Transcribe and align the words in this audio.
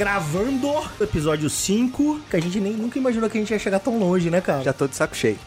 Gravando 0.00 0.66
o 0.66 1.04
episódio 1.04 1.50
5, 1.50 2.20
que 2.30 2.34
a 2.34 2.40
gente 2.40 2.58
nem 2.58 2.72
nunca 2.72 2.98
imaginou 2.98 3.28
que 3.28 3.36
a 3.36 3.40
gente 3.42 3.50
ia 3.50 3.58
chegar 3.58 3.78
tão 3.80 3.98
longe, 3.98 4.30
né, 4.30 4.40
cara? 4.40 4.62
Já 4.62 4.72
tô 4.72 4.88
de 4.88 4.96
saco 4.96 5.14
cheio. 5.14 5.38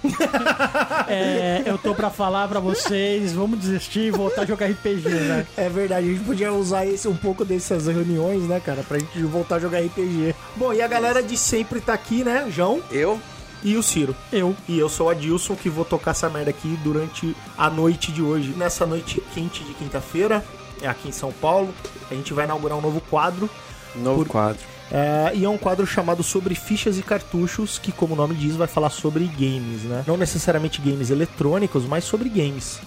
É, 1.08 1.64
eu 1.66 1.76
tô 1.76 1.96
pra 1.96 2.12
falar 2.12 2.48
pra 2.48 2.60
vocês, 2.60 3.34
vamos 3.34 3.60
desistir 3.60 4.02
e 4.02 4.12
voltar 4.12 4.44
a 4.44 4.46
jogar 4.46 4.68
RPG, 4.68 5.10
né? 5.10 5.48
É 5.58 5.68
verdade, 5.70 6.08
a 6.08 6.12
gente 6.12 6.24
podia 6.24 6.54
usar 6.54 6.86
esse, 6.86 7.08
um 7.08 7.16
pouco 7.16 7.44
dessas 7.44 7.88
reuniões, 7.88 8.44
né, 8.44 8.60
cara, 8.60 8.84
pra 8.84 9.00
gente 9.00 9.24
voltar 9.24 9.56
a 9.56 9.60
jogar 9.60 9.80
RPG. 9.80 10.36
Bom, 10.56 10.72
e 10.72 10.84
a 10.84 10.88
galera 10.88 11.24
de 11.24 11.36
sempre 11.36 11.82
tá 11.82 11.94
aqui, 11.94 12.24
né, 12.24 12.46
João 12.52 12.80
Eu? 12.92 13.20
e 13.64 13.76
o 13.76 13.82
Ciro. 13.82 14.16
Eu. 14.32 14.56
E 14.70 14.78
eu 14.78 14.88
sou 14.88 15.08
o 15.08 15.10
Adilson, 15.10 15.56
que 15.56 15.68
vou 15.68 15.84
tocar 15.84 16.12
essa 16.12 16.30
merda 16.30 16.52
aqui 16.52 16.78
durante 16.84 17.36
a 17.58 17.72
noite 17.72 18.12
de 18.12 18.22
hoje. 18.22 18.54
Nessa 18.56 18.86
noite 18.86 19.20
quente 19.34 19.64
de 19.64 19.74
quinta-feira, 19.74 20.46
é 20.80 20.88
aqui 20.88 21.10
em 21.10 21.14
São 21.14 21.32
Paulo, 21.32 21.74
a 22.12 22.14
gente 22.14 22.34
vai 22.34 22.46
inaugurar 22.46 22.78
um 22.78 22.82
novo 22.82 23.02
quadro. 23.10 23.50
Novo 23.96 24.24
Por- 24.24 24.28
quadro. 24.30 24.62
É, 24.92 25.32
e 25.34 25.44
é 25.44 25.50
um 25.50 25.58
quadro 25.58 25.88
chamado 25.88 26.22
Sobre 26.22 26.54
Fichas 26.54 27.00
e 27.00 27.02
Cartuchos, 27.04 27.80
que, 27.80 27.92
como 27.92 28.14
o 28.14 28.18
nome 28.18 28.36
diz, 28.36 28.56
vai 28.56 28.68
falar 28.68 28.92
sobre 28.92 29.26
games, 29.26 29.84
né? 29.84 30.04
Não 30.06 30.18
necessariamente 30.18 30.80
games 30.82 31.10
eletrônicos, 31.10 31.86
mas 31.86 32.04
sobre 32.04 32.30
games. 32.30 32.80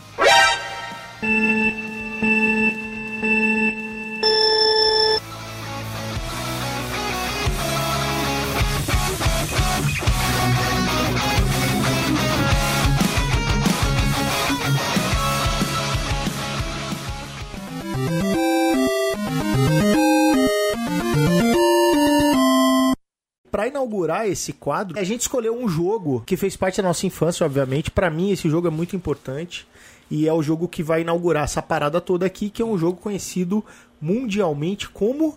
Pra 23.57 23.69
inaugurar 23.69 24.29
esse 24.29 24.53
quadro, 24.53 24.99
a 25.01 25.03
gente 25.03 25.23
escolheu 25.23 25.57
um 25.59 25.67
jogo 25.67 26.23
que 26.27 26.37
fez 26.37 26.55
parte 26.55 26.77
da 26.83 26.89
nossa 26.89 27.07
infância, 27.07 27.47
obviamente. 27.47 27.91
Pra 27.91 28.11
mim, 28.11 28.31
esse 28.31 28.51
jogo 28.51 28.67
é 28.67 28.71
muito 28.71 28.95
importante. 28.95 29.67
E 30.11 30.29
é 30.29 30.33
o 30.35 30.43
jogo 30.43 30.69
que 30.69 30.83
vai 30.83 31.01
inaugurar 31.01 31.45
essa 31.45 31.63
parada 31.63 31.99
toda 31.99 32.27
aqui, 32.27 32.51
que 32.51 32.61
é 32.61 32.65
um 32.67 32.77
jogo 32.77 33.01
conhecido 33.01 33.65
mundialmente 33.99 34.91
como. 34.91 35.35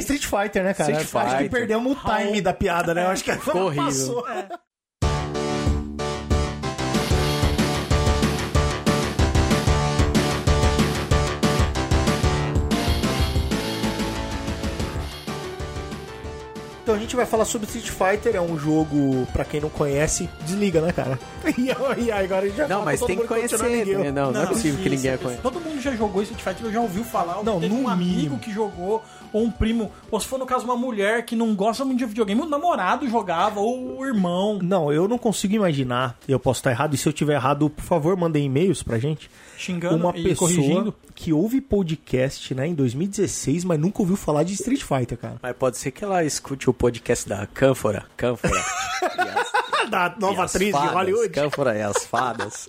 Street 0.00 0.24
Fighter, 0.24 0.64
né, 0.64 0.72
cara? 0.72 0.90
Street 1.02 1.14
Acho 1.14 1.36
que 1.36 1.36
Fighter. 1.42 1.50
perdemos 1.50 1.92
o 1.92 2.00
time 2.00 2.40
da 2.40 2.54
piada, 2.54 2.94
né? 2.94 3.04
Eu 3.04 3.10
acho 3.10 3.24
que 3.24 3.32
Ficou 3.32 3.60
horrível. 3.66 3.84
passou. 3.84 4.24
Então 16.86 16.94
a 16.94 16.98
gente 17.00 17.16
vai 17.16 17.26
falar 17.26 17.44
sobre 17.44 17.66
Street 17.66 17.90
Fighter, 17.90 18.36
é 18.36 18.40
um 18.40 18.56
jogo, 18.56 19.26
pra 19.32 19.44
quem 19.44 19.60
não 19.60 19.68
conhece, 19.68 20.30
desliga, 20.44 20.80
né, 20.80 20.92
cara? 20.92 21.18
E, 21.58 22.12
agora 22.12 22.42
a 22.44 22.46
gente 22.46 22.56
já 22.56 22.68
Não, 22.68 22.84
mas 22.84 23.00
tem 23.00 23.18
que 23.18 23.26
conhecer. 23.26 23.60
ninguém. 23.60 23.96
né? 23.98 24.12
Não, 24.12 24.30
não, 24.30 24.42
é 24.42 24.46
possível 24.46 24.80
que 24.80 24.88
ninguém 24.90 25.18
conheça. 25.18 25.42
Todo 25.42 25.60
mundo 25.60 25.80
já 25.80 25.96
jogou 25.96 26.22
Street 26.22 26.40
Fighter, 26.40 26.66
eu 26.66 26.72
já 26.72 26.80
ouviu 26.80 27.02
falar, 27.02 27.38
ou 27.38 27.44
Não, 27.44 27.58
teve 27.58 27.74
no 27.74 27.80
um 27.82 27.88
amigo 27.88 28.10
mínimo. 28.14 28.38
que 28.38 28.52
jogou, 28.52 29.02
ou 29.32 29.42
um 29.42 29.50
primo, 29.50 29.90
ou 30.12 30.20
se 30.20 30.28
for 30.28 30.38
no 30.38 30.46
caso 30.46 30.64
uma 30.64 30.76
mulher 30.76 31.24
que 31.24 31.34
não 31.34 31.56
gosta 31.56 31.84
muito 31.84 31.98
de 31.98 32.04
videogame, 32.06 32.40
o 32.40 32.46
namorado 32.46 33.08
jogava, 33.08 33.58
ou 33.58 33.98
o 33.98 34.06
irmão, 34.06 34.60
Não, 34.62 34.92
eu 34.92 35.08
não 35.08 35.18
consigo 35.18 35.54
imaginar, 35.56 36.16
eu 36.28 36.38
posso 36.38 36.60
estar 36.60 36.70
errado, 36.70 36.94
e 36.94 36.96
se 36.96 37.08
eu 37.08 37.12
tiver 37.12 37.34
errado, 37.34 37.68
por 37.68 37.82
favor, 37.84 38.16
mandem 38.16 38.44
e-mails 38.44 38.84
pra 38.84 38.96
gente. 38.96 39.28
Xingando 39.56 39.96
Uma 39.96 40.16
e 40.16 40.22
pessoa 40.22 40.50
corrigindo. 40.50 40.94
que 41.14 41.32
ouve 41.32 41.60
podcast, 41.60 42.54
né, 42.54 42.66
em 42.66 42.74
2016, 42.74 43.64
mas 43.64 43.78
nunca 43.78 44.00
ouviu 44.02 44.16
falar 44.16 44.42
de 44.42 44.52
Street 44.54 44.82
Fighter, 44.82 45.16
cara. 45.18 45.36
Mas 45.42 45.56
pode 45.56 45.78
ser 45.78 45.90
que 45.90 46.04
ela 46.04 46.22
escute 46.24 46.68
o 46.68 46.74
podcast 46.74 47.28
da 47.28 47.46
Cânfora. 47.46 48.04
Cânfora. 48.16 48.52
As- 49.00 49.90
Da 49.90 50.12
nova 50.18 50.44
atriz 50.46 50.66
de 50.66 50.72
fadas, 50.72 50.92
Hollywood. 50.94 51.28
Cânfora 51.28 51.78
e 51.78 51.82
as 51.82 52.04
fadas. 52.06 52.68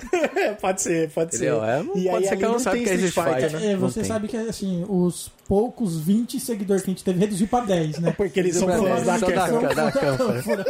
pode 0.60 0.82
ser, 0.82 1.10
pode 1.10 1.34
Entendeu? 1.34 1.60
ser. 1.60 1.66
É, 1.66 1.80
e 1.80 1.84
pode 1.84 2.08
aí 2.08 2.28
ser 2.28 2.36
que 2.36 2.44
ela 2.44 2.58
não 2.58 2.64
tem 2.64 2.84
que 2.84 2.90
é 2.90 2.94
Street 2.94 3.14
Fighter, 3.14 3.50
Fighter. 3.50 3.60
né? 3.60 3.66
É, 3.66 3.72
Não 3.72 3.80
você 3.80 4.00
tem. 4.00 4.08
sabe 4.08 4.28
que 4.28 4.36
assim, 4.36 4.84
os 4.86 5.30
poucos 5.48 5.98
20 5.98 6.38
seguidores 6.38 6.82
que 6.82 6.90
a 6.90 6.92
gente 6.92 7.02
teve 7.02 7.18
reduzir 7.18 7.46
pra 7.46 7.60
10, 7.60 7.98
né? 8.00 8.12
Porque 8.12 8.38
eles 8.38 8.54
são 8.56 8.68
fãs 8.68 9.04
da 9.04 9.18
da, 9.18 9.32
Capcom. 9.32 9.74
da 9.74 9.92
Cânfora. 9.92 10.64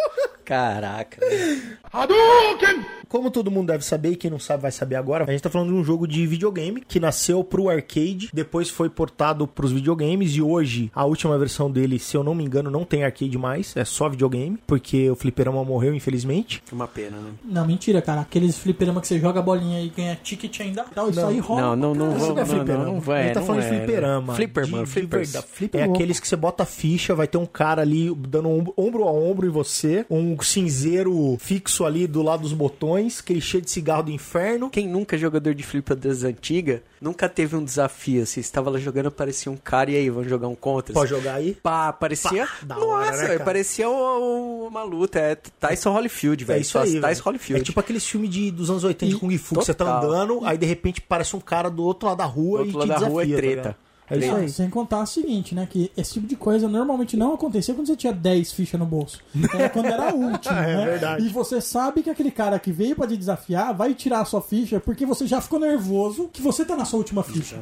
Caraca. 0.44 1.18
Como 3.08 3.30
todo 3.30 3.50
mundo 3.50 3.68
deve 3.68 3.84
saber, 3.84 4.12
e 4.12 4.16
quem 4.16 4.30
não 4.30 4.38
sabe 4.38 4.62
vai 4.62 4.70
saber 4.70 4.96
agora, 4.96 5.24
a 5.24 5.30
gente 5.30 5.42
tá 5.42 5.48
falando 5.50 5.68
de 5.68 5.74
um 5.74 5.82
jogo 5.84 6.06
de 6.06 6.26
videogame 6.26 6.82
que 6.86 7.00
nasceu 7.00 7.42
pro 7.42 7.68
arcade, 7.70 8.28
depois 8.32 8.68
foi 8.68 8.88
portado 8.90 9.46
pros 9.46 9.72
videogames 9.72 10.34
e 10.36 10.42
hoje 10.42 10.90
a 10.94 11.04
última 11.06 11.36
versão 11.38 11.70
dele, 11.70 11.98
se 11.98 12.16
eu 12.16 12.22
não 12.22 12.34
me 12.34 12.44
engano, 12.44 12.70
não 12.70 12.84
tem 12.84 13.04
arcade 13.04 13.36
mais, 13.38 13.74
é 13.76 13.84
só 13.84 14.08
videogame, 14.08 14.58
porque 14.66 15.10
o 15.10 15.16
fliperama 15.16 15.64
morreu, 15.64 15.94
infelizmente. 15.94 16.62
Uma 16.70 16.86
pena, 16.86 17.16
né? 17.18 17.30
Não, 17.44 17.66
mentira, 17.66 18.00
cara. 18.02 18.20
Aqueles 18.20 18.58
fliperama 18.58 19.00
que 19.00 19.08
você 19.08 19.18
joga 19.18 19.40
a 19.40 19.42
bolinha 19.42 19.80
e 19.82 19.88
ganha 19.88 20.14
ticket 20.22 20.60
ainda. 20.60 20.84
Então, 20.90 21.08
isso 21.08 21.20
Não. 21.20 21.28
aí 21.28 21.38
rola. 21.38 21.76
Não, 21.76 21.76
não, 21.76 21.94
não 21.94 22.16
Isso 22.16 22.26
vou. 22.26 22.34
não 22.34 22.42
é 22.42 22.44
Não, 22.44 22.46
fliperama. 22.46 22.84
não, 22.84 22.92
não 22.94 23.00
vai. 23.00 23.20
a 23.20 23.24
gente 23.24 23.34
tá 23.34 23.40
não 23.40 23.46
falando 23.46 23.62
é. 23.62 23.70
de 23.70 23.76
fliperama. 23.76 24.34
Flipper, 24.34 24.67
de, 24.68 24.72
mano. 24.72 24.84
de 24.86 24.90
Flippers. 24.92 25.32
verdade. 25.32 25.70
É 25.74 25.82
aqueles 25.82 26.20
que 26.20 26.28
você 26.28 26.36
bota 26.36 26.64
ficha, 26.64 27.14
vai 27.14 27.26
ter 27.26 27.38
um 27.38 27.46
cara 27.46 27.82
ali 27.82 28.14
dando 28.14 28.48
ombro, 28.48 28.74
ombro 28.76 29.04
a 29.04 29.12
ombro 29.12 29.46
em 29.46 29.50
você, 29.50 30.04
um 30.10 30.36
cinzeiro 30.40 31.36
fixo 31.40 31.84
ali 31.84 32.06
do 32.06 32.22
lado 32.22 32.42
dos 32.42 32.52
botões, 32.52 33.20
aquele 33.20 33.40
cheio 33.40 33.62
de 33.62 33.70
cigarro 33.70 34.04
do 34.04 34.10
inferno. 34.10 34.70
Quem 34.70 34.86
nunca 34.88 35.16
é 35.16 35.18
jogador 35.18 35.54
de 35.54 35.62
flipper 35.62 35.96
das 35.96 36.22
antigas, 36.22 36.80
nunca 37.00 37.28
teve 37.28 37.56
um 37.56 37.64
desafio 37.64 38.22
assim. 38.22 38.34
Você 38.34 38.40
estava 38.40 38.70
lá 38.70 38.78
jogando, 38.78 39.06
aparecia 39.06 39.50
um 39.50 39.56
cara 39.56 39.90
e 39.90 39.96
aí, 39.96 40.10
vamos 40.10 40.28
jogar 40.28 40.48
um 40.48 40.54
contra? 40.54 40.92
Pode 40.92 41.10
jogar 41.10 41.34
aí? 41.34 41.54
Pá, 41.62 41.92
parecia. 41.92 42.46
Pá, 42.66 42.74
Nossa, 42.76 42.84
hora, 42.86 43.28
né, 43.28 43.38
parecia 43.38 43.88
o- 43.88 44.64
o- 44.64 44.68
uma 44.68 44.82
luta. 44.82 45.18
É 45.18 45.34
Tyson 45.34 45.90
Holyfield, 45.92 46.44
velho. 46.44 46.58
É 46.58 46.60
isso 46.60 46.78
aí, 46.78 47.00
Tyson. 47.00 47.22
Holyfield. 47.24 47.60
É 47.60 47.64
tipo 47.64 47.80
aqueles 47.80 48.06
filmes 48.06 48.30
de, 48.30 48.50
dos 48.50 48.70
anos 48.70 48.84
80 48.84 49.10
de 49.10 49.16
E- 49.16 49.20
Kung 49.20 49.36
Fu, 49.38 49.54
que 49.56 49.64
você 49.64 49.74
tá 49.74 49.84
Total. 49.84 50.04
andando, 50.10 50.40
aí 50.44 50.58
de 50.58 50.66
repente 50.66 51.00
parece 51.00 51.34
um 51.34 51.40
cara 51.40 51.68
do 51.70 51.82
outro 51.84 52.08
lado 52.08 52.18
da 52.18 52.24
rua 52.24 52.58
Do 52.64 52.64
outro 52.66 52.70
e 52.70 52.76
lado 52.76 52.84
te 52.86 52.88
da 52.88 52.94
desafia, 52.96 53.12
rua 53.12 53.22
é 53.22 53.26
tá 53.28 53.36
treta. 53.36 53.56
ligado? 53.62 53.76
É 54.10 54.16
isso 54.18 54.34
aí. 54.34 54.48
sem 54.48 54.70
contar 54.70 55.02
o 55.02 55.06
seguinte, 55.06 55.54
né? 55.54 55.66
Que 55.70 55.90
esse 55.96 56.14
tipo 56.14 56.26
de 56.26 56.36
coisa 56.36 56.68
normalmente 56.68 57.16
não 57.16 57.34
acontecia 57.34 57.74
quando 57.74 57.86
você 57.86 57.96
tinha 57.96 58.12
10 58.12 58.52
fichas 58.52 58.78
no 58.80 58.86
bolso. 58.86 59.20
Era 59.54 59.68
quando 59.68 59.86
era 59.86 60.10
a 60.10 60.14
última, 60.14 60.58
É 60.64 60.76
né? 60.76 60.84
verdade. 60.86 61.26
E 61.26 61.28
você 61.28 61.60
sabe 61.60 62.02
que 62.02 62.10
aquele 62.10 62.30
cara 62.30 62.58
que 62.58 62.72
veio 62.72 62.96
pra 62.96 63.06
te 63.06 63.16
desafiar 63.16 63.74
vai 63.74 63.94
tirar 63.94 64.20
a 64.20 64.24
sua 64.24 64.40
ficha 64.40 64.80
porque 64.80 65.04
você 65.06 65.26
já 65.26 65.40
ficou 65.40 65.58
nervoso 65.60 66.28
que 66.32 66.40
você 66.42 66.64
tá 66.64 66.76
na 66.76 66.84
sua 66.84 66.98
última 66.98 67.22
ficha. 67.22 67.56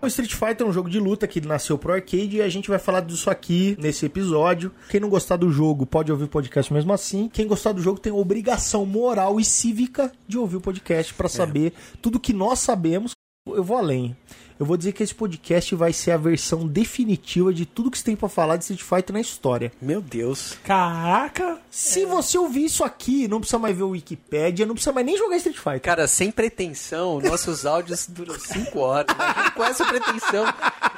O 0.00 0.06
Street 0.06 0.32
Fighter 0.34 0.66
é 0.66 0.70
um 0.70 0.72
jogo 0.72 0.88
de 0.88 1.00
luta 1.00 1.26
que 1.26 1.40
nasceu 1.40 1.76
pro 1.78 1.92
arcade 1.92 2.36
e 2.36 2.42
a 2.42 2.48
gente 2.48 2.68
vai 2.68 2.78
falar 2.78 3.00
disso 3.00 3.30
aqui 3.30 3.76
nesse 3.80 4.06
episódio. 4.06 4.72
Quem 4.88 5.00
não 5.00 5.08
gostar 5.08 5.36
do 5.36 5.50
jogo 5.50 5.86
pode 5.86 6.10
ouvir 6.12 6.24
o 6.24 6.28
podcast 6.28 6.72
mesmo 6.72 6.92
assim. 6.92 7.28
Quem 7.32 7.46
gostar 7.46 7.72
do 7.72 7.80
jogo 7.82 7.98
tem 7.98 8.12
a 8.12 8.16
obrigação 8.16 8.84
moral 8.86 9.40
e 9.40 9.44
cívica 9.44 10.12
de 10.26 10.38
ouvir 10.38 10.56
o 10.56 10.60
podcast 10.60 11.12
pra 11.14 11.28
saber 11.28 11.72
tudo 12.02 12.20
que 12.20 12.32
nós 12.32 12.58
sabemos. 12.58 13.12
Eu 13.46 13.64
vou 13.64 13.76
além. 13.78 14.16
Eu 14.58 14.66
vou 14.66 14.76
dizer 14.76 14.92
que 14.92 15.02
esse 15.02 15.14
podcast 15.14 15.74
vai 15.74 15.92
ser 15.92 16.10
a 16.10 16.16
versão 16.16 16.66
definitiva 16.66 17.52
de 17.52 17.64
tudo 17.64 17.90
que 17.90 17.98
você 17.98 18.04
tem 18.04 18.16
pra 18.16 18.28
falar 18.28 18.56
de 18.56 18.64
Street 18.64 18.82
Fighter 18.82 19.12
na 19.12 19.20
história. 19.20 19.70
Meu 19.80 20.00
Deus. 20.00 20.56
Caraca! 20.64 21.58
Se 21.70 22.04
você 22.04 22.36
ouvir 22.36 22.64
isso 22.64 22.82
aqui, 22.82 23.28
não 23.28 23.38
precisa 23.38 23.58
mais 23.58 23.76
ver 23.76 23.84
o 23.84 23.90
Wikipedia, 23.90 24.66
não 24.66 24.74
precisa 24.74 24.92
mais 24.92 25.06
nem 25.06 25.16
jogar 25.16 25.36
Street 25.36 25.56
Fighter. 25.58 25.80
Cara, 25.80 26.08
sem 26.08 26.30
pretensão, 26.30 27.20
nossos 27.20 27.64
áudios 27.64 28.06
duram 28.08 28.38
5 28.38 28.78
horas. 28.78 29.14
Imagina 29.14 29.50
com 29.54 29.64
essa 29.64 29.84
pretensão. 29.84 30.44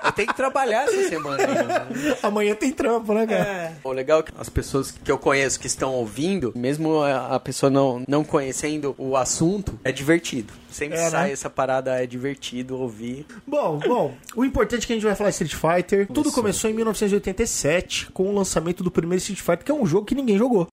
Eu 0.05 0.13
tenho 0.13 0.29
que 0.29 0.37
trabalhar 0.37 0.85
essa 0.85 1.09
semana 1.09 1.47
né? 1.47 2.17
Amanhã 2.23 2.55
tem 2.55 2.73
trampo, 2.73 3.13
né, 3.13 3.27
cara? 3.27 3.45
É. 3.45 3.77
O 3.85 3.93
legal 3.93 4.21
é 4.21 4.23
que 4.23 4.33
as 4.39 4.49
pessoas 4.49 4.91
que 4.91 5.11
eu 5.11 5.19
conheço 5.19 5.61
que 5.61 5.67
estão 5.67 5.95
ouvindo, 5.95 6.53
mesmo 6.57 7.03
a 7.03 7.21
a 7.31 7.41
pessoa 7.41 7.71
não, 7.71 8.03
não 8.09 8.25
conhecendo 8.25 8.95
o 8.99 9.17
assunto, 9.17 9.79
é 9.85 9.93
divertido. 9.93 10.53
Sempre 10.71 10.99
É, 10.99 11.11
sai 11.11 11.27
né? 11.29 11.33
essa 11.33 11.51
parada, 11.51 12.03
é 12.03 12.07
divertido 12.07 12.79
ouvir. 12.79 13.27
Bom, 13.47 13.79
bom, 13.79 14.15
o 14.37 14.45
importante 14.45 14.85
é 14.85 14.87
que 14.87 14.93
a 14.93 14.97
gente 14.97 15.05
vai 15.05 15.15
falar 15.15 15.31
de 15.31 15.43
Street 15.43 15.55
Fighter. 15.55 16.07
Tudo 16.07 16.29
Isso. 16.29 16.35
começou 16.35 16.71
em 16.71 16.75
1987 16.75 18.11
com 18.13 18.25
o 18.29 18.35
lançamento 18.35 18.83
do 18.83 18.91
primeiro 18.91 19.19
Street 19.19 19.41
Fighter, 19.41 19.65
que 19.65 19.71
é 19.71 19.75
um 19.75 19.87
jogo 19.87 20.07
que 20.07 20.15
ninguém 20.15 20.39
jogou. 20.39 20.67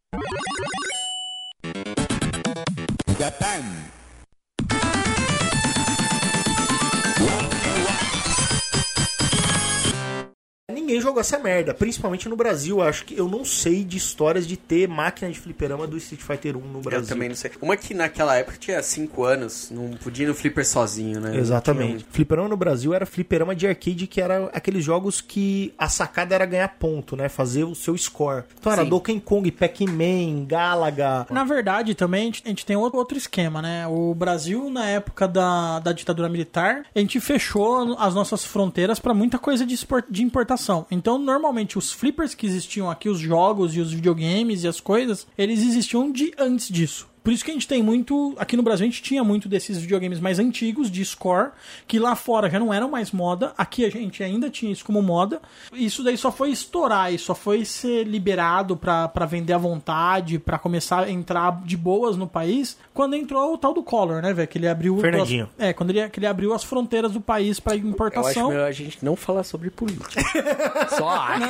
Ninguém 10.88 11.02
jogou 11.02 11.20
essa 11.20 11.38
merda, 11.38 11.74
principalmente 11.74 12.30
no 12.30 12.38
Brasil. 12.38 12.82
Acho 12.82 13.04
que 13.04 13.16
eu 13.18 13.28
não 13.28 13.44
sei 13.44 13.84
de 13.84 13.98
histórias 13.98 14.48
de 14.48 14.56
ter 14.56 14.88
máquina 14.88 15.30
de 15.30 15.38
fliperama 15.38 15.86
do 15.86 15.98
Street 15.98 16.22
Fighter 16.22 16.56
1 16.56 16.62
no 16.62 16.80
Brasil. 16.80 17.02
Eu 17.02 17.08
também 17.08 17.28
não 17.28 17.36
sei. 17.36 17.52
Uma 17.62 17.76
que 17.76 17.94
naquela 17.94 18.36
época 18.38 18.58
tinha 18.58 18.82
5 18.82 19.24
anos, 19.24 19.70
não 19.70 19.92
podia 19.92 20.26
ir 20.26 20.30
no 20.30 20.34
flipper 20.34 20.66
sozinho, 20.66 21.20
né? 21.20 21.38
Exatamente. 21.38 22.06
Fliperama 22.10 22.48
no 22.48 22.56
Brasil 22.56 22.94
era 22.94 23.06
fliperama 23.06 23.54
de 23.54 23.68
arcade, 23.68 24.08
que 24.08 24.22
era 24.22 24.50
aqueles 24.54 24.84
jogos 24.84 25.20
que 25.20 25.74
a 25.78 25.90
sacada 25.90 26.34
era 26.34 26.46
ganhar 26.46 26.70
ponto, 26.80 27.16
né? 27.16 27.28
Fazer 27.28 27.66
o 27.66 27.76
seu 27.76 27.98
score. 27.98 28.46
Então 28.58 28.72
era 28.72 28.84
Sim. 28.84 28.90
Donkey 28.90 29.20
Kong, 29.20 29.52
Pac-Man, 29.52 30.46
Galaga. 30.46 31.28
Na 31.30 31.44
verdade, 31.44 31.94
também 31.96 32.32
a 32.46 32.50
gente, 32.50 32.66
tem 32.66 32.78
outro, 32.78 33.18
esquema, 33.18 33.62
né? 33.62 33.88
O 33.88 34.14
Brasil, 34.14 34.70
na 34.70 34.86
época 34.86 35.28
da, 35.28 35.80
da 35.80 35.92
ditadura 35.92 36.30
militar, 36.30 36.86
a 36.96 37.00
gente 37.00 37.20
fechou 37.20 37.98
as 37.98 38.14
nossas 38.14 38.46
fronteiras 38.46 39.00
para 39.00 39.14
muita 39.14 39.40
coisa 39.40 39.66
de, 39.66 39.78
de 40.10 40.24
importação. 40.24 40.77
Então, 40.92 41.18
normalmente, 41.18 41.78
os 41.78 41.92
flippers 41.92 42.36
que 42.36 42.46
existiam 42.46 42.90
aqui, 42.90 43.10
os 43.10 43.20
jogos 43.20 43.76
e 43.76 43.80
os 43.80 43.92
videogames 43.94 44.64
e 44.64 44.68
as 44.68 44.80
coisas, 44.80 45.26
eles 45.38 45.62
existiam 45.62 46.12
de 46.12 46.34
antes 46.38 46.68
disso. 46.68 47.08
Por 47.28 47.34
isso 47.34 47.44
que 47.44 47.52
a 47.52 47.54
gente 47.54 47.68
tem 47.68 47.84
muito. 47.84 48.34
Aqui 48.38 48.56
no 48.56 48.64
Brasil 48.64 48.86
a 48.86 48.90
gente 48.90 49.04
tinha 49.04 49.22
muito 49.22 49.50
desses 49.50 49.78
videogames 49.80 50.18
mais 50.18 50.40
antigos, 50.40 50.90
de 50.90 51.04
score, 51.04 51.52
que 51.86 52.00
lá 52.00 52.16
fora 52.16 52.50
já 52.50 52.58
não 52.58 52.74
eram 52.74 52.90
mais 52.90 53.12
moda. 53.12 53.54
Aqui 53.58 53.84
a 53.84 53.90
gente 53.90 54.24
ainda 54.24 54.50
tinha 54.50 54.72
isso 54.72 54.86
como 54.86 55.02
moda. 55.02 55.42
Isso 55.74 56.06
daí 56.06 56.18
só 56.18 56.32
foi 56.32 56.52
estourar 56.52 57.14
e 57.14 57.20
só 57.20 57.36
foi 57.36 57.66
ser 57.66 58.06
liberado 58.06 58.78
pra 58.78 59.10
pra 59.10 59.26
vender 59.26 59.52
à 59.52 59.58
vontade, 59.58 60.40
pra 60.40 60.58
começar 60.58 61.04
a 61.04 61.12
entrar 61.12 61.62
de 61.66 61.76
boas 61.76 62.16
no 62.16 62.30
país, 62.30 62.78
quando 62.94 63.14
entrou 63.14 63.54
o 63.54 63.58
tal 63.58 63.74
do 63.74 63.84
Collor, 63.84 64.22
né, 64.22 64.32
velho? 64.32 64.48
Que 64.48 64.58
ele 64.58 64.70
abriu. 64.70 64.98
Fernandinho. 64.98 65.50
É, 65.58 65.74
quando 65.74 65.90
ele, 65.90 66.08
que 66.08 66.20
ele 66.20 66.28
abriu 66.28 66.54
as 66.54 66.64
fronteiras 66.64 67.12
do 67.12 67.20
país 67.20 67.60
pra 67.60 67.74
Eu 67.74 67.80
acho 67.80 67.90
importação. 67.90 68.48
melhor 68.48 68.70
a 68.70 68.72
gente 68.72 69.04
não 69.04 69.18
falar 69.18 69.44
sobre 69.44 69.70
política. 69.70 70.22
Só 70.96 71.10
acho. 71.10 71.44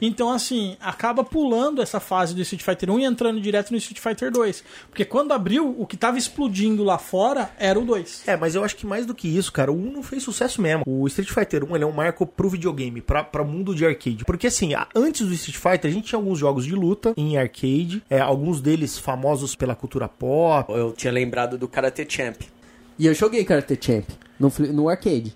Então, 0.00 0.32
assim, 0.32 0.76
acaba 0.80 1.22
pulando 1.22 1.80
essa 1.80 2.00
fase 2.00 2.34
do 2.34 2.42
Street 2.42 2.64
Fighter 2.64 2.90
1 2.90 2.98
e 2.98 3.04
entrando 3.04 3.40
direto 3.40 3.70
no 3.70 3.76
Street 3.76 4.00
Fighter 4.00 4.15
2. 4.16 4.64
Porque 4.88 5.04
quando 5.04 5.32
abriu, 5.32 5.74
o 5.78 5.86
que 5.86 5.96
tava 5.96 6.18
explodindo 6.18 6.82
lá 6.84 6.98
fora 6.98 7.50
era 7.58 7.78
o 7.78 7.84
2. 7.84 8.24
É, 8.26 8.36
mas 8.36 8.54
eu 8.54 8.64
acho 8.64 8.76
que 8.76 8.86
mais 8.86 9.06
do 9.06 9.14
que 9.14 9.28
isso, 9.28 9.52
cara, 9.52 9.70
o 9.70 9.76
1 9.76 9.92
não 9.92 10.02
fez 10.02 10.22
sucesso 10.22 10.60
mesmo. 10.60 10.82
O 10.86 11.06
Street 11.06 11.30
Fighter 11.30 11.64
1 11.64 11.74
ele 11.76 11.84
é 11.84 11.86
um 11.86 11.92
marco 11.92 12.26
pro 12.26 12.48
videogame, 12.48 13.00
pra, 13.00 13.22
pra 13.22 13.44
mundo 13.44 13.74
de 13.74 13.84
arcade. 13.84 14.24
Porque 14.24 14.46
assim, 14.46 14.72
antes 14.94 15.26
do 15.26 15.32
Street 15.34 15.56
Fighter, 15.56 15.90
a 15.90 15.94
gente 15.94 16.08
tinha 16.08 16.18
alguns 16.18 16.38
jogos 16.38 16.64
de 16.64 16.74
luta 16.74 17.14
em 17.16 17.36
arcade, 17.36 18.02
é, 18.08 18.20
alguns 18.20 18.60
deles 18.60 18.98
famosos 18.98 19.54
pela 19.54 19.74
cultura 19.74 20.08
pop. 20.08 20.72
Eu 20.72 20.92
tinha 20.92 21.12
lembrado 21.12 21.58
do 21.58 21.68
Karate 21.68 22.06
Champ. 22.08 22.36
E 22.98 23.06
eu 23.06 23.14
joguei 23.14 23.44
Karate 23.44 23.78
Champ 23.80 24.04
no, 24.38 24.52
no 24.72 24.88
arcade. 24.88 25.34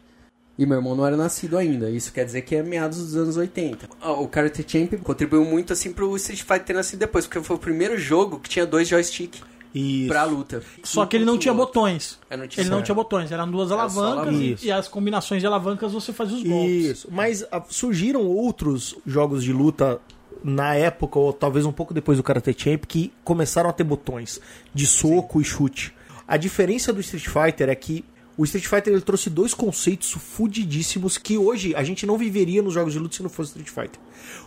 E 0.61 0.67
meu 0.67 0.77
irmão 0.77 0.95
não 0.95 1.07
era 1.07 1.17
nascido 1.17 1.57
ainda. 1.57 1.89
Isso 1.91 2.13
quer 2.13 2.25
dizer 2.25 2.43
que 2.43 2.55
é 2.55 2.63
meados 2.63 2.99
dos 2.99 3.17
anos 3.17 3.37
80. 3.39 3.89
Ah, 4.01 4.13
O 4.13 4.29
Karate 4.29 4.63
Champ 4.69 4.93
contribuiu 5.03 5.43
muito 5.45 5.73
assim 5.73 5.91
pro 5.91 6.15
Street 6.17 6.41
Fighter 6.43 6.65
ter 6.65 6.73
nascido 6.75 6.99
depois, 7.01 7.27
porque 7.27 7.41
foi 7.43 7.57
o 7.57 7.59
primeiro 7.59 7.97
jogo 7.99 8.39
que 8.39 8.49
tinha 8.49 8.67
dois 8.67 8.87
joysticks 8.87 9.41
E 9.75 10.07
pra 10.07 10.25
luta. 10.25 10.63
Só 10.85 11.07
que 11.07 11.17
ele 11.17 11.25
não 11.25 11.39
tinha 11.39 11.55
botões. 11.55 12.19
É, 12.29 12.37
não 12.37 12.47
tinha 12.47 12.63
Ele 12.63 12.69
não 12.69 12.77
certo. 12.79 12.87
tinha 12.87 12.95
botões, 12.95 13.33
eram 13.33 13.51
duas 13.51 13.69
só 13.69 13.75
alavancas 13.75 14.13
alavanca. 14.13 14.37
e, 14.37 14.53
Isso. 14.53 14.67
e 14.67 14.71
as 14.71 14.87
combinações 14.87 15.41
de 15.41 15.47
alavancas 15.47 15.93
você 15.93 16.13
fazia 16.13 16.37
os 16.37 16.43
golpes. 16.43 16.85
Isso. 16.85 17.09
Mas 17.11 17.43
ah, 17.51 17.63
surgiram 17.69 18.23
outros 18.27 18.97
jogos 19.07 19.43
de 19.43 19.55
luta 19.55 19.99
na 20.45 20.75
época, 20.75 21.19
ou 21.19 21.33
talvez 21.33 21.65
um 21.65 21.73
pouco 21.73 21.95
depois 21.95 22.19
do 22.19 22.23
Karate 22.25 22.55
Champ, 22.57 22.85
que 22.87 23.13
começaram 23.25 23.71
a 23.71 23.73
ter 23.73 23.85
botões 23.85 24.41
de 24.75 24.87
soco 24.87 25.41
e 25.41 25.45
chute. 25.45 25.95
A 26.29 26.37
diferença 26.37 26.93
do 26.93 27.01
Street 27.01 27.27
Fighter 27.27 27.69
é 27.69 27.75
que 27.75 28.05
o 28.41 28.45
Street 28.45 28.65
Fighter 28.67 28.93
ele 28.93 29.03
trouxe 29.03 29.29
dois 29.29 29.53
conceitos 29.53 30.13
fudidíssimos 30.13 31.19
que 31.19 31.37
hoje 31.37 31.75
a 31.75 31.85
gente 31.85 32.07
não 32.07 32.17
viveria 32.17 32.63
nos 32.63 32.73
jogos 32.73 32.95
de 32.95 32.99
luta 32.99 33.17
se 33.17 33.23
não 33.23 33.29
fosse 33.29 33.51
Street 33.51 33.69
Fighter. 33.69 34.01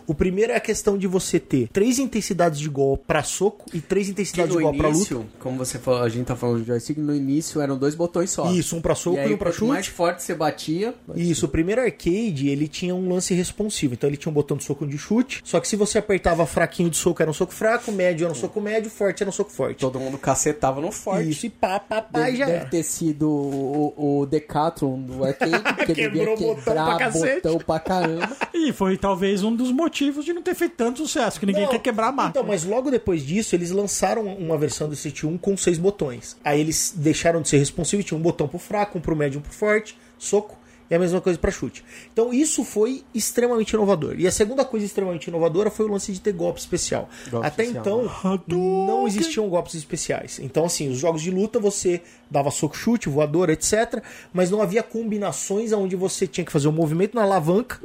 O 0.08 0.14
primeiro 0.14 0.52
é 0.52 0.56
a 0.56 0.60
questão 0.60 0.98
de 0.98 1.08
você 1.08 1.40
ter 1.40 1.68
três 1.70 2.00
intensidades 2.00 2.60
de 2.60 2.70
golpe 2.70 3.04
pra 3.08 3.24
soco 3.24 3.66
e 3.74 3.80
três 3.80 4.10
intensidades 4.10 4.56
de 4.56 4.62
golpe 4.62 4.78
pra 4.78 4.90
luta. 4.90 5.22
como 5.40 5.58
você 5.58 5.78
falou, 5.78 6.02
a 6.02 6.10
gente 6.10 6.26
tá 6.26 6.36
falando 6.36 6.62
de 6.62 6.68
joystick, 6.68 6.98
no 6.98 7.16
início 7.16 7.62
eram 7.62 7.78
dois 7.78 7.94
botões 7.96 8.32
só. 8.32 8.52
Isso, 8.52 8.76
um 8.76 8.82
pra 8.82 8.96
soco 8.96 9.18
e 9.18 9.20
e, 9.20 9.24
aí, 9.26 9.34
um 9.34 9.38
pra 9.38 9.50
quanto 9.50 9.60
chute. 9.60 9.72
mais 9.72 9.88
forte 9.88 10.24
você 10.24 10.34
batia, 10.34 10.96
Isso, 11.16 11.46
o 11.46 11.50
primeiro 11.50 11.82
arcade, 11.82 12.50
ele 12.50 12.68
tinha 12.68 12.96
um 12.96 13.10
lance 13.10 13.34
responsivo. 13.34 13.94
Então 13.94 14.10
ele 14.10 14.18
tinha 14.18 14.30
um 14.30 14.34
botão 14.34 14.58
de 14.58 14.64
soco 14.64 14.84
e 14.84 14.88
um 14.88 14.90
de 14.90 14.98
chute. 14.98 15.42
Só 15.44 15.60
que 15.60 15.68
se 15.68 15.76
você 15.76 15.98
apertava 16.00 16.46
fraquinho 16.46 16.90
de 16.90 16.98
soco, 16.98 17.22
era 17.22 17.30
um 17.30 17.34
soco 17.34 17.54
fraco, 17.54 17.92
médio 17.92 18.26
era 18.26 18.32
um 18.32 18.36
soco 18.36 18.60
médio, 18.60 18.90
forte 18.90 19.24
era 19.24 19.30
um 19.30 19.34
soco 19.34 19.52
forte. 19.52 19.80
todo 19.80 20.00
mundo 20.00 20.18
cacetava 20.18 20.82
no 20.82 20.92
forte. 20.92 21.30
Isso, 21.30 21.46
e 21.46 21.50
pá, 21.50 21.80
pá, 21.80 22.02
pá, 22.02 22.22
e 22.22 22.24
Deve, 22.24 22.38
já 22.38 22.46
deve 22.46 22.66
ter 22.70 22.84
sido 22.84 23.83
o, 23.96 24.22
o 24.22 24.26
Decathlon 24.26 25.00
do 25.02 25.24
arcade, 25.24 25.52
Quebrou 25.94 26.36
devia 26.36 26.54
botão 26.54 26.56
pra 26.64 26.98
quebrar 26.98 27.12
botão 27.12 27.58
pra 27.60 27.80
caramba. 27.80 28.38
E 28.54 28.72
foi 28.72 28.96
talvez 28.98 29.44
um 29.44 29.54
dos 29.54 29.72
motivos 29.72 30.24
de 30.24 30.32
não 30.32 30.42
ter 30.42 30.56
feito 30.56 30.76
tanto 30.78 31.00
sucesso, 31.00 31.38
que 31.40 31.46
ninguém 31.46 31.64
Não, 31.64 31.72
quer 31.72 31.80
quebrar 31.80 32.08
a 32.08 32.12
máquina. 32.12 32.30
Então, 32.30 32.44
mas 32.44 32.64
logo 32.64 32.90
depois 32.90 33.26
disso, 33.26 33.56
eles 33.56 33.72
lançaram 33.72 34.26
uma 34.26 34.58
versão 34.58 34.88
do 34.88 34.94
Street 34.94 35.24
1 35.26 35.38
com 35.38 35.58
seis 35.58 35.78
botões. 35.78 36.38
Aí 36.44 36.62
eles 36.62 36.94
deixaram 36.96 37.42
de 37.42 37.50
ser 37.50 37.58
responsivos, 37.58 38.06
tinha 38.06 38.18
um 38.18 38.22
botão 38.22 38.48
pro 38.48 38.60
fraco, 38.60 38.98
um 38.98 39.02
pro 39.02 39.16
médio, 39.16 39.40
um 39.40 39.42
pro 39.42 39.52
forte, 39.52 39.98
soco. 40.18 40.58
E 40.90 40.96
a 40.96 41.00
mesma 41.00 41.22
coisa 41.22 41.40
pra 41.40 41.50
chute. 41.50 41.84
Então 42.12 42.34
isso 42.34 42.64
foi 42.64 43.04
extremamente 43.16 43.72
inovador. 43.72 44.16
E 44.20 44.28
a 44.28 44.32
segunda 44.32 44.64
coisa 44.66 44.86
extremamente 44.86 45.28
inovadora 45.28 45.72
foi 45.72 45.86
o 45.86 45.90
lance 45.90 46.12
de 46.12 46.20
ter 46.20 46.34
golpe 46.34 46.60
especial. 46.60 47.10
Golpe 47.32 47.48
Até 47.48 47.64
especial. 47.64 48.06
então 48.06 48.42
não 48.48 49.08
existiam 49.08 49.48
golpes 49.50 49.76
especiais. 49.76 50.40
Então 50.40 50.66
assim, 50.66 50.90
os 50.90 51.00
jogos 51.00 51.22
de 51.22 51.32
luta 51.32 51.58
você 51.58 52.02
dava 52.34 52.52
soco, 52.52 52.76
chute, 52.76 53.08
voador, 53.08 53.50
etc. 53.50 54.04
Mas 54.34 54.50
não 54.50 54.62
havia 54.62 54.84
combinações 54.84 55.72
onde 55.72 55.96
você 55.96 56.28
tinha 56.28 56.44
que 56.44 56.52
fazer 56.52 56.68
um 56.68 56.72
movimento 56.74 57.16
na 57.16 57.24
alavanca, 57.24 57.80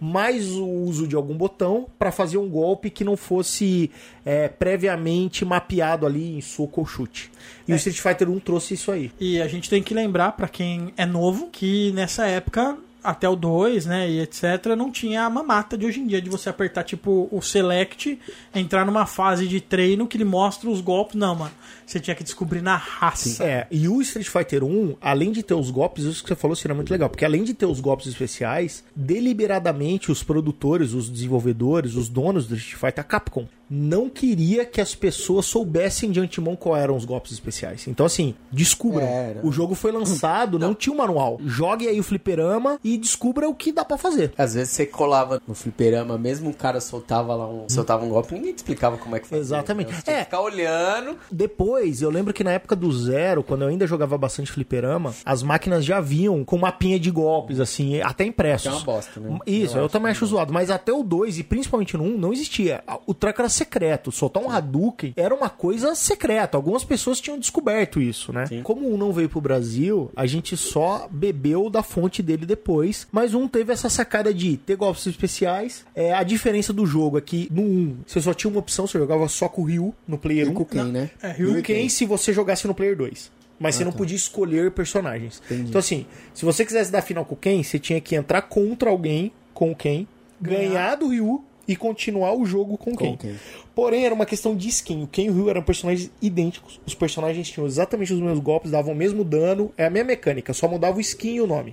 mais 0.00 0.50
o 0.50 0.66
uso 0.66 1.06
de 1.06 1.16
algum 1.16 1.34
botão 1.34 1.86
pra 1.98 2.10
fazer 2.12 2.36
um 2.36 2.48
golpe 2.48 2.90
que 2.90 3.04
não 3.04 3.16
fosse 3.16 3.90
é, 4.26 4.48
previamente 4.48 5.44
mapeado 5.44 6.04
ali 6.04 6.36
em 6.36 6.40
soco 6.40 6.80
ou 6.80 6.86
chute. 6.86 7.30
E 7.66 7.72
o 7.72 7.76
Street 7.76 8.00
Fighter 8.00 8.28
1 8.28 8.40
trouxe 8.40 8.74
isso 8.74 8.90
aí. 8.90 9.12
E 9.20 9.40
a 9.40 9.46
gente 9.46 9.70
tem 9.70 9.82
que 9.82 9.94
lembrar, 9.94 10.32
pra 10.32 10.48
quem 10.48 10.92
é 10.96 11.06
novo, 11.06 11.48
que 11.50 11.92
nessa 11.92 12.26
época, 12.26 12.76
até 13.02 13.28
o 13.28 13.36
2, 13.36 13.86
né, 13.86 14.10
e 14.10 14.20
etc., 14.20 14.74
não 14.76 14.90
tinha 14.90 15.24
a 15.24 15.30
mamata 15.30 15.76
de 15.76 15.86
hoje 15.86 16.00
em 16.00 16.06
dia, 16.06 16.20
de 16.20 16.30
você 16.30 16.48
apertar, 16.48 16.84
tipo, 16.84 17.28
o 17.30 17.40
select, 17.40 18.18
entrar 18.54 18.84
numa 18.84 19.06
fase 19.06 19.46
de 19.46 19.60
treino 19.60 20.06
que 20.06 20.16
ele 20.16 20.24
mostra 20.24 20.68
os 20.68 20.80
golpes. 20.80 21.16
Não, 21.16 21.34
mano. 21.34 21.52
Você 21.86 22.00
tinha 22.00 22.14
que 22.14 22.24
descobrir 22.24 22.62
na 22.62 22.76
raça. 22.76 23.44
É, 23.44 23.66
e 23.70 23.86
o 23.86 24.00
Street 24.00 24.26
Fighter 24.26 24.64
1, 24.64 24.96
além 25.00 25.30
de 25.30 25.42
ter 25.42 25.54
os 25.54 25.70
golpes, 25.70 26.04
isso 26.04 26.22
que 26.22 26.28
você 26.28 26.36
falou 26.36 26.56
seria 26.56 26.74
muito 26.74 26.90
legal, 26.90 27.10
porque 27.10 27.24
além 27.24 27.44
de 27.44 27.52
ter 27.52 27.66
os 27.66 27.80
golpes 27.80 28.06
especiais, 28.06 28.82
deliberadamente 28.96 30.10
os 30.10 30.22
produtores, 30.22 30.94
os 30.94 31.10
desenvolvedores, 31.10 31.94
os 31.94 32.08
donos 32.08 32.46
do 32.46 32.56
Street 32.56 32.80
Fighter, 32.80 33.00
a 33.00 33.04
Capcom, 33.04 33.46
não 33.68 34.08
queria 34.08 34.66
que 34.66 34.82
as 34.82 34.94
pessoas 34.94 35.46
soubessem 35.46 36.10
de 36.10 36.20
antemão 36.20 36.54
qual 36.54 36.76
eram 36.76 36.94
os 36.94 37.06
golpes 37.06 37.32
especiais. 37.32 37.88
Então, 37.88 38.04
assim, 38.04 38.34
descubram. 38.50 39.06
Era. 39.06 39.40
O 39.46 39.50
jogo 39.50 39.74
foi 39.74 39.90
lançado, 39.90 40.58
não 40.58 40.74
tinha 40.74 40.92
um 40.92 40.98
manual. 40.98 41.40
Jogue 41.44 41.88
aí 41.88 41.98
o 41.98 42.02
fliperama 42.02 42.78
e 42.84 42.91
descubra 42.96 43.48
o 43.48 43.54
que 43.54 43.72
dá 43.72 43.84
pra 43.84 43.96
fazer. 43.98 44.32
Às 44.36 44.54
vezes 44.54 44.70
você 44.72 44.86
colava 44.86 45.40
no 45.46 45.54
fliperama, 45.54 46.16
mesmo 46.18 46.50
o 46.50 46.54
cara 46.54 46.80
soltava 46.80 47.34
lá 47.34 47.48
um, 47.48 47.68
soltava 47.68 48.04
um 48.04 48.08
golpe, 48.08 48.34
ninguém 48.34 48.52
te 48.52 48.58
explicava 48.58 48.96
como 48.96 49.16
é 49.16 49.20
que 49.20 49.26
fazia. 49.26 49.42
Exatamente. 49.42 49.90
Então, 49.90 50.00
você 50.04 50.10
É. 50.10 50.24
ficar 50.24 50.40
olhando. 50.40 51.16
Depois, 51.30 52.02
eu 52.02 52.10
lembro 52.10 52.32
que 52.32 52.44
na 52.44 52.52
época 52.52 52.76
do 52.76 52.90
zero, 52.92 53.42
quando 53.42 53.62
eu 53.62 53.68
ainda 53.68 53.86
jogava 53.86 54.16
bastante 54.18 54.50
fliperama, 54.52 55.14
as 55.24 55.42
máquinas 55.42 55.84
já 55.84 56.00
vinham 56.00 56.44
com 56.44 56.58
mapinha 56.58 56.98
de 56.98 57.10
golpes, 57.10 57.58
assim, 57.60 58.00
até 58.00 58.24
impressos. 58.24 58.66
É 58.68 58.70
uma 58.70 58.80
bosta, 58.84 59.20
né? 59.20 59.38
Isso, 59.46 59.76
eu, 59.78 59.88
também 59.88 60.10
acho 60.12 60.26
zoado. 60.26 60.52
Mas 60.52 60.70
até 60.70 60.92
o 60.92 61.02
2, 61.02 61.38
e 61.38 61.42
principalmente 61.42 61.96
no 61.96 62.04
1, 62.04 62.18
não 62.18 62.32
existia. 62.32 62.82
O 63.06 63.14
track 63.14 63.40
era 63.40 63.48
secreto. 63.48 64.12
Soltar 64.12 64.42
um 64.42 64.50
Hadouken 64.50 65.12
era 65.16 65.34
uma 65.34 65.48
coisa 65.48 65.94
secreta. 65.94 66.56
Algumas 66.56 66.84
pessoas 66.84 67.20
tinham 67.20 67.38
descoberto 67.38 68.00
isso, 68.00 68.32
né? 68.32 68.44
Como 68.62 68.86
o 68.86 68.94
1 68.94 68.96
não 68.96 69.12
veio 69.12 69.28
pro 69.28 69.40
Brasil, 69.40 70.10
a 70.14 70.26
gente 70.26 70.56
só 70.56 71.08
bebeu 71.10 71.68
da 71.70 71.82
fonte 71.82 72.22
dele 72.22 72.46
depois. 72.46 72.81
Mas 73.10 73.34
um 73.34 73.46
teve 73.48 73.72
essa 73.72 73.88
sacada 73.88 74.32
de 74.32 74.56
ter 74.56 74.76
golpes 74.76 75.06
especiais. 75.06 75.84
É, 75.94 76.12
a 76.12 76.22
diferença 76.22 76.72
do 76.72 76.84
jogo 76.86 77.18
é 77.18 77.20
que 77.20 77.48
no 77.50 77.62
1, 77.62 77.96
você 78.06 78.20
só 78.20 78.32
tinha 78.34 78.50
uma 78.50 78.60
opção, 78.60 78.86
você 78.86 78.98
jogava 78.98 79.26
só 79.28 79.48
com 79.48 79.62
o 79.62 79.64
Ryu 79.64 79.94
no 80.06 80.18
Player 80.18 80.50
1. 80.50 80.54
com 80.54 80.64
quem, 80.64 80.84
né? 80.84 81.10
É, 81.22 81.34
E 81.38 81.44
o 81.44 81.62
Ken 81.62 81.88
se 81.88 82.04
você 82.04 82.32
jogasse 82.32 82.66
no 82.66 82.74
Player 82.74 82.96
2. 82.96 83.30
Mas 83.58 83.76
você 83.76 83.84
não 83.84 83.92
podia 83.92 84.16
escolher 84.16 84.72
personagens. 84.72 85.40
Então, 85.48 85.78
assim, 85.78 86.04
se 86.34 86.44
você 86.44 86.64
quisesse 86.64 86.90
dar 86.90 87.00
final 87.02 87.24
com 87.24 87.34
o 87.34 87.38
Ken, 87.38 87.62
você 87.62 87.78
tinha 87.78 88.00
que 88.00 88.16
entrar 88.16 88.42
contra 88.42 88.90
alguém 88.90 89.30
com 89.54 89.70
o 89.70 89.76
Ken, 89.76 90.04
ganhar 90.40 90.96
do 90.96 91.08
Ryu 91.08 91.44
e 91.68 91.76
continuar 91.76 92.34
o 92.34 92.44
jogo 92.44 92.76
com 92.76 92.90
o 92.90 92.96
Com 92.96 93.16
Ken. 93.16 93.34
Porém, 93.72 94.04
era 94.04 94.12
uma 94.12 94.26
questão 94.26 94.56
de 94.56 94.66
skin. 94.68 95.04
O 95.04 95.06
Ken 95.06 95.26
e 95.26 95.30
o 95.30 95.34
Ryu 95.34 95.48
eram 95.48 95.62
personagens 95.62 96.10
idênticos. 96.20 96.80
Os 96.84 96.92
personagens 96.94 97.48
tinham 97.48 97.64
exatamente 97.64 98.12
os 98.12 98.18
mesmos 98.20 98.40
golpes, 98.40 98.72
davam 98.72 98.92
o 98.92 98.96
mesmo 98.96 99.22
dano. 99.22 99.72
É 99.76 99.86
a 99.86 99.90
mesma 99.90 100.08
mecânica, 100.08 100.52
só 100.52 100.66
mudava 100.66 100.96
o 100.98 101.00
skin 101.00 101.36
e 101.36 101.40
o 101.40 101.46
nome. 101.46 101.72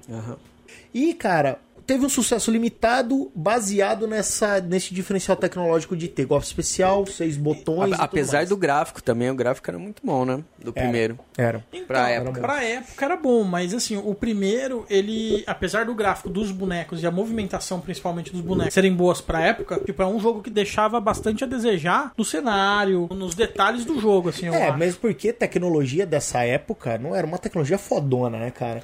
E, 0.93 1.13
cara, 1.13 1.59
teve 1.85 2.05
um 2.05 2.09
sucesso 2.09 2.51
limitado 2.51 3.31
baseado 3.33 4.07
nessa, 4.07 4.59
nesse 4.59 4.93
diferencial 4.93 5.35
tecnológico 5.35 5.97
de 5.97 6.07
ter 6.07 6.25
golpe 6.25 6.45
especial, 6.45 7.05
seis 7.07 7.35
botões. 7.35 7.91
tudo 7.91 8.01
Apesar 8.03 8.45
do 8.45 8.55
gráfico 8.55 9.01
também, 9.01 9.29
o 9.31 9.35
gráfico 9.35 9.69
era 9.71 9.79
muito 9.79 10.01
bom, 10.05 10.23
né? 10.23 10.43
Do 10.57 10.71
Era. 10.75 10.83
primeiro. 10.83 11.19
Era. 11.39 11.63
Então, 11.71 11.87
Pra 11.87 12.09
época. 12.09 12.41
pra 12.41 12.63
época 12.63 13.05
era 13.05 13.15
bom, 13.15 13.43
mas 13.43 13.73
assim, 13.73 13.95
o 13.97 14.13
primeiro, 14.13 14.85
ele, 14.89 15.43
apesar 15.47 15.85
do 15.85 15.95
gráfico 15.95 16.29
dos 16.29 16.51
bonecos 16.51 17.01
e 17.01 17.07
a 17.07 17.11
movimentação 17.11 17.79
principalmente 17.79 18.31
dos 18.31 18.41
bonecos 18.41 18.73
serem 18.73 18.93
boas 18.93 19.21
pra 19.21 19.41
época, 19.41 19.79
tipo, 19.85 20.01
é 20.01 20.05
um 20.05 20.19
jogo 20.19 20.41
que 20.41 20.49
deixava 20.49 20.99
bastante 20.99 21.43
a 21.43 21.47
desejar 21.47 22.11
no 22.17 22.25
cenário, 22.25 23.07
nos 23.11 23.33
detalhes 23.35 23.85
do 23.85 23.99
jogo, 23.99 24.29
assim, 24.29 24.47
eu 24.47 24.53
É, 24.53 24.69
acho. 24.69 24.77
mesmo 24.77 24.99
porque 25.01 25.31
tecnologia 25.33 26.05
dessa 26.05 26.43
época 26.43 26.97
não 26.97 27.15
era 27.15 27.25
uma 27.25 27.37
tecnologia 27.37 27.77
fodona, 27.77 28.37
né, 28.37 28.51
cara? 28.51 28.81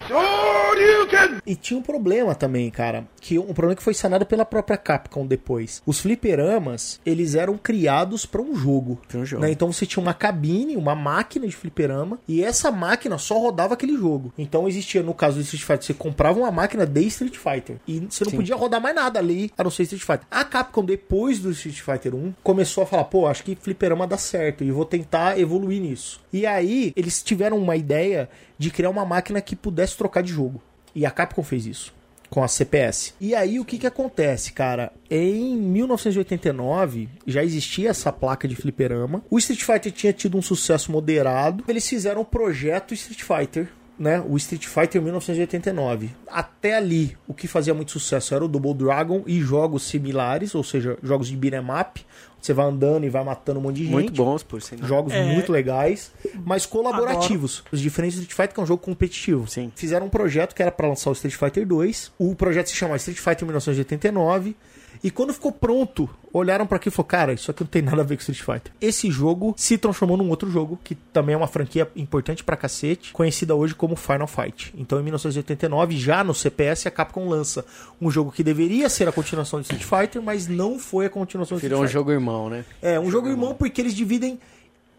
E 1.46 1.56
tinha 1.56 1.78
um 1.80 1.84
problema 1.84 2.34
também, 2.36 2.70
cara, 2.70 3.06
que 3.22 3.38
um 3.38 3.54
problema 3.54 3.76
que 3.76 3.84
foi 3.84 3.94
sanado 3.94 4.26
pela 4.26 4.46
própria 4.46 4.78
Capcom 4.78 5.26
depois. 5.26 5.82
Os 5.86 6.00
fliperamas, 6.00 7.00
eles 7.06 7.36
eram 7.36 7.58
criados 7.58 8.26
pra 8.26 8.42
um 8.42 8.56
jogo. 8.56 9.00
Pra 9.08 9.20
um 9.20 9.26
jogo. 9.26 9.44
né? 9.44 9.52
Então 9.52 9.72
você 9.72 9.86
tinha 9.86 10.02
uma 10.02 10.14
cabine, 10.14 10.76
uma 10.76 10.96
máquina 10.96 11.48
de 11.48 11.56
fliperama, 11.56 12.20
e 12.28 12.42
essa 12.46 12.72
máquina 12.72 13.18
só 13.18 13.38
rodava 13.38 13.74
aquele 13.74 13.98
jogo. 13.98 14.34
Então 14.38 14.68
existia, 14.68 15.04
no 15.04 15.14
caso 15.14 15.38
do 15.38 15.42
Street 15.42 15.64
Fighter, 15.64 15.84
você 15.84 15.94
comprava 15.94 16.40
uma 16.40 16.52
máquina 16.52 16.86
de 16.86 17.04
Street 17.06 17.36
Fighter. 17.36 17.78
E 17.88 18.00
você 18.10 18.24
não 18.24 18.32
Sim. 18.32 18.38
podia 18.38 18.56
rodar 18.56 18.82
mais 18.82 18.96
nada 18.96 19.20
ali, 19.20 19.52
a 19.58 19.64
não 19.64 19.72
ser 19.72 19.84
Street 19.84 20.04
Fighter. 20.04 20.28
A 20.30 20.44
Capcom, 20.44 20.84
depois 20.84 21.40
do 21.40 21.52
Street 21.52 21.82
Fighter 21.82 22.16
1, 22.16 22.34
começou 22.44 22.84
a 22.84 22.88
falar, 22.88 23.06
pô, 23.06 23.28
acho 23.28 23.44
que 23.44 23.56
fliperama 23.56 24.08
dá 24.08 24.18
certo, 24.18 24.64
e 24.64 24.72
vou 24.72 24.86
tentar 24.86 25.40
evoluir 25.40 25.82
nisso. 25.82 26.22
E 26.32 26.46
aí, 26.46 26.94
eles 26.96 27.24
tiveram 27.24 27.58
uma 27.58 27.76
ideia 27.76 28.30
de 28.58 28.70
criar 28.70 28.90
uma 28.90 29.06
máquina 29.06 29.42
que 29.42 29.56
pudesse 29.56 29.98
trocar 29.98 30.22
de 30.22 30.32
jogo. 30.32 30.62
E 30.94 31.06
a 31.06 31.12
Capcom 31.12 31.44
fez 31.44 31.66
isso. 31.66 31.94
Com 32.36 32.44
a 32.44 32.50
CPS. 32.50 33.14
E 33.22 33.34
aí 33.34 33.62
o 33.62 33.64
que 33.64 33.78
que 33.78 33.88
acontece, 33.88 34.52
cara? 34.52 34.92
Em 35.10 35.56
1989 35.56 37.08
já 37.26 37.42
existia 37.42 37.92
essa 37.92 38.12
placa 38.12 38.46
de 38.46 38.58
fliperama. 38.58 39.24
O 39.30 39.38
Street 39.38 39.64
Fighter 39.64 39.90
tinha 39.94 40.12
tido 40.12 40.38
um 40.38 40.42
sucesso 40.42 40.92
moderado. 40.92 41.64
Eles 41.66 41.88
fizeram 41.88 42.20
o 42.20 42.26
projeto 42.26 42.94
Street 42.94 43.22
Fighter. 43.24 43.70
Né, 43.98 44.22
o 44.28 44.36
Street 44.36 44.66
Fighter 44.66 45.02
1989. 45.02 46.10
Até 46.28 46.76
ali, 46.76 47.18
o 47.26 47.34
que 47.34 47.48
fazia 47.48 47.74
muito 47.74 47.92
sucesso 47.92 48.36
era 48.36 48.44
o 48.44 48.48
Double 48.48 48.74
Dragon 48.74 49.24
e 49.26 49.40
jogos 49.40 49.84
similares, 49.84 50.54
ou 50.54 50.64
seja, 50.66 50.98
jogos 51.02 51.30
de 51.30 51.38
beat'em 51.38 51.62
up. 51.80 52.06
Você 52.42 52.54
vai 52.54 52.66
andando 52.68 53.06
e 53.06 53.10
vai 53.10 53.24
matando 53.24 53.60
um 53.60 53.64
monte 53.64 53.78
de 53.78 53.84
gente. 53.86 53.92
Muito 53.94 54.14
bons, 54.14 54.44
por 54.44 54.62
sinal. 54.62 54.86
Jogos 54.88 55.14
É. 55.14 55.24
muito 55.34 55.50
legais, 55.52 56.12
mas 56.46 56.66
colaborativos. 56.66 57.64
Os 57.72 57.80
diferentes 57.80 58.18
do 58.18 58.22
Street 58.24 58.36
Fighter, 58.38 58.54
que 58.54 58.60
é 58.60 58.64
um 58.64 58.68
jogo 58.68 58.84
competitivo. 58.84 59.48
Sim. 59.48 59.72
Fizeram 59.76 60.06
um 60.08 60.10
projeto 60.10 60.54
que 60.54 60.62
era 60.62 60.72
pra 60.72 60.88
lançar 60.88 61.10
o 61.10 61.14
Street 61.14 61.34
Fighter 61.34 61.66
2. 61.66 62.12
O 62.20 62.36
projeto 62.36 62.68
se 62.68 62.76
chama 62.76 62.98
Street 62.98 63.18
Fighter 63.18 63.46
1989. 63.48 64.56
E 65.06 65.12
quando 65.12 65.32
ficou 65.32 65.52
pronto, 65.52 66.10
olharam 66.34 66.66
pra 66.66 66.78
aqui 66.78 66.90
e 66.90 66.92
falaram: 66.92 67.08
Cara, 67.08 67.34
isso 67.34 67.52
aqui 67.52 67.62
não 67.62 67.68
tem 67.68 67.84
nada 67.84 68.02
a 68.02 68.04
ver 68.04 68.16
com 68.18 68.22
Street 68.22 68.42
Fighter. 68.42 68.74
Esse 68.82 69.12
jogo 69.12 69.54
se 69.56 69.78
transformou 69.78 70.18
num 70.18 70.28
outro 70.32 70.50
jogo, 70.50 70.80
que 70.84 70.96
também 70.96 71.36
é 71.36 71.38
uma 71.38 71.46
franquia 71.46 71.88
importante 71.96 72.44
pra 72.44 72.58
cacete, 72.58 73.14
conhecida 73.14 73.54
hoje 73.54 73.76
como 73.76 73.96
Final 73.96 74.26
Fight. 74.26 74.74
Então, 74.76 75.00
em 75.00 75.04
1989, 75.04 75.96
já 75.96 76.24
no 76.24 76.34
CPS, 76.34 76.88
a 76.88 76.92
Capcom 76.92 77.30
lança 77.30 77.64
um 78.02 78.10
jogo 78.10 78.32
que 78.32 78.44
deveria 78.44 78.90
ser 78.90 79.08
a 79.08 79.12
continuação 79.12 79.62
de 79.62 79.72
Street 79.72 79.84
Fighter, 79.84 80.24
mas 80.24 80.48
não 80.48 80.80
foi 80.80 81.06
a 81.06 81.10
continuação 81.12 81.56
de 81.60 81.62
Virou 81.62 81.84
um 81.84 81.86
Street 81.86 81.92
Fighter. 81.92 82.02
jogo 82.02 82.12
irmão, 82.12 82.50
né? 82.50 82.66
É, 82.82 83.00
um 83.00 83.12
jogo 83.12 83.28
irmão 83.28 83.54
porque 83.54 83.80
eles 83.80 83.94
dividem 83.94 84.40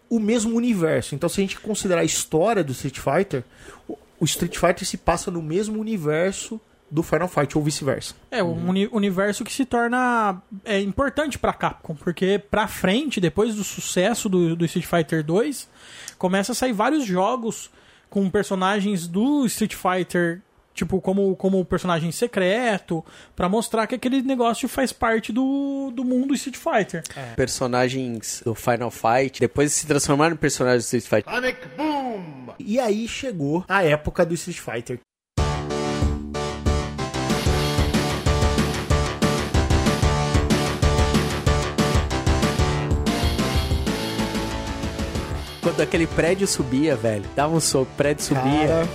o 0.09 0.21
mesmo 0.21 0.55
universo. 0.55 1.17
Então, 1.17 1.29
se 1.29 1.41
a 1.41 1.43
gente 1.43 1.59
considerar 1.59 2.03
a 2.03 2.05
história 2.05 2.63
do 2.63 2.71
Street 2.71 3.01
Fighter, 3.01 3.43
o 4.21 4.25
Street 4.25 4.57
Fighter 4.57 4.87
se 4.87 4.99
passa 4.99 5.33
no 5.33 5.43
mesmo 5.43 5.81
universo 5.81 6.61
do 6.91 7.03
Final 7.03 7.29
Fight, 7.29 7.57
ou 7.59 7.65
vice-versa. 7.65 8.15
É, 8.31 8.43
um 8.43 8.69
uni- 8.69 8.89
universo 8.93 9.45
que 9.45 9.53
se 9.53 9.65
torna 9.65 10.41
é, 10.65 10.81
importante 10.81 11.39
pra 11.39 11.53
Capcom, 11.53 11.95
porque 11.95 12.39
pra 12.51 12.69
frente, 12.69 13.21
depois 13.21 13.55
do 13.55 13.65
sucesso 13.65 14.29
do, 14.29 14.55
do 14.55 14.65
Street 14.65 14.87
Fighter 14.87 15.25
2, 15.25 15.69
começa 16.19 16.53
a 16.53 16.55
sair 16.55 16.73
vários 16.73 17.05
jogos 17.05 17.71
com 18.09 18.31
personagens 18.31 19.07
do 19.09 19.45
Street 19.47 19.75
Fighter, 19.75 20.41
tipo, 20.73 21.01
como, 21.01 21.35
como 21.37 21.65
personagem 21.65 22.13
secreto, 22.13 23.05
pra 23.35 23.49
mostrar 23.49 23.87
que 23.89 23.95
aquele 23.97 24.23
negócio 24.23 24.69
faz 24.69 24.93
parte 24.93 25.33
do, 25.33 25.91
do 25.93 26.05
mundo 26.05 26.35
Street 26.35 26.57
Fighter. 26.57 27.03
Personagens 27.35 28.43
do 28.45 28.55
Final 28.55 28.91
Fight, 28.93 29.41
depois 29.41 29.73
se 29.73 29.87
transformaram 29.87 30.35
em 30.35 30.39
personagens 30.39 30.89
do 30.89 30.97
Street 30.97 31.25
Fighter. 31.25 31.35
E 32.59 32.79
aí 32.79 33.09
chegou 33.09 33.65
a 33.69 33.83
época 33.83 34.25
do 34.25 34.35
Street 34.35 34.59
Fighter. 34.61 35.01
Quando 45.77 45.89
aquele 45.89 46.07
prédio 46.07 46.47
subia, 46.47 46.97
velho, 46.97 47.23
dava 47.37 47.55
um 47.55 47.61
soco, 47.61 47.91
prédio 47.99 48.25
subia. 48.25 48.67
Cara, 48.67 48.89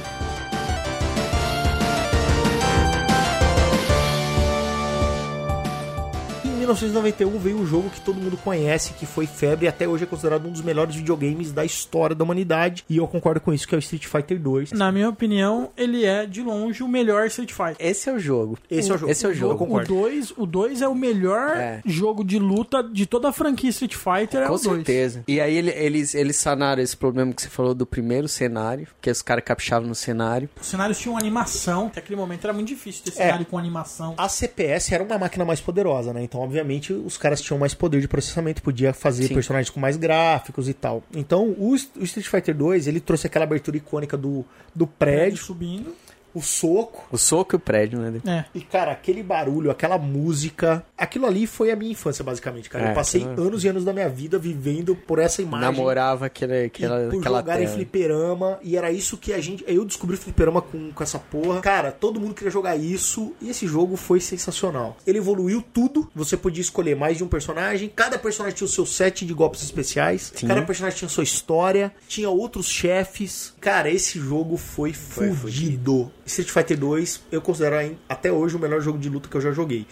1991 6.73 7.37
veio 7.39 7.57
um 7.57 7.65
jogo 7.65 7.89
que 7.89 8.01
todo 8.01 8.15
mundo 8.19 8.37
conhece, 8.37 8.93
que 8.93 9.05
foi 9.05 9.27
febre 9.27 9.65
e 9.65 9.67
até 9.69 9.87
hoje 9.87 10.03
é 10.03 10.07
considerado 10.07 10.45
um 10.47 10.51
dos 10.51 10.61
melhores 10.61 10.95
videogames 10.95 11.51
da 11.51 11.65
história 11.65 12.15
da 12.15 12.23
humanidade. 12.23 12.83
E 12.89 12.97
eu 12.97 13.07
concordo 13.07 13.41
com 13.41 13.53
isso, 13.53 13.67
que 13.67 13.75
é 13.75 13.77
o 13.77 13.79
Street 13.79 14.05
Fighter 14.05 14.39
2. 14.39 14.71
Na 14.71 14.91
minha 14.91 15.09
opinião, 15.09 15.69
ele 15.77 16.05
é 16.05 16.25
de 16.25 16.41
longe 16.41 16.83
o 16.83 16.87
melhor 16.87 17.27
Street 17.27 17.51
Fighter. 17.51 17.75
Esse 17.79 18.09
é 18.09 18.13
o 18.13 18.19
jogo. 18.19 18.57
Esse 18.69 18.91
é 18.91 18.95
o 18.95 18.97
jogo. 18.97 19.11
Esse 19.11 19.25
é 19.25 19.29
o 19.29 19.33
jogo. 19.33 19.53
Eu 19.53 19.57
concordo. 19.57 19.93
O 19.93 20.01
2 20.01 20.33
o 20.37 20.45
dois 20.45 20.81
é 20.81 20.87
o 20.87 20.95
melhor 20.95 21.57
É. 21.57 21.81
jogo 21.85 22.23
de 22.23 22.39
luta 22.39 22.81
de 22.83 23.05
toda 23.05 23.29
a 23.29 23.33
franquia 23.33 23.69
Street 23.69 23.93
Fighter. 23.95 24.41
é 24.43 24.47
Com 24.47 24.53
o 24.55 24.59
2. 24.59 24.75
certeza. 24.77 25.23
E 25.27 25.39
aí 25.41 25.55
ele- 25.55 25.71
eles, 25.71 26.15
eles 26.15 26.35
sanaram 26.35 26.81
esse 26.81 26.95
problema 26.95 27.33
que 27.33 27.41
você 27.41 27.49
falou 27.49 27.73
do 27.73 27.85
primeiro 27.85 28.27
cenário, 28.27 28.87
que 29.01 29.09
os 29.09 29.21
caras 29.21 29.43
caprichavam 29.43 29.87
no 29.87 29.95
cenário. 29.95 30.49
Os 30.59 30.67
cenários 30.67 30.97
tinham 30.99 31.17
animação. 31.17 31.87
Até 31.87 31.99
aquele 31.99 32.15
momento 32.15 32.43
era 32.43 32.53
muito 32.53 32.67
difícil 32.67 33.03
ter 33.03 33.11
É. 33.11 33.13
cenário 33.13 33.45
com 33.45 33.57
animação. 33.57 34.13
A 34.17 34.29
CPS 34.29 34.93
era 34.93 35.03
uma 35.03 35.17
máquina 35.17 35.43
mais 35.45 35.59
poderosa, 35.59 36.13
né? 36.13 36.23
Então, 36.23 36.39
obviamente, 36.41 36.60
os 37.05 37.17
caras 37.17 37.41
tinham 37.41 37.57
mais 37.57 37.73
poder 37.73 38.01
de 38.01 38.07
processamento, 38.07 38.61
podia 38.61 38.93
fazer 38.93 39.27
Sim. 39.27 39.33
personagens 39.33 39.69
com 39.69 39.79
mais 39.79 39.97
gráficos 39.97 40.67
e 40.69 40.73
tal. 40.73 41.03
Então, 41.15 41.49
o, 41.57 41.71
o 41.71 42.03
Street 42.03 42.27
Fighter 42.27 42.55
2, 42.55 42.87
ele 42.87 42.99
trouxe 42.99 43.27
aquela 43.27 43.43
abertura 43.45 43.77
icônica 43.77 44.17
do, 44.17 44.45
do 44.73 44.85
prédio, 44.85 45.37
subindo. 45.37 45.95
O 46.33 46.41
soco. 46.41 47.07
O 47.11 47.17
soco 47.17 47.55
e 47.55 47.57
o 47.57 47.59
prédio, 47.59 47.99
né? 47.99 48.21
É. 48.25 48.45
E, 48.57 48.61
cara, 48.61 48.91
aquele 48.91 49.21
barulho, 49.23 49.69
aquela 49.71 49.97
música, 49.97 50.85
aquilo 50.97 51.25
ali 51.25 51.45
foi 51.47 51.71
a 51.71 51.75
minha 51.75 51.91
infância, 51.91 52.23
basicamente, 52.23 52.69
cara. 52.69 52.85
É, 52.87 52.91
eu 52.91 52.95
passei 52.95 53.23
aquilo- 53.23 53.47
anos 53.47 53.63
e 53.63 53.67
anos 53.67 53.83
da 53.83 53.91
minha 53.93 54.09
vida 54.09 54.37
vivendo 54.39 54.95
por 54.95 55.19
essa 55.19 55.41
imagem. 55.41 55.69
Namorava 55.71 56.25
aquele, 56.27 56.63
e 56.63 56.65
aquela, 56.65 57.09
por 57.09 57.19
aquela 57.19 57.39
jogar 57.39 57.59
em 57.61 57.63
tela. 57.65 57.75
fliperama, 57.75 58.59
e 58.63 58.77
era 58.77 58.91
isso 58.91 59.17
que 59.17 59.33
a 59.33 59.41
gente. 59.41 59.63
Eu 59.67 59.83
descobri 59.85 60.15
fliperama 60.17 60.61
com, 60.61 60.91
com 60.91 61.03
essa 61.03 61.19
porra. 61.19 61.61
Cara, 61.61 61.91
todo 61.91 62.19
mundo 62.19 62.33
queria 62.33 62.51
jogar 62.51 62.75
isso, 62.75 63.33
e 63.41 63.49
esse 63.49 63.67
jogo 63.67 63.95
foi 63.95 64.19
sensacional. 64.19 64.97
Ele 65.05 65.17
evoluiu 65.17 65.61
tudo, 65.73 66.09
você 66.15 66.37
podia 66.37 66.61
escolher 66.61 66.95
mais 66.95 67.17
de 67.17 67.23
um 67.23 67.27
personagem, 67.27 67.91
cada 67.95 68.17
personagem 68.17 68.55
tinha 68.57 68.65
o 68.65 68.69
seu 68.71 68.85
set 68.85 69.25
de 69.25 69.33
golpes 69.33 69.63
especiais, 69.63 70.31
Sim. 70.35 70.47
cada 70.47 70.61
personagem 70.61 70.97
tinha 70.99 71.09
sua 71.09 71.23
história, 71.23 71.93
tinha 72.07 72.29
outros 72.29 72.67
chefes. 72.67 73.53
Cara, 73.59 73.89
esse 73.89 74.19
jogo 74.19 74.57
foi, 74.57 74.93
Foi 74.93 75.31
fudido. 75.31 76.11
Street 76.31 76.49
Fighter 76.49 76.77
2, 76.77 77.21
eu 77.31 77.41
considero 77.41 77.97
até 78.07 78.31
hoje 78.31 78.55
o 78.55 78.59
melhor 78.59 78.81
jogo 78.81 78.97
de 78.97 79.09
luta 79.09 79.27
que 79.29 79.35
eu 79.35 79.41
já 79.41 79.51
joguei. 79.51 79.85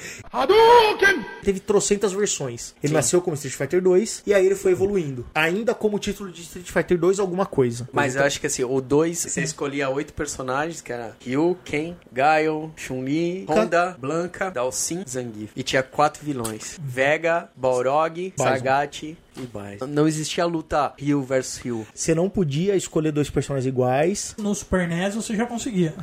Teve 1.44 1.60
trocentas 1.60 2.12
versões. 2.14 2.74
Ele 2.84 2.94
nasceu 2.94 3.22
como 3.22 3.36
Street 3.36 3.56
Fighter 3.56 3.82
2 3.82 4.24
e 4.26 4.34
aí 4.34 4.46
ele 4.46 4.56
foi 4.56 4.72
evoluindo. 4.72 5.26
Ainda 5.34 5.74
como 5.74 6.00
título 6.00 6.32
de 6.32 6.42
Street 6.42 6.70
Fighter 6.70 6.98
2 6.98 7.20
alguma 7.20 7.46
coisa. 7.46 7.88
Mas 7.92 8.16
eu 8.16 8.24
acho 8.24 8.40
que 8.40 8.48
assim, 8.48 8.64
o 8.64 8.82
2, 8.82 9.18
você 9.18 9.42
escolhia 9.42 9.90
oito 9.90 10.14
personagens, 10.14 10.82
que 10.82 10.92
era 10.92 11.16
Ryu, 11.20 11.58
Ken, 11.64 11.96
Gaio, 12.12 12.72
Chun-Li, 12.76 13.46
Honda, 13.50 13.96
Blanca, 14.00 14.50
Dalsin, 14.50 15.04
Zangief. 15.08 15.52
E 15.56 15.64
tinha 15.64 15.84
quatro 15.84 16.24
vilões. 16.24 16.78
Vega, 16.82 17.50
Balrog. 17.56 18.34
Sagat 18.38 19.18
e 19.44 19.48
Bison. 19.48 19.88
Não 19.88 20.08
existia 20.08 20.46
luta 20.46 20.94
Ryu 20.98 21.22
versus 21.22 21.58
Ryu. 21.58 21.88
Você 21.94 22.14
não 22.16 22.30
podia 22.30 22.76
escolher 22.76 23.12
dois 23.12 23.30
personagens 23.30 23.68
iguais. 23.68 24.36
No 24.38 24.54
Super 24.54 24.88
NES 24.88 25.16
você 25.16 25.36
já 25.36 25.46
conseguia. 25.46 25.94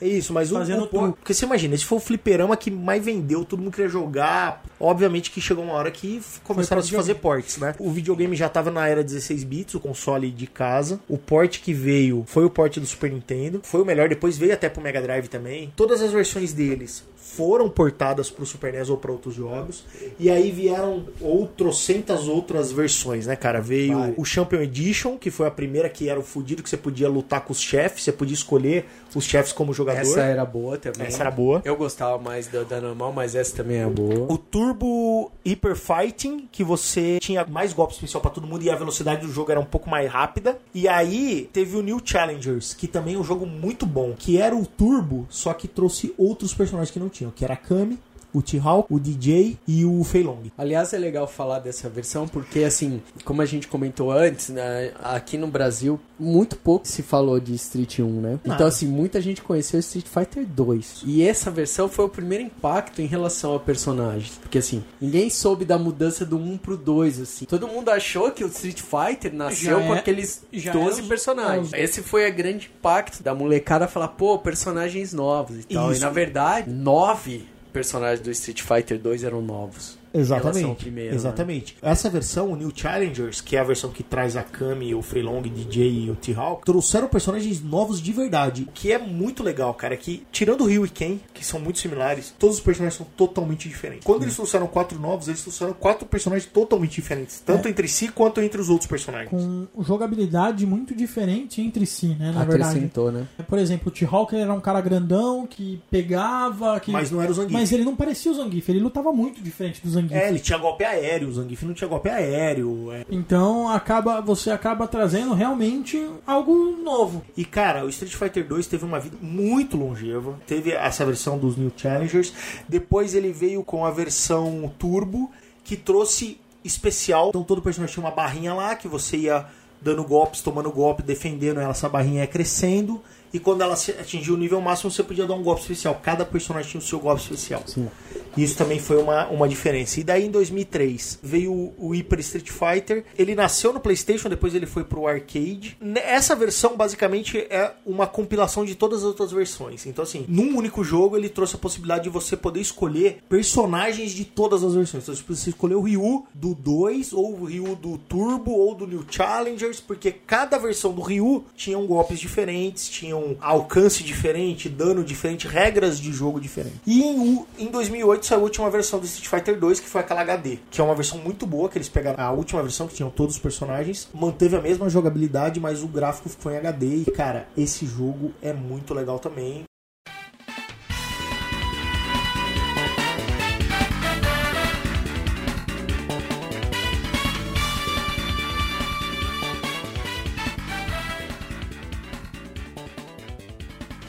É 0.00 0.06
isso, 0.06 0.32
mas 0.32 0.52
o, 0.52 0.54
Fazendo 0.56 0.80
o, 0.80 0.84
o 0.84 0.86
truque. 0.86 1.18
Porque 1.18 1.34
você 1.34 1.44
imagina, 1.44 1.74
esse 1.74 1.84
foi 1.84 1.98
o 1.98 2.00
fliperama 2.00 2.56
que 2.56 2.70
mais 2.70 3.04
vendeu, 3.04 3.44
todo 3.44 3.60
mundo 3.60 3.72
queria 3.72 3.88
jogar. 3.88 4.62
Obviamente 4.78 5.30
que 5.30 5.40
chegou 5.40 5.64
uma 5.64 5.74
hora 5.74 5.90
que 5.90 6.20
começaram 6.44 6.80
a 6.80 6.84
se 6.84 6.94
fazer 6.94 7.14
ports, 7.14 7.56
né? 7.58 7.74
O 7.78 7.90
videogame 7.90 8.36
já 8.36 8.48
tava 8.48 8.70
na 8.70 8.86
era 8.86 9.02
16 9.02 9.44
bits, 9.44 9.74
o 9.74 9.80
console 9.80 10.30
de 10.30 10.46
casa. 10.46 11.00
O 11.08 11.16
port 11.16 11.60
que 11.60 11.72
veio 11.72 12.24
foi 12.26 12.44
o 12.44 12.50
port 12.50 12.78
do 12.78 12.86
Super 12.86 13.10
Nintendo. 13.10 13.60
Foi 13.62 13.80
o 13.80 13.84
melhor, 13.84 14.08
depois 14.08 14.36
veio 14.36 14.52
até 14.52 14.68
pro 14.68 14.82
Mega 14.82 15.00
Drive 15.00 15.28
também. 15.28 15.72
Todas 15.76 16.02
as 16.02 16.12
versões 16.12 16.52
deles 16.52 17.04
foram 17.16 17.68
portadas 17.68 18.30
pro 18.30 18.46
Super 18.46 18.72
NES 18.72 18.88
ou 18.88 18.96
para 18.96 19.10
outros 19.12 19.34
jogos. 19.34 19.84
E 20.18 20.30
aí 20.30 20.50
vieram 20.50 21.06
outrocentas 21.20 22.28
outras 22.28 22.70
versões, 22.70 22.85
né, 23.26 23.36
cara? 23.36 23.60
Veio 23.60 24.14
o 24.16 24.24
Champion 24.24 24.60
Edition, 24.60 25.16
que 25.16 25.30
foi 25.30 25.46
a 25.46 25.50
primeira 25.50 25.88
que 25.88 26.08
era 26.08 26.18
o 26.18 26.22
fudido 26.22 26.62
que 26.62 26.70
você 26.70 26.76
podia 26.76 27.08
lutar 27.08 27.42
com 27.42 27.52
os 27.52 27.60
chefes, 27.60 28.04
você 28.04 28.12
podia 28.12 28.34
escolher 28.34 28.86
os 29.14 29.24
chefes 29.24 29.52
como 29.52 29.72
jogador. 29.72 30.00
Essa 30.00 30.20
era 30.22 30.44
boa 30.44 30.76
também. 30.76 31.06
Essa 31.06 31.22
era 31.22 31.30
boa. 31.30 31.62
Eu 31.64 31.76
gostava 31.76 32.18
mais 32.18 32.46
da, 32.46 32.62
da 32.62 32.80
normal, 32.80 33.12
mas 33.12 33.34
essa 33.34 33.56
também 33.56 33.78
é 33.78 33.86
boa. 33.86 34.32
O 34.32 34.38
Turbo 34.38 35.32
Hyper 35.44 35.76
Fighting, 35.76 36.48
que 36.50 36.62
você 36.62 37.18
tinha 37.20 37.44
mais 37.46 37.72
golpes 37.72 37.96
especial 37.96 38.20
pra 38.20 38.30
todo 38.30 38.46
mundo 38.46 38.62
e 38.62 38.70
a 38.70 38.76
velocidade 38.76 39.26
do 39.26 39.32
jogo 39.32 39.50
era 39.50 39.60
um 39.60 39.64
pouco 39.64 39.88
mais 39.88 40.10
rápida. 40.10 40.58
E 40.74 40.88
aí 40.88 41.48
teve 41.52 41.76
o 41.76 41.82
New 41.82 42.00
Challengers, 42.04 42.74
que 42.74 42.86
também 42.86 43.14
é 43.14 43.18
um 43.18 43.24
jogo 43.24 43.46
muito 43.46 43.86
bom, 43.86 44.14
que 44.16 44.40
era 44.40 44.54
o 44.54 44.66
Turbo, 44.66 45.26
só 45.28 45.52
que 45.52 45.68
trouxe 45.68 46.14
outros 46.16 46.54
personagens 46.54 46.90
que 46.90 46.98
não 46.98 47.08
tinham, 47.08 47.30
que 47.30 47.44
era 47.44 47.54
a 47.54 47.56
Kami, 47.56 47.98
o 48.36 48.42
T-Hawk, 48.42 48.92
o 48.92 48.98
DJ 49.00 49.56
e 49.66 49.84
o 49.84 50.02
Fei 50.04 50.22
Long. 50.22 50.42
Aliás, 50.58 50.92
é 50.92 50.98
legal 50.98 51.26
falar 51.26 51.58
dessa 51.60 51.88
versão 51.88 52.28
porque, 52.28 52.64
assim, 52.64 53.00
como 53.24 53.40
a 53.42 53.46
gente 53.46 53.66
comentou 53.68 54.10
antes, 54.12 54.48
né, 54.50 54.92
aqui 55.02 55.38
no 55.38 55.46
Brasil, 55.46 55.98
Muito 56.18 56.56
pouco 56.56 56.88
se 56.88 57.02
falou 57.02 57.38
de 57.38 57.54
Street 57.54 57.98
1, 57.98 58.20
né? 58.20 58.30
Nada. 58.42 58.54
Então, 58.54 58.66
assim, 58.66 58.86
muita 58.86 59.20
gente 59.20 59.42
conheceu 59.42 59.78
Street 59.80 60.06
Fighter 60.06 60.46
2. 60.46 61.02
e 61.04 61.22
essa 61.22 61.50
versão 61.50 61.88
foi 61.90 62.06
o 62.06 62.08
primeiro 62.08 62.42
impacto 62.44 63.02
em 63.02 63.06
relação 63.06 63.54
a 63.54 63.60
personagens. 63.60 64.38
Porque, 64.40 64.56
assim, 64.58 64.82
ninguém 65.00 65.28
soube 65.28 65.64
da 65.66 65.78
mudança 65.78 66.24
do 66.24 66.38
1 66.38 66.56
pro 66.58 66.76
2, 66.76 67.20
assim. 67.20 67.44
Todo 67.44 67.68
mundo 67.68 67.90
achou 67.90 68.30
que 68.30 68.42
o 68.44 68.46
Street 68.48 68.80
Fighter 68.80 69.34
nasceu 69.34 69.78
Já 69.80 69.86
com 69.86 69.94
é- 69.94 69.98
aqueles 69.98 70.42
já 70.52 70.72
12 70.72 71.02
é 71.02 71.04
personagens. 71.04 71.72
é 71.74 71.82
Esse 71.82 72.02
foi 72.02 72.30
o 72.30 72.34
grande 72.34 72.70
impacto 72.74 73.22
da 73.22 73.34
molecada 73.34 73.86
falar, 73.86 74.08
pô, 74.08 74.38
personagens 74.38 75.12
novos 75.12 75.58
e 75.60 75.64
tal. 75.64 75.92
Isso. 75.92 76.00
E, 76.00 76.04
na 76.04 76.10
verdade, 76.10 76.70
nove 76.70 77.44
personagens 77.76 78.22
do 78.22 78.30
Street 78.30 78.62
Fighter 78.62 78.98
2 78.98 79.26
eram 79.26 79.42
novos. 79.42 79.98
Exatamente. 80.20 80.84
primeiro, 80.84 81.10
né? 81.10 81.16
exatamente. 81.16 81.76
Essa 81.82 82.08
versão, 82.08 82.52
o 82.52 82.56
New 82.56 82.72
Challengers, 82.74 83.40
que 83.40 83.56
é 83.56 83.60
a 83.60 83.64
versão 83.64 83.90
que 83.90 84.02
traz 84.02 84.36
a 84.36 84.42
Kami, 84.42 84.94
o 84.94 85.02
Freelong, 85.02 85.46
o 85.46 85.50
DJ 85.50 86.04
e 86.04 86.10
o 86.10 86.16
T-Hawk, 86.16 86.64
trouxeram 86.64 87.08
personagens 87.08 87.62
novos 87.62 88.00
de 88.00 88.12
verdade. 88.12 88.62
O 88.68 88.72
que 88.72 88.92
é 88.92 88.98
muito 88.98 89.42
legal, 89.42 89.72
cara, 89.74 89.94
é 89.94 89.96
que, 89.96 90.26
tirando 90.32 90.62
o 90.62 90.66
Ryu 90.66 90.86
e 90.86 90.88
Ken, 90.88 91.18
que 91.34 91.44
são 91.44 91.60
muito 91.60 91.78
similares, 91.78 92.34
todos 92.38 92.56
os 92.56 92.62
personagens 92.62 92.96
são 92.96 93.06
totalmente 93.16 93.68
diferentes. 93.68 94.04
Quando 94.04 94.22
eles 94.22 94.34
trouxeram 94.34 94.66
quatro 94.66 94.98
novos, 94.98 95.28
eles 95.28 95.42
trouxeram 95.42 95.72
quatro 95.74 96.06
personagens 96.06 96.50
totalmente 96.50 96.94
diferentes, 96.94 97.40
tanto 97.44 97.68
entre 97.68 97.88
si 97.88 98.08
quanto 98.08 98.40
entre 98.40 98.60
os 98.60 98.68
outros 98.68 98.88
personagens. 98.88 99.30
Com 99.30 99.66
jogabilidade 99.82 100.64
muito 100.66 100.94
diferente 100.94 101.60
entre 101.60 101.86
si, 101.86 102.08
né? 102.08 102.32
Na 102.32 102.44
verdade. 102.44 102.70
Acrescentou, 102.70 103.12
né? 103.12 103.26
Por 103.46 103.58
exemplo, 103.58 103.88
o 103.88 103.90
T-Hawk 103.90 104.34
ele 104.34 104.42
era 104.42 104.52
um 104.52 104.60
cara 104.60 104.80
grandão 104.80 105.46
que 105.46 105.80
pegava. 105.90 106.78
Que... 106.80 106.90
Mas 106.90 107.10
não 107.10 107.20
era 107.20 107.30
o 107.30 107.34
Zangief. 107.34 107.52
Mas 107.52 107.72
ele 107.72 107.84
não 107.84 107.94
parecia 107.94 108.30
o 108.30 108.34
Zangief, 108.34 108.68
ele 108.68 108.80
lutava 108.80 109.12
muito 109.12 109.42
diferente 109.42 109.80
do 109.82 109.90
Zangief. 109.90 110.05
É, 110.10 110.28
ele 110.28 110.38
tinha 110.38 110.58
golpe 110.58 110.84
aéreo, 110.84 111.28
o 111.28 111.32
Zangief 111.32 111.62
não 111.64 111.74
tinha 111.74 111.88
golpe 111.88 112.08
aéreo. 112.08 112.92
é. 112.92 113.04
Então 113.10 113.68
acaba, 113.68 114.20
você 114.20 114.50
acaba 114.50 114.86
trazendo 114.86 115.34
realmente 115.34 116.08
algo 116.26 116.76
novo. 116.82 117.22
E 117.36 117.44
cara, 117.44 117.84
o 117.84 117.88
Street 117.88 118.14
Fighter 118.14 118.46
2 118.46 118.66
teve 118.66 118.84
uma 118.84 119.00
vida 119.00 119.16
muito 119.20 119.76
longeva. 119.76 120.38
Teve 120.46 120.72
essa 120.72 121.04
versão 121.04 121.38
dos 121.38 121.56
New 121.56 121.72
Challengers. 121.76 122.32
Depois 122.68 123.14
ele 123.14 123.32
veio 123.32 123.62
com 123.62 123.84
a 123.84 123.90
versão 123.90 124.72
Turbo, 124.78 125.30
que 125.64 125.76
trouxe 125.76 126.38
especial. 126.64 127.28
Então 127.30 127.42
todo 127.42 127.62
personagem 127.62 127.94
tinha 127.94 128.04
uma 128.04 128.14
barrinha 128.14 128.54
lá 128.54 128.74
que 128.74 128.88
você 128.88 129.16
ia 129.16 129.46
dando 129.80 130.02
golpes, 130.04 130.40
tomando 130.40 130.70
golpe, 130.70 131.02
defendendo 131.02 131.60
ela, 131.60 131.70
essa 131.70 131.88
barrinha 131.88 132.22
ia 132.22 132.26
crescendo. 132.26 133.00
E 133.32 133.38
quando 133.38 133.62
ela 133.62 133.74
atingia 133.74 134.32
o 134.32 134.36
nível 134.36 134.60
máximo, 134.60 134.90
você 134.90 135.02
podia 135.02 135.26
dar 135.26 135.34
um 135.34 135.42
golpe 135.42 135.62
especial. 135.62 136.00
Cada 136.02 136.24
personagem 136.24 136.70
tinha 136.70 136.80
o 136.80 136.84
seu 136.84 136.98
golpe 136.98 137.22
especial. 137.22 137.62
Sim. 137.66 137.88
Isso 138.36 138.56
também 138.56 138.78
foi 138.78 138.98
uma, 138.98 139.26
uma 139.28 139.48
diferença. 139.48 139.98
E 139.98 140.04
daí 140.04 140.26
em 140.26 140.30
2003 140.30 141.20
veio 141.22 141.52
o, 141.52 141.74
o 141.78 141.94
Hyper 141.94 142.20
Street 142.20 142.50
Fighter. 142.50 143.04
Ele 143.18 143.34
nasceu 143.34 143.72
no 143.72 143.80
PlayStation, 143.80 144.28
depois 144.28 144.54
ele 144.54 144.66
foi 144.66 144.84
pro 144.84 145.06
arcade. 145.06 145.76
Essa 145.94 146.36
versão 146.36 146.76
basicamente 146.76 147.38
é 147.50 147.72
uma 147.84 148.06
compilação 148.06 148.64
de 148.64 148.74
todas 148.74 149.00
as 149.00 149.04
outras 149.04 149.32
versões. 149.32 149.86
Então, 149.86 150.02
assim, 150.02 150.24
num 150.28 150.56
único 150.56 150.84
jogo 150.84 151.16
ele 151.16 151.28
trouxe 151.28 151.56
a 151.56 151.58
possibilidade 151.58 152.04
de 152.04 152.10
você 152.10 152.36
poder 152.36 152.60
escolher 152.60 153.22
personagens 153.28 154.12
de 154.12 154.24
todas 154.24 154.62
as 154.62 154.74
versões. 154.74 155.02
Então, 155.02 155.14
tipo, 155.14 155.34
você 155.34 155.50
escolheu 155.50 155.78
o 155.78 155.82
Ryu 155.82 156.26
do 156.34 156.54
2, 156.54 157.12
ou 157.12 157.40
o 157.40 157.44
Ryu 157.44 157.74
do 157.76 157.96
Turbo, 157.98 158.52
ou 158.52 158.74
do 158.74 158.86
New 158.86 159.04
Challengers, 159.08 159.80
porque 159.80 160.12
cada 160.12 160.58
versão 160.58 160.92
do 160.92 161.00
Ryu 161.00 161.44
tinham 161.54 161.86
golpes 161.86 162.20
diferentes, 162.20 162.88
tinham 163.16 163.36
alcance 163.40 164.02
diferente, 164.02 164.68
dano 164.68 165.02
diferente, 165.02 165.48
regras 165.48 165.98
de 165.98 166.12
jogo 166.12 166.40
diferentes. 166.40 166.80
E 166.86 167.02
em, 167.02 167.46
em 167.58 167.66
2008 167.66 168.26
saiu 168.26 168.40
a 168.40 168.42
última 168.42 168.70
versão 168.70 168.98
do 168.98 169.06
Street 169.06 169.28
Fighter 169.28 169.58
2, 169.58 169.80
que 169.80 169.88
foi 169.88 170.00
aquela 170.00 170.20
HD, 170.20 170.58
que 170.70 170.80
é 170.80 170.84
uma 170.84 170.94
versão 170.94 171.18
muito 171.18 171.46
boa, 171.46 171.68
que 171.68 171.78
eles 171.78 171.88
pegaram 171.88 172.22
a 172.22 172.30
última 172.30 172.62
versão, 172.62 172.86
que 172.86 172.94
tinham 172.94 173.10
todos 173.10 173.36
os 173.36 173.40
personagens, 173.40 174.08
manteve 174.12 174.56
a 174.56 174.60
mesma 174.60 174.88
jogabilidade, 174.88 175.60
mas 175.60 175.82
o 175.82 175.88
gráfico 175.88 176.28
ficou 176.28 176.52
em 176.52 176.56
HD. 176.56 176.86
E, 176.86 177.04
cara, 177.10 177.48
esse 177.56 177.86
jogo 177.86 178.32
é 178.42 178.52
muito 178.52 178.92
legal 178.94 179.18
também. 179.18 179.65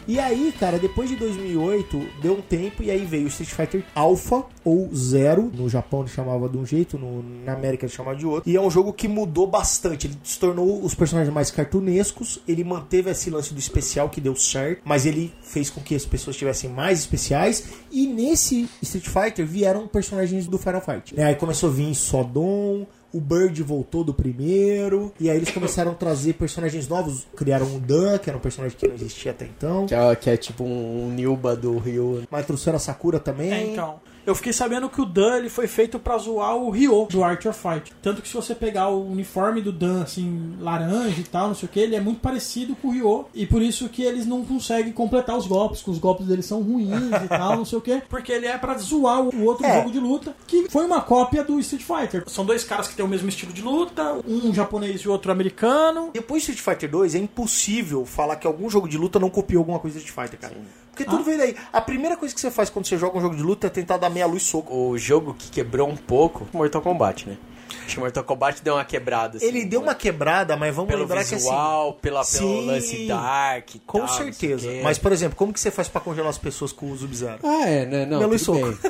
E 0.07 0.19
aí, 0.19 0.53
cara, 0.57 0.79
depois 0.79 1.09
de 1.09 1.17
2008, 1.17 2.01
deu 2.21 2.33
um 2.33 2.41
tempo 2.41 2.81
e 2.81 2.89
aí 2.89 3.03
veio 3.03 3.25
o 3.25 3.27
Street 3.27 3.49
Fighter 3.49 3.83
Alpha 3.93 4.45
ou 4.63 4.89
Zero. 4.95 5.51
No 5.53 5.67
Japão 5.67 6.01
ele 6.01 6.09
chamava 6.09 6.47
de 6.47 6.57
um 6.57 6.65
jeito, 6.65 6.97
no, 6.97 7.21
na 7.43 7.53
América 7.53 7.85
ele 7.85 7.91
chamava 7.91 8.15
de 8.15 8.25
outro. 8.25 8.49
E 8.49 8.55
é 8.55 8.61
um 8.61 8.71
jogo 8.71 8.93
que 8.93 9.07
mudou 9.07 9.45
bastante. 9.47 10.07
Ele 10.07 10.17
se 10.23 10.39
tornou 10.39 10.81
os 10.81 10.95
personagens 10.95 11.33
mais 11.33 11.51
cartunescos. 11.51 12.39
Ele 12.47 12.63
manteve 12.63 13.11
esse 13.11 13.29
lance 13.29 13.53
do 13.53 13.59
especial 13.59 14.09
que 14.09 14.21
deu 14.21 14.35
certo, 14.35 14.81
mas 14.85 15.05
ele 15.05 15.33
fez 15.41 15.69
com 15.69 15.81
que 15.81 15.93
as 15.93 16.05
pessoas 16.05 16.37
tivessem 16.37 16.69
mais 16.69 16.99
especiais. 16.99 17.65
E 17.91 18.07
nesse 18.07 18.69
Street 18.81 19.07
Fighter 19.07 19.45
vieram 19.45 19.87
personagens 19.87 20.47
do 20.47 20.57
Final 20.57 20.81
Fight. 20.81 21.19
É, 21.19 21.25
aí 21.25 21.35
começou 21.35 21.69
a 21.69 21.73
vir 21.73 21.93
Sodom. 21.93 22.85
O 23.13 23.19
Bird 23.19 23.61
voltou 23.63 24.03
do 24.03 24.13
primeiro. 24.13 25.13
E 25.19 25.29
aí 25.29 25.37
eles 25.37 25.51
começaram 25.51 25.91
a 25.91 25.95
trazer 25.95 26.33
personagens 26.33 26.87
novos. 26.87 27.25
Criaram 27.35 27.75
o 27.75 27.79
Dan, 27.79 28.17
que 28.17 28.29
era 28.29 28.37
um 28.37 28.41
personagem 28.41 28.77
que 28.77 28.87
não 28.87 28.95
existia 28.95 29.31
até 29.31 29.45
então. 29.45 29.85
Que 29.85 29.95
é, 29.95 30.15
que 30.15 30.29
é 30.29 30.37
tipo 30.37 30.63
um, 30.63 31.07
um 31.07 31.11
Nilba 31.11 31.55
do 31.55 31.77
Rio. 31.77 32.23
Mas 32.29 32.45
trouxeram 32.45 32.75
a 32.75 32.79
Sakura 32.79 33.19
também. 33.19 33.51
É, 33.51 33.63
então. 33.71 33.99
Eu 34.27 34.35
fiquei 34.35 34.51
sabendo 34.51 34.89
que 34.89 34.99
o 35.01 35.05
Dan 35.05 35.37
ele 35.37 35.49
foi 35.49 35.67
feito 35.67 35.97
pra 35.97 36.17
zoar 36.17 36.53
o 36.57 36.69
Ryo 36.69 37.07
do 37.09 37.23
Art 37.23 37.45
of 37.45 37.57
Fight. 37.57 37.93
Tanto 38.01 38.21
que 38.21 38.27
se 38.27 38.33
você 38.33 38.53
pegar 38.53 38.89
o 38.89 39.09
uniforme 39.09 39.61
do 39.61 39.71
Dan, 39.71 40.03
assim, 40.03 40.53
laranja 40.59 41.21
e 41.21 41.23
tal, 41.23 41.47
não 41.47 41.55
sei 41.55 41.67
o 41.67 41.71
que, 41.71 41.79
ele 41.79 41.95
é 41.95 42.01
muito 42.01 42.19
parecido 42.19 42.75
com 42.75 42.89
o 42.89 42.91
Ryo. 42.91 43.25
E 43.33 43.45
por 43.47 43.61
isso 43.61 43.87
que 43.87 44.03
eles 44.03 44.25
não 44.25 44.43
conseguem 44.43 44.91
completar 44.91 45.37
os 45.37 45.47
golpes, 45.47 45.81
que 45.81 45.89
os 45.89 45.97
golpes 45.97 46.27
deles 46.27 46.45
são 46.45 46.61
ruins 46.61 46.91
e 47.23 47.27
tal, 47.29 47.55
não 47.55 47.63
sei 47.63 47.77
o 47.77 47.81
que. 47.81 48.01
Porque 48.09 48.33
ele 48.33 48.45
é 48.47 48.57
pra 48.57 48.77
zoar 48.77 49.21
o 49.21 49.45
outro 49.45 49.65
É. 49.65 49.77
jogo 49.77 49.91
de 49.91 49.99
luta, 49.99 50.35
que 50.45 50.69
foi 50.69 50.85
uma 50.85 50.99
cópia 50.99 51.41
do 51.41 51.57
Street 51.61 51.83
Fighter. 51.85 52.23
São 52.27 52.45
dois 52.45 52.65
caras 52.65 52.89
que 52.89 52.95
têm 52.95 53.05
o 53.05 53.07
mesmo 53.07 53.29
estilo 53.29 53.53
de 53.53 53.61
luta, 53.61 54.17
um 54.27 54.53
japonês 54.53 54.99
e 54.99 55.07
o 55.07 55.11
outro 55.13 55.31
americano. 55.31 56.09
Depois 56.13 56.43
de 56.43 56.51
Street 56.51 56.75
Fighter 56.77 56.91
2, 56.91 57.15
é 57.15 57.19
impossível 57.19 58.05
falar 58.05 58.35
que 58.35 58.45
algum 58.45 58.69
jogo 58.69 58.89
de 58.89 58.97
luta 58.97 59.17
não 59.19 59.29
copiou 59.29 59.61
alguma 59.61 59.79
coisa 59.79 59.97
do 59.97 60.03
Street 60.05 60.29
Fighter, 60.29 60.37
cara. 60.39 60.57
Porque 60.97 61.05
tudo 61.11 61.23
veio 61.23 61.37
daí. 61.37 61.55
A 61.71 61.79
primeira 61.79 62.17
coisa 62.17 62.33
que 62.33 62.41
você 62.41 62.49
faz 62.49 62.71
quando 62.71 62.87
você 62.87 62.97
joga 62.97 63.19
um 63.19 63.21
jogo 63.21 63.35
de 63.35 63.43
luta 63.43 63.67
é 63.67 63.69
tentar 63.69 63.97
dar 63.97 64.09
meia 64.09 64.25
luz 64.25 64.41
soco. 64.41 64.75
O 64.75 64.97
jogo 64.97 65.35
que 65.35 65.51
quebrou 65.51 65.87
um 65.87 65.95
pouco, 65.95 66.47
Mortal 66.51 66.81
Kombat, 66.81 67.29
né? 67.29 67.37
Acho 67.85 67.95
que 67.95 67.99
Mortal 67.99 68.23
Kombat 68.23 68.61
deu 68.63 68.75
uma 68.75 68.85
quebrada. 68.85 69.37
assim, 69.37 69.45
Ele 69.45 69.65
deu 69.65 69.81
uma 69.81 69.95
quebrada, 69.95 70.55
mas 70.55 70.75
vamos 70.75 70.89
pelo 70.89 71.01
lembrar 71.01 71.17
que 71.17 71.35
assim. 71.35 71.35
visual, 71.35 71.93
pela, 71.95 72.23
pelo 72.25 72.25
Sim. 72.25 72.65
lance 72.67 73.07
dark 73.07 73.75
e 73.75 73.79
Com 73.79 73.99
tal, 73.99 74.07
certeza. 74.09 74.69
o. 74.69 74.83
Mas, 74.83 74.97
por 74.97 75.11
exemplo, 75.11 75.35
como 75.37 75.53
que 75.53 75.59
você 75.59 75.71
faz 75.71 75.87
pra 75.87 76.01
congelar 76.01 76.29
as 76.29 76.37
pessoas 76.37 76.71
com 76.71 76.91
o 76.91 76.97
Sub-Zero? 76.97 77.39
Ah, 77.43 77.67
é, 77.67 77.85
né? 77.85 78.05
Não, 78.05 78.19
Pelo 78.19 78.37
soco. 78.39 78.77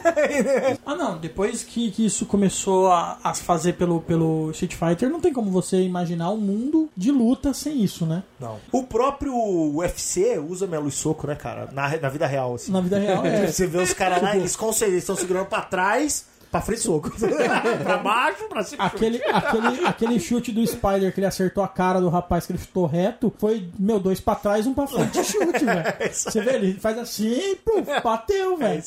Ah, 0.86 0.96
não, 0.96 1.18
depois 1.18 1.64
que, 1.64 1.92
que 1.92 2.06
isso 2.06 2.26
começou 2.26 2.92
a, 2.92 3.18
a 3.24 3.34
fazer 3.34 3.74
pelo, 3.74 4.02
pelo 4.02 4.52
Street 4.52 4.74
Fighter, 4.76 5.10
não 5.10 5.20
tem 5.20 5.34
como 5.34 5.52
você 5.52 5.82
imaginar 5.82 6.32
um 6.32 6.38
mundo 6.38 6.90
de 6.96 7.12
luta 7.12 7.54
sem 7.54 7.84
isso, 7.84 8.06
né? 8.06 8.24
Não. 8.40 8.58
O 8.72 8.84
próprio 8.84 9.34
UFC 9.76 10.38
usa 10.40 10.66
meia 10.68 10.80
luz 10.82 10.96
soco, 10.96 11.28
né, 11.28 11.36
cara? 11.36 11.70
Na, 11.72 11.96
na 11.98 12.10
vida 12.10 12.26
real, 12.26 12.56
assim. 12.56 12.72
Na 12.72 12.82
vida 12.82 12.98
real, 13.00 13.26
é. 13.26 13.48
Você 13.52 13.68
vê 13.68 13.80
os 13.80 13.94
caras 13.94 14.22
lá, 14.22 14.36
eles 14.38 14.52
estão 14.54 15.16
segurando 15.16 15.46
pra 15.48 15.62
trás, 15.62 16.26
Pra 16.52 16.62
frente 16.62 16.82
soco. 16.82 17.12
pra 17.84 17.98
baixo, 17.98 18.48
pra 18.48 18.64
cima. 18.64 18.84
Aquele, 18.84 19.22
aquele, 19.24 19.86
aquele 19.86 20.20
chute 20.20 20.52
do 20.52 20.66
Spider 20.66 21.14
que 21.14 21.20
ele 21.20 21.28
acertou 21.28 21.64
a 21.64 21.68
cara 21.68 22.00
do 22.00 22.10
rapaz 22.10 22.46
que 22.46 22.54
ele 22.54 22.60
chutou 22.60 22.86
reto 22.86 23.34
foi, 23.38 23.68
meu, 23.78 24.00
dois 24.00 24.20
pra 24.20 24.36
trás, 24.36 24.66
um 24.66 24.74
pra 24.74 24.88
frente 24.88 25.24
chute, 25.24 25.66
velho. 25.66 26.14
Você 26.14 26.42
vê, 26.42 26.56
ele 26.56 26.74
faz 26.80 26.98
assim, 26.98 27.56
puf, 27.64 28.02
bateu, 28.04 28.58
velho. 28.58 28.84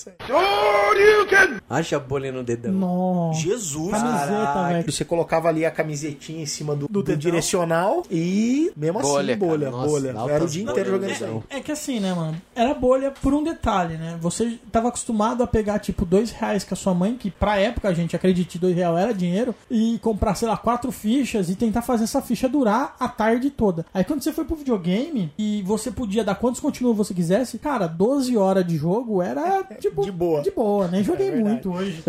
Haja 1.69 1.99
bolha 1.99 2.33
no 2.33 2.43
dedão. 2.43 2.73
Nossa. 2.73 3.41
Jesus, 3.41 3.91
Camiseta, 3.91 4.69
velho. 4.69 4.93
Você 4.93 5.05
colocava 5.05 5.49
ali 5.49 5.65
a 5.65 5.71
camisetinha 5.71 6.43
em 6.43 6.47
cima 6.47 6.75
do, 6.75 6.89
do 6.89 7.17
direcional 7.17 8.03
e 8.11 8.73
mesmo 8.77 9.01
Bolha, 9.01 9.35
assim, 9.35 9.41
bolha, 9.41 9.67
cara. 9.67 9.71
Nossa, 9.71 9.89
bolha. 9.89 10.13
altas 10.13 10.35
Era 10.35 10.45
o 10.45 10.49
dia 10.49 10.63
inteiro 10.63 10.91
jogando 10.91 11.11
isso 11.11 11.25
aí. 11.25 11.41
É 11.51 11.61
que 11.61 11.73
assim, 11.73 12.01
né, 12.01 12.13
mano? 12.15 12.41
Era 12.55 12.75
bolha 12.75 13.11
por 13.11 13.35
um 13.35 13.43
detalhe, 13.43 13.97
né? 13.97 14.19
Você 14.21 14.59
tava 14.71 14.89
acostumado 14.89 15.43
a 15.43 15.47
pegar, 15.47 15.79
tipo, 15.79 16.05
dois 16.05 16.31
reais 16.31 16.65
com 16.65 16.75
a 16.75 16.77
sua 16.77 16.95
mãe, 16.95 17.17
que 17.17 17.31
pra 17.31 17.50
época, 17.57 17.89
a 17.89 17.95
gente 17.95 18.15
acredite, 18.17 18.59
dois 18.59 18.75
reais 18.75 18.99
era 18.99 19.15
dinheiro, 19.15 19.55
e 19.71 19.99
comprar, 20.03 20.35
sei 20.35 20.49
lá, 20.49 20.57
quatro 20.57 20.91
fichas 20.91 21.49
e 21.49 21.55
tentar 21.55 21.83
fazer 21.83 22.05
essa 22.05 22.21
ficha 22.23 22.49
durar 22.49 22.97
a 22.99 23.09
tarde 23.09 23.51
toda. 23.51 23.85
Aí 23.95 24.05
quando 24.05 24.23
você 24.23 24.33
foi 24.33 24.45
pro 24.45 24.57
videogame 24.57 25.33
e 25.39 25.63
você 25.63 25.91
podia 25.91 26.25
dar 26.25 26.35
quantos 26.35 26.61
continuos 26.61 26.97
você 26.97 27.15
quisesse, 27.15 27.59
cara, 27.59 27.87
12 27.87 28.37
horas 28.37 28.67
de 28.67 28.77
jogo 28.77 29.23
era, 29.23 29.63
tipo, 29.79 30.03
De 30.03 30.13
boa. 30.13 30.43
De 30.43 30.51
boa, 30.51 30.89
nem 30.89 31.03
joguei 31.05 31.31
verdade. 31.31 31.49
muito 31.51 31.73
hoje. 31.73 32.03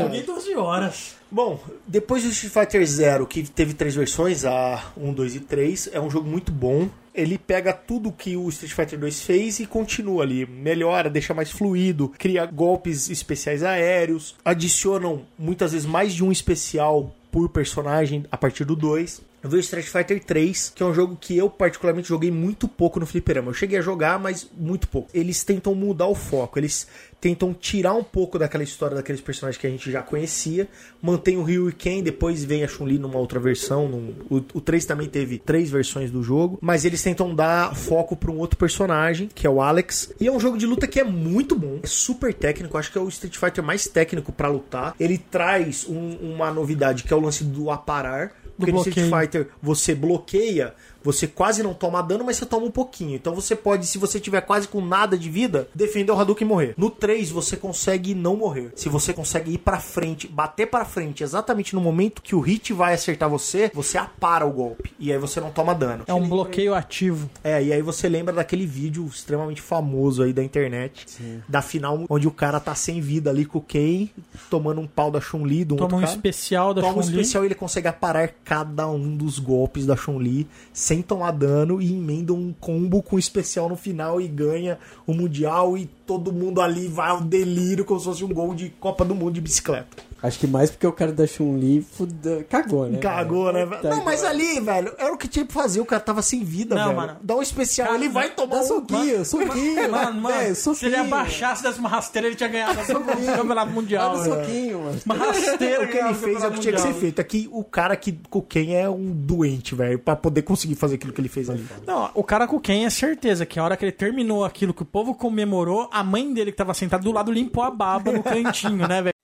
Joguei 0.00 0.22
12 0.22 0.54
horas. 0.56 1.19
Bom, 1.32 1.60
depois 1.86 2.24
do 2.24 2.30
Street 2.30 2.52
Fighter 2.52 2.84
Zero, 2.84 3.24
que 3.24 3.44
teve 3.44 3.72
três 3.72 3.94
versões, 3.94 4.44
a 4.44 4.90
1, 4.96 5.12
2 5.12 5.36
e 5.36 5.40
3, 5.40 5.90
é 5.92 6.00
um 6.00 6.10
jogo 6.10 6.28
muito 6.28 6.50
bom. 6.50 6.88
Ele 7.14 7.38
pega 7.38 7.72
tudo 7.72 8.10
que 8.10 8.36
o 8.36 8.48
Street 8.48 8.72
Fighter 8.72 8.98
2 8.98 9.22
fez 9.22 9.60
e 9.60 9.66
continua 9.66 10.24
ali. 10.24 10.44
Melhora, 10.44 11.08
deixa 11.08 11.32
mais 11.32 11.50
fluido, 11.50 12.08
cria 12.08 12.46
golpes 12.46 13.08
especiais 13.08 13.62
aéreos, 13.62 14.34
adicionam 14.44 15.22
muitas 15.38 15.70
vezes 15.70 15.86
mais 15.86 16.12
de 16.12 16.24
um 16.24 16.32
especial 16.32 17.14
por 17.30 17.48
personagem 17.48 18.24
a 18.30 18.36
partir 18.36 18.64
do 18.64 18.74
2. 18.74 19.22
Eu 19.42 19.48
vejo 19.48 19.62
Street 19.62 19.86
Fighter 19.86 20.22
3, 20.22 20.72
que 20.74 20.82
é 20.82 20.86
um 20.86 20.92
jogo 20.92 21.16
que 21.18 21.36
eu 21.36 21.48
particularmente 21.48 22.08
joguei 22.08 22.30
muito 22.30 22.68
pouco 22.68 23.00
no 23.00 23.06
fliperama. 23.06 23.48
Eu 23.50 23.54
cheguei 23.54 23.78
a 23.78 23.82
jogar, 23.82 24.18
mas 24.18 24.46
muito 24.56 24.86
pouco. 24.86 25.08
Eles 25.14 25.42
tentam 25.42 25.74
mudar 25.74 26.06
o 26.08 26.14
foco, 26.14 26.58
eles 26.58 26.86
tentam 27.20 27.52
tirar 27.54 27.94
um 27.94 28.02
pouco 28.04 28.38
daquela 28.38 28.64
história 28.64 28.96
daqueles 28.96 29.20
personagens 29.20 29.60
que 29.60 29.66
a 29.66 29.70
gente 29.70 29.90
já 29.90 30.02
conhecia, 30.02 30.68
mantém 31.02 31.36
o 31.36 31.42
Ryu 31.42 31.68
e 31.68 31.72
Ken, 31.72 32.02
depois 32.02 32.42
vem 32.44 32.64
a 32.64 32.68
Chun-Li 32.68 32.98
numa 32.98 33.18
outra 33.18 33.38
versão, 33.38 33.86
num- 33.88 34.14
o, 34.30 34.36
o 34.54 34.60
3 34.60 34.86
também 34.86 35.06
teve 35.06 35.38
três 35.38 35.70
versões 35.70 36.10
do 36.10 36.22
jogo, 36.22 36.58
mas 36.62 36.84
eles 36.86 37.02
tentam 37.02 37.34
dar 37.34 37.74
foco 37.76 38.16
para 38.16 38.30
um 38.30 38.38
outro 38.38 38.56
personagem, 38.58 39.28
que 39.34 39.46
é 39.46 39.50
o 39.50 39.60
Alex, 39.60 40.14
e 40.18 40.26
é 40.26 40.32
um 40.32 40.40
jogo 40.40 40.56
de 40.56 40.64
luta 40.66 40.86
que 40.86 40.98
é 40.98 41.04
muito 41.04 41.54
bom, 41.54 41.80
é 41.82 41.86
super 41.86 42.32
técnico, 42.32 42.78
acho 42.78 42.90
que 42.90 42.96
é 42.96 43.00
o 43.02 43.08
Street 43.08 43.36
Fighter 43.36 43.62
mais 43.62 43.86
técnico 43.86 44.32
para 44.32 44.48
lutar. 44.48 44.94
Ele 44.98 45.18
traz 45.18 45.86
um- 45.86 46.16
uma 46.34 46.50
novidade 46.50 47.02
que 47.04 47.12
é 47.12 47.16
o 47.16 47.20
lance 47.20 47.44
do 47.44 47.70
aparar, 47.70 48.32
porque 48.60 48.72
no 48.72 48.78
Street. 48.88 49.10
Fighter 49.10 49.48
você 49.62 49.94
bloqueia, 49.94 50.74
você 51.02 51.26
quase 51.26 51.62
não 51.62 51.74
toma 51.74 52.02
dano, 52.02 52.24
mas 52.24 52.36
você 52.36 52.46
toma 52.46 52.66
um 52.66 52.70
pouquinho. 52.70 53.16
Então 53.16 53.34
você 53.34 53.54
pode, 53.56 53.86
se 53.86 53.98
você 53.98 54.20
tiver 54.20 54.40
quase 54.42 54.68
com 54.68 54.80
nada 54.80 55.16
de 55.16 55.30
vida, 55.30 55.68
defender 55.74 56.12
o 56.12 56.18
Hadouken 56.18 56.46
e 56.46 56.48
morrer. 56.48 56.74
No 56.76 56.90
3 56.90 57.30
você 57.30 57.56
consegue 57.56 58.14
não 58.14 58.36
morrer. 58.36 58.72
Se 58.76 58.88
você 58.88 59.12
consegue 59.12 59.52
ir 59.52 59.58
pra 59.58 59.80
frente, 59.80 60.26
bater 60.26 60.66
pra 60.66 60.84
frente 60.84 61.22
exatamente 61.22 61.74
no 61.74 61.80
momento 61.80 62.22
que 62.22 62.34
o 62.34 62.40
hit 62.40 62.72
vai 62.72 62.94
acertar 62.94 63.28
você, 63.28 63.70
você 63.74 63.98
apara 63.98 64.46
o 64.46 64.50
golpe 64.50 64.92
e 64.98 65.12
aí 65.12 65.18
você 65.18 65.40
não 65.40 65.50
toma 65.50 65.74
dano. 65.74 66.04
É 66.06 66.14
um 66.14 66.28
bloqueio 66.28 66.74
ativo. 66.74 67.30
É, 67.42 67.62
e 67.62 67.72
aí 67.72 67.82
você 67.82 68.08
lembra 68.08 68.34
daquele 68.34 68.66
vídeo 68.66 69.06
extremamente 69.06 69.60
famoso 69.60 70.22
aí 70.22 70.32
da 70.32 70.42
internet, 70.42 71.06
da 71.48 71.62
final 71.62 72.04
onde 72.08 72.26
o 72.26 72.30
cara 72.30 72.60
tá 72.60 72.74
sem 72.74 73.00
vida 73.00 73.30
ali 73.30 73.44
com 73.44 73.58
o 73.58 73.62
Ken, 73.62 74.08
tomando 74.48 74.80
um 74.80 74.86
pau 74.86 75.10
da 75.10 75.20
Chun-Li, 75.20 75.64
do 75.64 75.76
Toma 75.76 75.84
outro 75.84 75.96
um 75.96 76.00
cara. 76.00 76.12
especial 76.12 76.74
da 76.74 76.80
Toma 76.82 76.98
um 76.98 77.02
Chun-Li. 77.02 77.20
especial 77.20 77.44
e 77.44 77.46
ele 77.46 77.54
consegue 77.54 77.88
aparar 77.88 78.30
cada 78.44 78.88
um 78.88 79.16
dos 79.16 79.38
golpes 79.38 79.86
da 79.86 79.96
Chun-Li 79.96 80.46
sem 80.90 81.02
tomar 81.02 81.30
dano 81.30 81.80
e 81.80 81.92
emenda 81.92 82.32
um 82.32 82.52
combo 82.52 83.00
com 83.00 83.16
especial 83.16 83.68
no 83.68 83.76
final 83.76 84.20
e 84.20 84.26
ganha 84.26 84.76
o 85.06 85.14
Mundial 85.14 85.78
e 85.78 85.86
todo 86.04 86.32
mundo 86.32 86.60
ali 86.60 86.88
vai 86.88 87.10
ao 87.10 87.20
delírio 87.20 87.84
como 87.84 88.00
se 88.00 88.06
fosse 88.06 88.24
um 88.24 88.34
gol 88.34 88.56
de 88.56 88.70
Copa 88.70 89.04
do 89.04 89.14
Mundo 89.14 89.34
de 89.34 89.40
bicicleta. 89.40 90.02
Acho 90.22 90.38
que 90.38 90.46
mais 90.46 90.70
porque 90.70 90.86
o 90.86 90.92
cara 90.92 91.12
da 91.12 91.26
Chun-Li 91.26 91.80
fuda- 91.80 92.44
cagou, 92.48 92.86
né? 92.88 92.98
Cagou, 92.98 93.50
né? 93.52 93.64
Puta 93.64 93.88
Não, 93.90 93.98
que 94.00 94.04
mas 94.04 94.22
ali, 94.22 94.60
velho, 94.60 94.94
era 94.98 95.12
o 95.12 95.16
que 95.16 95.26
tinha 95.26 95.46
que 95.46 95.52
fazer. 95.52 95.80
O 95.80 95.86
cara 95.86 96.00
tava 96.00 96.20
sem 96.20 96.44
vida, 96.44 96.74
Não, 96.74 96.84
velho. 96.86 96.96
mano. 96.96 97.16
Dá 97.22 97.36
um 97.36 97.42
especial, 97.42 97.94
ele 97.94 98.08
vai 98.08 98.30
tomar 98.30 98.56
Dá 98.56 98.62
um 98.62 98.66
soquinho, 98.66 99.24
soquinho. 99.24 99.90
Mano, 99.90 100.20
mano, 100.20 100.38
Velho, 100.38 100.54
se 100.54 100.86
ele 100.86 100.96
abaixasse 100.96 101.62
desse 101.62 101.78
uma 101.78 101.88
rasteira, 101.88 102.26
ele 102.28 102.36
tinha 102.36 102.48
ganhado 102.48 102.78
o 102.80 103.36
campeonato 103.36 103.72
mundial. 103.72 104.16
Dá 104.16 104.22
velho. 104.22 104.34
soquinho, 104.34 104.78
mano. 104.82 105.00
Uma 105.06 105.14
rasteira 105.14 105.84
O 105.84 105.88
que 105.88 105.96
ele 105.96 106.14
fez 106.14 106.42
é 106.42 106.48
o 106.48 106.52
que 106.52 106.60
tinha 106.60 106.74
que 106.74 106.80
ser 106.80 106.94
feito. 106.94 107.20
Aqui, 107.20 107.48
o 107.50 107.64
cara 107.64 107.96
que 107.96 108.12
com 108.28 108.42
quem 108.42 108.76
é 108.76 108.88
um 108.90 109.10
doente, 109.12 109.74
velho, 109.74 109.98
pra 109.98 110.14
poder 110.16 110.42
conseguir 110.42 110.74
fazer 110.74 110.96
aquilo 110.96 111.12
que 111.12 111.20
ele 111.20 111.28
fez 111.28 111.48
ali. 111.48 111.64
Não, 111.86 112.10
o 112.14 112.22
cara 112.22 112.46
com 112.46 112.60
quem 112.60 112.84
é 112.84 112.90
certeza 112.90 113.46
que 113.46 113.58
a 113.58 113.64
hora 113.64 113.76
que 113.76 113.84
ele 113.84 113.92
terminou 113.92 114.44
aquilo 114.44 114.74
que 114.74 114.82
o 114.82 114.86
povo 114.86 115.14
comemorou, 115.14 115.88
a 115.92 116.04
mãe 116.04 116.32
dele 116.32 116.50
que 116.52 116.58
tava 116.58 116.74
sentada 116.74 117.02
do 117.02 117.10
lado 117.12 117.32
limpou 117.32 117.62
a 117.64 117.70
baba 117.70 118.12
no 118.12 118.22
cantinho, 118.22 118.86
né, 118.86 119.00
velho? 119.02 119.14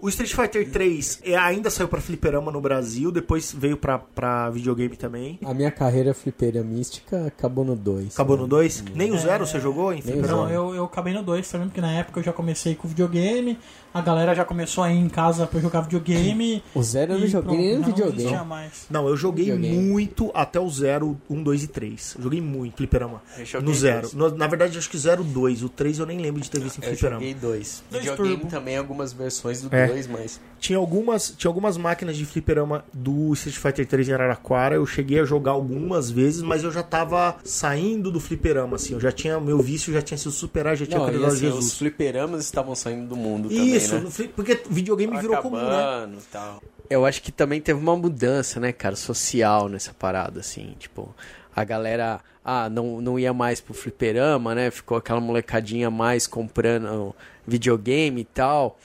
O 0.00 0.08
Street 0.08 0.32
Fighter 0.34 0.70
3 0.70 1.20
é, 1.24 1.36
ainda 1.36 1.70
saiu 1.70 1.88
pra 1.88 2.00
fliperama 2.00 2.50
no 2.50 2.60
Brasil, 2.60 3.10
depois 3.12 3.52
veio 3.56 3.76
pra, 3.76 3.98
pra 3.98 4.50
videogame 4.50 4.96
também. 4.96 5.38
A 5.44 5.52
minha 5.52 5.70
carreira 5.70 6.14
flipeira 6.14 6.62
mística 6.62 7.26
acabou 7.26 7.64
no 7.64 7.76
2. 7.76 8.14
Acabou 8.14 8.36
no 8.36 8.46
2. 8.46 8.84
Nem 8.94 9.12
o 9.12 9.18
Zero 9.18 9.46
você 9.46 9.60
jogou 9.60 9.92
em 9.92 10.00
fliperama? 10.00 10.44
Não, 10.44 10.50
eu, 10.50 10.74
eu 10.74 10.84
acabei 10.84 11.12
no 11.12 11.22
2 11.22 11.48
também, 11.50 11.68
porque 11.68 11.80
na 11.80 11.92
época 11.92 12.20
eu 12.20 12.24
já 12.24 12.32
comecei 12.32 12.74
com 12.74 12.88
videogame, 12.88 13.58
a 13.92 14.00
galera 14.00 14.34
já 14.34 14.44
começou 14.44 14.84
a 14.84 14.92
ir 14.92 14.98
em 14.98 15.08
casa 15.08 15.46
pra 15.46 15.60
jogar 15.60 15.82
videogame. 15.82 16.62
O 16.74 16.82
Zero 16.82 17.12
eu 17.14 17.18
não 17.20 17.26
joguei 17.26 17.42
pronto, 17.42 17.58
nem 17.60 17.68
no 17.78 17.80
já 17.82 17.86
não 17.88 18.10
videogame. 18.12 18.46
mais. 18.46 18.86
Não, 18.90 19.08
eu 19.08 19.16
joguei 19.16 19.46
Videogame. 19.46 19.76
muito 19.76 20.30
até 20.34 20.58
o 20.60 20.68
0, 20.70 21.20
1, 21.28 21.42
2 21.42 21.64
e 21.64 21.66
3. 21.68 22.14
Eu 22.16 22.22
joguei 22.24 22.40
muito 22.40 22.76
fliperama. 22.76 23.22
Eu 23.38 23.44
joguei 23.44 23.68
No 23.68 23.74
0. 23.74 24.00
dois. 24.02 24.14
No- 24.14 24.36
Na 24.36 24.46
verdade, 24.46 24.78
acho 24.78 24.88
que 24.88 24.96
0, 24.98 25.22
2. 25.24 25.62
O 25.62 25.68
3 25.68 25.98
eu 25.98 26.06
nem 26.06 26.18
lembro 26.18 26.40
de 26.40 26.50
ter 26.50 26.60
visto 26.60 26.78
em 26.78 26.84
Eu 26.84 26.90
fliperama. 26.90 27.20
joguei 27.20 27.34
dois. 27.34 27.82
Dois 27.90 28.04
Videogame 28.04 28.36
turbo. 28.36 28.50
também 28.50 28.76
algumas 28.76 29.12
versões 29.12 29.60
do 29.62 29.74
É. 29.74 29.86
dois, 29.88 30.06
mas. 30.06 30.40
Tinha 30.58 30.78
algumas, 30.78 31.30
tinha 31.36 31.48
algumas 31.48 31.76
máquinas 31.76 32.16
de 32.16 32.24
fliperama 32.26 32.84
do 32.92 33.32
Street 33.32 33.56
Fighter 33.56 33.86
3 33.86 34.08
em 34.08 34.12
Araraquara. 34.12 34.74
Eu 34.76 34.86
cheguei 34.86 35.18
a 35.20 35.24
jogar 35.24 35.52
algumas 35.52 36.10
vezes, 36.10 36.42
mas 36.42 36.62
eu 36.64 36.70
já 36.70 36.82
tava 36.82 37.36
saindo 37.44 38.10
do 38.10 38.20
fliperama, 38.20 38.76
assim. 38.76 38.92
Eu 38.94 39.00
já 39.00 39.10
tinha, 39.12 39.40
meu 39.40 39.58
vício 39.60 39.92
já 39.92 40.02
tinha 40.02 40.16
sido 40.18 40.30
superado, 40.32 40.76
já 40.76 40.86
tinha 40.86 40.98
Não, 40.98 41.06
e 41.06 41.08
acreditado 41.08 41.32
assim, 41.34 41.46
Jesus. 41.46 41.66
os 41.66 41.78
fliperamas 41.78 42.44
estavam 42.44 42.74
saindo 42.74 43.08
do 43.08 43.16
mundo 43.16 43.48
Isso, 43.50 43.56
também, 43.58 43.79
né? 43.88 44.00
no 44.00 44.10
fli- 44.10 44.28
porque 44.28 44.60
videogame 44.68 45.18
virou 45.18 45.36
comum, 45.38 45.56
né? 45.56 46.08
Tal. 46.30 46.62
Eu 46.88 47.06
acho 47.06 47.22
que 47.22 47.30
também 47.30 47.60
teve 47.60 47.78
uma 47.78 47.96
mudança, 47.96 48.58
né, 48.58 48.72
cara, 48.72 48.96
social 48.96 49.68
nessa 49.68 49.94
parada, 49.94 50.40
assim, 50.40 50.74
tipo, 50.78 51.14
a 51.54 51.62
galera, 51.62 52.20
ah, 52.44 52.68
não, 52.68 53.00
não 53.00 53.16
ia 53.18 53.32
mais 53.32 53.60
pro 53.60 53.72
fliperama, 53.72 54.54
né, 54.56 54.70
ficou 54.72 54.96
aquela 54.98 55.20
molecadinha 55.20 55.88
mais 55.88 56.26
comprando 56.26 57.14
videogame 57.46 58.22
e 58.22 58.24
tal, 58.24 58.76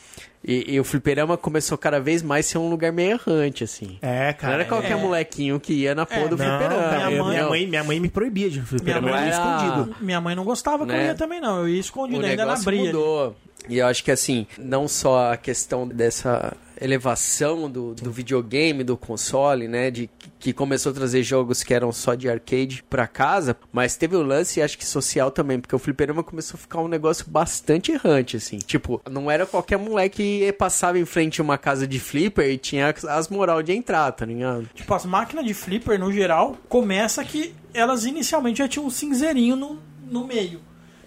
e, 0.47 0.75
e 0.75 0.79
o 0.79 0.84
fliperama 0.84 1.36
começou 1.36 1.75
cada 1.79 1.99
vez 1.99 2.21
mais 2.21 2.45
a 2.45 2.49
ser 2.49 2.58
um 2.60 2.69
lugar 2.69 2.91
meio 2.91 3.13
errante, 3.13 3.63
assim. 3.63 3.97
É, 4.03 4.27
Não 4.27 4.34
cara. 4.36 4.53
era 4.53 4.65
qualquer 4.65 4.91
é. 4.91 4.95
molequinho 4.95 5.60
que 5.60 5.73
ia 5.73 5.95
na 5.95 6.05
porra 6.05 6.27
do 6.27 6.38
Não, 6.38 6.45
fliperama. 6.45 6.89
cara, 6.89 7.08
minha 7.08 7.17
eu- 7.17 7.23
mãe- 7.25 7.34
minha, 7.36 7.49
mãe, 7.49 7.67
minha 7.67 7.84
mãe 7.84 7.99
me 7.99 8.10
proibia 8.10 8.51
de 8.51 8.62
fliperama, 8.62 9.08
Minha 9.08 9.15
eu 9.17 9.19
mãe 9.21 9.29
ia 9.29 9.36
era- 9.36 9.65
escondido. 9.73 9.95
Minha 9.99 10.21
mãe 10.21 10.36
não 10.36 10.43
gostava 10.43 10.86
que 10.86 10.91
eu 10.91 10.95
Né? 10.95 11.05
ia 11.08 11.15
também, 11.15 11.41
não. 11.41 11.62
Eu 11.62 11.69
ia 11.69 11.79
escondido, 11.79 12.21
o 12.21 12.25
ainda 12.25 12.45
na 12.45 12.55
brilha. 12.58 12.86
mudou. 12.86 13.36
E 13.69 13.78
eu 13.78 13.88
acho 13.88 14.04
que 14.04 14.12
assim, 14.12 14.47
não 14.58 14.88
só 14.88 15.32
a 15.32 15.38
questão 15.38 15.88
dessa 15.88 16.56
elevação 16.80 17.69
do, 17.69 17.93
do 17.93 18.12
videogame, 18.12 18.84
do 18.84 18.97
console, 18.97 19.67
né, 19.67 19.89
de 19.89 20.10
que 20.39 20.54
começou 20.54 20.91
a 20.91 20.95
trazer 20.95 21.23
jogos 21.23 21.63
que 21.63 21.73
eram 21.73 21.91
só 21.91 22.13
de 22.13 22.30
arcade 22.30 22.84
pra 22.89 23.08
casa, 23.08 23.58
mas 23.71 23.95
teve 23.95 24.15
o 24.15 24.21
lance, 24.21 24.62
acho 24.62 24.78
que 24.78 24.86
social 24.86 25.32
também, 25.32 25.60
porque 25.60 25.75
o 25.75 25.80
fliperama 25.80 26.23
começou 26.23 26.58
a 26.58 26.62
ficar 26.62 26.82
um 26.82 26.88
negócio 26.88 27.25
bastante 27.28 27.91
errante, 27.91 28.38
assim. 28.38 28.58
Tipo, 28.58 29.01
não 29.10 29.30
era 29.30 29.45
qualquer 29.45 29.78
moleque 29.78 30.15
que 30.15 30.54
passava 30.54 30.99
em 30.99 31.06
frente 31.06 31.41
a 31.41 31.43
uma 31.43 31.58
casa 31.58 31.88
de 31.88 31.99
flipper 31.99 32.49
e 32.49 32.58
tinha 32.58 32.93
as 33.10 33.28
moral 33.28 33.62
de 33.63 33.73
entrar, 33.73 34.12
tá 34.12 34.25
ligado? 34.25 34.69
Tipo, 34.73 34.93
as 34.93 35.06
máquinas 35.06 35.45
de 35.45 35.54
flipper, 35.54 35.99
no 35.99 36.12
geral, 36.12 36.58
começa 36.69 37.23
que 37.23 37.54
elas 37.73 38.06
inicialmente 38.06 38.60
já 38.60 38.67
tinham 38.67 38.86
um 38.86 38.89
cinzeirinho 38.89 39.56
no, 39.56 39.80
no 40.10 40.25
meio. 40.25 40.62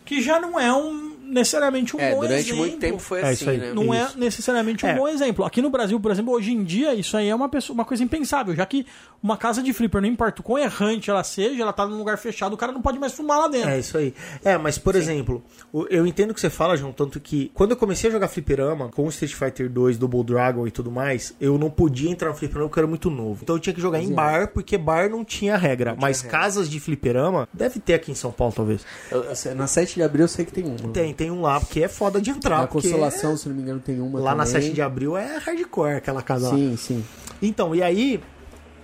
Que 0.04 0.20
já 0.20 0.40
não 0.40 0.58
é 0.58 0.72
um 0.72 1.07
necessariamente 1.28 1.96
um 1.96 2.00
É, 2.00 2.12
bom 2.14 2.20
durante 2.20 2.40
exemplo. 2.40 2.56
muito 2.58 2.78
tempo 2.78 2.98
foi 2.98 3.20
É, 3.20 3.28
assim, 3.30 3.44
né? 3.56 3.72
Não 3.74 3.94
Isso. 3.94 4.16
é 4.16 4.20
necessariamente 4.20 4.84
um 4.84 4.88
É. 4.88 4.94
bom 4.96 5.08
exemplo. 5.08 5.44
Aqui 5.44 5.60
no 5.62 5.70
Brasil, 5.70 5.98
por 6.00 6.10
exemplo, 6.10 6.32
hoje 6.32 6.52
em 6.52 6.64
dia, 6.64 6.94
isso 6.94 7.16
aí 7.16 7.28
é 7.28 7.34
uma, 7.34 7.48
pessoa, 7.48 7.74
uma 7.74 7.84
coisa 7.84 8.02
impensável, 8.02 8.54
já 8.54 8.64
que 8.66 8.86
uma 9.22 9.36
casa 9.36 9.62
de 9.62 9.72
flipper, 9.72 10.00
não 10.00 10.08
importa 10.08 10.40
o 10.40 10.44
quão 10.44 10.58
errante 10.58 11.10
ela 11.10 11.24
seja, 11.24 11.60
ela 11.62 11.72
tá 11.72 11.86
num 11.86 11.98
lugar 11.98 12.16
fechado, 12.18 12.52
o 12.52 12.56
cara 12.56 12.72
não 12.72 12.80
pode 12.80 12.98
mais 12.98 13.12
fumar 13.12 13.38
lá 13.38 13.48
dentro. 13.48 13.70
É 13.70 13.78
isso 13.78 13.98
aí. 13.98 14.14
É, 14.44 14.56
mas 14.56 14.78
por 14.78 14.94
exemplo, 14.94 15.42
o- 15.72 15.86
eu 15.90 16.06
entendo 16.06 16.30
o 16.30 16.34
que 16.34 16.40
você 16.40 16.50
fala, 16.50 16.76
João, 16.76 16.92
tanto 16.92 17.18
que 17.20 17.50
quando 17.54 17.72
eu 17.72 17.76
comecei 17.76 18.08
a 18.08 18.12
jogar 18.12 18.28
fliperama 18.28 18.88
com 18.90 19.04
o 19.04 19.08
Street 19.08 19.34
Fighter 19.34 19.68
2, 19.68 19.98
Double 19.98 20.22
Dragon 20.24 20.66
e 20.66 20.70
tudo 20.70 20.90
mais, 20.90 21.34
eu 21.40 21.58
não 21.58 21.68
podia 21.70 22.10
entrar 22.10 22.28
no 22.28 22.34
fliperama 22.34 22.68
porque 22.68 22.78
eu 22.78 22.82
era 22.82 22.88
muito 22.88 23.10
novo. 23.10 23.40
Então 23.42 23.56
eu 23.56 23.60
tinha 23.60 23.74
que 23.74 23.80
jogar 23.80 24.00
em 24.00 24.12
bar, 24.12 24.48
porque 24.52 24.78
bar 24.78 25.08
não 25.10 25.24
tinha 25.24 25.56
regra. 25.56 25.96
mas 26.00 26.22
casas 26.22 26.68
de 26.70 26.78
fliperama, 26.78 27.48
deve 27.52 27.80
ter 27.80 27.94
aqui 27.94 28.12
em 28.12 28.14
São 28.14 28.30
Paulo, 28.30 28.52
talvez. 28.54 28.84
Eu- 29.10 29.24
eu 29.24 29.34
sei- 29.36 29.54
na 29.54 29.66
7 29.66 29.94
de 29.96 30.02
abril 30.02 30.24
eu 30.24 30.28
sei 30.28 30.44
que 30.44 30.52
tem 30.52 30.64
um. 30.64 30.76
Tem, 30.92 31.12
tem 31.18 31.32
um 31.32 31.42
lá, 31.42 31.58
porque 31.58 31.82
é 31.82 31.88
foda 31.88 32.20
de 32.20 32.30
entrar. 32.30 32.60
Na 32.60 32.66
Consolação, 32.68 33.36
se 33.36 33.48
não 33.48 33.56
me 33.56 33.62
engano, 33.62 33.80
tem 33.80 34.00
uma 34.00 34.20
Lá 34.20 34.36
na 34.36 34.46
também. 34.46 34.62
7 34.62 34.72
de 34.72 34.80
abril 34.80 35.16
é 35.16 35.36
hardcore 35.36 35.96
aquela 35.96 36.22
casa 36.22 36.48
lá. 36.48 36.54
Sim, 36.54 36.76
sim. 36.76 37.04
Então, 37.42 37.74
e 37.74 37.82
aí, 37.82 38.20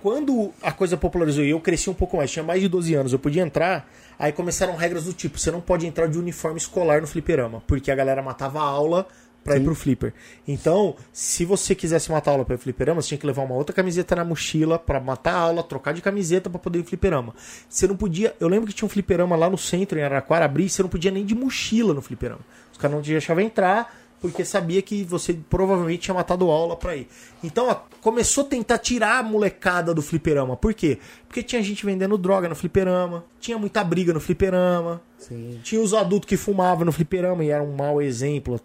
quando 0.03 0.51
a 0.61 0.73
coisa 0.73 0.97
popularizou 0.97 1.45
e 1.45 1.51
eu 1.51 1.61
cresci 1.61 1.89
um 1.89 1.95
pouco 1.95 2.17
mais, 2.17 2.33
tinha 2.33 2.43
mais 2.43 2.61
de 2.61 2.69
12 2.69 2.93
anos, 2.93 3.13
eu 3.13 3.21
podia 3.21 3.41
entrar, 3.41 3.89
aí 4.19 4.33
começaram 4.33 4.75
regras 4.75 5.05
do 5.05 5.13
tipo, 5.13 5.39
você 5.39 5.53
não 5.53 5.61
pode 5.61 5.87
entrar 5.87 6.09
de 6.09 6.19
uniforme 6.19 6.59
escolar 6.59 7.01
no 7.01 7.07
fliperama, 7.07 7.63
porque 7.69 7.89
a 7.89 7.95
galera 7.95 8.21
matava 8.21 8.59
a 8.59 8.65
aula 8.65 9.07
pra 9.45 9.57
ir 9.57 9.63
pro 9.63 9.75
flipper. 9.75 10.15
Então, 10.49 10.97
se 11.13 11.45
você 11.45 11.75
quisesse 11.75 12.11
matar 12.11 12.33
aula 12.33 12.45
pra 12.45 12.55
ir 12.55 12.57
pro 12.57 12.65
fliperama, 12.65 13.03
você 13.03 13.09
tinha 13.09 13.19
que 13.19 13.27
levar 13.27 13.43
uma 13.43 13.55
outra 13.55 13.75
camiseta 13.75 14.17
na 14.17 14.25
mochila 14.25 14.79
pra 14.79 14.99
matar 14.99 15.35
a 15.35 15.39
aula, 15.39 15.63
trocar 15.63 15.93
de 15.93 16.01
camiseta 16.01 16.49
pra 16.49 16.59
poder 16.59 16.79
ir 16.79 16.83
pro 16.83 16.89
fliperama. 16.91 17.35
Você 17.69 17.87
não 17.87 17.97
podia, 17.97 18.35
eu 18.41 18.49
lembro 18.49 18.67
que 18.67 18.73
tinha 18.73 18.87
um 18.87 18.89
fliperama 18.89 19.37
lá 19.37 19.51
no 19.51 19.59
centro, 19.59 19.99
em 19.99 20.03
Araraquara, 20.03 20.47
abrir, 20.47 20.69
você 20.69 20.83
não 20.83 20.89
podia 20.89 21.11
nem 21.11 21.25
de 21.25 21.35
mochila 21.35 21.93
no 21.93 22.01
fliperama. 22.01 22.41
Os 22.73 22.79
caras 22.79 22.97
não 22.97 23.03
te 23.03 23.11
deixavam 23.11 23.45
entrar, 23.45 23.95
porque 24.25 24.43
sabia 24.43 24.81
que 24.81 25.05
você 25.05 25.35
provavelmente 25.35 26.01
tinha 26.01 26.15
matado 26.15 26.51
aula 26.51 26.75
pra 26.75 26.97
ir. 26.97 27.07
Então, 27.43 27.69
ó, 27.69 27.77
começou 28.01 28.45
a 28.45 28.49
tentar 28.49 28.79
tirar 28.79 29.19
a 29.19 29.23
molecada 29.23 29.93
do 29.93 30.01
fliperama. 30.01 30.57
Por 30.57 30.73
quê? 30.73 30.99
Porque 31.29 31.43
tinha 31.43 31.63
gente 31.63 31.85
vendendo 31.85 32.17
droga 32.17 32.49
no 32.49 32.55
fliperama, 32.55 33.23
tinha 33.39 33.59
muita 33.59 33.85
briga 33.85 34.15
no 34.15 34.21
fliperama, 34.21 35.03
Sim. 35.19 35.61
tinha 35.63 35.79
os 35.79 35.93
adultos 35.93 36.27
que 36.27 36.39
fumavam 36.39 36.87
no 36.87 36.93
fliperama 36.93 37.45
e 37.45 37.51
era 37.51 37.63
um 37.63 37.77
mau 37.77 38.01
exemplo. 38.01 38.59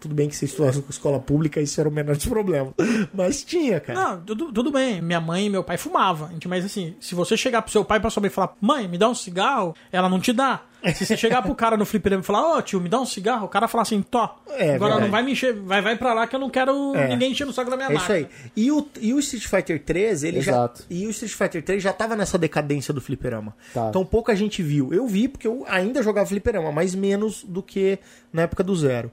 Tudo 0.00 0.14
bem 0.14 0.28
que 0.28 0.36
você 0.36 0.44
estudasse 0.44 0.80
com 0.80 0.90
escola 0.90 1.18
pública, 1.18 1.60
isso 1.60 1.80
era 1.80 1.88
o 1.88 1.92
menor 1.92 2.14
dos 2.16 2.26
problemas. 2.26 2.72
Mas 3.12 3.42
tinha, 3.42 3.80
cara. 3.80 3.98
Não, 4.00 4.20
tudo, 4.20 4.52
tudo 4.52 4.70
bem. 4.70 5.02
Minha 5.02 5.20
mãe 5.20 5.46
e 5.46 5.50
meu 5.50 5.64
pai 5.64 5.76
fumavam. 5.76 6.28
gente, 6.30 6.46
Mas 6.48 6.64
assim, 6.64 6.94
se 7.00 7.14
você 7.14 7.36
chegar 7.36 7.62
pro 7.62 7.72
seu 7.72 7.84
pai 7.84 7.98
pra 8.00 8.10
sua 8.10 8.20
mãe 8.20 8.28
e 8.28 8.32
falar, 8.32 8.54
mãe, 8.60 8.86
me 8.86 8.96
dá 8.98 9.08
um 9.08 9.14
cigarro, 9.14 9.74
ela 9.90 10.08
não 10.08 10.20
te 10.20 10.32
dá. 10.32 10.62
Se 10.94 11.04
você 11.04 11.16
chegar 11.16 11.42
pro 11.42 11.52
cara 11.56 11.76
no 11.76 11.84
fliperama 11.84 12.22
e 12.22 12.24
falar, 12.24 12.56
ô 12.56 12.62
tio, 12.62 12.80
me 12.80 12.88
dá 12.88 13.00
um 13.00 13.04
cigarro, 13.04 13.46
o 13.46 13.48
cara 13.48 13.66
fala 13.66 13.82
assim, 13.82 14.00
tó. 14.00 14.40
É, 14.50 14.76
agora 14.76 14.92
verdade. 14.92 15.00
não 15.02 15.10
vai 15.10 15.24
me 15.24 15.32
encher, 15.32 15.52
vai, 15.52 15.82
vai 15.82 15.96
pra 15.96 16.14
lá 16.14 16.24
que 16.28 16.36
eu 16.36 16.38
não 16.38 16.48
quero 16.48 16.94
É. 16.94 17.08
ninguém 17.08 17.32
enchendo 17.32 17.50
o 17.50 17.52
saco 17.54 17.68
da 17.68 17.76
minha 17.76 17.88
É 17.90 17.94
isso 17.96 18.12
aí. 18.12 18.28
E 18.56 18.70
o, 18.70 18.88
e 19.00 19.12
o 19.12 19.18
Street 19.18 19.44
Fighter 19.48 19.82
3, 19.84 20.22
ele 20.22 20.38
Exato. 20.38 20.82
já. 20.82 20.86
E 20.88 21.04
o 21.08 21.10
Street 21.10 21.32
Fighter 21.34 21.64
3 21.64 21.82
já 21.82 21.92
tava 21.92 22.14
nessa 22.14 22.38
decadência 22.38 22.94
do 22.94 23.00
fliperama. 23.00 23.56
Tá. 23.74 23.88
Então 23.88 24.04
pouca 24.06 24.36
gente 24.36 24.62
viu. 24.62 24.94
Eu 24.94 25.08
vi 25.08 25.26
porque 25.26 25.48
eu 25.48 25.64
ainda 25.68 26.00
jogava 26.00 26.28
fliperama, 26.28 26.70
mas 26.70 26.94
menos 26.94 27.42
do 27.42 27.60
que 27.60 27.98
na 28.32 28.42
época 28.42 28.62
do 28.62 28.74
zero. 28.76 29.10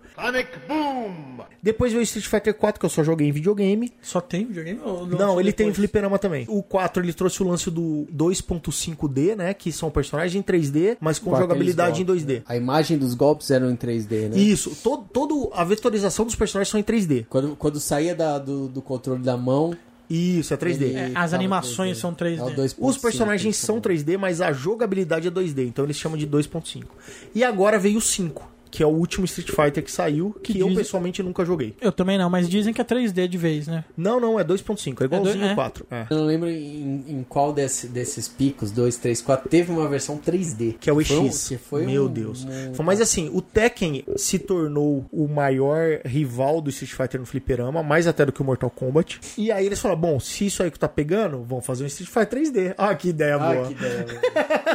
Depois 1.62 1.91
veio 1.91 2.01
o 2.01 2.04
Street 2.04 2.25
Fighter 2.28 2.54
4, 2.54 2.80
que 2.80 2.86
eu 2.86 2.89
só 2.89 3.04
joguei 3.04 3.28
em 3.28 3.32
videogame. 3.32 3.91
Só 4.01 4.21
tem 4.21 4.45
videogame? 4.45 4.80
ou 4.84 5.06
Não, 5.08 5.17
lançou 5.17 5.39
ele 5.41 5.51
tem 5.51 5.65
depois? 5.67 5.78
fliperama 5.78 6.19
também. 6.19 6.45
O 6.47 6.62
4 6.62 7.04
ele 7.04 7.13
trouxe 7.13 7.41
o 7.41 7.47
lance 7.47 7.71
do 7.71 8.08
2.5D, 8.15 9.36
né? 9.36 9.54
Que 9.54 9.71
são 9.71 9.89
personagens 9.89 10.36
em 10.36 10.43
3D, 10.43 10.97
mas 10.99 11.17
com 11.19 11.36
jogabilidade 11.36 12.01
em 12.01 12.04
aqueles 12.04 12.23
2D. 12.23 12.25
golpes, 12.28 12.39
né? 12.39 12.43
A 12.47 12.58
imagem 12.58 12.97
dos 12.97 13.13
golpes 13.13 13.51
eram 13.51 13.69
em 13.71 13.75
3D, 13.75 14.30
né? 14.30 14.38
Isso, 14.38 14.75
todo, 14.84 15.06
todo 15.12 15.49
a 15.54 15.63
vetorização 15.63 16.25
dos 16.25 16.36
personagens 16.36 16.69
são 16.69 16.80
em 16.80 16.84
3D. 16.84 17.25
Quando, 17.30 17.56
quando 17.56 17.80
saía 17.80 18.13
da- 18.15 18.38
do, 18.38 18.67
do 18.67 18.82
controle 18.82 19.23
da 19.23 19.36
mão. 19.38 19.75
Isso, 20.08 20.54
é 20.54 20.58
3D. 20.58 20.84
ele 20.84 20.97
É, 20.97 21.12
as 21.15 21.34
animações 21.34 21.97
3D. 21.97 22.01
são 22.01 22.13
3D. 22.13 22.39
É 22.39 22.43
o 22.43 22.56
2.5 22.56 22.75
Os 22.80 22.97
personagens 22.97 23.58
são 23.58 23.82
3D, 23.82 24.17
mas 24.19 24.39
a 24.39 24.51
jogabilidade 24.54 25.28
é 25.28 25.32
2D, 25.32 25.65
então 25.67 25.84
eles 25.84 25.97
chamam 25.97 26.15
de 26.15 26.28
2.5. 26.28 26.84
E 27.34 27.43
agora 27.43 27.80
veio 27.80 27.97
o 27.97 28.01
5, 28.01 28.47
que 28.75 28.83
é 28.83 28.85
o 28.85 28.89
último 28.89 29.23
Street 29.23 29.49
Fighter 29.51 29.81
que 29.81 29.89
saiu, 29.91 30.35
que, 30.43 30.51
Que 30.51 30.59
eu 30.59 30.67
dizem- 30.67 30.83
pessoalmente 30.83 31.23
nunca 31.23 31.45
joguei. 31.45 31.73
Eu 31.79 31.93
também 31.93 32.17
não, 32.17 32.29
mas 32.29 32.49
dizem 32.49 32.73
que 32.73 32.81
é 32.81 32.83
3D 32.83 33.25
de 33.25 33.38
vez, 33.38 33.67
né? 33.67 33.85
Não, 33.95 34.19
não, 34.19 34.38
é 34.38 34.43
2.5, 34.43 35.01
é 35.01 35.05
igualzinho 35.05 35.35
dois- 35.38 35.49
é. 35.49 35.51
o 35.53 35.55
4. 35.55 35.88
É. 35.89 36.05
Eu 36.09 36.17
não 36.17 36.25
lembro 36.25 36.49
em, 36.49 37.05
em 37.07 37.25
qual 37.27 37.53
desse- 37.53 37.88
desses 37.88 38.27
picos, 38.27 38.71
2, 38.71 38.97
3, 38.97 39.21
4, 39.21 39.47
teve 39.49 39.71
uma 39.71 39.88
versão 39.88 40.17
3D. 40.17 40.75
Que 40.77 40.89
é 40.89 40.93
o 40.93 41.01
Foi 41.05 41.25
EX. 41.25 41.47
que 41.47 41.57
foi 41.57 41.85
Meu 41.85 42.05
um- 42.05 42.11
Deus. 42.11 42.43
um- 42.43 42.73
Foi- 42.73 42.85
Mas 42.85 42.99
assim, 42.99 43.29
o 43.33 43.41
Tekken 43.41 44.03
se 44.17 44.38
tornou 44.39 45.05
o 45.09 45.25
maior 45.25 46.01
rival 46.03 46.59
do 46.59 46.69
Street 46.69 46.91
Fighter 46.91 47.19
no 47.21 47.25
fliperama, 47.25 47.81
mais 47.81 48.07
até 48.07 48.25
do 48.25 48.33
que 48.33 48.41
o 48.41 48.45
Mortal 48.45 48.69
Kombat. 48.69 49.21
E 49.38 49.51
aí 49.53 49.65
eles 49.65 49.79
falaram, 49.79 50.01
bom, 50.01 50.19
se 50.19 50.45
isso 50.47 50.61
aí 50.61 50.69
que 50.69 50.77
tá 50.77 50.89
pegando, 50.89 51.43
vamos 51.47 51.65
fazer 51.65 51.85
um 51.85 51.88
Street 51.88 52.09
Fighter 52.09 52.25
3D. 52.41 52.73
Ah, 52.77 52.93
que 52.93 53.07
ideia 53.09 53.35
Ah, 53.35 53.53
boa. 53.53 53.67
que 53.67 53.73
ideia. 53.73 54.05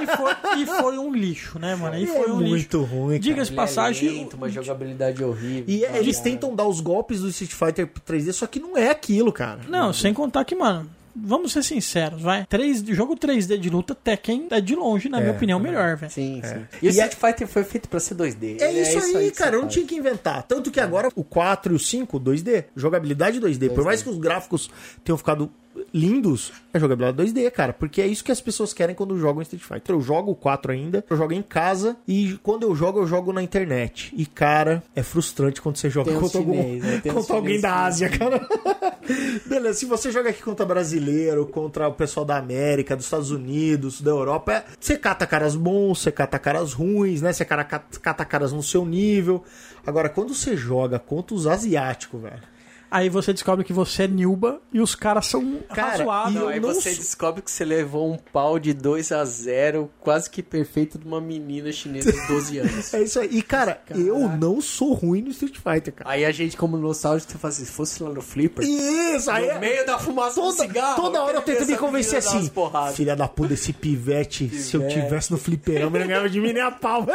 E 0.02 0.06
foi, 0.16 0.62
e 0.62 0.66
foi 0.66 0.98
um 0.98 1.12
lixo, 1.12 1.58
né, 1.58 1.74
mano? 1.74 1.96
E 1.98 2.04
É 2.04 2.06
foi 2.06 2.30
um 2.32 2.38
lixo. 2.38 2.50
muito 2.50 2.82
ruim, 2.82 3.08
cara. 3.10 3.18
Diga-se 3.20 3.52
é 3.52 3.54
passagem. 3.54 3.89
Lento, 3.90 4.36
uma 4.36 4.48
jogabilidade 4.48 5.22
horrível. 5.22 5.64
E 5.66 5.84
é- 5.84 5.98
eles 5.98 6.16
Cara. 6.18 6.30
tentam 6.30 6.54
dar 6.54 6.66
os 6.66 6.80
golpes 6.80 7.20
do 7.20 7.28
Street 7.28 7.52
Fighter 7.52 7.88
3D, 8.04 8.32
só 8.32 8.46
que 8.46 8.60
não 8.60 8.76
é 8.76 8.90
aquilo, 8.90 9.32
cara. 9.32 9.60
Não, 9.68 9.92
sem 9.92 10.12
contar 10.14 10.44
que, 10.44 10.54
mano, 10.54 10.88
vamos 11.14 11.52
ser 11.52 11.62
sinceros, 11.62 12.22
vai. 12.22 12.46
3, 12.46 12.80
jogo 12.88 13.16
3D 13.16 13.58
de 13.58 13.68
luta, 13.68 13.94
Tekken 13.94 14.46
é 14.50 14.60
de 14.60 14.74
longe, 14.76 15.08
na 15.08 15.20
minha 15.20 15.32
opinião, 15.32 15.58
melhor, 15.58 15.96
velho. 15.96 16.10
Sim, 16.12 16.40
sim. 16.44 16.66
E 16.80 16.86
E 16.86 16.88
o 16.88 16.88
é- 16.88 16.90
Street 16.92 17.14
Fighter 17.14 17.48
foi 17.48 17.64
feito 17.64 17.88
pra 17.88 17.98
ser 18.00 18.14
2D. 18.14 18.56
É 18.60 18.72
isso, 18.72 18.98
aí, 19.18 19.30
que 19.30 19.36
cara. 19.36 19.52
não 19.52 19.62
faz. 19.62 19.72
tinha 19.74 19.86
que 19.86 19.94
inventar. 19.96 20.42
Tanto 20.44 20.70
que 20.70 20.78
agora 20.80 21.08
o 21.14 21.24
4 21.24 21.72
e 21.72 21.76
o 21.76 21.78
5, 21.78 22.18
2D. 22.18 22.64
Jogabilidade 22.76 23.40
2D. 23.40 23.68
Por 23.68 23.78
2D. 23.82 23.84
mais 23.84 24.02
que 24.02 24.08
os 24.08 24.18
gráficos 24.18 24.70
tenham 25.04 25.18
ficado 25.18 25.50
lindos, 25.92 26.52
é 26.72 26.78
jogabilidade 26.78 27.32
2D, 27.32 27.50
cara. 27.50 27.72
Porque 27.72 28.00
é 28.00 28.06
isso 28.06 28.24
que 28.24 28.32
as 28.32 28.40
pessoas 28.40 28.72
querem 28.72 28.94
quando 28.94 29.18
jogam 29.18 29.42
Street 29.42 29.62
Fighter. 29.62 29.94
Eu 29.94 30.00
jogo 30.00 30.30
o 30.32 30.34
4 30.34 30.72
ainda, 30.72 31.04
eu 31.08 31.16
jogo 31.16 31.32
em 31.32 31.42
casa 31.42 31.96
e 32.06 32.38
quando 32.42 32.62
eu 32.64 32.74
jogo, 32.74 33.00
eu 33.00 33.06
jogo 33.06 33.32
na 33.32 33.42
internet. 33.42 34.12
E, 34.16 34.24
cara, 34.26 34.82
é 34.94 35.02
frustrante 35.02 35.60
quando 35.60 35.76
você 35.76 35.90
joga 35.90 36.12
contra, 36.12 36.38
algum, 36.38 36.76
né? 36.78 37.02
Contra 37.12 37.34
alguém 37.34 37.56
chinês 37.56 37.62
da 37.62 37.84
Ásia, 37.84 38.08
cara. 38.08 38.46
Beleza, 39.46 39.78
se 39.78 39.86
você 39.86 40.10
joga 40.10 40.30
aqui 40.30 40.42
contra 40.42 40.64
brasileiro, 40.64 41.46
contra 41.46 41.88
o 41.88 41.92
pessoal 41.94 42.24
da 42.24 42.36
América, 42.36 42.94
dos 42.94 43.06
Estados 43.06 43.30
Unidos, 43.30 44.00
da 44.00 44.10
Europa, 44.10 44.52
é- 44.52 44.64
você 44.78 44.96
cata 44.96 45.26
caras 45.26 45.56
bons, 45.56 46.00
você 46.00 46.12
cata 46.12 46.38
caras 46.38 46.72
ruins, 46.72 47.20
né? 47.22 47.32
Você 47.32 47.44
cata 47.44 48.24
caras 48.24 48.52
no 48.52 48.62
seu 48.62 48.84
nível. 48.84 49.42
Agora, 49.86 50.08
quando 50.08 50.34
você 50.34 50.56
joga 50.56 50.98
contra 50.98 51.34
os 51.34 51.46
asiáticos, 51.46 52.20
velho. 52.20 52.42
Aí 52.90 53.08
você 53.08 53.32
descobre 53.32 53.64
que 53.64 53.72
você 53.72 54.02
é 54.04 54.08
Nilba 54.08 54.60
e 54.72 54.80
os 54.80 54.94
caras 54.94 55.26
são 55.26 55.58
Cara, 55.72 55.90
razoáveis. 55.98 56.34
e 56.34 56.38
Não, 56.38 56.42
eu 56.44 56.48
aí 56.48 56.60
não 56.60 56.68
você 56.74 56.90
sou- 56.90 56.98
descobre 56.98 57.42
que 57.42 57.50
você 57.50 57.64
levou 57.64 58.12
um 58.12 58.16
pau 58.16 58.58
de 58.58 58.72
2 58.74 59.12
a 59.12 59.24
0 59.24 59.90
quase 60.00 60.28
que 60.28 60.42
perfeito 60.42 60.98
de 60.98 61.06
uma 61.06 61.20
menina 61.20 61.70
chinesa 61.70 62.10
de 62.12 62.26
12 62.26 62.58
anos. 62.58 62.92
É 62.94 63.02
isso 63.02 63.20
aí. 63.20 63.28
E, 63.30 63.42
cara, 63.42 63.80
eu 63.90 64.18
não 64.28 64.60
sou 64.60 64.92
ruim 64.92 65.22
no 65.22 65.30
Street 65.30 65.56
Fighter, 65.56 65.92
cara. 65.94 66.10
Aí 66.10 66.24
a 66.24 66.32
gente, 66.32 66.56
como 66.56 66.76
nostálgico, 66.76 67.30
você 67.32 67.38
fala 67.38 67.52
assim, 67.54 67.64
se 67.64 67.70
fosse 67.70 68.02
lá 68.02 68.10
no 68.10 68.20
Flipper, 68.20 68.64
Isso, 68.66 69.30
aí 69.30 69.46
no 69.46 69.52
é- 69.52 69.58
meio 69.60 69.86
da 69.86 69.98
fumaça 69.98 70.40
do 70.40 70.46
Toda, 70.48 70.62
cigarro... 70.62 70.96
toda 71.00 71.22
hora 71.22 71.36
eu 71.36 71.42
tento 71.42 71.66
me 71.66 71.76
convencer 71.76 72.18
assim. 72.18 72.50
Filha 72.94 73.14
da 73.14 73.28
puta, 73.28 73.54
esse 73.54 73.72
pivete, 73.72 74.48
se 74.48 74.76
eu 74.76 74.88
tivesse 74.88 75.30
no 75.30 75.38
fliperama, 75.38 75.96
ele 75.96 76.04
não 76.04 76.08
ganhava 76.08 76.28
de 76.28 76.40
mim 76.40 76.52
nem 76.52 76.62
a 76.62 76.70
pau. 76.70 77.06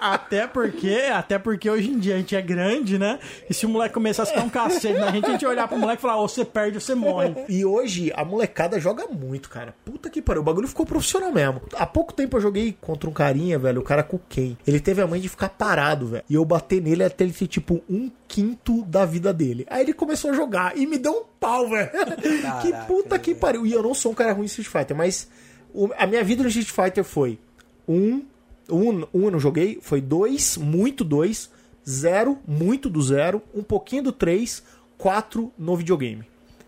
Até 0.00 0.46
porque, 0.46 1.08
até 1.12 1.38
porque 1.38 1.68
hoje 1.70 1.90
em 1.90 1.98
dia 1.98 2.14
a 2.14 2.18
gente 2.18 2.34
é 2.36 2.42
grande, 2.42 2.98
né? 2.98 3.18
E 3.48 3.54
se 3.54 3.66
o 3.66 3.68
moleque 3.68 3.94
começasse 3.94 4.32
a 4.34 4.41
dar 4.42 4.46
um 4.46 4.48
cacete 4.50 4.98
na 4.98 5.10
gente, 5.10 5.26
a 5.26 5.30
gente 5.30 5.42
ia 5.42 5.48
olhar 5.48 5.68
pro 5.68 5.78
moleque 5.78 6.00
e 6.00 6.02
falar, 6.02 6.16
ou 6.16 6.28
você 6.28 6.44
perde 6.44 6.76
ou 6.76 6.80
você 6.80 6.94
morre. 6.94 7.34
E 7.48 7.64
hoje 7.64 8.12
a 8.14 8.24
molecada 8.24 8.78
joga 8.80 9.06
muito, 9.06 9.48
cara. 9.48 9.74
Puta 9.84 10.10
que 10.10 10.20
pariu. 10.20 10.42
O 10.42 10.44
bagulho 10.44 10.68
ficou 10.68 10.84
profissional 10.86 11.32
mesmo. 11.32 11.62
Há 11.74 11.86
pouco 11.86 12.12
tempo 12.12 12.36
eu 12.36 12.40
joguei 12.40 12.76
contra 12.80 13.08
um 13.08 13.12
carinha, 13.12 13.58
velho. 13.58 13.80
O 13.80 13.84
cara 13.84 14.02
com 14.02 14.18
quem? 14.28 14.56
Ele 14.66 14.80
teve 14.80 15.00
a 15.02 15.06
mãe 15.06 15.20
de 15.20 15.28
ficar 15.28 15.48
parado, 15.50 16.06
velho. 16.08 16.24
E 16.28 16.34
eu 16.34 16.44
bater 16.44 16.80
nele 16.82 17.04
até 17.04 17.24
ele 17.24 17.32
ter, 17.32 17.46
tipo, 17.46 17.82
um 17.88 18.10
quinto 18.28 18.82
da 18.84 19.04
vida 19.04 19.32
dele. 19.32 19.66
Aí 19.70 19.82
ele 19.82 19.92
começou 19.92 20.30
a 20.30 20.34
jogar 20.34 20.76
e 20.76 20.86
me 20.86 20.98
deu 20.98 21.12
um 21.12 21.24
pau, 21.38 21.68
velho. 21.68 21.90
que 22.62 22.72
puta 22.86 23.18
que 23.18 23.34
pariu. 23.34 23.66
E 23.66 23.72
eu 23.72 23.82
não 23.82 23.94
sou 23.94 24.12
um 24.12 24.14
cara 24.14 24.32
ruim 24.32 24.44
em 24.44 24.46
Street 24.46 24.68
Fighter, 24.68 24.96
mas 24.96 25.28
o- 25.74 25.90
a 25.96 26.06
minha 26.06 26.22
vida 26.24 26.42
no 26.42 26.48
Street 26.48 26.70
Fighter 26.70 27.04
foi 27.04 27.38
um, 27.88 28.22
um, 28.70 29.04
um 29.12 29.24
eu 29.24 29.30
não 29.30 29.40
joguei, 29.40 29.78
foi 29.82 30.00
dois, 30.00 30.56
muito 30.56 31.04
dois, 31.04 31.50
zero, 31.88 32.38
muito 32.46 32.88
do 32.88 33.02
zero, 33.02 33.42
um 33.54 33.62
pouquinho 33.62 34.04
do 34.04 34.12
três, 34.12 34.62
quatro 34.98 35.52
no 35.58 35.76
videogame. 35.76 36.24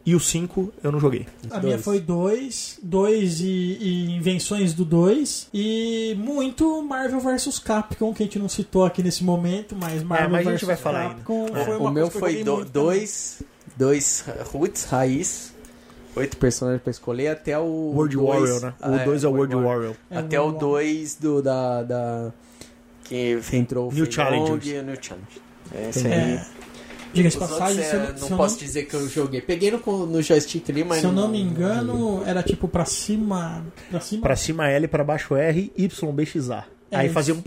E 0.07 0.15
o 0.15 0.21
5 0.21 0.71
eu 0.83 0.93
não 0.93 1.01
joguei. 1.01 1.27
A 1.51 1.61
minha 1.61 1.79
foi 1.79 1.99
dois, 1.99 2.79
dois 2.83 3.41
e, 3.41 3.47
e 3.81 4.11
invenções 4.17 4.75
do 4.75 4.85
dois 4.85 5.49
e 5.55 6.15
muito 6.19 6.83
Marvel 6.83 7.21
vs 7.21 7.59
Capcom 7.59 8.13
que 8.13 8.23
a 8.23 8.27
gente 8.27 8.39
não 8.39 8.49
citou 8.49 8.85
aqui 8.85 9.03
nesse 9.03 9.25
momento, 9.25 9.75
mas 9.75 10.03
Marvel 10.03 10.27
É, 10.27 10.31
mas 10.31 10.47
a 10.47 10.51
gente 10.51 10.61
vs 10.61 10.67
vai 10.67 10.77
falar 10.77 11.09
Capcom 11.15 11.47
ainda. 11.47 11.65
foi 11.65 11.77
o 11.77 11.81
uma 11.81 11.91
meu 11.91 12.11
foi 12.11 12.21
joguei 12.33 12.45
do- 12.45 12.53
muito 12.57 12.71
também. 12.71 12.85
dois, 12.87 13.43
dois 13.79 14.25
roots, 14.53 14.85
raiz, 14.85 15.55
oito 16.15 16.37
personagens 16.37 16.83
pra 16.83 16.91
escolher, 16.91 17.29
até 17.29 17.59
o... 17.59 17.65
World 17.65 18.15
dois- 18.15 18.29
Warrior, 18.51 18.61
né? 18.61 18.75
O 19.03 19.05
2 19.07 19.25
é 19.25 19.27
o 19.27 19.31
World 19.31 19.55
Warrior. 19.55 19.73
Warrior. 19.75 19.97
É, 20.11 20.19
Até 20.19 20.39
o 20.39 20.43
World 20.45 20.61
2 20.61 21.15
do 21.15 21.41
da, 21.41 21.83
da 21.83 22.33
que 23.05 23.39
entrou 23.53 23.91
o 23.91 23.93
New 23.93 24.05
Fei 24.05 24.13
Challengers. 24.13 24.67
Long 24.67 24.73
e 24.73 24.79
o 24.79 24.83
New 24.83 24.97
Challenge. 25.01 25.43
Esse 25.89 26.09
É, 26.09 26.15
aí. 26.15 26.41
Diga-se 27.13 27.39
passagem, 27.39 27.81
é, 27.81 27.85
se 27.85 27.95
eu, 27.95 28.01
não 28.01 28.17
se 28.19 28.31
eu 28.33 28.37
posso 28.37 28.55
não, 28.57 28.63
dizer 28.65 28.83
que 28.87 28.95
eu 28.95 29.09
joguei. 29.09 29.41
Peguei 29.41 29.71
no, 29.71 30.07
no 30.07 30.21
joystick 30.21 30.69
ali, 30.69 30.83
mas 30.83 30.99
se 30.99 31.07
eu 31.07 31.13
não 31.13 31.29
me 31.29 31.41
engano, 31.41 32.25
era 32.27 32.43
tipo 32.43 32.67
pra 32.67 32.85
cima. 32.85 33.65
Pra 33.89 34.01
cima. 34.01 34.23
Pra 34.23 34.37
cima 34.37 34.69
L, 34.69 34.89
pra 34.89 35.05
baixo 35.05 35.37
R, 35.37 35.73
Y, 35.77 36.13
B, 36.13 36.27
X, 36.27 36.51
A. 36.51 36.65
É 36.91 36.97
aí 36.97 37.07
isso. 37.07 37.15
fazia 37.15 37.35
um... 37.35 37.43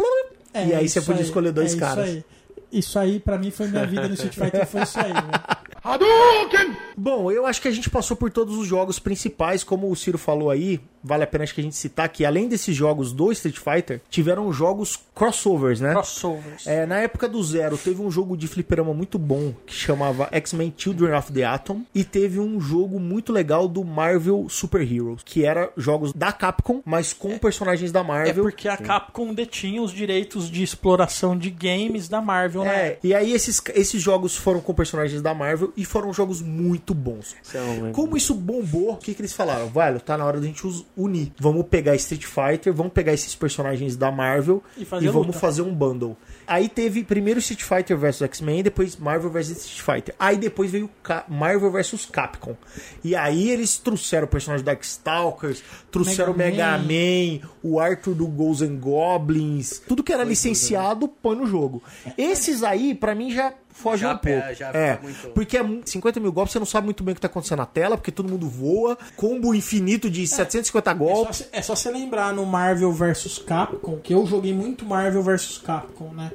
É, 0.54 0.68
e 0.68 0.74
aí 0.74 0.88
você 0.88 1.02
podia 1.02 1.22
escolher 1.22 1.52
dois 1.52 1.74
é 1.76 1.78
caras. 1.78 2.08
Isso 2.08 2.16
aí. 2.18 2.24
Isso 2.72 3.00
aí, 3.00 3.20
pra 3.20 3.38
mim, 3.38 3.52
foi 3.52 3.68
minha 3.68 3.86
vida 3.86 4.08
no 4.08 4.14
Street 4.14 4.34
Fighter, 4.40 4.66
foi 4.66 4.84
isso 4.84 5.00
aí. 5.00 5.14
né? 5.14 6.78
Bom, 6.96 7.32
eu 7.32 7.46
acho 7.46 7.62
que 7.62 7.68
a 7.68 7.72
gente 7.72 7.90
passou 7.90 8.18
por 8.18 8.32
todos 8.32 8.58
os 8.58 8.68
jogos 8.68 9.00
principais, 9.00 9.64
como 9.64 9.90
o 9.90 9.96
Ciro 9.96 10.18
falou 10.18 10.50
aí. 10.50 10.80
Vale 11.04 11.24
a 11.24 11.28
pena 11.28 11.44
acho 11.44 11.54
que 11.54 11.62
a 11.62 11.64
gente 11.64 11.76
citar 11.76 12.08
que 12.10 12.26
além 12.26 12.48
desses 12.48 12.76
jogos 12.76 13.12
do 13.14 13.32
Street 13.32 13.58
Fighter, 13.58 14.02
tiveram 14.10 14.52
jogos 14.52 15.00
crossovers, 15.16 15.80
né? 15.80 15.92
Crossovers. 15.94 16.66
É, 16.68 16.86
na 16.86 17.00
época 17.00 17.28
do 17.28 17.42
Zero, 17.44 17.78
teve 17.78 18.02
um 18.02 18.10
jogo 18.12 18.38
de 18.38 18.48
fliperama 18.48 18.94
muito 18.94 19.18
bom 19.18 19.54
que 19.66 19.74
chamava 19.74 20.28
X-Men 20.32 20.74
Children 20.78 21.14
of 21.16 21.32
the 21.32 21.44
Atom. 21.44 21.82
E 21.94 22.04
teve 22.04 22.40
um 22.40 22.60
jogo 22.60 23.00
muito 23.00 23.32
legal 23.34 23.68
do 23.68 23.84
Marvel 23.84 24.48
Super 24.50 24.82
Heroes, 24.82 25.22
que 25.24 25.44
era 25.46 25.72
jogos 25.76 26.14
da 26.14 26.32
Capcom, 26.32 26.82
mas 26.86 27.14
com 27.14 27.38
personagens 27.38 27.92
da 27.92 28.00
É 28.02 28.04
Marvel. 28.04 28.44
porque 28.44 28.68
a 28.68 28.78
Capcom 28.78 29.34
detinha 29.34 29.82
os 29.82 29.92
direitos 29.92 30.50
de 30.50 30.64
exploração 30.64 31.38
de 31.38 31.50
games 31.50 32.08
da 32.08 32.22
Marvel, 32.22 32.64
né? 32.64 32.76
É, 32.88 33.00
e 33.04 33.14
aí 33.14 33.34
esses, 33.34 33.62
esses 33.74 34.02
jogos 34.02 34.36
foram 34.36 34.60
com 34.62 34.74
personagens 34.74 35.22
da 35.22 35.34
Marvel 35.34 35.74
e 35.76 35.84
foram 35.86 36.14
jogos 36.14 36.42
muito 36.42 36.94
bons. 36.94 37.36
São, 37.44 37.92
Como 37.92 38.16
isso 38.16 38.34
bombou, 38.34 38.92
o 38.94 38.98
que, 38.98 39.14
que 39.14 39.22
eles 39.22 39.34
falaram? 39.34 39.68
Velho, 39.68 40.00
tá 40.00 40.18
na 40.18 40.26
hora 40.26 40.40
da 40.40 40.46
gente 40.46 40.66
us- 40.66 40.86
unir. 40.98 41.32
Vamos 41.40 41.66
pegar 41.68 41.96
Street 41.96 42.26
Fighter, 42.26 42.74
vamos 42.74 42.92
pegar 42.92 43.14
esses 43.14 43.36
personagens 43.36 43.96
da 43.96 44.12
Marvel 44.12 44.64
E 44.76 44.82
e, 44.82 44.86
vamos 44.86 45.28
luta. 45.28 45.34
fazer 45.34 45.62
um 45.62 45.74
bundle. 45.74 46.18
Aí 46.48 46.68
teve 46.68 47.04
primeiro 47.04 47.40
Street 47.40 47.62
Fighter 47.62 47.98
vs 47.98 48.24
X-Men, 48.24 48.64
depois 48.64 48.96
Marvel 48.98 49.30
vs 49.30 49.50
Street 49.66 49.82
Fighter. 49.82 50.16
Aí 50.20 50.38
depois 50.38 50.72
veio 50.72 50.90
Marvel 51.30 51.72
vs 51.72 52.06
Capcom. 52.06 52.56
E 53.04 53.16
aí 53.16 53.50
eles 53.50 53.78
trouxeram 53.78 54.26
o 54.26 54.30
personagem 54.30 54.64
do 54.64 54.68
Darkstalkers, 54.68 55.64
trouxeram 55.92 56.34
o 56.34 56.38
Mega 56.38 56.78
Mega 56.78 56.78
Man, 56.78 57.48
o 57.62 57.80
Arthur 57.80 58.16
do 58.16 58.28
Ghosts 58.28 58.68
and 58.68 58.78
Goblins. 58.78 59.82
Tudo 59.88 60.04
que 60.04 60.12
era 60.12 60.24
licenciado, 60.24 61.08
põe 61.08 61.36
no 61.36 61.46
jogo. 61.46 61.84
Esses 62.18 62.64
aí, 62.64 62.96
pra 62.96 63.14
mim, 63.14 63.30
já 63.32 63.54
foge 63.78 64.02
Já 64.02 64.14
um 64.14 64.18
pouco. 64.18 64.54
já 64.56 64.70
é, 64.72 65.00
muito- 65.02 65.28
porque 65.30 65.58
é 65.58 65.64
mu- 65.64 65.82
50 65.86 66.20
mil 66.20 66.32
golpes, 66.32 66.52
você 66.54 66.60
não 66.60 66.66
sabe 66.66 66.86
muito 66.86 67.04
bem 67.04 67.12
o 67.14 67.16
que 67.16 67.22
tá 67.22 67.28
acontecendo 67.28 67.60
na 67.60 67.66
tela, 67.66 67.96
porque 67.98 68.12
todo 68.12 68.30
mundo 68.30 68.50
voa, 68.50 68.98
combo 69.16 69.54
infinito 69.54 70.10
de 70.10 70.28
750 70.28 70.90
É 70.92 70.94
só, 70.94 71.00
golpes. 71.00 71.38
cê- 71.38 71.48
é 71.52 71.62
só 71.62 71.76
você 71.76 71.92
lembrar 71.92 72.34
no 72.34 72.46
Marvel 72.46 72.92
vs 72.92 73.38
Capcom, 73.40 73.98
que 73.98 74.14
eu 74.14 74.26
joguei 74.26 74.54
muito 74.54 74.86
Marvel 74.86 75.22
vs 75.24 75.60
Capcom, 75.60 76.10
né? 76.14 76.32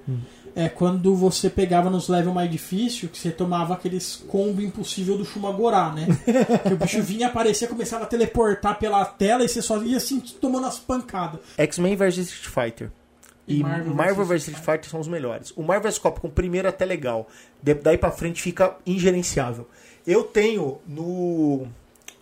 É 0.55 0.69
quando 0.69 1.17
você 1.17 1.49
pegava 1.49 1.89
nos 1.89 2.09
levels 2.09 2.35
mais 2.35 2.51
difíceis, 2.51 3.11
que 3.11 3.19
você 3.19 3.31
tomava 3.31 3.73
aqueles 3.73 4.17
combo 4.29 4.61
impossível 4.61 5.17
do 5.17 5.25
Shumagorá, 5.25 5.91
né? 5.93 6.07
que 6.69 6.75
o 6.75 6.77
bicho 6.77 7.03
vinha 7.03 7.29
aparecer, 7.29 7.69
começava 7.69 8.05
a 8.05 8.07
teleportar 8.07 8.79
pela 8.79 9.03
tela 9.05 9.43
e 9.45 9.49
você 9.49 9.63
só 9.63 9.83
ia 9.83 9.97
assim 9.97 10.21
tomando 10.21 10.67
as 10.67 10.79
pancadas. 10.79 11.41
X-Men 11.57 11.97
vs 11.97 12.19
Street 12.19 12.47
Fighter. 12.71 12.91
E 13.47 13.59
E 13.59 13.63
Marvel 13.63 13.95
Marvel, 13.95 14.25
vs 14.25 14.49
Street 14.49 14.59
Fighter 14.59 14.91
são 14.91 15.01
os 15.01 15.09
melhores. 15.09 15.53
O 15.57 15.63
Marvel 15.63 15.91
vs 15.91 15.99
Capcom 15.99 16.31
primeiro 16.31 16.67
é 16.67 16.71
até 16.71 16.85
legal. 16.85 17.29
Daí 17.63 17.99
pra 17.99 18.11
frente 18.11 18.41
fica 18.41 18.77
ingerenciável. 18.87 19.69
Eu 20.07 20.25
tenho 20.25 20.81
no, 20.87 21.67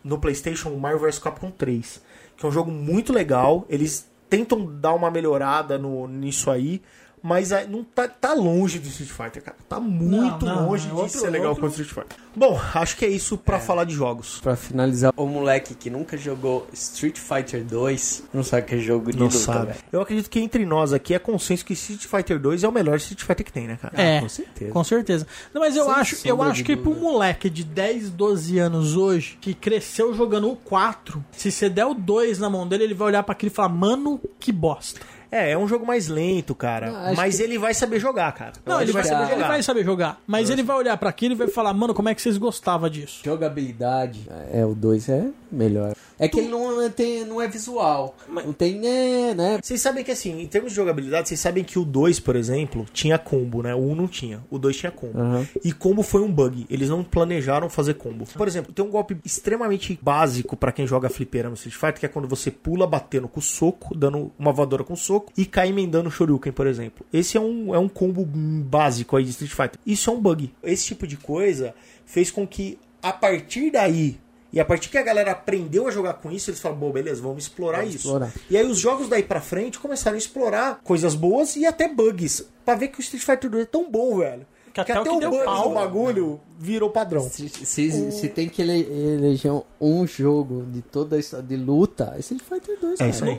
no 0.02 0.18
PlayStation 0.18 0.70
o 0.70 0.80
Marvel 0.80 1.00
vs 1.00 1.18
Capcom 1.18 1.50
3, 1.50 2.02
que 2.36 2.44
é 2.44 2.48
um 2.48 2.52
jogo 2.52 2.70
muito 2.70 3.12
legal. 3.12 3.66
Eles 3.68 4.08
tentam 4.28 4.64
dar 4.64 4.94
uma 4.94 5.10
melhorada 5.10 5.78
no, 5.78 6.06
nisso 6.06 6.50
aí. 6.50 6.82
Mas 7.22 7.50
não 7.68 7.84
tá, 7.84 8.08
tá 8.08 8.32
longe 8.32 8.78
do 8.78 8.88
Street 8.88 9.10
Fighter, 9.10 9.42
cara. 9.42 9.56
Tá 9.68 9.78
muito 9.78 10.46
não, 10.46 10.68
longe 10.70 10.86
é 10.86 10.90
de 10.90 10.94
outro- 10.96 11.20
ser 11.20 11.28
legal 11.28 11.50
outro- 11.50 11.66
Street 11.68 11.88
Fighter. 11.90 12.16
Bom, 12.34 12.58
acho 12.74 12.96
que 12.96 13.04
é 13.04 13.08
isso 13.08 13.36
pra 13.36 13.58
falar 13.60 13.84
de 13.84 13.92
jogos. 13.94 14.40
Pra 14.40 14.56
finalizar, 14.56 15.12
o 15.16 15.26
moleque 15.26 15.74
que 15.74 15.90
nunca 15.90 16.16
jogou 16.16 16.66
Street 16.72 17.18
Fighter 17.18 17.62
2 17.64 18.22
não 18.32 18.42
sabe 18.42 18.66
que 18.66 18.74
é 18.74 18.78
jogo 18.78 19.10
de 19.12 19.18
Não 19.18 19.26
luta, 19.26 19.38
sabe. 19.38 19.66
velho. 19.66 19.78
Eu 19.92 20.00
acredito 20.00 20.30
que 20.30 20.40
entre 20.40 20.64
nós 20.64 20.92
aqui 20.94 21.12
é 21.12 21.18
consenso 21.18 21.64
que 21.64 21.74
Street 21.74 22.06
Fighter 22.06 22.38
2 22.40 22.64
é 22.64 22.68
o 22.68 22.72
melhor 22.72 22.96
Street 22.96 23.20
Fighter 23.20 23.44
que 23.44 23.52
tem, 23.52 23.66
né, 23.66 23.78
cara? 23.80 24.00
É, 24.00 24.20
com 24.20 24.28
certeza. 24.28 24.72
com 24.72 24.84
certeza. 24.84 25.26
Não, 25.52 25.60
mas 25.60 25.76
eu 25.76 25.84
Sem 25.84 25.92
acho, 25.94 26.28
eu 26.28 26.42
acho 26.42 26.64
que 26.64 26.72
um 26.72 26.76
dúvida. 26.82 27.00
moleque 27.02 27.50
de 27.50 27.64
10, 27.64 28.08
12 28.10 28.58
anos 28.58 28.96
hoje, 28.96 29.36
que 29.40 29.52
cresceu 29.52 30.14
jogando 30.14 30.50
o 30.50 30.56
4, 30.56 31.22
se 31.32 31.50
você 31.52 31.68
der 31.68 31.84
o 31.84 31.92
2 31.92 32.38
na 32.38 32.48
mão 32.48 32.66
dele, 32.66 32.84
ele 32.84 32.94
vai 32.94 33.08
olhar 33.08 33.22
pra 33.22 33.32
aquilo 33.32 33.52
e 33.52 33.54
falar, 33.54 33.68
mano, 33.68 34.18
que 34.38 34.50
bosta. 34.52 35.00
É, 35.32 35.52
é 35.52 35.58
um 35.58 35.68
jogo 35.68 35.86
mais 35.86 36.08
lento, 36.08 36.54
cara. 36.54 36.90
Não, 36.90 36.96
acho 37.06 37.16
mas 37.16 37.36
que- 37.36 37.42
ele 37.42 37.58
vai 37.58 37.72
saber 37.72 38.00
jogar, 38.00 38.32
cara. 38.32 38.52
Não, 38.66 38.80
ele 38.82 38.90
vai, 38.92 39.04
saber, 39.04 39.24
a- 39.30 39.32
ele 39.32 39.44
vai 39.44 39.62
saber 39.62 39.84
jogar. 39.84 40.20
Mas 40.26 40.50
ele 40.50 40.62
vai 40.62 40.76
olhar 40.76 40.96
pra 40.96 41.08
aquilo 41.10 41.34
e 41.34 41.36
vai 41.36 41.48
falar, 41.48 41.72
mano, 41.72 41.94
como 41.94 42.08
é 42.08 42.14
que 42.14 42.20
vocês 42.22 42.36
gostavam 42.36 42.88
disso? 42.90 43.20
Jogabilidade. 43.24 44.26
É, 44.52 44.64
o 44.66 44.74
2 44.74 45.08
é 45.08 45.26
melhor. 45.50 45.94
É 46.20 46.28
que 46.28 46.38
ele 46.38 46.48
não 46.48 46.82
é, 46.82 46.90
tem, 46.90 47.24
não 47.24 47.40
é 47.40 47.48
visual. 47.48 48.14
Não 48.28 48.52
tem, 48.52 48.78
né, 48.78 49.32
né? 49.34 49.58
Vocês 49.62 49.80
sabem 49.80 50.04
que, 50.04 50.10
assim, 50.10 50.38
em 50.38 50.46
termos 50.46 50.72
de 50.72 50.76
jogabilidade, 50.76 51.28
vocês 51.28 51.40
sabem 51.40 51.64
que 51.64 51.78
o 51.78 51.84
2, 51.84 52.20
por 52.20 52.36
exemplo, 52.36 52.86
tinha 52.92 53.18
combo, 53.18 53.62
né? 53.62 53.74
O 53.74 53.78
1 53.78 53.94
não 53.94 54.06
tinha. 54.06 54.44
O 54.50 54.58
2 54.58 54.76
tinha 54.76 54.92
combo. 54.92 55.18
Aham. 55.18 55.48
E 55.64 55.72
combo 55.72 56.02
foi 56.02 56.20
um 56.20 56.30
bug. 56.30 56.66
Eles 56.68 56.90
não 56.90 57.02
planejaram 57.02 57.70
fazer 57.70 57.94
combo. 57.94 58.26
Por 58.26 58.46
exemplo, 58.46 58.70
tem 58.70 58.84
um 58.84 58.90
golpe 58.90 59.16
extremamente 59.24 59.98
básico 60.02 60.58
pra 60.58 60.72
quem 60.72 60.86
joga 60.86 61.08
fliperama 61.08 61.52
no 61.52 61.56
Street 61.56 61.74
Fighter, 61.74 62.00
que 62.00 62.06
é 62.06 62.08
quando 62.08 62.28
você 62.28 62.50
pula 62.50 62.86
batendo 62.86 63.26
com 63.26 63.40
o 63.40 63.42
soco, 63.42 63.96
dando 63.96 64.30
uma 64.38 64.52
voadora 64.52 64.84
com 64.84 64.92
o 64.92 64.98
soco, 64.98 65.32
e 65.38 65.46
cai 65.46 65.68
emendando 65.68 66.10
o 66.10 66.12
Shoryuken, 66.12 66.52
por 66.52 66.66
exemplo. 66.66 67.06
Esse 67.10 67.38
é 67.38 67.40
um, 67.40 67.74
é 67.74 67.78
um 67.78 67.88
combo 67.88 68.26
básico 68.26 69.16
aí 69.16 69.24
de 69.24 69.30
Street 69.30 69.52
Fighter. 69.52 69.80
Isso 69.86 70.10
é 70.10 70.12
um 70.12 70.20
bug. 70.20 70.52
Esse 70.62 70.84
tipo 70.84 71.06
de 71.06 71.16
coisa 71.16 71.74
fez 72.04 72.30
com 72.30 72.46
que, 72.46 72.78
a 73.02 73.12
partir 73.12 73.70
daí, 73.70 74.18
e 74.52 74.58
a 74.60 74.64
partir 74.64 74.88
que 74.88 74.98
a 74.98 75.02
galera 75.02 75.32
aprendeu 75.32 75.86
a 75.86 75.90
jogar 75.90 76.14
com 76.14 76.30
isso, 76.30 76.50
eles 76.50 76.60
falaram, 76.60 76.80
bom, 76.80 76.90
beleza, 76.90 77.22
vamos 77.22 77.44
explorar 77.44 77.78
Vamos 77.78 77.94
isso. 77.94 78.06
explorar. 78.06 78.32
E 78.50 78.56
aí 78.56 78.66
os 78.66 78.78
jogos 78.78 79.08
daí 79.08 79.22
pra 79.22 79.40
frente 79.40 79.78
começaram 79.78 80.14
a 80.16 80.18
explorar 80.18 80.80
coisas 80.82 81.14
boas 81.14 81.56
e 81.56 81.64
até 81.66 81.88
bugs. 81.88 82.46
Pra 82.64 82.74
ver 82.74 82.88
que 82.88 82.98
o 82.98 83.02
Street 83.02 83.24
Fighter 83.24 83.50
2 83.50 83.62
é 83.62 83.66
tão 83.66 83.90
bom, 83.90 84.18
velho. 84.18 84.46
Que 84.72 84.80
até 84.80 85.00
o 85.00 85.02
que 85.02 85.18
deu 85.18 85.30
bugs 85.30 85.44
pau. 85.44 85.68
do 85.68 85.74
bagulho 85.74 86.40
virou 86.58 86.90
padrão. 86.90 87.28
Se, 87.28 87.48
se, 87.48 88.12
se 88.12 88.28
tem 88.28 88.48
que 88.48 88.62
ele, 88.62 88.80
eleger 89.14 89.52
um 89.80 90.06
jogo 90.06 90.64
de 90.68 90.80
toda 90.80 91.16
a 91.16 91.18
história 91.18 91.44
de 91.44 91.56
luta, 91.56 92.12
é 92.16 92.20
Street 92.20 92.42
Fighter 92.42 92.78
2, 92.80 92.94
É 92.94 92.96
cara. 92.98 93.10
isso 93.10 93.24
aí. 93.24 93.36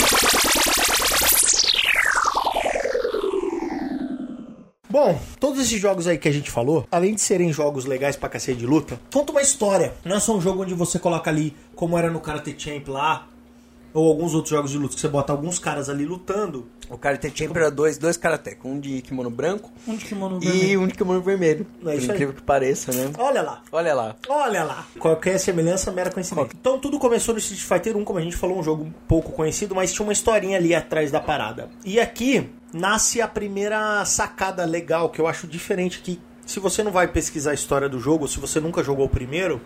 Bom, 4.91 5.19
todos 5.39 5.59
esses 5.61 5.79
jogos 5.79 6.05
aí 6.05 6.17
que 6.17 6.27
a 6.27 6.31
gente 6.33 6.51
falou, 6.51 6.85
além 6.91 7.15
de 7.15 7.21
serem 7.21 7.51
jogos 7.53 7.85
legais 7.85 8.15
pra 8.17 8.27
cacete 8.29 8.59
de 8.59 8.65
luta, 8.65 8.99
conta 9.11 9.31
uma 9.31 9.41
história. 9.41 9.93
Não 10.03 10.17
é 10.17 10.19
só 10.19 10.35
um 10.35 10.41
jogo 10.41 10.63
onde 10.63 10.73
você 10.73 10.99
coloca 10.99 11.29
ali, 11.29 11.55
como 11.75 11.97
era 11.97 12.09
no 12.11 12.19
Karate 12.19 12.53
Champ 12.57 12.87
lá, 12.89 13.27
ou 13.93 14.07
alguns 14.07 14.33
outros 14.33 14.49
jogos 14.51 14.71
de 14.71 14.77
luta, 14.77 14.95
que 14.95 15.01
você 15.01 15.07
bota 15.07 15.31
alguns 15.33 15.59
caras 15.59 15.89
ali 15.89 16.05
lutando. 16.05 16.65
O 16.89 16.97
Karate 16.97 17.31
Champ 17.33 17.55
era 17.55 17.71
dois, 17.71 17.97
dois 17.97 18.17
karateka, 18.17 18.67
um 18.67 18.77
de 18.79 19.01
kimono 19.01 19.29
branco 19.29 19.69
Um 19.87 19.95
de 19.95 20.03
kimono 20.03 20.39
e 20.41 20.45
vermelho. 20.47 20.81
um 20.81 20.87
de 20.87 20.93
kimono 20.93 21.21
vermelho. 21.21 21.65
É 21.81 21.83
Por 21.85 21.93
isso 21.93 22.11
aí. 22.11 22.15
incrível 22.17 22.33
que 22.35 22.41
pareça, 22.41 22.91
né? 22.91 23.11
Olha 23.17 23.41
lá. 23.41 23.61
Olha 23.71 23.93
lá. 23.93 24.15
Olha 24.27 24.63
lá. 24.65 24.85
Qualquer 24.99 25.37
semelhança, 25.39 25.89
mera 25.91 26.09
coincidência. 26.11 26.51
Então 26.59 26.77
tudo 26.79 26.99
começou 26.99 27.33
no 27.33 27.39
Street 27.39 27.61
Fighter 27.61 27.95
1, 27.95 28.03
como 28.03 28.19
a 28.19 28.21
gente 28.21 28.35
falou, 28.35 28.59
um 28.59 28.63
jogo 28.63 28.93
pouco 29.07 29.31
conhecido, 29.31 29.73
mas 29.73 29.93
tinha 29.93 30.05
uma 30.05 30.11
historinha 30.13 30.57
ali 30.57 30.75
atrás 30.75 31.11
da 31.11 31.21
parada. 31.21 31.69
E 31.85 31.97
aqui 31.99 32.49
nasce 32.73 33.21
a 33.21 33.27
primeira 33.27 34.03
sacada 34.05 34.65
legal, 34.65 35.09
que 35.09 35.19
eu 35.19 35.27
acho 35.27 35.47
diferente 35.47 36.01
que 36.01 36.19
se 36.45 36.59
você 36.59 36.83
não 36.83 36.91
vai 36.91 37.07
pesquisar 37.07 37.51
a 37.51 37.53
história 37.55 37.87
do 37.87 37.99
jogo, 37.99 38.27
se 38.27 38.39
você 38.39 38.59
nunca 38.59 38.83
jogou 38.83 39.05
o 39.05 39.09
primeiro, 39.09 39.61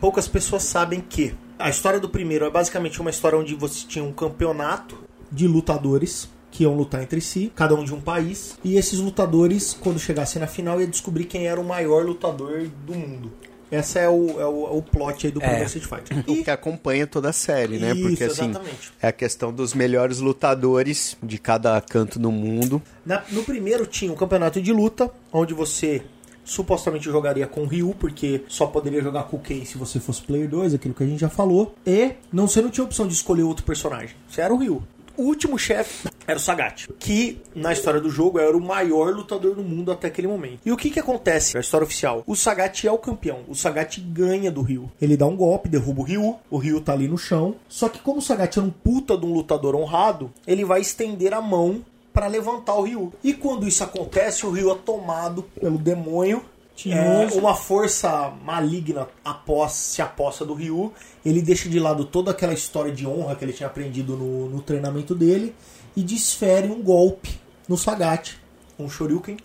poucas 0.00 0.28
pessoas 0.28 0.62
sabem 0.62 1.00
que 1.00 1.34
a 1.58 1.68
história 1.68 2.00
do 2.00 2.08
primeiro 2.08 2.44
é 2.44 2.50
basicamente 2.50 3.00
uma 3.00 3.10
história 3.10 3.38
onde 3.38 3.54
você 3.54 3.86
tinha 3.86 4.04
um 4.04 4.12
campeonato 4.12 4.98
de 5.30 5.46
lutadores 5.46 6.28
que 6.50 6.64
iam 6.64 6.74
lutar 6.74 7.02
entre 7.02 7.20
si, 7.20 7.52
cada 7.54 7.74
um 7.74 7.84
de 7.84 7.94
um 7.94 8.00
país, 8.00 8.58
e 8.64 8.76
esses 8.76 8.98
lutadores, 8.98 9.72
quando 9.72 10.00
chegassem 10.00 10.40
na 10.40 10.48
final, 10.48 10.80
ia 10.80 10.86
descobrir 10.86 11.24
quem 11.24 11.46
era 11.46 11.60
o 11.60 11.64
maior 11.64 12.04
lutador 12.04 12.68
do 12.84 12.94
mundo. 12.94 13.32
Essa 13.70 14.00
é 14.00 14.08
o, 14.08 14.40
é 14.40 14.46
o, 14.46 14.66
é 14.66 14.70
o 14.76 14.82
plot 14.82 15.26
aí 15.26 15.32
do 15.32 15.40
primeiro 15.40 15.64
Street 15.66 15.86
Fighter. 15.86 16.24
O 16.30 16.42
que 16.42 16.50
acompanha 16.50 17.06
toda 17.06 17.28
a 17.30 17.32
série, 17.32 17.78
né? 17.78 17.92
Isso, 17.92 18.02
Porque 18.02 18.24
assim, 18.24 18.50
exatamente. 18.50 18.92
é 19.00 19.08
a 19.08 19.12
questão 19.12 19.52
dos 19.52 19.74
melhores 19.74 20.18
lutadores 20.18 21.16
de 21.22 21.38
cada 21.38 21.80
canto 21.80 22.18
do 22.18 22.32
mundo. 22.32 22.82
Na- 23.06 23.22
no 23.30 23.42
primeiro 23.44 23.86
tinha 23.86 24.12
um 24.12 24.16
campeonato 24.16 24.60
de 24.60 24.72
luta, 24.72 25.10
onde 25.32 25.54
você 25.54 26.02
supostamente 26.44 27.04
jogaria 27.04 27.46
com 27.46 27.62
o 27.62 27.66
Ryu, 27.66 27.94
porque 27.98 28.42
só 28.48 28.66
poderia 28.66 29.00
jogar 29.00 29.24
com 29.24 29.36
o 29.36 29.40
Ken 29.40 29.64
se 29.64 29.78
você 29.78 30.00
fosse 30.00 30.22
player 30.22 30.48
2, 30.48 30.74
aquilo 30.74 30.94
que 30.94 31.02
a 31.02 31.06
gente 31.06 31.20
já 31.20 31.28
falou. 31.28 31.74
E 31.86 32.12
não, 32.32 32.48
você 32.48 32.60
não 32.60 32.70
tinha 32.70 32.84
opção 32.84 33.06
de 33.06 33.14
escolher 33.14 33.42
outro 33.44 33.64
personagem. 33.64 34.16
Você 34.28 34.40
era 34.40 34.52
o 34.52 34.56
Ryu. 34.56 34.82
O 35.20 35.24
último 35.24 35.58
chefe 35.58 36.08
era 36.26 36.38
o 36.38 36.40
Sagat, 36.40 36.88
que 36.98 37.42
na 37.54 37.74
história 37.74 38.00
do 38.00 38.08
jogo 38.08 38.38
era 38.38 38.56
o 38.56 38.60
maior 38.60 39.14
lutador 39.14 39.54
do 39.54 39.62
mundo 39.62 39.92
até 39.92 40.08
aquele 40.08 40.26
momento. 40.26 40.60
E 40.64 40.72
o 40.72 40.78
que 40.78 40.88
que 40.88 40.98
acontece 40.98 41.52
na 41.52 41.60
história 41.60 41.84
oficial? 41.84 42.24
O 42.26 42.34
Sagat 42.34 42.86
é 42.86 42.90
o 42.90 42.96
campeão. 42.96 43.40
O 43.46 43.54
Sagat 43.54 44.00
ganha 44.00 44.50
do 44.50 44.62
Ryu. 44.62 44.90
Ele 44.98 45.18
dá 45.18 45.26
um 45.26 45.36
golpe, 45.36 45.68
derruba 45.68 46.00
o 46.00 46.04
Ryu. 46.04 46.36
O 46.50 46.56
Ryu 46.56 46.80
tá 46.80 46.94
ali 46.94 47.06
no 47.06 47.18
chão. 47.18 47.54
Só 47.68 47.90
que 47.90 47.98
como 47.98 48.20
o 48.20 48.22
Sagat 48.22 48.58
é 48.58 48.62
um 48.62 48.70
puta 48.70 49.14
de 49.14 49.26
um 49.26 49.34
lutador 49.34 49.76
honrado, 49.76 50.32
ele 50.46 50.64
vai 50.64 50.80
estender 50.80 51.34
a 51.34 51.42
mão 51.42 51.84
para 52.14 52.26
levantar 52.26 52.76
o 52.76 52.84
Ryu. 52.84 53.12
E 53.22 53.34
quando 53.34 53.68
isso 53.68 53.84
acontece, 53.84 54.46
o 54.46 54.50
Ryu 54.50 54.70
é 54.70 54.74
tomado 54.74 55.42
pelo 55.60 55.76
demônio. 55.76 56.42
É, 56.86 57.26
uma 57.34 57.54
força 57.54 58.32
maligna 58.44 59.08
após, 59.24 59.72
se 59.72 60.00
aposta 60.00 60.44
do 60.44 60.54
Ryu. 60.54 60.92
Ele 61.24 61.42
deixa 61.42 61.68
de 61.68 61.78
lado 61.78 62.04
toda 62.04 62.30
aquela 62.30 62.54
história 62.54 62.92
de 62.92 63.06
honra 63.06 63.36
que 63.36 63.44
ele 63.44 63.52
tinha 63.52 63.66
aprendido 63.66 64.16
no, 64.16 64.48
no 64.48 64.62
treinamento 64.62 65.14
dele 65.14 65.54
e 65.96 66.02
desfere 66.02 66.68
um 66.68 66.82
golpe 66.82 67.38
no 67.68 67.76
Sagat, 67.76 68.36
um 68.78 68.88
Shoryuken. 68.88 69.36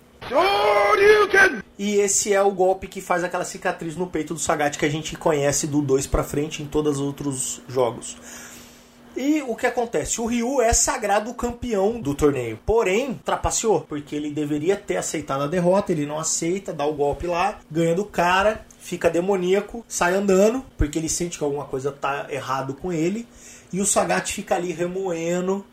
E 1.77 1.95
esse 1.95 2.33
é 2.33 2.41
o 2.41 2.51
golpe 2.51 2.87
que 2.87 3.01
faz 3.01 3.23
aquela 3.23 3.43
cicatriz 3.43 3.95
no 3.95 4.07
peito 4.07 4.33
do 4.33 4.39
Sagat 4.39 4.77
que 4.77 4.85
a 4.85 4.89
gente 4.89 5.17
conhece 5.17 5.67
do 5.67 5.81
2 5.81 6.07
pra 6.07 6.23
frente 6.23 6.63
em 6.63 6.65
todos 6.65 6.99
os 6.99 7.05
outros 7.05 7.61
jogos. 7.67 8.17
E 9.15 9.41
o 9.41 9.55
que 9.55 9.65
acontece? 9.65 10.19
O 10.19 10.25
Ryu 10.25 10.61
é 10.61 10.73
sagrado 10.73 11.33
campeão 11.33 12.01
do 12.01 12.13
torneio. 12.13 12.59
Porém, 12.65 13.19
trapaceou, 13.23 13.81
porque 13.81 14.15
ele 14.15 14.29
deveria 14.29 14.75
ter 14.75 14.97
aceitado 14.97 15.43
a 15.43 15.47
derrota, 15.47 15.91
ele 15.91 16.05
não 16.05 16.19
aceita, 16.19 16.73
dá 16.73 16.85
o 16.85 16.93
golpe 16.93 17.25
lá, 17.25 17.59
ganha 17.71 17.95
do 17.95 18.03
cara, 18.03 18.65
fica 18.77 19.09
demoníaco, 19.09 19.85
sai 19.87 20.13
andando, 20.13 20.65
porque 20.77 20.99
ele 20.99 21.07
sente 21.07 21.37
que 21.37 21.43
alguma 21.43 21.65
coisa 21.65 21.91
tá 21.91 22.27
errado 22.29 22.73
com 22.73 22.91
ele. 22.91 23.25
E 23.71 23.79
o 23.79 23.85
Sagat 23.85 24.31
fica 24.31 24.55
ali 24.55 24.71
remoendo. 24.71 25.65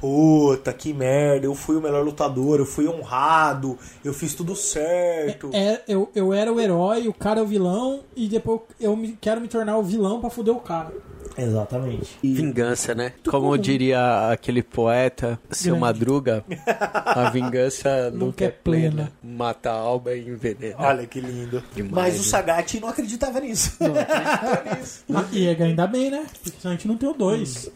Puta, 0.00 0.72
que 0.72 0.92
merda, 0.94 1.46
eu 1.46 1.54
fui 1.54 1.76
o 1.76 1.80
melhor 1.80 2.04
lutador, 2.04 2.58
eu 2.58 2.66
fui 2.66 2.88
honrado, 2.88 3.78
eu 4.04 4.14
fiz 4.14 4.34
tudo 4.34 4.56
certo. 4.56 5.50
É, 5.52 5.82
eu, 5.86 6.10
eu 6.14 6.32
era 6.32 6.52
o 6.52 6.58
herói, 6.60 7.06
o 7.06 7.12
cara 7.12 7.40
é 7.40 7.42
o 7.42 7.46
vilão, 7.46 8.00
e 8.16 8.28
depois 8.28 8.60
eu 8.80 8.96
me, 8.96 9.16
quero 9.20 9.40
me 9.40 9.48
tornar 9.48 9.76
o 9.76 9.82
vilão 9.82 10.20
pra 10.20 10.30
foder 10.30 10.54
o 10.54 10.60
cara. 10.60 10.92
Exatamente. 11.38 12.18
E- 12.22 12.34
Vingança, 12.34 12.94
né? 12.94 13.12
Como 13.28 13.56
diria 13.56 14.30
aquele 14.30 14.62
poeta, 14.62 15.38
seu 15.50 15.76
Grande. 15.76 15.80
Madruga, 15.80 16.44
a 16.84 17.30
vingança 17.30 18.10
nunca 18.12 18.44
é 18.44 18.48
é 18.48 18.50
plena. 18.50 18.90
plena. 18.90 19.12
Mata 19.22 19.70
a 19.70 19.74
alma 19.74 20.12
e 20.12 20.28
envenena. 20.28 20.74
Olha 20.78 21.06
que 21.06 21.20
lindo. 21.20 21.62
Demais, 21.74 22.14
Mas 22.14 22.20
o? 22.20 22.24
Sagat 22.24 22.74
não 22.80 22.88
acreditava 22.88 23.40
nisso. 23.40 23.76
Ah, 23.80 25.24
E 25.32 25.46
é 25.46 25.62
ainda 25.62 25.86
bem, 25.86 26.10
né? 26.10 26.26
Porque 26.42 26.58
senão 26.60 26.74
a 26.74 26.76
gente 26.76 26.88
não 26.88 26.96
tem 26.96 27.08
o 27.08 27.14
dois. 27.14 27.70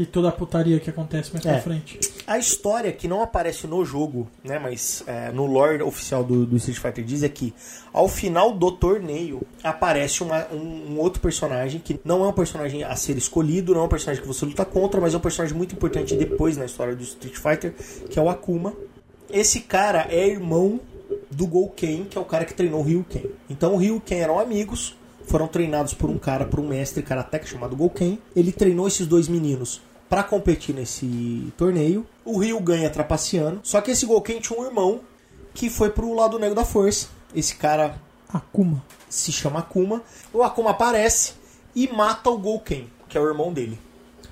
E 0.00 0.06
toda 0.06 0.30
a 0.30 0.32
putaria 0.32 0.80
que 0.80 0.88
acontece 0.88 1.30
mais 1.30 1.44
É. 1.44 1.52
pra 1.52 1.60
frente. 1.60 2.00
A 2.26 2.38
história 2.38 2.90
que 2.90 3.06
não 3.06 3.20
aparece 3.20 3.66
no 3.66 3.84
jogo, 3.84 4.26
né, 4.42 4.58
mas 4.58 5.04
é, 5.06 5.30
no 5.30 5.44
lore 5.44 5.82
oficial 5.82 6.24
do, 6.24 6.46
do 6.46 6.56
Street 6.56 6.78
Fighter 6.78 7.04
diz 7.04 7.22
é 7.22 7.28
que 7.28 7.52
ao 7.92 8.08
final 8.08 8.50
do 8.50 8.72
torneio 8.72 9.42
aparece 9.62 10.22
uma- 10.22 10.46
um, 10.50 10.92
um 10.94 10.98
outro 10.98 11.20
personagem 11.20 11.78
que 11.84 12.00
não 12.02 12.24
é 12.24 12.28
um 12.28 12.32
personagem 12.32 12.82
a 12.82 12.96
ser 12.96 13.18
escolhido, 13.18 13.74
não 13.74 13.82
é 13.82 13.84
um 13.84 13.88
personagem 13.88 14.22
que 14.22 14.26
você 14.28 14.46
luta 14.46 14.64
contra, 14.64 14.98
mas 15.02 15.12
é 15.12 15.18
um 15.18 15.20
personagem 15.20 15.54
muito 15.54 15.74
importante 15.74 16.16
depois 16.16 16.56
na 16.56 16.64
história 16.64 16.96
do 16.96 17.02
Street 17.02 17.34
Fighter, 17.36 17.74
que 18.08 18.18
é 18.18 18.22
o 18.22 18.30
Akuma. 18.30 18.72
Esse 19.28 19.60
cara 19.60 20.06
é 20.08 20.26
irmão 20.26 20.80
do 21.30 21.46
Gouken, 21.46 22.04
que 22.08 22.16
é 22.16 22.20
o 22.20 22.24
cara 22.24 22.46
que 22.46 22.54
treinou 22.54 22.80
o 22.80 22.84
Ryuken. 22.84 23.26
Então 23.50 23.74
o 23.74 23.76
Ryuken 23.76 24.18
eram 24.18 24.38
amigos, 24.38 24.96
foram 25.26 25.46
treinados 25.46 25.92
por 25.92 26.08
um 26.08 26.16
cara, 26.16 26.46
por 26.46 26.58
um 26.58 26.66
mestre 26.66 27.02
karateka 27.02 27.46
chamado 27.46 27.76
Gouken. 27.76 28.18
Ele 28.34 28.50
treinou 28.50 28.88
esses 28.88 29.06
dois 29.06 29.28
meninos 29.28 29.80
para 30.10 30.24
competir 30.24 30.74
nesse 30.74 31.52
torneio. 31.56 32.04
O 32.24 32.36
Ryu 32.36 32.58
ganha 32.58 32.90
trapaceando. 32.90 33.60
Só 33.62 33.80
que 33.80 33.92
esse 33.92 34.04
Gouken 34.04 34.40
tinha 34.40 34.58
um 34.58 34.64
irmão 34.64 35.00
que 35.54 35.70
foi 35.70 35.88
pro 35.88 36.12
lado 36.12 36.38
negro 36.38 36.56
da 36.56 36.64
força. 36.64 37.06
Esse 37.32 37.54
cara 37.54 37.94
Akuma. 38.28 38.82
se 39.08 39.30
chama 39.30 39.60
Akuma. 39.60 40.02
O 40.32 40.42
Akuma 40.42 40.70
aparece 40.70 41.34
e 41.76 41.86
mata 41.86 42.28
o 42.28 42.36
Gouken, 42.36 42.90
que 43.08 43.16
é 43.16 43.20
o 43.20 43.28
irmão 43.28 43.52
dele. 43.52 43.78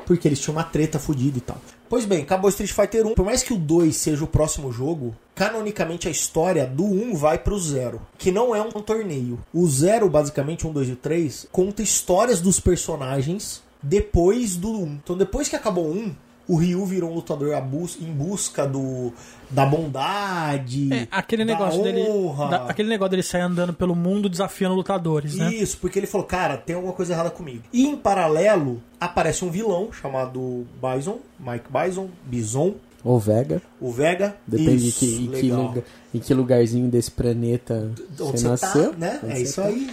Porque 0.04 0.26
eles 0.26 0.40
tinham 0.40 0.56
uma 0.56 0.64
treta 0.64 0.98
fodida 0.98 1.38
e 1.38 1.40
tal. 1.40 1.58
Pois 1.88 2.04
bem, 2.04 2.22
acabou 2.22 2.50
Street 2.50 2.72
Fighter 2.72 3.06
1. 3.06 3.14
Por 3.14 3.24
mais 3.24 3.42
que 3.42 3.54
o 3.54 3.58
2 3.58 3.96
seja 3.96 4.24
o 4.24 4.28
próximo 4.28 4.72
jogo, 4.72 5.14
canonicamente 5.34 6.08
a 6.08 6.10
história 6.10 6.66
do 6.66 6.84
1 6.84 7.14
vai 7.14 7.38
pro 7.38 7.58
0, 7.58 8.00
que 8.18 8.30
não 8.30 8.54
é 8.54 8.60
um 8.60 8.70
torneio. 8.70 9.38
O 9.54 9.66
0, 9.66 10.08
basicamente, 10.08 10.66
1, 10.66 10.72
2 10.72 10.88
e 10.90 10.96
3, 10.96 11.48
conta 11.50 11.82
histórias 11.82 12.40
dos 12.40 12.60
personagens 12.60 13.62
depois 13.82 14.56
do 14.56 14.70
1. 14.82 14.86
Então 15.04 15.16
depois 15.16 15.48
que 15.48 15.56
acabou 15.56 15.86
o 15.86 15.92
1, 15.96 16.14
o 16.48 16.56
Ryu 16.56 16.84
virou 16.86 17.10
um 17.10 17.14
lutador 17.14 17.52
em 18.00 18.10
busca 18.12 18.66
do 18.66 19.12
da 19.50 19.64
bondade, 19.66 20.92
É, 20.92 21.08
aquele 21.10 21.44
da 21.44 21.52
negócio 21.52 21.82
dele. 21.82 22.02
honra. 22.08 22.48
da- 22.48 22.64
aquele 22.66 22.88
negócio 22.88 23.10
dele 23.10 23.22
sair 23.22 23.42
andando 23.42 23.72
pelo 23.72 23.94
mundo 23.94 24.28
desafiando 24.28 24.74
lutadores, 24.74 25.34
né? 25.36 25.52
Isso, 25.54 25.78
porque 25.78 25.98
ele 25.98 26.06
falou, 26.06 26.26
cara, 26.26 26.56
tem 26.56 26.76
alguma 26.76 26.92
coisa 26.94 27.12
errada 27.12 27.30
comigo. 27.30 27.62
E 27.72 27.86
em 27.86 27.96
paralelo, 27.96 28.82
aparece 29.00 29.44
um 29.44 29.50
vilão 29.50 29.90
chamado 29.92 30.66
Bison, 30.82 31.18
Mike 31.38 31.66
Bison, 31.70 32.08
Bison, 32.24 32.74
Ou 33.04 33.18
Vega. 33.18 33.62
o 33.80 33.92
Vega. 33.92 34.36
Depende 34.46 34.88
isso, 34.88 35.00
de 35.00 35.06
que, 35.06 35.24
em, 35.24 35.30
que 35.40 35.50
lugar, 35.52 35.84
em 36.14 36.18
que 36.18 36.34
lugarzinho 36.34 36.88
desse 36.90 37.10
planeta 37.10 37.92
Onde 37.92 38.02
você 38.16 38.32
você 38.38 38.48
nasceu. 38.48 38.90
tá, 38.92 38.96
né? 38.98 39.20
É 39.22 39.26
você 39.36 39.42
isso 39.42 39.60
tá. 39.62 39.68
aí. 39.68 39.90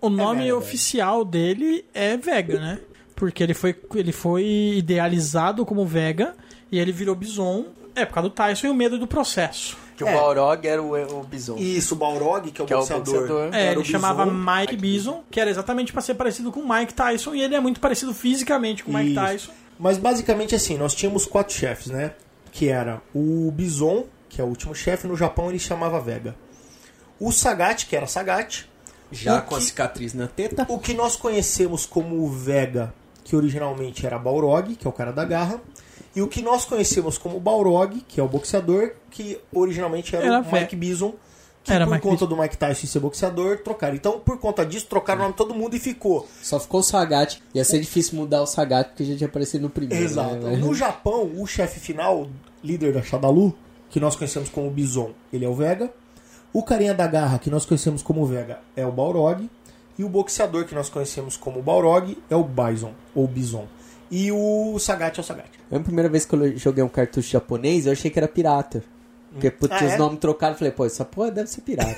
O 0.00 0.08
nome 0.10 0.42
Vega, 0.44 0.56
oficial 0.56 1.24
dele 1.24 1.84
é 1.94 2.16
Vega, 2.16 2.58
né? 2.58 2.80
Porque 3.14 3.42
ele 3.42 3.54
foi, 3.54 3.74
ele 3.94 4.12
foi 4.12 4.44
idealizado 4.78 5.64
como 5.64 5.86
Vega 5.86 6.34
e 6.70 6.78
ele 6.78 6.92
virou 6.92 7.14
Bison. 7.14 7.66
É, 7.94 8.04
por 8.04 8.14
causa 8.14 8.28
do 8.28 8.34
Tyson 8.34 8.66
e 8.66 8.70
o 8.70 8.74
medo 8.74 8.98
do 8.98 9.06
processo. 9.06 9.76
Que 9.96 10.02
o 10.02 10.08
É. 10.08 10.12
Balrog 10.12 10.66
era 10.66 10.82
o, 10.82 11.20
o 11.20 11.22
Bison. 11.22 11.54
Isso, 11.56 11.94
o 11.94 11.96
Balrog, 11.98 12.50
que 12.50 12.60
é 12.60 12.64
o 12.64 12.66
Que 12.66 12.72
é 12.72 12.76
o 12.76 12.80
boxeador. 12.80 13.50
É, 13.54 13.66
era 13.66 13.72
ele 13.72 13.80
o 13.82 13.84
chamava 13.84 14.24
Bison. 14.24 14.36
Mike 14.60 14.76
Bison, 14.76 15.22
que 15.30 15.38
era 15.38 15.48
exatamente 15.48 15.92
pra 15.92 16.02
ser 16.02 16.14
parecido 16.14 16.50
com 16.50 16.60
Mike 16.66 16.92
Tyson, 16.92 17.32
e 17.36 17.40
ele 17.42 17.54
é 17.54 17.60
muito 17.60 17.78
parecido 17.78 18.12
fisicamente 18.12 18.82
com 18.82 18.92
Mike 18.92 19.10
Isso. 19.12 19.20
Tyson. 19.20 19.52
Mas 19.78 19.98
basicamente 19.98 20.54
assim, 20.54 20.76
nós 20.78 20.94
tínhamos 20.94 21.26
quatro 21.26 21.54
chefes, 21.54 21.86
né? 21.88 22.12
Que 22.52 22.68
era 22.68 23.00
o 23.14 23.50
Bison, 23.50 24.04
que 24.28 24.40
é 24.40 24.44
o 24.44 24.46
último 24.46 24.74
chefe, 24.74 25.06
no 25.06 25.16
Japão 25.16 25.48
ele 25.50 25.58
chamava 25.58 26.00
Vega. 26.00 26.34
O 27.18 27.30
Sagat, 27.32 27.86
que 27.86 27.96
era 27.96 28.06
Sagat. 28.06 28.68
Já 29.12 29.40
com 29.40 29.54
a 29.54 29.58
que- 29.58 29.64
cicatriz 29.64 30.14
na 30.14 30.26
teta. 30.26 30.66
O 30.68 30.78
que 30.78 30.94
nós 30.94 31.14
conhecemos 31.16 31.86
como 31.86 32.16
o 32.24 32.28
Vega, 32.28 32.92
que 33.22 33.36
originalmente 33.36 34.04
era 34.06 34.18
Balrog, 34.18 34.74
que 34.76 34.86
é 34.86 34.90
o 34.90 34.92
cara 34.92 35.12
da 35.12 35.24
garra. 35.24 35.60
E 36.16 36.22
o 36.22 36.28
que 36.28 36.42
nós 36.42 36.64
conhecemos 36.64 37.18
como 37.18 37.38
Balrog, 37.40 38.00
que 38.08 38.20
é 38.20 38.22
o 38.22 38.28
boxeador, 38.28 38.92
que 39.10 39.38
originalmente 39.52 40.14
era, 40.14 40.26
Era 40.26 40.40
o 40.40 40.52
Mike 40.52 40.76
Bison. 40.76 41.14
Que 41.64 41.72
Era 41.72 41.86
por 41.86 41.94
Mike 41.94 42.06
conta 42.06 42.26
do 42.26 42.36
Mike 42.36 42.58
Tyson 42.58 42.86
ser 42.86 43.00
boxeador, 43.00 43.56
trocaram. 43.58 43.94
Então, 43.94 44.20
por 44.20 44.38
conta 44.38 44.66
disso, 44.66 44.86
trocaram 44.86 45.20
o 45.20 45.22
nome 45.22 45.32
de 45.32 45.38
todo 45.38 45.54
mundo 45.54 45.74
e 45.74 45.80
ficou. 45.80 46.28
Só 46.42 46.60
ficou 46.60 46.80
o 46.80 46.82
Sagat. 46.82 47.42
Ia 47.54 47.64
ser 47.64 47.80
difícil 47.80 48.18
mudar 48.18 48.42
o 48.42 48.46
Sagat 48.46 48.90
porque 48.90 49.02
já 49.02 49.16
tinha 49.16 49.26
aparecido 49.26 49.62
no 49.62 49.70
primeiro. 49.70 50.04
Exato. 50.04 50.36
né? 50.36 50.56
No 50.56 50.74
Japão, 50.74 51.30
o 51.38 51.46
chefe 51.46 51.80
final, 51.80 52.28
líder 52.62 52.92
da 52.92 53.02
Shadalu, 53.02 53.56
que 53.88 53.98
nós 53.98 54.14
conhecemos 54.14 54.50
como 54.50 54.70
Bison, 54.70 55.12
ele 55.32 55.46
é 55.46 55.48
o 55.48 55.54
Vega. 55.54 55.90
O 56.52 56.62
carinha 56.62 56.92
da 56.92 57.06
garra, 57.06 57.38
que 57.38 57.48
nós 57.48 57.64
conhecemos 57.64 58.02
como 58.02 58.26
Vega, 58.26 58.58
é 58.76 58.86
o 58.86 58.92
Balrog. 58.92 59.48
E 59.98 60.04
o 60.04 60.08
boxeador, 60.08 60.66
que 60.66 60.74
nós 60.74 60.90
conhecemos 60.90 61.34
como 61.36 61.62
Balrog, 61.62 62.18
é 62.28 62.36
o 62.36 62.44
Bison, 62.44 62.92
ou 63.14 63.26
Bison. 63.26 63.66
E 64.10 64.30
o 64.30 64.78
Sagat 64.78 65.18
é 65.18 65.20
o 65.22 65.24
Sagat. 65.24 65.48
A 65.72 65.80
primeira 65.80 66.10
vez 66.10 66.26
que 66.26 66.34
eu 66.34 66.58
joguei 66.58 66.84
um 66.84 66.88
cartucho 66.88 67.30
japonês, 67.30 67.86
eu 67.86 67.92
achei 67.92 68.10
que 68.10 68.18
era 68.18 68.28
pirata. 68.28 68.84
Porque 69.34 69.50
putz, 69.50 69.72
Ah, 69.72 69.78
tinha 69.78 69.90
é? 69.90 69.92
os 69.94 69.98
nomes 69.98 70.20
trocados, 70.20 70.54
eu 70.54 70.58
falei, 70.60 70.72
pô, 70.72 70.86
essa 70.86 71.04
porra 71.04 71.30
deve 71.32 71.50
ser 71.50 71.60
pirata. 71.62 71.90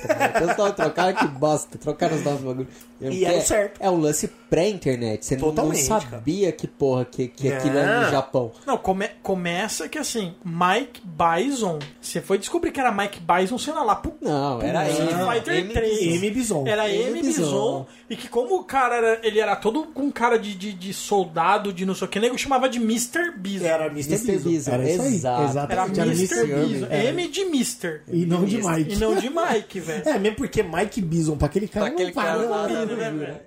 Os 0.50 0.56
nomes 0.56 0.74
trocaram, 0.74 1.14
que 1.14 1.26
bosta. 1.28 1.78
Trocaram 1.78 2.16
os 2.16 2.24
nomes 2.24 2.40
do 2.40 2.46
bagulho. 2.46 2.68
E 3.00 3.24
era 3.26 3.36
é, 3.36 3.40
certo. 3.40 3.78
É 3.78 3.90
um 3.90 4.00
lance 4.00 4.26
pré-internet. 4.48 5.24
Você 5.24 5.36
não- 5.36 5.46
não 5.46 5.54
Totalmente, 5.54 5.82
sabia 5.84 6.52
que 6.52 6.66
porra 6.66 7.04
que, 7.04 7.28
que 7.28 7.52
aquilo 7.52 7.76
era 7.78 7.96
Não. 8.00 8.04
no 8.06 8.10
Japão. 8.10 8.52
Não, 8.66 8.76
come- 8.78 9.10
começa 9.22 9.88
que 9.88 9.98
assim, 9.98 10.34
Mike 10.44 11.02
Bison, 11.04 11.78
você 12.00 12.20
foi 12.20 12.38
descobrir 12.38 12.70
que 12.72 12.80
era 12.80 12.90
Mike 12.92 13.20
Bison, 13.20 13.58
sei 13.58 13.72
lá, 13.72 13.82
lá 13.82 13.96
pro 13.96 14.12
Não, 14.20 14.60
era 14.62 14.88
Street 14.90 15.10
M. 15.12 15.32
Fighter 15.32 15.54
M. 15.56 15.72
3. 15.72 16.00
M. 16.22 16.30
Bison. 16.30 16.64
Era 16.66 16.88
M. 16.88 17.02
M. 17.10 17.22
Bison. 17.22 17.42
Bison. 17.42 17.86
E 18.08 18.16
que 18.16 18.28
como 18.28 18.56
o 18.56 18.64
cara 18.64 18.96
era, 18.96 19.20
ele 19.26 19.40
era 19.40 19.56
todo 19.56 19.84
com 19.84 20.10
cara 20.12 20.38
de, 20.38 20.54
de, 20.54 20.72
de 20.72 20.94
soldado, 20.94 21.72
de 21.72 21.84
não 21.84 21.94
sei 21.94 22.06
o 22.06 22.10
que, 22.10 22.20
nego 22.20 22.38
chamava 22.38 22.68
de 22.68 22.78
Mr. 22.78 23.32
Bison. 23.36 23.64
Era 23.66 23.86
Mr. 23.86 24.12
Mr. 24.14 24.32
Bison. 24.32 24.48
Bison, 24.50 24.70
Era 24.72 24.90
isso 24.90 25.02
aí. 25.02 25.14
exato. 25.14 25.40
Era 25.42 25.50
Exatamente. 25.50 26.00
Era 26.00 26.10
Mr. 26.10 26.46
Bison. 26.46 26.86
É. 26.90 27.04
M 27.06 27.28
de 27.28 27.40
Mr. 27.42 28.00
E 28.08 28.24
não 28.26 28.44
de 28.44 28.56
Mike. 28.58 28.92
E 28.94 28.96
não 28.96 29.14
de 29.16 29.28
Mike, 29.28 29.80
velho. 29.80 30.08
É, 30.08 30.18
mesmo 30.18 30.36
porque 30.36 30.62
Mike 30.62 31.00
Bison, 31.00 31.36
pra 31.36 31.46
aquele 31.46 31.66
cara, 31.68 31.86
Pra 31.86 31.94
aquele 31.94 32.08
não 32.08 32.14
para 32.14 32.24
cara, 32.24 32.48
nada, 32.48 32.86
né, 32.86 33.10
né, 33.10 33.40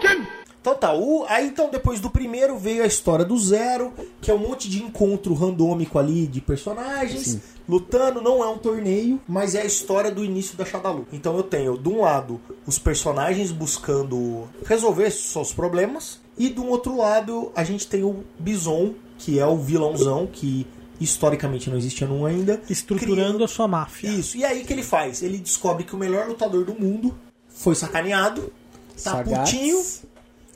velho? 0.00 0.26
Então 0.60 0.74
tá, 0.74 0.92
o, 0.92 1.24
aí 1.26 1.46
então 1.46 1.70
depois 1.70 2.00
do 2.00 2.10
primeiro 2.10 2.58
veio 2.58 2.82
a 2.82 2.86
história 2.86 3.24
do 3.24 3.38
Zero, 3.38 3.94
que 4.20 4.30
é 4.30 4.34
um 4.34 4.38
monte 4.38 4.68
de 4.68 4.82
encontro 4.82 5.32
randômico 5.32 5.98
ali 5.98 6.26
de 6.26 6.40
personagens 6.42 7.40
lutando, 7.66 8.20
não 8.20 8.44
é 8.44 8.48
um 8.48 8.58
torneio, 8.58 9.18
mas 9.26 9.54
é 9.54 9.62
a 9.62 9.64
história 9.64 10.10
do 10.10 10.22
início 10.22 10.58
da 10.58 10.64
Shadalu. 10.64 11.06
Então 11.12 11.34
eu 11.36 11.42
tenho, 11.42 11.78
de 11.78 11.88
um 11.88 12.00
lado, 12.00 12.40
os 12.66 12.78
personagens 12.78 13.52
buscando 13.52 14.48
resolver 14.66 15.10
seus 15.10 15.52
problemas, 15.52 16.20
e 16.36 16.48
de 16.50 16.60
um 16.60 16.68
outro 16.68 16.96
lado, 16.96 17.52
a 17.54 17.64
gente 17.64 17.86
tem 17.86 18.02
o 18.02 18.24
Bison, 18.38 18.94
que 19.16 19.38
é 19.38 19.46
o 19.46 19.56
vilãozão 19.56 20.26
que 20.26 20.66
historicamente 21.00 21.70
não 21.70 21.78
existia 21.78 22.06
num 22.06 22.26
ainda. 22.26 22.60
Estruturando 22.68 23.42
a 23.44 23.48
sua 23.48 23.66
máfia. 23.66 24.08
Isso. 24.08 24.36
E 24.36 24.44
aí 24.44 24.62
o 24.62 24.66
que 24.66 24.72
ele 24.72 24.82
faz? 24.82 25.22
Ele 25.22 25.38
descobre 25.38 25.84
que 25.84 25.94
o 25.94 25.98
melhor 25.98 26.26
lutador 26.26 26.64
do 26.64 26.74
mundo 26.74 27.16
foi 27.48 27.74
sacaneado, 27.74 28.52
tá 29.00 29.10
Sagaz. 29.12 29.50
putinho. 29.50 29.82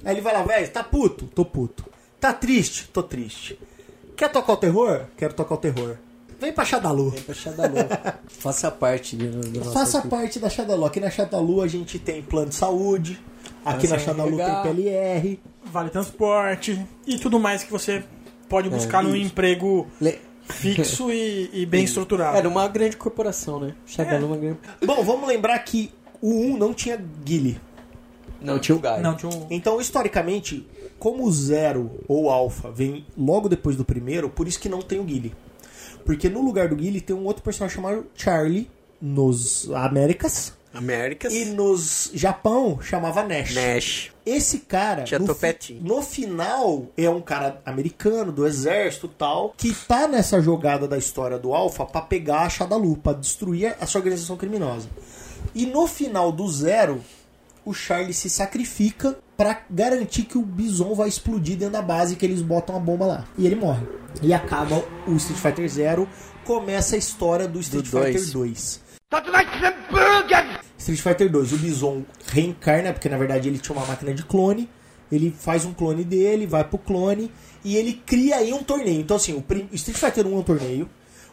Aí 0.04 0.14
ele 0.14 0.20
vai 0.20 0.32
lá, 0.34 0.42
velho, 0.42 0.68
tá 0.70 0.82
puto? 0.84 1.26
Tô 1.26 1.44
puto. 1.44 1.84
Tá 2.20 2.32
triste? 2.32 2.88
Tô 2.92 3.02
triste. 3.02 3.58
Quer 4.16 4.30
tocar 4.30 4.52
o 4.52 4.56
terror? 4.56 5.06
Quero 5.16 5.34
tocar 5.34 5.54
o 5.54 5.58
terror. 5.58 5.96
Vem 6.40 6.52
pra 6.52 6.64
Shadalu. 6.64 7.12
Pra 7.24 7.34
Shadalu. 7.34 7.74
Faça 8.28 8.70
parte 8.70 9.16
do 9.16 9.58
nosso 9.58 9.72
Faça 9.72 9.98
equipe. 9.98 10.10
parte 10.10 10.38
da 10.38 10.48
Shadalu. 10.50 10.84
Aqui 10.84 11.00
na 11.00 11.10
Shadalu 11.10 11.62
a 11.62 11.68
gente 11.68 11.98
tem 11.98 12.22
plano 12.22 12.48
de 12.50 12.54
saúde. 12.56 13.18
Aqui 13.64 13.86
na 13.88 13.94
Nossa, 13.94 14.04
Shadalu 14.06 14.30
legal. 14.36 14.62
tem 14.62 14.74
PLR. 14.74 15.40
Vale 15.64 15.90
transporte 15.90 16.86
e 17.06 17.18
tudo 17.18 17.38
mais 17.40 17.64
que 17.64 17.70
você 17.70 18.04
pode 18.48 18.68
buscar 18.68 19.02
num 19.02 19.16
isso. 19.16 19.26
emprego 19.28 19.86
Le- 20.00 20.18
fixo 20.48 21.10
e, 21.10 21.48
e 21.52 21.64
bem 21.66 21.84
estruturado. 21.84 22.36
Era 22.36 22.48
uma 22.48 22.68
grande 22.68 22.96
corporação, 22.96 23.58
né? 23.58 23.74
Shadalu 23.86 24.24
é 24.24 24.26
uma 24.26 24.36
grande... 24.36 24.58
Bom, 24.84 25.02
vamos 25.02 25.26
lembrar 25.26 25.58
que 25.60 25.90
o 26.20 26.30
1 26.30 26.56
não 26.58 26.74
tinha 26.74 26.96
Guile. 27.24 27.58
Não 28.44 28.58
tinha 28.58 28.76
o 28.76 28.80
Gaio. 28.80 29.02
Não, 29.02 29.14
tinha 29.14 29.30
um... 29.30 29.46
Então, 29.50 29.80
historicamente, 29.80 30.66
como 30.98 31.24
o 31.24 31.32
Zero 31.32 31.90
ou 32.06 32.30
Alpha 32.30 32.70
vem 32.70 33.06
logo 33.16 33.48
depois 33.48 33.76
do 33.76 33.84
primeiro, 33.84 34.28
por 34.28 34.46
isso 34.46 34.60
que 34.60 34.68
não 34.68 34.82
tem 34.82 35.00
o 35.00 35.04
Guile. 35.04 35.34
Porque 36.04 36.28
no 36.28 36.42
lugar 36.42 36.68
do 36.68 36.76
Guile 36.76 37.00
tem 37.00 37.16
um 37.16 37.24
outro 37.24 37.42
personagem 37.42 37.76
chamado 37.76 38.06
Charlie 38.14 38.70
nos 39.00 39.70
Américas 39.72 40.52
Américas. 40.72 41.32
e 41.32 41.44
nos 41.46 42.10
Japão 42.14 42.78
chamava 42.82 43.22
Nash. 43.22 43.54
Nash. 43.54 44.10
Esse 44.26 44.58
cara, 44.60 45.04
Tinha 45.04 45.20
no, 45.20 45.26
topetinho. 45.26 45.82
no 45.82 46.02
final, 46.02 46.86
é 46.96 47.08
um 47.08 47.20
cara 47.20 47.60
americano, 47.64 48.32
do 48.32 48.46
exército 48.46 49.06
e 49.06 49.10
tal, 49.16 49.54
que 49.56 49.72
tá 49.86 50.08
nessa 50.08 50.40
jogada 50.40 50.88
da 50.88 50.98
história 50.98 51.38
do 51.38 51.54
Alpha 51.54 51.84
pra 51.86 52.00
pegar 52.00 52.40
a 52.42 52.48
Shadalu, 52.48 52.96
pra 52.96 53.12
destruir 53.12 53.76
essa 53.80 53.96
organização 53.98 54.36
criminosa. 54.36 54.88
E 55.54 55.64
no 55.66 55.86
final 55.86 56.32
do 56.32 56.48
Zero, 56.50 57.02
o 57.64 57.72
Charlie 57.72 58.12
se 58.12 58.28
sacrifica 58.28 59.18
pra 59.36 59.62
garantir 59.70 60.24
que 60.24 60.38
o 60.38 60.42
Bison 60.42 60.94
vai 60.94 61.08
explodir 61.08 61.56
dentro 61.56 61.72
da 61.72 61.82
base 61.82 62.16
que 62.16 62.24
eles 62.24 62.42
botam 62.42 62.76
a 62.76 62.78
bomba 62.78 63.06
lá. 63.06 63.24
E 63.36 63.46
ele 63.46 63.56
morre. 63.56 63.86
E 64.22 64.32
acaba 64.32 64.84
o 65.06 65.14
Street 65.16 65.40
Fighter 65.40 65.68
Zero, 65.68 66.08
começa 66.44 66.94
a 66.94 66.98
história 66.98 67.48
do 67.48 67.60
Street 67.60 67.84
Do 67.86 67.90
Fighter 67.90 68.32
dois. 68.32 68.32
2. 68.32 68.84
Street 70.78 71.00
Fighter 71.00 71.30
2, 71.30 71.52
o 71.52 71.56
Bison 71.56 72.02
reencarna, 72.26 72.92
porque 72.92 73.08
na 73.08 73.16
verdade 73.16 73.48
ele 73.48 73.58
tinha 73.58 73.76
uma 73.76 73.86
máquina 73.86 74.12
de 74.12 74.22
clone. 74.22 74.68
Ele 75.10 75.34
faz 75.38 75.64
um 75.64 75.72
clone 75.72 76.04
dele, 76.04 76.46
vai 76.46 76.64
pro 76.64 76.78
clone 76.78 77.30
e 77.64 77.76
ele 77.76 77.94
cria 78.04 78.36
aí 78.36 78.52
um 78.52 78.62
torneio. 78.62 79.00
Então, 79.00 79.16
assim, 79.16 79.32
o 79.32 79.44
Street 79.74 79.96
Fighter 79.96 80.26
1 80.26 80.32
é 80.32 80.36
um 80.36 80.42
torneio. 80.42 80.90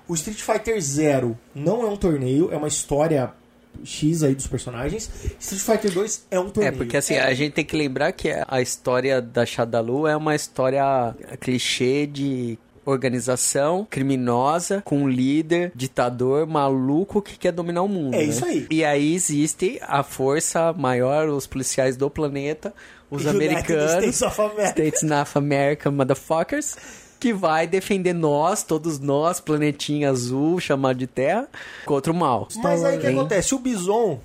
O 0.07 0.13
Street 0.13 0.39
Fighter 0.39 0.79
0 0.79 1.37
não 1.55 1.81
é 1.83 1.85
um 1.87 1.97
torneio, 1.97 2.51
é 2.51 2.57
uma 2.57 2.67
história 2.67 3.33
X 3.83 4.23
aí 4.23 4.35
dos 4.35 4.47
personagens. 4.47 5.09
Street 5.39 5.61
Fighter 5.61 5.91
2 5.93 6.27
é 6.31 6.39
um 6.39 6.47
É, 6.47 6.49
torneio. 6.51 6.73
porque 6.77 6.97
assim, 6.97 7.15
a 7.17 7.33
gente 7.33 7.53
tem 7.53 7.65
que 7.65 7.75
lembrar 7.75 8.11
que 8.11 8.29
a 8.47 8.61
história 8.61 9.21
da 9.21 9.45
Shadalu 9.45 10.07
é 10.07 10.15
uma 10.15 10.35
história 10.35 11.15
clichê 11.39 12.05
de 12.07 12.57
organização 12.83 13.85
criminosa 13.89 14.81
com 14.83 15.03
um 15.03 15.07
líder, 15.09 15.71
ditador, 15.75 16.47
maluco 16.47 17.21
que 17.21 17.37
quer 17.37 17.51
dominar 17.51 17.83
o 17.83 17.87
mundo. 17.87 18.15
É 18.15 18.17
né? 18.17 18.23
isso 18.23 18.43
aí. 18.45 18.67
E 18.71 18.83
aí 18.83 19.13
existe 19.13 19.79
a 19.83 20.03
força 20.03 20.73
maior, 20.73 21.29
os 21.29 21.45
policiais 21.45 21.95
do 21.95 22.09
planeta, 22.09 22.73
os 23.09 23.23
United 23.25 23.35
americanos, 23.55 23.91
States 23.91 24.21
of 24.23 24.41
America. 24.41 24.69
States 24.69 25.03
of 25.03 25.37
America, 25.37 25.91
motherfuckers, 25.91 26.75
que 27.21 27.31
vai 27.31 27.67
defender 27.67 28.13
nós, 28.13 28.63
todos 28.63 28.99
nós, 28.99 29.39
planetinha 29.39 30.09
azul, 30.09 30.59
chamado 30.59 30.97
de 30.97 31.05
Terra, 31.05 31.47
contra 31.85 32.11
o 32.11 32.15
mal. 32.15 32.47
Mas 32.63 32.83
aí 32.83 32.97
o 32.97 32.99
que 33.01 33.05
acontece? 33.07 33.53
O 33.53 33.59
Bison, 33.59 34.19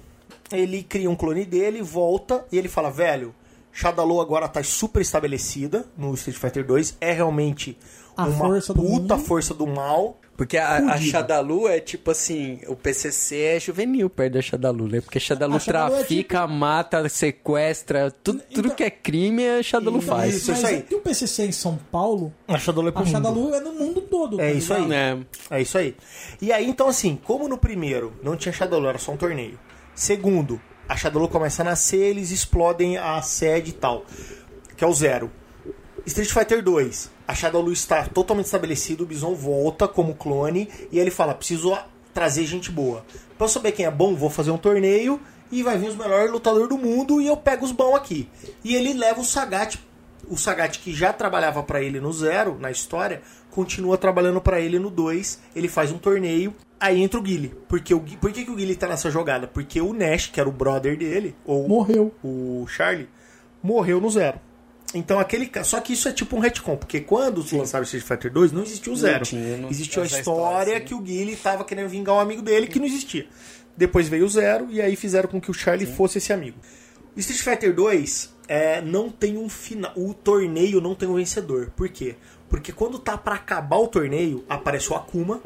ele 0.50 0.82
cria 0.82 1.10
um 1.10 1.14
clone 1.14 1.44
dele, 1.44 1.82
volta 1.82 2.44
e 2.50 2.56
ele 2.56 2.68
fala, 2.68 2.90
velho, 2.90 3.34
Shadaloo 3.70 4.18
agora 4.20 4.48
tá 4.48 4.62
super 4.62 5.02
estabelecida 5.02 5.84
no 5.96 6.14
Street 6.14 6.38
Fighter 6.38 6.64
2, 6.66 6.96
é 6.98 7.12
realmente 7.12 7.76
A 8.16 8.24
uma 8.24 8.32
força 8.38 8.72
do 8.72 8.80
puta 8.82 9.16
mundo. 9.16 9.26
força 9.26 9.52
do 9.52 9.66
mal. 9.66 10.18
Porque 10.36 10.58
a, 10.58 10.76
a. 10.92 10.98
Shadalu 11.00 11.66
é 11.68 11.80
tipo 11.80 12.10
assim, 12.10 12.60
o 12.66 12.76
PCC 12.76 13.36
é 13.56 13.60
juvenil 13.60 14.10
perto 14.10 14.34
da 14.34 14.42
Shadalu, 14.42 14.86
né? 14.88 15.00
Porque 15.00 15.18
Shadalu 15.18 15.54
A 15.56 15.58
Shadalu 15.58 15.94
é 15.94 15.96
trafica, 15.98 16.46
mata, 16.46 17.08
sequestra, 17.08 18.10
tudo, 18.10 18.42
tudo 18.52 18.74
que 18.74 18.84
é 18.84 18.90
crime 18.90 19.48
a 19.48 19.62
Shadalu 19.62 19.98
Então, 19.98 20.08
faz. 20.16 20.34
isso, 20.34 20.50
Mas 20.50 20.58
isso 20.58 20.66
aí. 20.66 20.76
é 20.76 20.82
que 20.82 20.94
o 20.94 21.00
PCC 21.00 21.44
em 21.46 21.52
São 21.52 21.78
Paulo, 21.90 22.34
A 22.46 22.58
Shadaloo 22.58 22.88
é 22.88 22.92
pro 22.92 23.00
a 23.02 23.04
mundo. 23.04 23.12
Shadalu 23.12 23.54
é 23.54 23.60
no 23.60 23.72
mundo 23.72 24.00
todo. 24.02 24.40
É 24.40 24.50
tá 24.50 24.58
isso 24.58 24.74
ligado? 24.74 24.92
aí. 24.92 25.26
É. 25.50 25.56
É 25.58 25.62
isso 25.62 25.78
aí. 25.78 25.96
E 26.42 26.52
aí, 26.52 26.68
então, 26.68 26.88
assim, 26.88 27.18
como 27.24 27.48
no 27.48 27.56
primeiro 27.56 28.12
não 28.22 28.36
tinha 28.36 28.52
Shadowloo, 28.52 28.88
era 28.90 28.98
só 28.98 29.12
um 29.12 29.16
torneio. 29.16 29.58
Segundo, 29.94 30.60
a 30.88 30.96
Shadowloo 30.96 31.28
começa 31.30 31.62
a 31.62 31.64
nascer, 31.64 31.96
eles 32.10 32.30
explodem 32.30 32.98
a 32.98 33.22
sede 33.22 33.70
e 33.70 33.74
tal. 33.74 34.04
Que 34.76 34.84
é 34.84 34.86
o 34.86 34.92
zero. 34.92 35.30
Street 36.04 36.30
Fighter 36.30 36.62
2, 36.62 37.10
a 37.26 37.34
Shadowloo 37.34 37.72
está 37.72 38.04
totalmente 38.04 38.46
estabelecido, 38.46 39.04
o 39.04 39.06
Bison 39.06 39.34
volta 39.34 39.88
como 39.88 40.14
clone 40.14 40.68
e 40.92 40.98
ele 40.98 41.10
fala: 41.10 41.34
preciso 41.34 41.76
trazer 42.14 42.46
gente 42.46 42.70
boa. 42.70 43.04
Pra 43.36 43.44
eu 43.44 43.48
saber 43.48 43.72
quem 43.72 43.84
é 43.84 43.90
bom, 43.90 44.14
vou 44.14 44.30
fazer 44.30 44.50
um 44.50 44.58
torneio 44.58 45.20
e 45.50 45.62
vai 45.62 45.76
vir 45.76 45.88
os 45.88 45.96
melhores 45.96 46.30
lutadores 46.30 46.68
do 46.68 46.78
mundo 46.78 47.20
e 47.20 47.26
eu 47.26 47.36
pego 47.36 47.64
os 47.64 47.72
bons 47.72 47.94
aqui. 47.94 48.28
E 48.64 48.74
ele 48.74 48.94
leva 48.94 49.20
o 49.20 49.24
Sagat, 49.24 49.78
o 50.28 50.36
Sagat 50.36 50.78
que 50.78 50.94
já 50.94 51.12
trabalhava 51.12 51.62
pra 51.62 51.82
ele 51.82 52.00
no 52.00 52.12
Zero, 52.12 52.56
na 52.58 52.70
história, 52.70 53.22
continua 53.50 53.98
trabalhando 53.98 54.40
pra 54.40 54.60
ele 54.60 54.78
no 54.78 54.90
2. 54.90 55.40
Ele 55.54 55.68
faz 55.68 55.92
um 55.92 55.98
torneio, 55.98 56.54
aí 56.80 57.02
entra 57.02 57.18
o 57.20 57.22
Guile. 57.22 57.54
Porque 57.68 57.92
o, 57.94 58.00
por 58.00 58.32
que, 58.32 58.44
que 58.44 58.50
o 58.50 58.56
Guile 58.56 58.74
tá 58.76 58.88
nessa 58.88 59.10
jogada? 59.10 59.46
Porque 59.46 59.80
o 59.80 59.92
Nash, 59.92 60.26
que 60.26 60.40
era 60.40 60.48
o 60.48 60.52
brother 60.52 60.96
dele, 60.96 61.34
ou 61.44 61.68
Morreu. 61.68 62.12
o 62.24 62.66
Charlie, 62.68 63.08
morreu 63.62 64.00
no 64.00 64.10
Zero. 64.10 64.40
Então 64.96 65.18
aquele 65.18 65.50
Só 65.62 65.80
que 65.80 65.92
isso 65.92 66.08
é 66.08 66.12
tipo 66.12 66.36
um 66.36 66.38
retcon, 66.38 66.76
porque 66.76 67.00
quando 67.00 67.42
se 67.42 67.56
lançaram 67.56 67.84
Street 67.84 68.04
Fighter 68.04 68.32
2, 68.32 68.52
não 68.52 68.62
existiu 68.62 68.92
o 68.92 68.96
Zero. 68.96 69.24
tinha, 69.24 69.56
não- 69.56 69.68
Existiu 69.70 70.02
a 70.02 70.06
história 70.06 70.78
sim. 70.78 70.84
que 70.84 70.94
o 70.94 71.00
Guile 71.00 71.36
tava 71.36 71.64
querendo 71.64 71.88
vingar 71.88 72.14
um 72.14 72.20
amigo 72.20 72.40
dele 72.42 72.66
que 72.66 72.78
não 72.78 72.86
existia. 72.86 73.26
Depois 73.76 74.08
veio 74.08 74.24
o 74.24 74.28
Zero 74.28 74.68
e 74.70 74.80
aí 74.80 74.96
fizeram 74.96 75.28
com 75.28 75.40
que 75.40 75.50
o 75.50 75.54
Charlie 75.54 75.86
fosse 75.86 76.18
esse 76.18 76.32
amigo. 76.32 76.56
O 77.14 77.20
Street 77.20 77.42
Fighter 77.42 77.74
2 77.74 78.34
é, 78.48 78.80
não 78.80 79.10
tem 79.10 79.36
um 79.36 79.48
final. 79.48 79.92
O 79.96 80.14
torneio 80.14 80.80
não 80.80 80.94
tem 80.94 81.08
um 81.08 81.14
vencedor. 81.16 81.70
Por 81.76 81.88
quê? 81.88 82.14
Porque 82.48 82.72
quando 82.72 82.98
tá 82.98 83.18
pra 83.18 83.34
acabar 83.34 83.76
o 83.78 83.88
torneio, 83.88 84.44
aparece 84.48 84.90
o 84.92 84.94
Akuma 84.96 85.42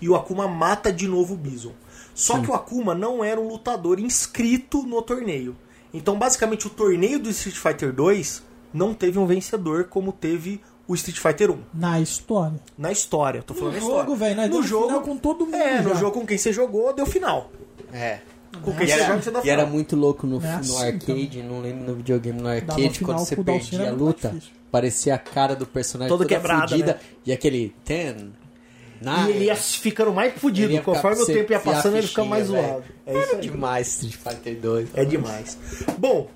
e 0.00 0.08
o 0.08 0.16
Akuma 0.16 0.48
mata 0.48 0.92
de 0.92 1.06
novo 1.06 1.34
o 1.34 1.36
Bison. 1.36 1.74
Só 2.14 2.40
que 2.40 2.50
o 2.50 2.54
Akuma 2.54 2.94
não 2.94 3.22
era 3.22 3.40
um 3.40 3.46
lutador 3.48 3.98
inscrito 4.00 4.82
no 4.84 5.00
torneio. 5.02 5.56
Então, 5.92 6.18
basicamente, 6.18 6.66
o 6.66 6.70
torneio 6.70 7.18
do 7.20 7.30
Street 7.30 7.56
Fighter 7.56 7.92
2 7.92 8.42
não 8.74 8.92
teve 8.92 9.18
um 9.18 9.24
vencedor 9.24 9.84
como 9.84 10.12
teve 10.12 10.60
o 10.86 10.94
Street 10.94 11.18
Fighter 11.18 11.50
1. 11.50 11.58
Na 11.72 11.98
história. 12.00 12.60
Na 12.76 12.92
história, 12.92 13.42
tô 13.42 13.54
falando 13.54 13.72
No 13.74 13.78
história. 13.78 14.00
jogo, 14.02 14.16
velho, 14.16 14.36
né? 14.36 14.46
No 14.48 14.52
Deu 14.52 14.62
jogo, 14.62 14.86
final 14.88 15.00
com 15.02 15.16
todo 15.16 15.46
mundo 15.46 15.54
É, 15.56 15.80
no 15.80 15.90
já. 15.90 15.94
jogo 15.94 16.20
com 16.20 16.26
quem 16.26 16.36
você 16.36 16.52
jogou, 16.52 16.92
deu 16.92 17.06
final. 17.06 17.50
É. 17.92 18.18
Com 18.60 18.72
quem 18.74 18.84
E 18.84 18.86
você 18.88 18.92
era, 18.92 19.06
joga, 19.06 19.22
você 19.22 19.30
dá 19.30 19.38
e 19.38 19.42
final. 19.42 19.58
era 19.60 19.66
muito 19.66 19.96
louco 19.96 20.26
no, 20.26 20.36
É 20.44 20.52
no 20.52 20.58
assim, 20.58 20.84
arcade, 20.84 21.42
não 21.42 21.60
lembro 21.60 21.84
no 21.86 21.94
videogame, 21.94 22.40
no 22.40 22.48
arcade, 22.48 22.90
final 22.98 23.14
quando 23.14 23.26
você 23.26 23.36
perdia 23.36 23.88
a 23.88 23.92
luta, 23.92 24.28
difícil. 24.28 24.52
parecia 24.70 25.14
a 25.14 25.18
cara 25.18 25.56
do 25.56 25.64
personagem 25.66 26.08
Toda 26.10 26.24
toda, 26.24 26.34
quebrada, 26.36 26.68
fudida, 26.68 26.92
né? 26.94 27.00
e 27.26 27.32
aquele 27.32 27.74
ten, 27.84 28.32
nine, 29.00 29.28
E 29.28 29.30
ele 29.30 29.44
ia 29.46 29.56
ficando 29.56 30.12
mais 30.12 30.34
fudido. 30.34 30.80
Conforme 30.82 31.22
o 31.22 31.26
tempo 31.26 31.50
ia 31.52 31.58
passando, 31.60 31.96
ele 31.96 32.06
ficava 32.06 32.28
mais 32.28 32.46
zoado. 32.48 32.84
É 33.06 33.18
isso 33.18 33.34
aí. 33.36 33.40
demais 33.40 33.88
Street 33.88 34.14
Fighter 34.16 34.56
2. 34.60 34.88
É 34.94 35.04
demais. 35.04 35.58
Bom, 35.98 36.28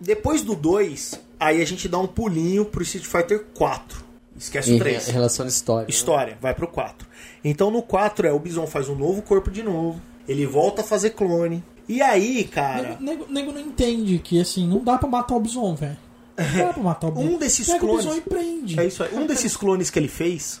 depois 0.00 0.42
do 0.42 0.54
2, 0.56 1.20
aí 1.38 1.60
a 1.62 1.66
gente 1.66 1.88
dá 1.88 1.98
um 1.98 2.06
pulinho 2.06 2.64
pro 2.64 2.82
Street 2.82 3.06
Fighter 3.06 3.44
4. 3.54 4.04
Esquece 4.36 4.70
Em, 4.72 4.74
o 4.74 4.78
re- 4.78 4.84
3. 4.90 5.08
em 5.08 5.12
relação 5.12 5.44
à 5.46 5.48
história. 5.48 5.82
né? 5.84 5.90
História, 5.90 6.38
vai 6.40 6.54
pro 6.54 6.66
4. 6.66 7.06
Então 7.44 7.70
no 7.70 7.82
4 7.82 8.26
é 8.26 8.32
o 8.32 8.38
Bison 8.38 8.66
faz 8.66 8.88
um 8.88 8.94
novo 8.96 9.22
corpo 9.22 9.50
de 9.50 9.62
novo. 9.62 10.00
Ele 10.26 10.46
volta 10.46 10.80
a 10.82 10.84
fazer 10.84 11.10
clone. 11.10 11.62
E 11.88 12.00
aí, 12.02 12.44
cara. 12.44 12.96
Nego, 13.00 13.26
nego, 13.26 13.26
nego 13.30 13.52
não 13.52 13.60
entende 13.60 14.18
que, 14.18 14.40
assim, 14.40 14.66
não 14.66 14.82
dá 14.82 14.96
pra 14.98 15.06
matar 15.08 15.36
o 15.36 15.40
Bison, 15.40 15.74
velho. 15.74 15.96
Não 16.36 16.66
dá 16.66 16.72
pra 16.72 16.82
matar 16.82 17.06
o 17.08 17.10
Bison. 17.12 17.28
Um 17.34 17.38
desses 17.38 17.66
Pega 17.66 17.78
clones- 17.78 18.06
o 18.06 18.08
Bison 18.08 18.18
e 18.18 18.20
prende. 18.22 18.80
É 18.80 18.86
isso 18.86 19.02
aí. 19.04 19.14
Um 19.14 19.26
desses 19.26 19.56
clones 19.56 19.90
que 19.90 19.98
ele 19.98 20.08
fez 20.08 20.60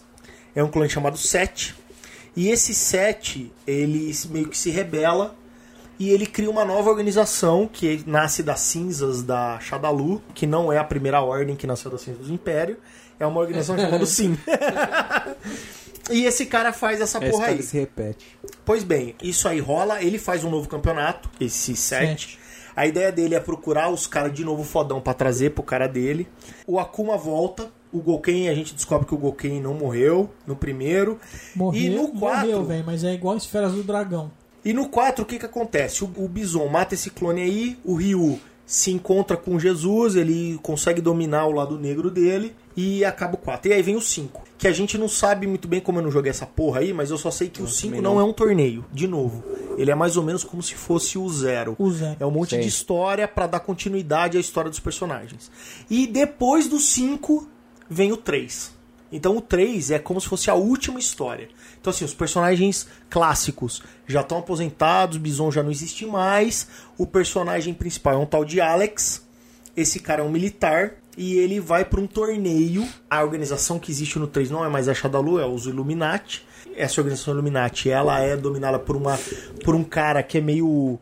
é 0.54 0.62
um 0.62 0.68
clone 0.70 0.88
chamado 0.90 1.16
Set. 1.16 1.74
E 2.36 2.48
esse 2.50 2.74
Set, 2.74 3.50
ele 3.66 4.14
meio 4.30 4.48
que 4.48 4.56
se 4.58 4.70
rebela 4.70 5.34
e 5.98 6.10
ele 6.10 6.26
cria 6.26 6.50
uma 6.50 6.64
nova 6.64 6.90
organização 6.90 7.68
que 7.70 8.02
nasce 8.06 8.42
das 8.42 8.60
cinzas 8.60 9.22
da 9.22 9.58
Shadalu, 9.60 10.22
que 10.34 10.46
não 10.46 10.72
é 10.72 10.78
a 10.78 10.84
primeira 10.84 11.20
ordem 11.20 11.56
que 11.56 11.66
nasceu 11.66 11.90
das 11.90 12.02
cinzas 12.02 12.26
do 12.26 12.32
Império. 12.32 12.76
É 13.18 13.26
uma 13.26 13.40
organização 13.40 13.78
chamada 13.78 14.04
Sim. 14.06 14.36
e 16.10 16.24
esse 16.24 16.46
cara 16.46 16.72
faz 16.72 17.00
essa 17.00 17.18
A 17.18 17.30
porra 17.30 17.46
aí. 17.46 17.62
se 17.62 17.78
repete. 17.78 18.26
Pois 18.64 18.82
bem, 18.82 19.14
isso 19.22 19.46
aí 19.46 19.60
rola, 19.60 20.02
ele 20.02 20.18
faz 20.18 20.42
um 20.42 20.50
novo 20.50 20.68
campeonato, 20.68 21.30
esse 21.40 21.76
set. 21.76 22.08
Sete. 22.08 22.38
A 22.76 22.86
ideia 22.86 23.12
dele 23.12 23.36
é 23.36 23.40
procurar 23.40 23.88
os 23.88 24.06
caras 24.06 24.32
de 24.32 24.44
novo 24.44 24.64
fodão 24.64 25.00
pra 25.00 25.14
trazer 25.14 25.50
pro 25.50 25.62
cara 25.62 25.86
dele. 25.86 26.26
O 26.66 26.80
Akuma 26.80 27.16
volta, 27.16 27.70
o 27.92 28.00
Gouken, 28.00 28.48
a 28.48 28.54
gente 28.54 28.74
descobre 28.74 29.06
que 29.06 29.14
o 29.14 29.18
Gouken 29.18 29.60
não 29.60 29.74
morreu 29.74 30.28
no 30.44 30.56
primeiro. 30.56 31.20
Morreu, 31.54 31.80
e 31.80 31.90
no 31.90 32.08
4, 32.08 32.40
morreu, 32.40 32.64
velho, 32.64 32.84
mas 32.84 33.04
é 33.04 33.14
igual 33.14 33.36
esferas 33.36 33.72
do 33.72 33.84
dragão. 33.84 34.32
E 34.64 34.72
no 34.72 34.88
4 34.88 35.22
o 35.22 35.26
que 35.26 35.38
que 35.38 35.46
acontece? 35.46 36.04
O, 36.04 36.10
o 36.16 36.28
Bison 36.28 36.66
mata 36.68 36.94
esse 36.94 37.10
clone 37.10 37.42
aí, 37.42 37.78
o 37.84 37.94
Ryu 37.94 38.38
se 38.66 38.90
encontra 38.90 39.36
com 39.36 39.58
Jesus, 39.58 40.16
ele 40.16 40.58
consegue 40.62 41.00
dominar 41.00 41.46
o 41.46 41.52
lado 41.52 41.78
negro 41.78 42.10
dele 42.10 42.54
e 42.76 43.04
acaba 43.04 43.34
o 43.34 43.38
4. 43.38 43.70
E 43.70 43.74
aí 43.74 43.82
vem 43.82 43.94
o 43.94 44.00
5, 44.00 44.42
que 44.56 44.66
a 44.66 44.72
gente 44.72 44.96
não 44.96 45.08
sabe 45.08 45.46
muito 45.46 45.68
bem 45.68 45.80
como 45.80 45.98
eu 45.98 46.02
não 46.02 46.10
joguei 46.10 46.30
essa 46.30 46.46
porra 46.46 46.80
aí, 46.80 46.92
mas 46.92 47.10
eu 47.10 47.18
só 47.18 47.30
sei 47.30 47.48
que 47.48 47.62
o 47.62 47.68
5 47.68 47.88
também 47.88 48.00
não. 48.00 48.14
não. 48.14 48.20
é 48.20 48.24
um 48.24 48.32
torneio, 48.32 48.84
de 48.92 49.06
novo. 49.06 49.44
Ele 49.76 49.90
é 49.90 49.94
mais 49.94 50.16
ou 50.16 50.22
menos 50.22 50.42
como 50.44 50.62
se 50.62 50.74
fosse 50.74 51.18
o 51.18 51.28
Zero. 51.28 51.76
O 51.78 51.90
Zero. 51.90 52.16
É 52.18 52.26
um 52.26 52.30
monte 52.30 52.58
de 52.58 52.66
história 52.66 53.28
pra 53.28 53.46
dar 53.46 53.60
continuidade 53.60 54.36
à 54.36 54.40
história 54.40 54.70
dos 54.70 54.80
personagens. 54.80 55.50
E 55.90 56.06
depois 56.06 56.66
do 56.66 56.78
5 56.78 57.46
vem 57.88 58.12
o 58.12 58.16
3. 58.16 58.72
Então 59.14 59.36
o 59.36 59.40
3 59.40 59.92
é 59.92 59.98
como 59.98 60.20
se 60.20 60.28
fosse 60.28 60.50
a 60.50 60.54
última 60.54 60.98
história. 60.98 61.48
Então 61.80 61.90
assim, 61.92 62.04
os 62.04 62.12
personagens 62.12 62.88
clássicos 63.08 63.80
já 64.08 64.22
estão 64.22 64.38
aposentados, 64.38 65.16
Bison 65.16 65.52
já 65.52 65.62
não 65.62 65.70
existe 65.70 66.04
mais, 66.04 66.66
o 66.98 67.06
personagem 67.06 67.72
principal 67.72 68.14
é 68.14 68.16
um 68.18 68.26
tal 68.26 68.44
de 68.44 68.60
Alex, 68.60 69.24
esse 69.76 70.00
cara 70.00 70.20
é 70.20 70.24
um 70.24 70.30
militar 70.30 70.94
e 71.16 71.36
ele 71.36 71.60
vai 71.60 71.84
para 71.84 72.00
um 72.00 72.08
torneio. 72.08 72.86
A 73.08 73.22
organização 73.22 73.78
que 73.78 73.90
existe 73.90 74.18
no 74.18 74.26
3 74.26 74.50
não 74.50 74.64
é 74.64 74.68
mais 74.68 74.88
a 74.88 74.94
Shadalu, 74.94 75.38
é 75.38 75.46
os 75.46 75.66
Illuminati. 75.66 76.44
Essa 76.76 77.00
organização 77.00 77.34
Illuminati, 77.34 77.88
ela 77.88 78.20
é 78.20 78.36
dominada 78.36 78.80
por 78.80 78.96
uma 78.96 79.16
por 79.64 79.76
um 79.76 79.84
cara 79.84 80.24
que 80.24 80.38
é 80.38 80.40
meio 80.40 80.98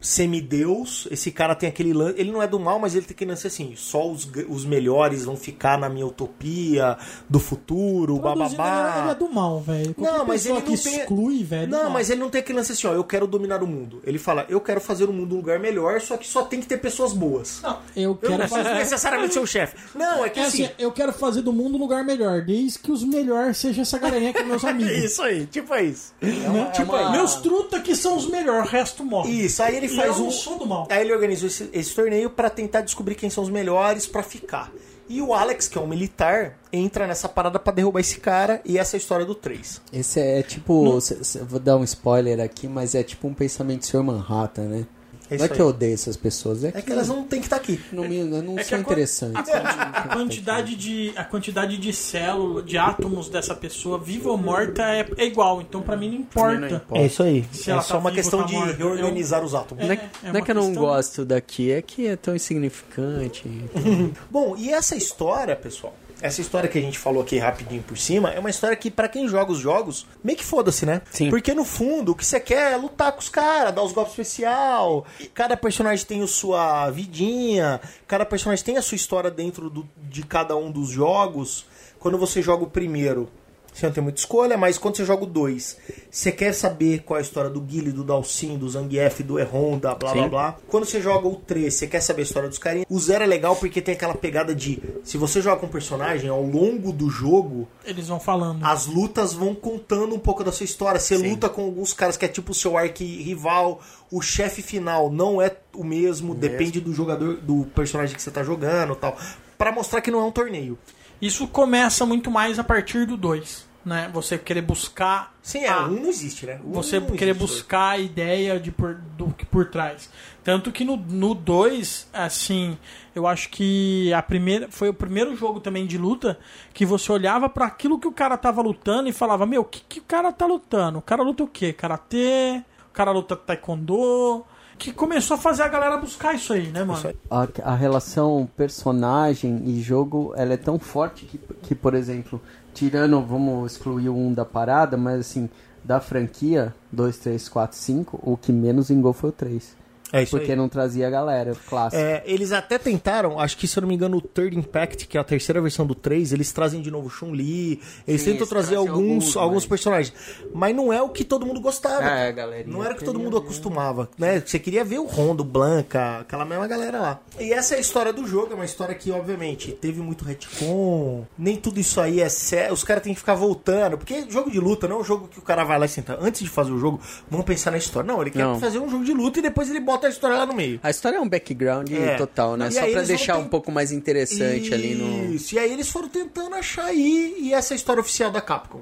semideus. 0.00 1.06
Esse 1.10 1.30
cara 1.30 1.54
tem 1.54 1.68
aquele 1.68 1.92
lance. 1.92 2.14
Ele 2.18 2.30
não 2.32 2.42
é 2.42 2.46
do 2.46 2.58
mal, 2.58 2.78
mas 2.78 2.94
ele 2.94 3.04
tem 3.04 3.14
aquele 3.14 3.30
lance 3.30 3.46
assim: 3.46 3.74
só 3.76 4.10
os, 4.10 4.28
os 4.48 4.64
melhores 4.64 5.24
vão 5.24 5.36
ficar 5.36 5.78
na 5.78 5.88
minha 5.88 6.06
utopia 6.06 6.96
do 7.28 7.38
futuro, 7.38 8.18
Traduzindo, 8.18 8.56
bababá. 8.56 9.00
Ele 9.02 9.10
é 9.10 9.14
do 9.14 9.28
mal, 9.32 9.60
velho. 9.60 9.94
Não, 9.98 10.24
mas 10.26 10.44
ele 10.46 10.54
não 10.54 10.60
que 10.62 10.76
tem- 10.78 11.00
exclui, 11.00 11.44
velho. 11.44 11.64
é 11.64 11.66
Não, 11.66 11.84
mal. 11.84 11.90
mas 11.92 12.10
ele 12.10 12.20
não 12.20 12.30
tem 12.30 12.40
aquele 12.40 12.58
lance 12.58 12.72
assim, 12.72 12.86
ó, 12.86 12.92
eu 12.92 13.04
quero 13.04 13.26
dominar 13.26 13.62
o 13.62 13.66
mundo. 13.66 14.00
Ele 14.04 14.18
fala, 14.18 14.46
eu 14.48 14.60
quero 14.60 14.80
fazer 14.80 15.04
o 15.08 15.12
mundo 15.12 15.34
um 15.34 15.38
lugar 15.38 15.58
melhor, 15.58 16.00
só 16.00 16.16
que 16.16 16.26
só 16.26 16.42
tem 16.42 16.60
que 16.60 16.66
ter 16.66 16.78
pessoas 16.78 17.12
boas. 17.12 17.62
Eu 17.96 18.00
Eu 18.02 18.08
não 18.10 18.16
quero 18.16 18.38
preciso 18.38 18.62
fazer. 18.62 18.74
necessariamente 18.74 19.34
ser 19.34 19.40
o 19.40 19.46
chefe. 19.46 19.76
Não, 19.94 20.24
é 20.24 20.28
que 20.30 20.40
É 20.40 20.44
assim. 20.44 20.64
assim, 20.64 20.74
eu 20.78 20.92
quero 20.92 21.12
fazer 21.12 21.42
do 21.42 21.52
mundo 21.52 21.76
um 21.76 21.80
lugar 21.80 22.04
melhor, 22.04 22.42
desde 22.42 22.78
que 22.78 22.90
os 22.90 23.02
melhores 23.04 23.56
sejam 23.58 23.82
essa 23.82 23.98
galerinha 23.98 24.32
que 24.32 24.38
é 24.40 24.44
meus 24.44 24.64
amigos. 24.64 24.92
Isso 25.04 25.22
aí, 25.22 25.46
tipo 25.46 25.74
é 25.74 25.84
isso. 25.84 26.12
Né? 26.20 26.70
tipo 26.74 26.94
aí. 26.94 27.12
Meus 27.12 27.34
truta 27.36 27.80
que 27.80 27.94
são 27.94 28.16
os 28.16 28.26
melhores, 28.28 28.68
o 28.68 28.70
resto 28.72 29.04
morre. 29.04 29.30
Isso, 29.44 29.62
aí 29.62 29.76
ele 29.76 29.88
faz 29.96 30.18
eu 30.18 30.26
um. 30.26 30.58
do 30.58 30.66
mal. 30.66 30.86
Aí 30.90 31.00
ele 31.02 31.12
organizou 31.12 31.46
esse, 31.48 31.68
esse 31.72 31.94
torneio 31.94 32.30
pra 32.30 32.48
tentar 32.50 32.80
descobrir 32.82 33.14
quem 33.14 33.28
são 33.30 33.42
os 33.44 33.50
melhores 33.50 34.06
pra 34.06 34.22
ficar. 34.22 34.70
E 35.08 35.20
o 35.20 35.34
Alex, 35.34 35.66
que 35.66 35.76
é 35.76 35.80
um 35.80 35.88
militar, 35.88 36.56
entra 36.72 37.04
nessa 37.06 37.28
parada 37.28 37.58
pra 37.58 37.72
derrubar 37.72 37.98
esse 37.98 38.20
cara, 38.20 38.60
e 38.64 38.78
essa 38.78 38.94
é 38.94 38.96
a 38.96 39.00
história 39.00 39.26
do 39.26 39.34
3. 39.34 39.80
Esse 39.92 40.20
é 40.20 40.40
tipo. 40.42 41.00
cê- 41.00 41.24
cê- 41.24 41.40
vou 41.40 41.58
dar 41.58 41.76
um 41.76 41.82
spoiler 41.82 42.38
aqui, 42.40 42.68
mas 42.68 42.94
é 42.94 43.02
tipo 43.02 43.26
um 43.26 43.34
pensamento 43.34 43.80
do 43.80 43.86
Sr. 43.86 44.02
Manhattan, 44.04 44.62
né? 44.68 44.86
É 45.30 45.36
não 45.38 45.44
é 45.44 45.48
que 45.48 45.54
aí. 45.54 45.60
eu 45.60 45.66
odeio 45.68 45.94
essas 45.94 46.16
pessoas, 46.16 46.64
é, 46.64 46.68
É 46.74 46.82
que 46.82 46.90
elas 46.92 47.08
não 47.08 47.22
têm 47.24 47.40
que 47.40 47.46
estar 47.46 47.56
aqui. 47.56 47.80
não, 47.92 48.08
me, 48.08 48.22
não 48.24 48.58
É 48.58 48.62
que 48.62 48.68
são 48.68 48.78
a 48.78 48.80
interessantes. 48.80 49.50
A 50.00 50.08
quantidade 50.14 50.74
de 50.76 51.12
a 51.16 51.24
quantidade 51.24 51.76
de 51.76 51.92
células, 51.92 52.64
de 52.64 52.76
átomos 52.78 53.28
dessa 53.28 53.54
pessoa, 53.54 53.98
viva 53.98 54.30
ou 54.30 54.36
morta, 54.36 54.82
é, 54.82 55.06
é 55.16 55.24
igual. 55.26 55.60
Então 55.60 55.82
pra 55.82 55.96
mim 55.96 56.08
não 56.10 56.16
importa. 56.16 56.82
É 56.94 57.06
isso 57.06 57.22
aí. 57.22 57.44
Se 57.52 57.70
é 57.70 57.80
só 57.80 57.94
tá 57.94 57.98
uma 57.98 58.10
viva 58.10 58.22
questão 58.22 58.40
tá 58.40 58.46
de 58.46 58.54
morta. 58.54 58.72
reorganizar 58.76 59.44
os 59.44 59.54
átomos. 59.54 59.84
Não 59.84 59.92
é, 59.92 59.96
É, 59.96 59.98
é 59.98 60.08
não 60.24 60.28
é 60.30 60.32
uma 60.38 60.42
que 60.44 60.50
eu 60.50 60.54
não 60.54 60.66
questão- 60.66 60.82
gosto 60.82 61.24
daqui, 61.24 61.70
é 61.70 61.80
que 61.82 62.06
é 62.06 62.16
tão 62.16 62.34
insignificante. 62.34 63.44
Bom, 64.30 64.56
e 64.56 64.70
essa 64.72 64.96
história, 64.96 65.54
pessoal? 65.54 65.94
Essa 66.22 66.40
história 66.40 66.68
que 66.68 66.78
a 66.78 66.82
gente 66.82 66.98
falou 66.98 67.22
aqui 67.22 67.38
rapidinho 67.38 67.82
por 67.82 67.96
cima 67.96 68.30
é 68.30 68.38
uma 68.38 68.50
história 68.50 68.76
que, 68.76 68.90
pra 68.90 69.08
quem 69.08 69.26
joga 69.26 69.52
os 69.52 69.58
jogos, 69.58 70.06
meio 70.22 70.36
que 70.36 70.44
foda-se, 70.44 70.84
né? 70.84 71.00
Sim. 71.10 71.30
Porque 71.30 71.54
no 71.54 71.64
fundo, 71.64 72.12
o 72.12 72.14
que 72.14 72.24
você 72.26 72.38
quer 72.38 72.72
é 72.72 72.76
lutar 72.76 73.12
com 73.12 73.20
os 73.20 73.28
caras, 73.28 73.74
dar 73.74 73.82
os 73.82 73.92
golpes 73.92 74.12
especial. 74.12 75.06
Cada 75.32 75.56
personagem 75.56 76.04
tem 76.04 76.22
a 76.22 76.26
sua 76.26 76.90
vidinha, 76.90 77.80
cada 78.06 78.26
personagem 78.26 78.64
tem 78.64 78.76
a 78.76 78.82
sua 78.82 78.96
história 78.96 79.30
dentro 79.30 79.70
do- 79.70 79.88
de 79.96 80.22
cada 80.22 80.56
um 80.56 80.70
dos 80.70 80.90
jogos. 80.90 81.64
Quando 81.98 82.16
você 82.18 82.40
joga 82.42 82.64
o 82.64 82.70
primeiro, 82.70 83.28
você 83.72 83.86
não 83.86 83.92
tem 83.92 84.02
muita 84.02 84.18
escolha, 84.18 84.56
mas 84.58 84.76
quando 84.78 84.96
você 84.96 85.04
joga 85.04 85.24
o 85.24 85.26
2, 85.26 85.76
você 86.10 86.32
quer 86.32 86.52
saber 86.52 87.02
qual 87.02 87.16
é 87.16 87.20
a 87.20 87.22
história 87.22 87.48
do 87.48 87.60
Guile, 87.60 87.92
do 87.92 88.04
Dalcin, 88.04 88.58
do 88.58 88.68
Zangief, 88.68 89.22
do 89.22 89.38
Erronda, 89.38 89.94
blá 89.94 90.12
blá 90.12 90.22
Sim. 90.24 90.28
blá. 90.28 90.56
Quando 90.68 90.84
você 90.84 91.00
joga 91.00 91.28
o 91.28 91.36
3, 91.36 91.72
você 91.72 91.86
quer 91.86 92.00
saber 92.00 92.22
a 92.22 92.24
história 92.24 92.48
dos 92.48 92.58
carinhas. 92.58 92.86
O 92.90 92.98
0 92.98 93.24
é 93.24 93.26
legal 93.26 93.56
porque 93.56 93.80
tem 93.80 93.94
aquela 93.94 94.14
pegada 94.14 94.54
de 94.54 94.82
se 95.04 95.16
você 95.16 95.40
joga 95.40 95.60
com 95.60 95.66
um 95.66 95.70
personagem 95.70 96.28
ao 96.28 96.42
longo 96.42 96.92
do 96.92 97.08
jogo, 97.08 97.68
Eles 97.84 98.08
vão 98.08 98.20
falando. 98.20 98.64
as 98.64 98.86
lutas 98.86 99.32
vão 99.32 99.54
contando 99.54 100.14
um 100.14 100.18
pouco 100.18 100.42
da 100.44 100.52
sua 100.52 100.64
história. 100.64 101.00
Você 101.00 101.16
luta 101.16 101.48
com 101.48 101.62
alguns 101.62 101.92
caras 101.92 102.16
que 102.16 102.24
é 102.24 102.28
tipo 102.28 102.52
o 102.52 102.54
seu 102.54 102.76
arqui-rival, 102.76 103.80
o 104.10 104.20
chefe 104.20 104.62
final 104.62 105.10
não 105.10 105.40
é 105.40 105.54
o 105.74 105.84
mesmo, 105.84 106.34
depende 106.34 106.80
do 106.80 106.92
jogador, 106.92 107.36
do 107.36 107.64
personagem 107.74 108.14
que 108.16 108.22
você 108.22 108.30
tá 108.30 108.42
jogando, 108.42 108.92
e 108.94 108.96
tal, 108.96 109.16
Pra 109.56 109.70
mostrar 109.70 110.00
que 110.00 110.10
não 110.10 110.20
é 110.20 110.24
um 110.24 110.30
torneio. 110.32 110.78
Isso 111.20 111.46
começa 111.48 112.06
muito 112.06 112.30
mais 112.30 112.58
a 112.58 112.64
partir 112.64 113.06
do 113.06 113.16
2, 113.16 113.66
né? 113.84 114.08
Você 114.12 114.38
querer 114.38 114.62
buscar 114.62 115.34
Sim, 115.42 115.60
é, 115.64 115.68
a- 115.68 115.84
um 115.86 116.00
não 116.00 116.08
existe, 116.08 116.46
né? 116.46 116.58
Um 116.64 116.72
você 116.72 117.00
querer 117.00 117.30
existe. 117.32 117.38
buscar 117.38 117.90
a 117.90 117.98
ideia 117.98 118.58
de 118.58 118.70
por, 118.70 118.94
do 118.94 119.26
que 119.32 119.44
por 119.44 119.66
trás. 119.66 120.08
Tanto 120.42 120.72
que 120.72 120.84
no 120.84 120.96
2, 121.34 122.08
assim, 122.12 122.78
eu 123.14 123.26
acho 123.26 123.50
que 123.50 124.12
a 124.14 124.22
primeira 124.22 124.68
foi 124.70 124.88
o 124.88 124.94
primeiro 124.94 125.36
jogo 125.36 125.60
também 125.60 125.86
de 125.86 125.98
luta 125.98 126.38
que 126.72 126.86
você 126.86 127.12
olhava 127.12 127.48
pra 127.48 127.66
aquilo 127.66 127.98
que 127.98 128.08
o 128.08 128.12
cara 128.12 128.38
tava 128.38 128.62
lutando 128.62 129.08
e 129.08 129.12
falava: 129.12 129.44
"Meu, 129.44 129.60
o 129.60 129.64
que, 129.64 129.80
que 129.86 129.98
o 130.00 130.04
cara 130.04 130.32
tá 130.32 130.46
lutando? 130.46 130.98
O 130.98 131.02
cara 131.02 131.22
luta 131.22 131.44
o 131.44 131.48
quê? 131.48 131.72
Karatê? 131.74 132.62
O 132.88 132.92
cara 132.92 133.10
luta 133.12 133.36
taekwondo?" 133.36 134.44
Que 134.80 134.92
começou 134.92 135.34
a 135.34 135.38
fazer 135.38 135.62
a 135.62 135.68
galera 135.68 135.98
buscar 135.98 136.34
isso 136.34 136.54
aí, 136.54 136.68
né, 136.68 136.82
mano? 136.82 137.14
A, 137.30 137.46
a 137.64 137.74
relação 137.74 138.48
personagem 138.56 139.62
e 139.66 139.82
jogo 139.82 140.32
ela 140.34 140.54
é 140.54 140.56
tão 140.56 140.78
forte 140.78 141.26
que, 141.26 141.36
que, 141.36 141.74
por 141.74 141.94
exemplo, 141.94 142.40
tirando, 142.72 143.20
vamos 143.20 143.72
excluir 143.72 144.08
um 144.08 144.32
da 144.32 144.46
parada, 144.46 144.96
mas 144.96 145.20
assim, 145.20 145.50
da 145.84 146.00
franquia 146.00 146.74
2, 146.90 147.18
3, 147.18 147.48
4, 147.50 147.76
5, 147.76 148.20
o 148.22 148.38
que 148.38 148.52
menos 148.52 148.88
vingou 148.88 149.12
foi 149.12 149.28
o 149.28 149.32
3. 149.34 149.76
É 150.12 150.22
isso 150.22 150.36
Porque 150.36 150.52
aí. 150.52 150.56
não 150.56 150.68
trazia 150.68 151.06
a 151.06 151.10
galera 151.10 151.52
clássica. 151.68 152.00
É, 152.02 152.22
eles 152.26 152.52
até 152.52 152.78
tentaram, 152.78 153.38
acho 153.38 153.56
que 153.56 153.66
se 153.68 153.78
eu 153.78 153.82
não 153.82 153.88
me 153.88 153.94
engano, 153.94 154.16
o 154.16 154.20
Third 154.20 154.56
Impact, 154.56 155.06
que 155.06 155.16
é 155.16 155.20
a 155.20 155.24
terceira 155.24 155.60
versão 155.60 155.86
do 155.86 155.94
3, 155.94 156.32
eles 156.32 156.50
trazem 156.52 156.80
de 156.80 156.90
novo 156.90 157.08
Chun-Li, 157.08 157.80
eles 158.06 158.22
Sim, 158.22 158.32
tentam 158.32 158.46
trazer 158.46 158.76
alguns, 158.76 158.96
alguns, 158.98 159.36
alguns 159.36 159.66
personagens. 159.66 160.12
Mas 160.54 160.74
não 160.74 160.92
é 160.92 161.00
o 161.00 161.08
que 161.08 161.24
todo 161.24 161.46
mundo 161.46 161.60
gostava. 161.60 162.04
É, 162.04 162.32
galerinha 162.32 162.72
Não 162.74 162.84
era 162.84 162.94
o 162.94 162.96
que 162.96 163.04
todo 163.04 163.18
mundo 163.18 163.38
ver. 163.38 163.44
acostumava, 163.44 164.08
né? 164.18 164.42
Você 164.44 164.58
queria 164.58 164.84
ver 164.84 164.98
o 164.98 165.06
Rondo, 165.06 165.44
Blanca, 165.44 166.18
aquela 166.20 166.44
mesma 166.44 166.66
galera 166.66 167.00
lá. 167.00 167.20
E 167.38 167.52
essa 167.52 167.74
é 167.74 167.78
a 167.78 167.80
história 167.80 168.12
do 168.12 168.26
jogo, 168.26 168.52
é 168.52 168.54
uma 168.56 168.64
história 168.64 168.94
que, 168.94 169.10
obviamente, 169.10 169.72
teve 169.72 170.00
muito 170.00 170.24
retcon, 170.24 171.24
nem 171.38 171.56
tudo 171.56 171.78
isso 171.80 172.00
aí 172.00 172.20
é 172.20 172.28
sério, 172.28 172.72
os 172.74 172.84
caras 172.84 173.02
têm 173.02 173.12
que 173.14 173.20
ficar 173.20 173.34
voltando, 173.34 173.96
porque 173.96 174.24
jogo 174.28 174.50
de 174.50 174.58
luta 174.60 174.86
não 174.88 174.96
é 174.96 175.00
um 175.00 175.04
jogo 175.04 175.28
que 175.28 175.38
o 175.38 175.42
cara 175.42 175.64
vai 175.64 175.78
lá 175.78 175.86
e 175.86 175.88
senta, 175.88 176.18
antes 176.20 176.42
de 176.42 176.48
fazer 176.48 176.72
o 176.72 176.78
jogo, 176.78 177.00
vamos 177.30 177.46
pensar 177.46 177.70
na 177.70 177.78
história. 177.78 178.06
Não, 178.06 178.20
ele 178.20 178.30
quer 178.30 178.44
Não. 178.44 178.58
fazer 178.58 178.78
um 178.78 178.88
jogo 178.88 179.04
de 179.04 179.12
luta 179.12 179.38
e 179.38 179.42
depois 179.42 179.70
ele 179.70 179.80
bota 179.80 179.99
a 180.06 180.10
história 180.10 180.36
lá 180.36 180.46
no 180.46 180.54
meio. 180.54 180.80
A 180.82 180.90
história 180.90 181.16
é 181.16 181.20
um 181.20 181.28
background 181.28 181.90
É. 181.92 182.16
total, 182.16 182.56
né? 182.56 182.68
E 182.68 182.72
Só 182.72 182.86
pra 182.90 183.02
deixar 183.02 183.36
um 183.38 183.48
pouco 183.48 183.70
mais 183.72 183.92
interessante 183.92 184.72
ali 184.74 184.94
no. 184.94 185.34
Isso, 185.34 185.54
e 185.54 185.58
aí 185.58 185.72
eles 185.72 185.88
foram 185.88 186.08
tentando 186.08 186.54
achar 186.54 186.86
aí, 186.86 187.36
e 187.38 187.54
essa 187.54 187.72
é 187.72 187.74
a 187.74 187.76
história 187.76 188.00
oficial 188.00 188.30
da 188.30 188.40
Capcom. 188.40 188.80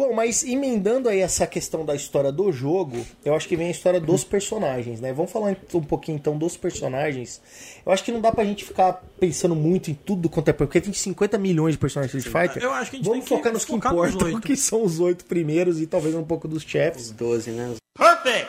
Bom, 0.00 0.14
mas 0.14 0.42
emendando 0.44 1.10
aí 1.10 1.18
essa 1.18 1.46
questão 1.46 1.84
da 1.84 1.94
história 1.94 2.32
do 2.32 2.50
jogo, 2.50 3.04
eu 3.22 3.34
acho 3.34 3.46
que 3.46 3.54
vem 3.54 3.66
a 3.66 3.70
história 3.70 4.00
dos 4.00 4.24
personagens, 4.24 4.98
né? 4.98 5.12
Vamos 5.12 5.30
falar 5.30 5.54
um 5.74 5.82
pouquinho 5.82 6.16
então 6.16 6.38
dos 6.38 6.56
personagens. 6.56 7.38
Eu 7.84 7.92
acho 7.92 8.02
que 8.02 8.10
não 8.10 8.18
dá 8.18 8.32
pra 8.32 8.42
gente 8.42 8.64
ficar 8.64 8.94
pensando 9.20 9.54
muito 9.54 9.90
em 9.90 9.94
tudo 9.94 10.30
quanto 10.30 10.48
é 10.48 10.54
porque 10.54 10.80
tem 10.80 10.90
50 10.90 11.36
milhões 11.36 11.74
de 11.74 11.78
personagens 11.78 12.12
de 12.12 12.26
Street 12.26 12.48
Fighter. 12.48 12.62
Eu 12.62 12.72
acho 12.72 12.90
que 12.90 12.96
a 12.96 12.98
gente 12.98 13.08
Vamos 13.08 13.26
tem 13.26 13.28
que 13.28 13.36
focar 13.36 13.52
nos 13.52 13.64
que 13.66 13.72
focar 13.72 13.92
nos 13.92 14.06
importam, 14.06 14.34
oito. 14.36 14.46
que 14.46 14.56
são 14.56 14.82
os 14.82 15.00
oito 15.00 15.26
primeiros 15.26 15.82
e 15.82 15.86
talvez 15.86 16.14
um 16.14 16.24
pouco 16.24 16.48
dos 16.48 16.62
chefes. 16.62 17.08
Os 17.08 17.10
12, 17.10 17.50
né? 17.50 17.74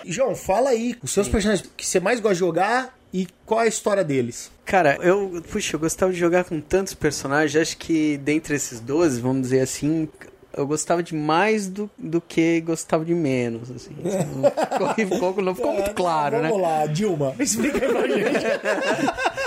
João, 0.05 0.33
fala 0.33 0.69
aí 0.69 0.95
os 1.03 1.11
seus 1.11 1.27
personagens 1.27 1.69
que 1.75 1.85
você 1.85 1.99
mais 1.99 2.21
gosta 2.21 2.35
de 2.35 2.39
jogar 2.39 2.97
e 3.13 3.27
qual 3.45 3.59
é 3.59 3.65
a 3.65 3.67
história 3.67 4.05
deles. 4.05 4.49
Cara, 4.63 4.97
eu, 5.01 5.43
puxa, 5.51 5.75
eu 5.75 5.79
gostava 5.81 6.13
de 6.13 6.17
jogar 6.17 6.45
com 6.45 6.61
tantos 6.61 6.93
personagens, 6.93 7.61
acho 7.61 7.77
que 7.77 8.17
dentre 8.17 8.55
esses 8.55 8.79
12, 8.79 9.19
vamos 9.19 9.41
dizer 9.41 9.59
assim, 9.59 10.07
eu 10.55 10.65
gostava 10.67 11.01
de 11.03 11.15
mais 11.15 11.67
do, 11.67 11.89
do 11.97 12.19
que 12.21 12.61
gostava 12.61 13.03
de 13.05 13.13
menos, 13.15 13.69
assim. 13.71 13.95
Não 14.03 14.49
ficou, 14.51 14.93
ficou- 15.33 15.43
não 15.43 15.55
ficou 15.55 15.73
muito 15.73 15.93
claro, 15.93 16.41
né? 16.41 16.49
Vamos 16.49 16.61
lá, 16.63 16.85
Dilma, 16.87 17.33
explica 17.39 17.85
aí 17.85 17.91
pra 17.91 18.07
gente. 18.07 18.45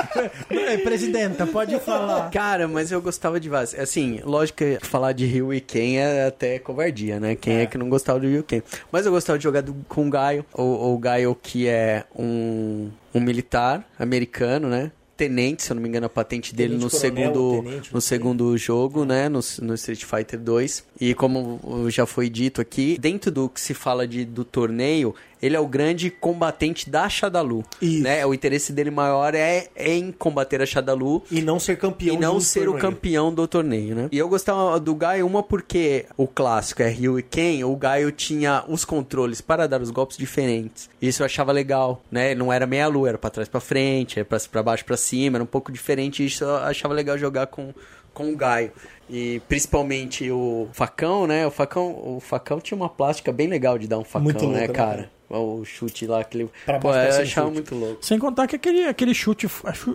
É, 0.48 0.76
presidenta, 0.78 1.44
pode 1.46 1.76
falar. 1.80 2.30
Cara, 2.30 2.68
mas 2.68 2.92
eu 2.92 3.02
gostava 3.02 3.40
de 3.40 3.48
vários. 3.48 3.74
Assim, 3.74 4.20
lógico 4.24 4.58
que 4.58 4.78
falar 4.80 5.10
de 5.12 5.26
Ryu 5.26 5.52
e 5.52 5.60
Ken 5.60 5.96
é 5.98 6.26
até 6.26 6.58
covardia, 6.60 7.18
né? 7.18 7.34
Quem 7.34 7.56
é, 7.58 7.66
que 7.66 7.76
não 7.76 7.88
gostava 7.88 8.20
do 8.20 8.26
Ryu 8.28 8.40
e 8.40 8.42
Ken? 8.44 8.62
Mas 8.92 9.06
eu 9.06 9.12
gostava 9.12 9.38
de 9.38 9.42
jogar 9.44 9.62
do- 9.62 9.74
com 9.88 10.06
o 10.06 10.10
Gaio. 10.10 10.44
O, 10.54 10.94
o 10.94 10.98
Gaio 10.98 11.34
que 11.34 11.66
é 11.66 12.04
um, 12.16 12.90
um 13.12 13.20
militar 13.20 13.84
americano, 13.98 14.68
né? 14.68 14.92
Tenente, 15.16 15.62
se 15.62 15.70
eu 15.70 15.74
não 15.76 15.82
me 15.82 15.88
engano, 15.88 16.06
a 16.06 16.08
patente 16.08 16.54
dele 16.54 16.76
Tenente 16.76 16.84
no 16.84 16.90
coronel, 16.90 17.32
segundo, 17.32 17.62
tenente, 17.62 17.94
no 17.94 18.00
segundo 18.00 18.58
jogo, 18.58 19.04
né? 19.04 19.28
No, 19.28 19.40
no 19.62 19.74
Street 19.74 20.04
Fighter 20.04 20.40
2. 20.40 20.84
E 21.00 21.14
como 21.14 21.88
já 21.88 22.04
foi 22.04 22.28
dito 22.28 22.60
aqui, 22.60 22.98
dentro 22.98 23.30
do 23.30 23.48
que 23.48 23.60
se 23.60 23.74
fala 23.74 24.08
de, 24.08 24.24
do 24.24 24.44
torneio, 24.44 25.14
ele 25.42 25.56
é 25.56 25.60
o 25.60 25.66
grande 25.66 26.10
combatente 26.10 26.88
da 26.88 27.08
Shadalu. 27.08 27.64
Isso. 27.80 28.02
Né? 28.02 28.24
O 28.24 28.34
interesse 28.34 28.72
dele 28.72 28.90
maior 28.90 29.34
é, 29.34 29.68
é 29.74 29.94
em 29.94 30.12
combater 30.12 30.60
a 30.62 30.66
Shadalu 30.66 31.22
E 31.30 31.40
não 31.40 31.58
ser 31.58 31.76
campeão 31.76 32.14
e 32.14 32.18
não 32.18 32.40
ser 32.40 32.60
o 32.60 32.72
torneio. 32.72 32.80
campeão 32.80 33.34
do 33.34 33.46
torneio, 33.46 33.94
né? 33.94 34.08
E 34.10 34.18
eu 34.18 34.28
gostava 34.28 34.78
do 34.80 34.94
Gaio, 34.94 35.26
uma 35.26 35.42
porque 35.42 36.06
o 36.16 36.26
clássico 36.26 36.82
é 36.82 36.88
Ryu 36.88 37.18
e 37.18 37.22
Ken, 37.22 37.64
o 37.64 37.76
Gaio 37.76 38.10
tinha 38.12 38.64
os 38.68 38.84
controles 38.84 39.40
para 39.40 39.66
dar 39.66 39.80
os 39.80 39.90
golpes 39.90 40.16
diferentes. 40.16 40.88
Isso 41.00 41.22
eu 41.22 41.26
achava 41.26 41.52
legal, 41.52 42.02
né? 42.10 42.34
Não 42.34 42.52
era 42.52 42.66
meia 42.66 42.86
lua, 42.86 43.10
era 43.10 43.18
pra 43.18 43.30
trás 43.30 43.48
pra 43.48 43.60
frente, 43.60 44.18
era 44.18 44.24
pra, 44.24 44.38
pra 44.50 44.62
baixo 44.62 44.84
pra 44.84 44.96
cima, 44.96 45.36
era 45.36 45.44
um 45.44 45.46
pouco 45.46 45.70
diferente. 45.72 46.24
Isso 46.24 46.44
eu 46.44 46.56
achava 46.56 46.94
legal 46.94 47.18
jogar 47.18 47.46
com, 47.48 47.72
com 48.12 48.32
o 48.32 48.36
Gaio. 48.36 48.72
E 49.08 49.40
principalmente 49.48 50.30
o 50.30 50.68
facão, 50.72 51.26
né? 51.26 51.46
O 51.46 51.50
facão, 51.50 52.16
o 52.16 52.20
facão 52.20 52.58
tinha 52.60 52.76
uma 52.76 52.88
plástica 52.88 53.30
bem 53.30 53.48
legal 53.48 53.78
de 53.78 53.86
dar 53.86 53.98
um 53.98 54.04
facão, 54.04 54.50
né, 54.50 54.60
né, 54.60 54.68
cara? 54.68 55.10
O 55.30 55.64
chute 55.64 56.06
lá, 56.06 56.20
aquele. 56.20 56.48
Pra 56.66 56.78
Pô, 56.78 56.90
eu 56.94 57.00
achava 57.00 57.24
chute. 57.26 57.52
muito 57.54 57.74
louco. 57.74 58.04
Sem 58.04 58.18
contar 58.18 58.46
que 58.46 58.54
aquele, 58.56 58.84
aquele 58.84 59.14
chute, 59.14 59.46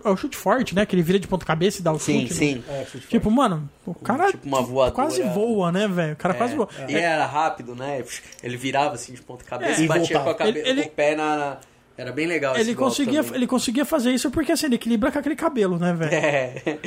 é 0.04 0.10
o 0.10 0.18
chute 0.18 0.36
forte, 0.36 0.74
né? 0.76 0.86
Que 0.86 0.96
ele 0.96 1.04
vira 1.04 1.20
de 1.20 1.28
ponta 1.28 1.46
cabeça 1.46 1.80
e 1.80 1.84
dá 1.84 1.92
o 1.94 2.00
Sim, 2.00 2.22
chute. 2.22 2.34
sim. 2.34 2.64
É, 2.68 2.84
chute 2.86 3.08
Tipo, 3.08 3.30
mano, 3.30 3.70
o 3.86 3.94
cara 3.94 4.32
Tipo 4.32 4.48
uma 4.48 4.62
voadora. 4.62 4.92
quase 4.92 5.22
voa, 5.22 5.72
né, 5.72 5.88
velho? 5.88 6.14
O 6.14 6.18
cara 6.18 6.34
quase 6.34 6.56
voa. 6.56 6.68
E 6.88 6.96
era 6.96 7.26
rápido, 7.26 7.76
né? 7.76 8.04
Ele 8.44 8.58
virava 8.58 8.96
assim 8.96 9.14
de 9.14 9.22
ponta 9.22 9.44
cabeça 9.46 9.80
É, 9.80 9.82
e 9.82 9.86
e 9.86 9.88
batia 9.88 10.02
voltava. 10.20 10.24
com, 10.26 10.30
a 10.32 10.36
cabe... 10.36 10.50
Ele- 10.60 10.68
ele- 10.70 10.82
com 10.84 10.88
o 10.90 10.92
pé 10.92 11.16
na. 11.16 11.38
na- 11.38 11.58
Era 11.96 12.12
bem 12.14 12.26
legal 12.28 12.54
esse 12.56 12.62
Ele 12.70 12.76
conseguia, 12.76 13.22
também. 13.24 13.38
ele 13.40 13.48
conseguia 13.48 13.84
fazer 13.86 14.12
isso 14.12 14.32
porque 14.32 14.52
assim, 14.54 14.66
ele 14.68 14.76
equilibra 14.76 15.12
com 15.12 15.20
aquele 15.20 15.36
cabelo, 15.36 15.78
né, 15.78 15.94
velho? 15.94 16.14
É. 16.16 16.80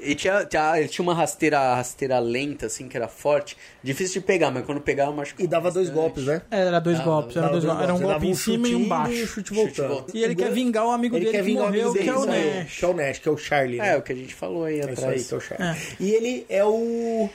E 0.00 0.14
tinha, 0.14 0.44
tinha, 0.44 0.78
ele 0.78 0.88
tinha 0.88 1.02
uma 1.02 1.14
rasteira, 1.14 1.74
rasteira 1.74 2.18
lenta, 2.18 2.66
assim, 2.66 2.88
que 2.88 2.96
era 2.96 3.08
forte. 3.08 3.56
Difícil 3.82 4.20
de 4.20 4.26
pegar, 4.26 4.50
mas 4.50 4.64
quando 4.64 4.80
pegava, 4.80 5.10
machucava. 5.12 5.42
E 5.42 5.46
dava 5.46 5.70
dois 5.70 5.90
golpes, 5.90 6.24
né? 6.24 6.42
É, 6.50 6.60
Era 6.60 6.78
dois 6.80 7.00
golpes, 7.00 7.36
era, 7.36 7.46
Dava 7.46 7.52
dois 7.52 7.64
golpes. 7.64 7.82
era 7.84 7.94
um 7.94 7.98
golpe 7.98 8.12
dava 8.14 8.26
em 8.26 8.34
cima 8.34 8.68
e 8.68 8.74
um 8.74 8.86
baixo. 8.88 9.12
E, 9.12 9.22
o 9.22 9.26
chute 9.26 9.52
voltando. 9.52 9.88
voltando. 9.88 10.16
E 10.16 10.22
ele 10.24 10.34
quer 10.34 10.52
vingar 10.52 10.86
o 10.86 10.90
amigo 10.90 11.16
Ele 11.16 11.24
dele 11.26 11.36
quer 11.38 11.44
que 11.44 11.52
morreu, 11.54 11.88
amigo 11.90 11.94
que 12.04 12.08
é 12.08 12.14
o 12.16 12.26
Nash. 12.26 12.76
Que 12.78 12.84
é 12.84 12.88
o 12.88 12.94
Nash, 12.94 13.18
que 13.18 13.28
é 13.28 13.32
o 13.32 13.36
Charlie. 13.36 13.78
né? 13.78 13.94
É, 13.94 13.96
o 13.96 14.02
que 14.02 14.12
a 14.12 14.16
gente 14.16 14.34
falou 14.34 14.64
aí 14.64 14.76
É 14.76 14.78
isso 14.78 14.88
aí, 14.88 14.92
atrás. 14.94 15.26
que 15.28 15.34
é 15.34 15.36
o 15.36 15.40
Charlie. 15.40 15.78
E 16.00 16.10
ele 16.12 16.46
é 16.48 16.64
o. 16.64 17.28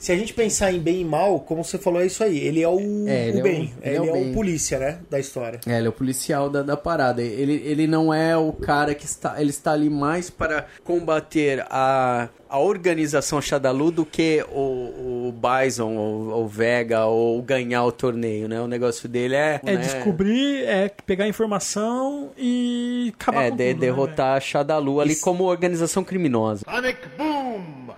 Se 0.00 0.10
a 0.12 0.16
gente 0.16 0.32
pensar 0.32 0.72
em 0.72 0.78
bem 0.80 1.02
e 1.02 1.04
mal, 1.04 1.40
como 1.40 1.62
você 1.62 1.76
falou, 1.76 2.00
é 2.00 2.06
isso 2.06 2.24
aí. 2.24 2.38
Ele 2.38 2.62
é 2.62 2.68
o, 2.68 2.80
É, 3.06 3.28
ele 3.28 3.36
o 3.36 3.40
é 3.40 3.42
bem. 3.42 3.60
o- 3.60 3.86
ele 3.86 3.96
ele 3.96 4.06
é, 4.06 4.08
é 4.08 4.10
o 4.10 4.12
bem. 4.14 4.32
polícia, 4.32 4.78
né? 4.78 4.98
Da 5.10 5.20
história. 5.20 5.60
É, 5.66 5.76
ele 5.76 5.86
é 5.86 5.90
o 5.90 5.92
policial 5.92 6.48
da, 6.48 6.62
da 6.62 6.74
parada. 6.76 7.20
Ele, 7.20 7.62
ele 7.66 7.86
não 7.86 8.12
é 8.12 8.34
o 8.34 8.50
cara 8.50 8.94
que 8.94 9.04
está. 9.04 9.38
Ele 9.38 9.50
está 9.50 9.72
ali 9.72 9.90
mais 9.90 10.30
para 10.30 10.64
combater 10.82 11.62
a, 11.68 12.30
a 12.48 12.58
organização 12.58 13.42
Shadalu 13.42 13.90
do 13.90 14.06
que 14.06 14.42
o, 14.50 15.28
o 15.28 15.34
Bison 15.34 15.94
ou 15.94 16.44
o 16.44 16.48
Vega 16.48 17.04
ou 17.04 17.42
ganhar 17.42 17.84
o 17.84 17.92
torneio, 17.92 18.48
né? 18.48 18.58
O 18.58 18.66
negócio 18.66 19.06
dele 19.06 19.34
é... 19.36 19.60
É 19.66 19.74
né, 19.76 19.82
descobrir, 19.82 20.64
é 20.64 20.88
pegar 21.04 21.28
informação 21.28 22.30
e 22.38 23.12
acabar 23.20 23.44
É, 23.44 23.50
com 23.50 23.56
de- 23.56 23.64
tudo, 23.68 23.74
né, 23.74 23.80
derrotar 23.86 24.36
a 24.38 24.40
Shadalu 24.40 24.98
ali 25.00 25.16
como 25.16 25.44
organização 25.44 26.02
criminosa. 26.02 26.64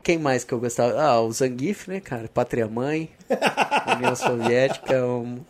Quem 0.03 0.19
mais 0.19 0.43
que 0.43 0.53
eu 0.53 0.59
gostava? 0.59 1.01
Ah, 1.01 1.21
o 1.21 1.31
Zangief, 1.31 1.87
né, 1.89 1.92
cara? 2.01 2.29
Pátria 2.29 2.67
Mãe, 2.67 3.11
União 3.97 4.15
Soviética. 4.15 4.93
eu 4.93 5.41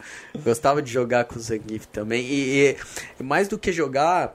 Gostava 0.43 0.83
de 0.83 0.91
jogar 0.91 1.25
com 1.25 1.37
o 1.37 1.41
Zangief 1.41 1.87
também. 1.87 2.25
E, 2.25 2.77
e 3.19 3.23
mais 3.23 3.49
do 3.49 3.59
que 3.59 3.73
jogar, 3.73 4.35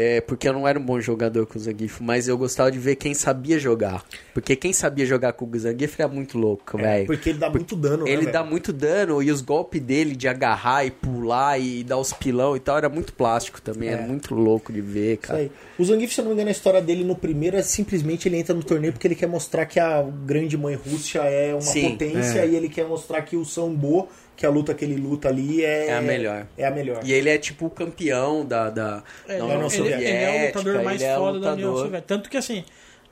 é, 0.00 0.20
porque 0.20 0.48
eu 0.48 0.52
não 0.52 0.66
era 0.68 0.78
um 0.78 0.82
bom 0.84 1.00
jogador 1.00 1.44
com 1.44 1.58
o 1.58 1.60
Zangief, 1.60 2.00
mas 2.00 2.28
eu 2.28 2.38
gostava 2.38 2.70
de 2.70 2.78
ver 2.78 2.94
quem 2.94 3.14
sabia 3.14 3.58
jogar. 3.58 4.04
Porque 4.32 4.54
quem 4.54 4.72
sabia 4.72 5.04
jogar 5.04 5.32
com 5.32 5.44
o 5.44 5.58
Zangief 5.58 5.98
era 5.98 6.08
muito 6.08 6.38
louco, 6.38 6.78
velho. 6.78 7.06
Porque 7.06 7.30
ele 7.30 7.38
dá 7.38 7.50
muito 7.50 7.74
dano, 7.74 8.04
né, 8.04 8.10
Ele 8.12 8.20
velho? 8.20 8.32
dá 8.32 8.44
muito 8.44 8.72
dano 8.72 9.20
e 9.20 9.30
os 9.32 9.40
golpes 9.40 9.80
dele 9.82 10.14
de 10.14 10.28
agarrar 10.28 10.84
e 10.84 10.92
pular 10.92 11.58
e 11.60 11.82
dar 11.82 11.98
os 11.98 12.12
pilão 12.12 12.54
e 12.56 12.60
tal 12.60 12.78
era 12.78 12.88
muito 12.88 13.12
plástico 13.12 13.60
também, 13.60 13.88
era 13.88 14.02
muito 14.02 14.34
louco 14.36 14.72
de 14.72 14.80
ver, 14.80 15.08
É. 15.08 15.12
Isso 15.14 15.20
cara. 15.22 15.38
aí. 15.40 15.50
O 15.76 15.84
Zangief, 15.84 16.14
se 16.14 16.20
eu 16.20 16.24
não 16.24 16.30
me 16.30 16.34
engano, 16.36 16.48
a 16.50 16.52
história 16.52 16.80
dele 16.80 17.02
no 17.02 17.16
primeiro 17.16 17.56
é 17.56 17.62
simplesmente 17.62 18.28
ele 18.28 18.36
entra 18.36 18.54
no 18.54 18.62
torneio 18.62 18.92
porque 18.92 19.06
ele 19.08 19.16
quer 19.16 19.26
mostrar 19.28 19.66
que 19.66 19.80
a 19.80 20.02
grande 20.24 20.56
mãe 20.56 20.76
Rússia 20.76 21.20
é 21.22 21.52
uma 21.54 21.60
Sim, 21.60 21.90
potência 21.90 22.46
e 22.46 22.54
ele 22.54 22.68
quer 22.68 22.86
mostrar 22.86 23.22
que 23.22 23.36
o 23.36 23.44
Sambo, 23.44 24.08
que 24.38 24.46
a 24.46 24.50
luta 24.50 24.72
que 24.72 24.84
ele 24.84 24.94
luta 24.94 25.28
ali, 25.28 25.64
é, 25.64 25.88
É 25.88 25.94
a 25.96 26.00
melhor. 26.00 26.46
É 26.56 26.64
a 26.64 26.70
melhor. 26.70 27.00
E 27.04 27.12
ele 27.12 27.28
é 27.28 27.36
tipo 27.36 27.66
o 27.66 27.70
campeão 27.70 28.46
da, 28.46 28.70
da, 28.70 29.02
É, 29.28 29.36
da 29.36 29.44
União 29.44 29.66
ele- 29.66 29.66
ele 29.66 29.66
é 29.66 29.66
o 29.66 29.70
Soviética. 29.70 30.58
lutador 30.60 30.84
mais 30.84 31.02
é 31.02 31.14
foda 31.16 31.40
da 31.40 31.52
União 31.54 31.68
lutador. 31.70 31.84
Soviética. 31.86 32.04
Tanto 32.06 32.30
que, 32.30 32.36
assim, 32.36 32.64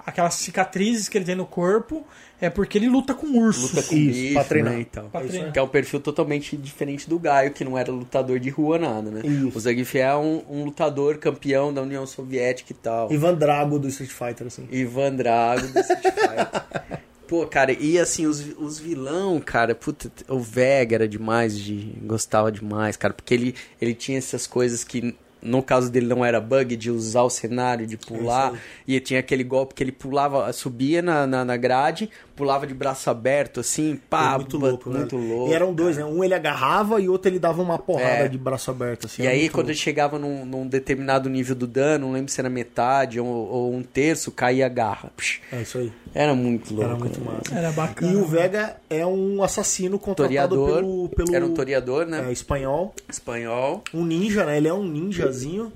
aquelas 0.07 0.35
cicatrizes 0.35 1.09
que 1.09 1.19
ele 1.19 1.25
tem 1.25 1.35
no 1.35 1.45
corpo 1.45 2.07
é 2.41 2.49
porque 2.49 2.79
ele 2.79 2.89
luta 2.89 3.13
com 3.13 3.27
ursos. 3.39 3.73
Luta 3.75 3.83
com 3.89 3.97
Isso, 3.97 4.21
bicho, 4.21 4.35
pra 4.35 4.45
treinar. 4.45 4.73
né, 4.75 4.81
então. 4.83 5.09
Pra 5.11 5.21
treinar. 5.23 5.53
Que 5.53 5.59
é 5.59 5.63
um 5.63 5.67
perfil 5.69 5.99
totalmente 5.99 6.57
diferente 6.57 7.09
do 7.09 7.19
Gaio, 7.19 7.51
que 7.51 7.65
não 7.65 7.77
era 7.77 7.91
lutador 7.91 8.39
de 8.39 8.49
rua 8.51 8.79
nada, 8.79 9.11
né? 9.11 9.23
Isso. 9.25 9.59
O 9.59 9.61
Zangief 9.61 9.97
é 9.99 10.15
um, 10.15 10.45
um 10.49 10.65
lutador 10.65 11.19
campeão 11.19 11.75
da 11.75 11.83
União 11.83 12.07
Soviética 12.07 12.73
e 12.73 12.77
tal. 12.77 13.13
Ivan 13.13 13.35
Drago 13.35 13.81
do 13.81 13.89
Street 13.89 14.13
Fighter, 14.13 14.47
assim. 14.47 14.69
Ivan 14.71 15.17
Drago 15.17 15.67
do 15.67 15.81
Street 15.81 16.03
Fighter. 16.15 17.01
Pô, 17.27 17.45
cara, 17.47 17.73
e 17.73 17.99
assim, 17.99 18.27
os, 18.27 18.41
os 18.57 18.79
vilão, 18.79 19.41
cara, 19.41 19.75
puta, 19.75 20.11
o 20.29 20.39
Vega 20.39 20.95
era 20.95 21.09
demais, 21.09 21.59
de, 21.59 21.93
gostava 22.03 22.53
demais, 22.53 22.97
cara, 22.97 23.13
porque 23.13 23.35
ele, 23.35 23.55
ele 23.81 23.95
tinha 23.95 24.17
essas 24.17 24.47
coisas 24.47 24.85
que, 24.85 25.17
no 25.43 25.61
caso 25.61 25.91
dele, 25.91 26.07
não 26.07 26.25
era 26.25 26.41
bug, 26.41 26.77
de 26.77 26.89
usar 26.89 27.23
o 27.23 27.31
cenário, 27.31 27.85
de 27.85 27.97
pular, 27.97 28.53
e 28.87 29.01
tinha 29.01 29.19
aquele 29.19 29.43
golpe 29.43 29.75
que 29.75 29.83
ele 29.83 29.91
pulava, 29.91 30.53
subia 30.53 31.03
na, 31.03 31.27
na, 31.27 31.45
na 31.45 31.57
grade, 31.57 32.09
pulava 32.37 32.67
de 32.67 32.75
braço 32.75 33.09
aberto, 33.11 33.61
assim, 33.61 33.99
pá, 34.11 34.35
É 34.35 34.37
muito 34.37 34.59
louco, 34.59 34.91
né? 34.91 34.99
muito 35.01 35.17
louco. 35.17 35.51
E 35.51 35.55
eram 35.55 35.73
dois, 35.75 35.97
né? 35.97 36.05
Um 36.05 36.23
ele 36.23 36.35
agarrava 36.35 37.01
e 37.01 37.09
outro 37.09 37.31
ele 37.31 37.39
dava 37.39 37.63
uma 37.63 37.79
porrada 37.79 38.25
É. 38.25 38.29
de 38.29 38.37
braço 38.39 38.71
aberto, 38.71 39.07
assim. 39.07 39.23
E 39.23 39.27
aí, 39.27 39.49
quando 39.49 39.67
ele 39.67 39.73
louco. 39.75 39.83
chegava 39.85 40.19
num, 40.19 40.45
num 40.45 40.67
determinado 40.67 41.29
nível 41.31 41.55
do 41.57 41.67
dano, 41.67 42.07
não 42.07 42.13
lembro 42.13 42.31
se 42.31 42.41
era 42.41 42.51
metade 42.51 43.19
ou, 43.19 43.27
ou 43.27 43.75
um 43.75 43.83
terço, 43.83 44.31
caía 44.31 44.67
a 44.67 44.69
garra. 44.69 45.11
Psh, 45.17 45.41
É 45.51 45.63
isso 45.63 45.79
aí. 45.79 45.93
Era 46.15 46.35
muito 46.35 46.73
louco. 46.75 46.91
Era 46.91 46.99
muito 46.99 47.21
né? 47.21 47.27
massa. 47.27 47.59
Era 47.59 47.73
bacana. 47.73 48.13
E 48.13 48.17
o 48.17 48.25
Vega 48.25 48.77
é 48.89 49.05
um 49.07 49.43
assassino 49.43 49.99
contratado 49.99 50.55
pelo, 50.67 51.09
pelo 51.11 51.35
Era 51.35 51.45
um 51.47 51.55
toriador, 51.55 52.07
né? 52.07 52.27
é, 52.29 52.33
espanhol. 52.33 52.95
Espanhol. 53.09 53.83
Um 53.95 54.05
ninja, 54.05 54.45
né? 54.45 54.57
Ele 54.57 54.69
é 54.69 54.75
um 54.75 54.85
ninjazinho 54.87 55.73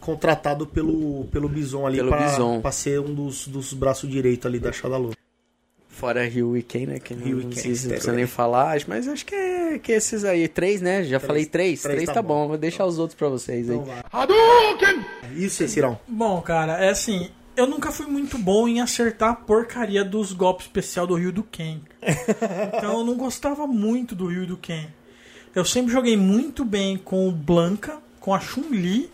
contratado 0.00 0.66
pelo, 0.66 1.24
pelo 1.30 1.48
Bison 1.48 1.86
ali 1.86 1.96
Pelo 1.98 2.08
pra, 2.10 2.26
Bison. 2.26 2.60
pra 2.60 2.72
ser 2.72 3.00
um 3.00 3.14
dos, 3.14 3.46
dos 3.48 3.72
braços 3.72 4.08
direitos 4.10 4.46
ali 4.46 4.58
da 4.58 4.72
Shadalu. 4.72 5.12
Fora 5.94 6.26
Rio 6.26 6.56
e 6.56 6.62
Ken, 6.62 6.86
né? 6.86 6.98
Que 6.98 7.14
não, 7.14 7.26
e 7.26 7.30
não 7.32 7.40
Ken, 7.42 7.48
precisa, 7.50 7.82
não 7.88 7.90
precisa 7.92 8.12
Ken. 8.12 8.16
nem 8.16 8.26
falar, 8.26 8.76
mas 8.86 9.06
acho 9.08 9.24
que 9.24 9.34
é 9.34 9.78
que 9.78 9.92
esses 9.92 10.24
aí. 10.24 10.48
Três, 10.48 10.80
né? 10.82 11.04
Já 11.04 11.20
falei 11.20 11.46
três. 11.46 11.82
três 11.82 11.94
Três, 11.96 12.06
tá 12.08 12.14
tá, 12.14 12.22
bom. 12.22 12.42
bom. 12.42 12.48
Vou 12.48 12.58
deixar 12.58 12.84
os 12.84 12.98
outros 12.98 13.16
pra 13.16 13.28
vocês 13.28 13.70
aí. 13.70 13.76
Então 13.76 13.86
vai. 13.86 14.02
Isso, 15.36 15.56
Cecirão. 15.56 15.98
Bom, 16.06 16.40
cara, 16.40 16.84
é 16.84 16.90
assim. 16.90 17.30
Eu 17.56 17.68
nunca 17.68 17.92
fui 17.92 18.06
muito 18.06 18.36
bom 18.36 18.66
em 18.66 18.80
acertar 18.80 19.30
a 19.30 19.34
porcaria 19.34 20.04
dos 20.04 20.32
golpes 20.32 20.66
especial 20.66 21.06
do 21.06 21.14
Rio 21.14 21.32
do 21.32 21.42
Ken. 21.44 21.80
Então 22.76 22.98
eu 22.98 23.04
não 23.04 23.16
gostava 23.16 23.66
muito 23.66 24.14
do 24.14 24.26
Rio 24.26 24.46
do 24.46 24.56
Ken. 24.56 24.86
Eu 25.54 25.64
sempre 25.64 25.92
joguei 25.92 26.16
muito 26.16 26.64
bem 26.64 26.96
com 26.96 27.28
o 27.28 27.32
Blanca, 27.32 27.98
com 28.18 28.34
a 28.34 28.40
Chun-Li, 28.40 29.08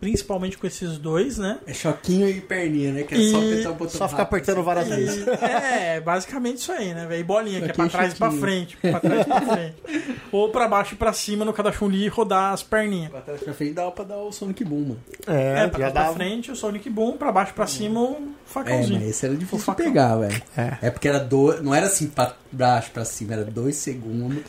principalmente 0.00 0.56
com 0.56 0.66
esses 0.66 0.96
dois, 0.98 1.36
né? 1.38 1.58
É 1.66 1.74
choquinho 1.74 2.26
e 2.28 2.40
perninha, 2.40 2.90
né? 2.92 3.02
Que 3.02 3.14
é 3.14 3.18
E- 3.18 3.30
só 3.30 3.36
apertar 3.38 3.70
o 3.70 3.74
botão 3.74 3.98
Só 3.98 4.08
ficar 4.08 4.22
rápido. 4.22 4.36
apertando 4.38 4.64
várias 4.64 4.88
vezes. 4.88 5.26
E- 5.26 5.30
é, 5.44 6.00
basicamente 6.00 6.56
isso 6.58 6.72
aí, 6.72 6.94
né? 6.94 7.06
E 7.18 7.22
bolinha, 7.22 7.60
que 7.60 7.70
é 7.70 7.72
pra 7.74 7.84
é 7.84 7.88
trás 7.88 8.12
e 8.14 8.16
pra 8.16 8.30
frente. 8.30 8.76
Pra 8.78 8.98
trás 9.00 9.20
e 9.20 9.24
pra 9.26 9.40
frente. 9.42 9.74
Ou 10.32 10.48
pra 10.48 10.66
baixo 10.66 10.94
e 10.94 10.96
pra 10.96 11.12
cima 11.12 11.44
no 11.44 11.52
cada 11.52 11.70
Chun-Li 11.70 12.04
e 12.04 12.08
rodar 12.08 12.52
as 12.54 12.62
perninhas. 12.62 13.10
Pra 13.10 13.20
trás 13.20 13.42
pra 13.42 13.52
frente 13.52 13.72
dá 13.74 13.90
pra 13.90 14.04
dar 14.04 14.16
o 14.16 14.32
Sonic 14.32 14.64
Boom, 14.64 14.80
mano. 14.80 15.00
É, 15.26 15.64
É, 15.64 15.68
pra 15.68 15.80
já 15.80 15.90
trás 15.90 15.92
pra 15.92 16.02
dava. 16.04 16.14
frente 16.14 16.50
o 16.50 16.56
Sonic 16.56 16.88
Boom, 16.88 17.16
pra 17.18 17.30
baixo 17.30 17.52
e 17.52 17.54
pra 17.54 17.66
cima 17.66 18.00
o 18.00 18.14
É, 18.14 18.18
facãozinho. 18.46 19.00
mas 19.00 19.08
esse 19.10 19.26
era 19.26 19.34
difícil 19.34 19.74
de 19.74 19.82
pegar, 19.82 20.16
velho. 20.16 20.42
É. 20.56 20.78
É. 20.82 20.90
porque 20.90 21.08
era 21.08 21.18
dois. 21.18 21.60
Não 21.62 21.74
era 21.74 21.86
assim 21.86 22.06
pra 22.06 22.34
baixo, 22.50 22.90
pra 22.90 23.04
cima, 23.04 23.34
era 23.34 23.44
dois 23.44 23.76
segundos 23.76 24.42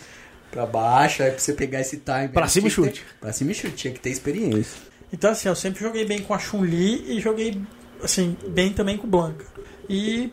pra 0.49 0.65
baixo, 0.65 1.23
aí 1.23 1.31
pra 1.31 1.39
você 1.39 1.53
pegar 1.53 1.79
esse 1.81 1.97
time. 1.97 2.29
Pra 2.29 2.47
cima 2.47 2.67
e 2.67 2.71
chute. 2.71 2.99
ter- 3.01 3.05
Pra 3.19 3.33
cima 3.33 3.51
e 3.51 3.53
chute, 3.53 3.75
tinha 3.75 3.93
que 3.93 3.99
ter 3.99 4.09
experiência. 4.11 4.90
Então, 5.11 5.31
assim, 5.31 5.49
eu 5.49 5.55
sempre 5.55 5.81
joguei 5.81 6.05
bem 6.05 6.21
com 6.21 6.33
a 6.33 6.39
Chun-Li 6.39 7.17
e 7.17 7.19
joguei, 7.19 7.61
assim, 8.01 8.35
bem 8.47 8.71
também 8.73 8.97
com 8.97 9.07
Blanca. 9.07 9.45
E, 9.89 10.31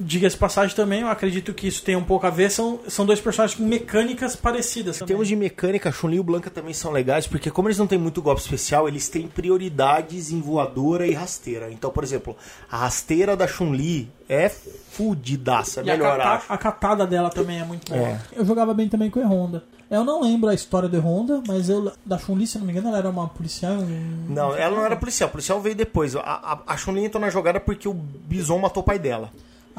diga-se 0.00 0.34
de 0.36 0.40
passagem 0.40 0.74
também, 0.74 1.00
eu 1.02 1.08
acredito 1.08 1.52
que 1.54 1.68
isso 1.68 1.82
tem 1.82 1.94
um 1.94 2.02
pouco 2.02 2.26
a 2.26 2.30
ver, 2.30 2.50
são, 2.50 2.80
são 2.88 3.04
dois 3.06 3.20
personagens 3.20 3.56
com 3.58 3.64
mecânicas 3.64 4.34
parecidas. 4.34 5.00
Em 5.00 5.04
termos 5.06 5.28
de 5.28 5.36
mecânica, 5.36 5.92
Chun-Li 5.92 6.16
e 6.16 6.20
o 6.20 6.24
Blanca 6.24 6.48
também 6.50 6.72
são 6.72 6.90
legais, 6.90 7.26
porque 7.26 7.50
como 7.50 7.68
eles 7.68 7.78
não 7.78 7.86
têm 7.86 7.98
muito 7.98 8.22
golpe 8.22 8.40
especial, 8.40 8.88
eles 8.88 9.08
têm 9.08 9.28
prioridades 9.28 10.32
em 10.32 10.40
voadora 10.40 11.06
e 11.06 11.12
rasteira. 11.12 11.70
Então, 11.70 11.90
por 11.90 12.02
exemplo, 12.02 12.36
a 12.70 12.78
rasteira 12.78 13.36
da 13.36 13.46
Chun-Li 13.46 14.10
é 14.28 14.48
fudidaça, 14.48 15.80
é 15.80 15.84
E 15.84 15.90
a, 15.90 15.96
melhor, 15.96 16.16
cata- 16.18 16.30
acho. 16.34 16.52
a 16.52 16.58
catada 16.58 17.06
dela 17.06 17.30
também 17.30 17.60
é 17.60 17.64
muito 17.64 17.90
boa. 17.92 18.00
É. 18.08 18.20
Eu 18.32 18.44
jogava 18.44 18.72
bem 18.74 18.88
também 18.88 19.10
com 19.10 19.20
o 19.20 19.26
Honda. 19.26 19.64
Eu 19.90 20.04
não 20.04 20.22
lembro 20.22 20.48
a 20.48 20.54
história 20.54 20.88
do 20.88 21.00
Honda, 21.00 21.42
mas 21.48 21.68
eu 21.68 21.90
da 22.06 22.16
Chun-Li, 22.16 22.46
se 22.46 22.58
não 22.58 22.64
me 22.66 22.72
engano, 22.72 22.88
ela 22.88 22.98
era 22.98 23.10
uma 23.10 23.28
policial. 23.28 23.72
um- 23.74 24.26
Não, 24.28 24.54
ela 24.54 24.76
não 24.76 24.84
era 24.84 24.94
policial, 24.96 25.28
o 25.28 25.32
policial 25.32 25.60
veio 25.60 25.74
depois. 25.74 26.14
A, 26.14 26.20
a, 26.20 26.58
a 26.74 26.76
Chun-Li 26.76 27.04
entrou 27.04 27.20
na 27.20 27.28
jogada 27.30 27.58
porque 27.58 27.88
o 27.88 27.92
Bison 27.94 28.58
matou 28.58 28.82
o 28.82 28.86
pai 28.86 28.98
dela. 29.00 29.32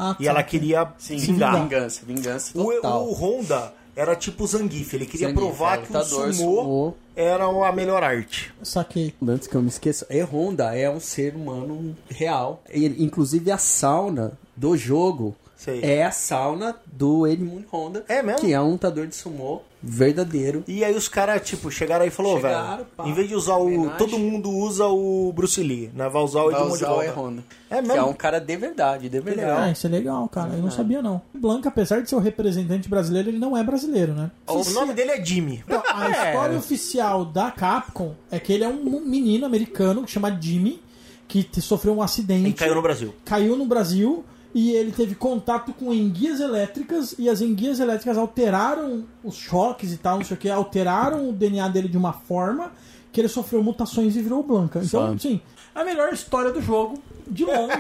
Ah, 0.04 0.16
E 0.20 0.24
tá. 0.26 0.30
ela 0.32 0.42
queria 0.44 0.88
se 0.98 1.16
vingar. 1.16 1.62
Vingança, 1.62 2.02
vingança 2.06 2.58
O, 2.60 2.72
total. 2.74 3.08
o 3.08 3.14
Honda, 3.14 3.72
era 3.96 4.16
tipo 4.16 4.44
o 4.44 4.48
Zangief. 4.48 4.94
Ele 4.96 5.06
queria 5.06 5.28
Zangief, 5.28 5.40
provar 5.46 5.78
é, 5.78 5.82
que 5.84 5.96
o 5.96 6.04
sumô, 6.04 6.34
sumô. 6.34 6.94
era 7.16 7.46
a 7.46 7.72
melhor 7.72 8.02
arte. 8.04 8.52
Saquei. 8.64 9.14
Antes 9.28 9.48
que 9.48 9.56
eu 9.56 9.62
me 9.62 9.68
esqueça, 9.70 10.08
é 10.10 10.24
Honda 10.24 10.76
é 10.76 10.90
um 10.90 11.00
ser 11.00 11.36
humano 11.36 11.96
real. 12.10 12.64
E, 12.74 12.86
inclusive 13.04 13.52
a 13.52 13.58
sauna 13.60 14.34
do 14.56 14.76
jogo 14.76 15.36
Sei. 15.64 15.80
é 15.84 16.04
a 16.04 16.10
sauna 16.12 16.76
do 16.92 17.28
Edmund 17.28 17.68
Honda. 17.72 18.04
É 18.08 18.24
mesmo? 18.24 18.42
Que 18.42 18.52
é 18.52 18.60
um 18.60 18.72
lutador 18.72 19.06
de 19.06 19.16
sumô 19.16 19.62
verdadeiro. 19.84 20.64
E 20.68 20.84
aí 20.84 20.96
os 20.96 21.08
caras, 21.08 21.42
tipo, 21.48 21.70
chegaram 21.70 22.02
aí 22.04 22.08
e 22.08 22.12
falou, 22.12 22.40
velho, 22.40 22.86
em 23.06 23.14
vez 23.14 23.28
de 23.28 23.36
usar 23.36 23.56
o... 23.58 23.66
homenagem. 23.66 23.98
Todo 23.98 24.18
mundo 24.18 24.50
usa 24.50 24.86
o 24.88 25.32
Bruce 25.34 25.62
Lee, 25.62 25.92
né? 25.94 26.10
Vai 26.10 26.22
usar 26.24 26.42
o 26.44 26.52
Edmund 26.52 26.74
usar 26.74 26.92
o 26.92 26.98
Honda. 27.00 27.12
Honda. 27.14 27.44
É 27.70 27.76
Que 27.76 27.88
mesmo? 27.88 27.98
é 27.98 28.04
um 28.04 28.14
cara 28.14 28.40
de 28.40 28.58
verdade, 28.58 29.10
de 29.10 29.20
verdade. 29.20 29.38
legal. 29.48 29.60
Ah, 29.60 29.72
isso 29.72 29.86
é 29.86 29.90
legal, 29.90 30.28
cara. 30.30 30.54
Eu 30.54 30.62
não 30.64 30.72
sabia, 30.72 31.02
não. 31.02 31.22
O 31.34 31.38
Blanca, 31.38 31.70
apesar 31.70 32.02
de 32.02 32.10
ser 32.10 32.16
o 32.16 32.20
representante 32.20 32.90
brasileiro, 32.90 33.30
ele 33.30 33.40
não 33.40 33.56
é 33.56 33.64
brasileiro, 33.64 34.14
né? 34.14 34.32
O 34.48 34.64
nome 34.72 34.94
dele 34.94 35.12
é 35.12 35.24
Jimmy. 35.24 35.64
Então, 35.68 35.82
a 35.88 36.10
É. 36.10 36.28
história 36.30 36.58
oficial 36.58 37.24
da 37.26 37.52
Capcom 37.52 38.14
é 38.32 38.40
que 38.40 38.52
ele 38.54 38.64
é 38.64 38.68
um 38.68 39.00
menino 39.02 39.46
americano 39.46 40.04
que 40.04 40.12
chama 40.12 40.36
Jimmy, 40.40 40.82
que 41.28 41.48
sofreu 41.62 41.96
um 41.96 42.02
acidente. 42.02 42.50
E 42.50 42.54
caiu 42.54 42.76
no 42.76 42.82
Brasil. 42.82 43.14
caiu 43.24 43.56
no 43.56 43.66
Brasil 43.66 44.24
e 44.54 44.72
ele 44.72 44.92
teve 44.92 45.16
contato 45.16 45.74
com 45.74 45.94
enguias 45.94 46.40
elétricas 46.40 47.16
e 47.18 47.30
as 47.30 47.42
enguias 47.42 47.80
elétricas 47.80 48.18
alteraram 48.18 49.06
os 49.24 49.36
choques 49.36 49.94
e 49.94 49.98
tal, 49.98 50.18
não 50.18 50.26
sei 50.26 50.36
o 50.36 50.40
que, 50.40 50.50
alteraram 50.50 51.30
o 51.30 51.34
DNA 51.34 51.68
dele 51.70 51.88
de 51.88 51.98
uma 51.98 52.14
forma 52.14 52.72
que 53.12 53.20
ele 53.22 53.28
sofreu 53.28 53.64
mutações 53.64 54.16
e 54.16 54.22
virou 54.22 54.42
Blanca. 54.44 54.82
Então, 54.84 55.18
sim, 55.20 55.42
a 55.76 55.84
melhor 55.84 56.14
história 56.14 56.52
do 56.52 56.62
jogo, 56.62 56.98
de 57.28 57.44
longe. 57.46 57.78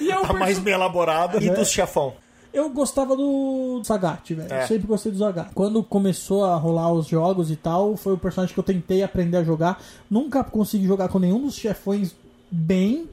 e 0.00 0.10
é 0.10 0.18
um 0.18 0.22
Tá 0.22 0.32
mais 0.32 0.58
bem 0.58 0.74
elaborado. 0.74 1.42
E 1.42 1.48
É. 1.48 1.54
dos 1.54 1.68
chefão. 1.70 2.14
eu 2.52 2.70
gostava 2.70 3.16
do 3.16 3.80
Sagat, 3.84 4.34
velho. 4.34 4.52
É. 4.52 4.66
Sempre 4.66 4.86
gostei 4.88 5.12
do 5.12 5.18
Sagat. 5.18 5.50
Quando 5.54 5.82
começou 5.84 6.44
a 6.44 6.56
rolar 6.56 6.92
os 6.92 7.06
jogos 7.06 7.50
e 7.50 7.56
tal, 7.56 7.96
foi 7.96 8.12
o 8.14 8.18
personagem 8.18 8.54
que 8.54 8.58
eu 8.60 8.64
tentei 8.64 9.02
aprender 9.02 9.36
a 9.36 9.44
jogar. 9.44 9.80
Nunca 10.10 10.42
consegui 10.42 10.86
jogar 10.86 11.08
com 11.08 11.18
nenhum 11.18 11.40
dos 11.42 11.54
chefões 11.54 12.14
bem, 12.50 13.08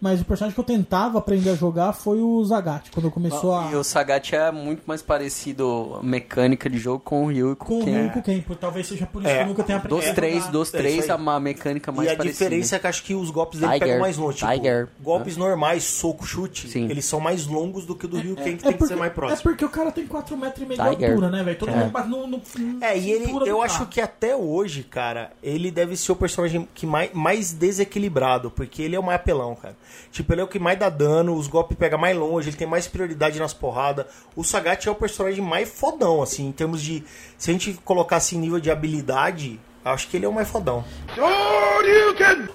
mas 0.00 0.20
o 0.20 0.24
personagem 0.24 0.54
que 0.54 0.60
eu 0.60 0.64
tentava 0.64 1.18
aprender 1.18 1.50
a 1.50 1.54
jogar 1.54 1.92
foi 1.92 2.20
o 2.20 2.42
Zagat. 2.44 2.90
Quando 2.90 3.10
começou 3.10 3.54
a. 3.54 3.70
E 3.70 3.74
o 3.76 3.84
Sagat 3.84 4.32
é 4.34 4.50
muito 4.50 4.82
mais 4.86 5.02
parecido 5.02 5.98
mecânica 6.02 6.68
de 6.70 6.78
jogo 6.78 7.00
com 7.00 7.24
o 7.24 7.28
Ryu 7.28 7.52
e 7.52 7.56
com, 7.56 7.66
Com 7.66 7.80
o 7.80 7.84
quem 7.84 7.94
Ryu 7.94 8.04
e 8.04 8.06
é. 8.06 8.10
com 8.10 8.18
o 8.18 8.22
Ken, 8.22 8.42
talvez 8.60 8.86
seja 8.86 9.06
por 9.06 9.22
isso 9.22 9.30
É. 9.30 9.36
que 9.38 9.42
eu 9.42 9.46
nunca 9.48 9.62
tenha 9.62 9.78
aprendido. 9.78 10.00
Dos 10.00 10.10
a 10.10 10.14
três, 10.14 10.34
jogar. 10.38 10.50
dos 10.52 10.74
É 10.74 10.78
três, 10.78 11.10
aí. 11.10 11.16
a 11.28 11.40
mecânica 11.40 11.92
mais 11.92 12.08
e 12.08 12.12
a 12.12 12.16
parecida. 12.16 12.44
diferença 12.44 12.76
é 12.76 12.78
que 12.78 12.86
acho 12.86 13.02
que 13.04 13.14
os 13.14 13.30
golpes 13.30 13.60
dele 13.60 13.72
Tiger. 13.72 13.86
pegam 13.88 14.00
mais 14.00 14.16
longe. 14.16 14.38
Tipo, 14.38 14.50
Tiger. 14.52 14.88
golpes 15.00 15.36
normais, 15.36 15.84
soco, 15.84 16.26
chute, 16.26 16.68
Sim. 16.68 16.88
eles 16.90 17.04
são 17.04 17.20
mais 17.20 17.46
longos 17.46 17.84
do 17.86 17.94
que 17.94 18.06
o 18.06 18.08
do 18.08 18.18
Ryu 18.18 18.36
Ken, 18.36 18.42
que 18.44 18.48
É 18.50 18.56
tem 18.56 18.56
que 18.72 18.78
porque, 18.78 18.86
ser 18.94 18.96
mais 18.98 19.10
é 19.12 19.14
próximo. 19.14 19.42
porque 19.42 19.64
o 19.64 19.68
cara 19.68 19.90
tem 19.92 20.06
4 20.06 20.36
metros 20.36 20.62
e 20.62 20.66
meio 20.66 20.80
de 20.96 21.04
altura, 21.06 21.28
né, 21.30 21.42
velho? 21.42 21.58
Todo 21.58 21.68
É. 21.70 21.76
mundo 21.76 21.90
bate 21.90 22.08
no, 22.08 22.26
no 22.26 22.40
É, 22.80 22.98
e 22.98 23.10
ele, 23.10 23.30
eu 23.30 23.58
cara. 23.58 23.62
acho 23.66 23.86
que 23.86 24.00
até 24.00 24.34
hoje, 24.34 24.82
cara, 24.82 25.32
ele 25.42 25.70
deve 25.70 25.96
ser 25.96 26.12
o 26.12 26.16
personagem 26.16 26.68
que 26.74 26.86
mais, 26.86 27.10
mais 27.12 27.52
desequilibrado, 27.52 28.50
porque 28.50 28.82
ele 28.82 28.96
é 28.96 29.00
o 29.00 29.02
mais 29.02 29.16
apelão, 29.20 29.54
cara. 29.54 29.76
Tipo, 30.10 30.32
ele 30.32 30.40
é 30.40 30.44
o 30.44 30.48
que 30.48 30.58
mais 30.58 30.78
dá 30.78 30.88
dano, 30.88 31.34
os 31.34 31.46
golpes 31.46 31.76
pegam 31.76 31.98
mais 31.98 32.16
longe, 32.16 32.48
ele 32.48 32.56
tem 32.56 32.66
mais 32.66 32.86
prioridade 32.86 33.38
nas 33.38 33.54
porradas. 33.54 34.06
O 34.34 34.42
Sagat 34.44 34.86
é 34.86 34.90
o 34.90 34.94
personagem 34.94 35.42
mais 35.42 35.68
fodão, 35.68 36.22
assim, 36.22 36.48
em 36.48 36.52
termos 36.52 36.82
de. 36.82 37.04
Se 37.38 37.50
a 37.50 37.52
gente 37.52 37.74
colocasse 37.84 38.36
em 38.36 38.38
nível 38.38 38.60
de 38.60 38.70
habilidade, 38.70 39.60
acho 39.84 40.08
que 40.08 40.16
ele 40.16 40.26
é 40.26 40.28
o 40.28 40.32
mais 40.32 40.48
fodão. 40.48 40.84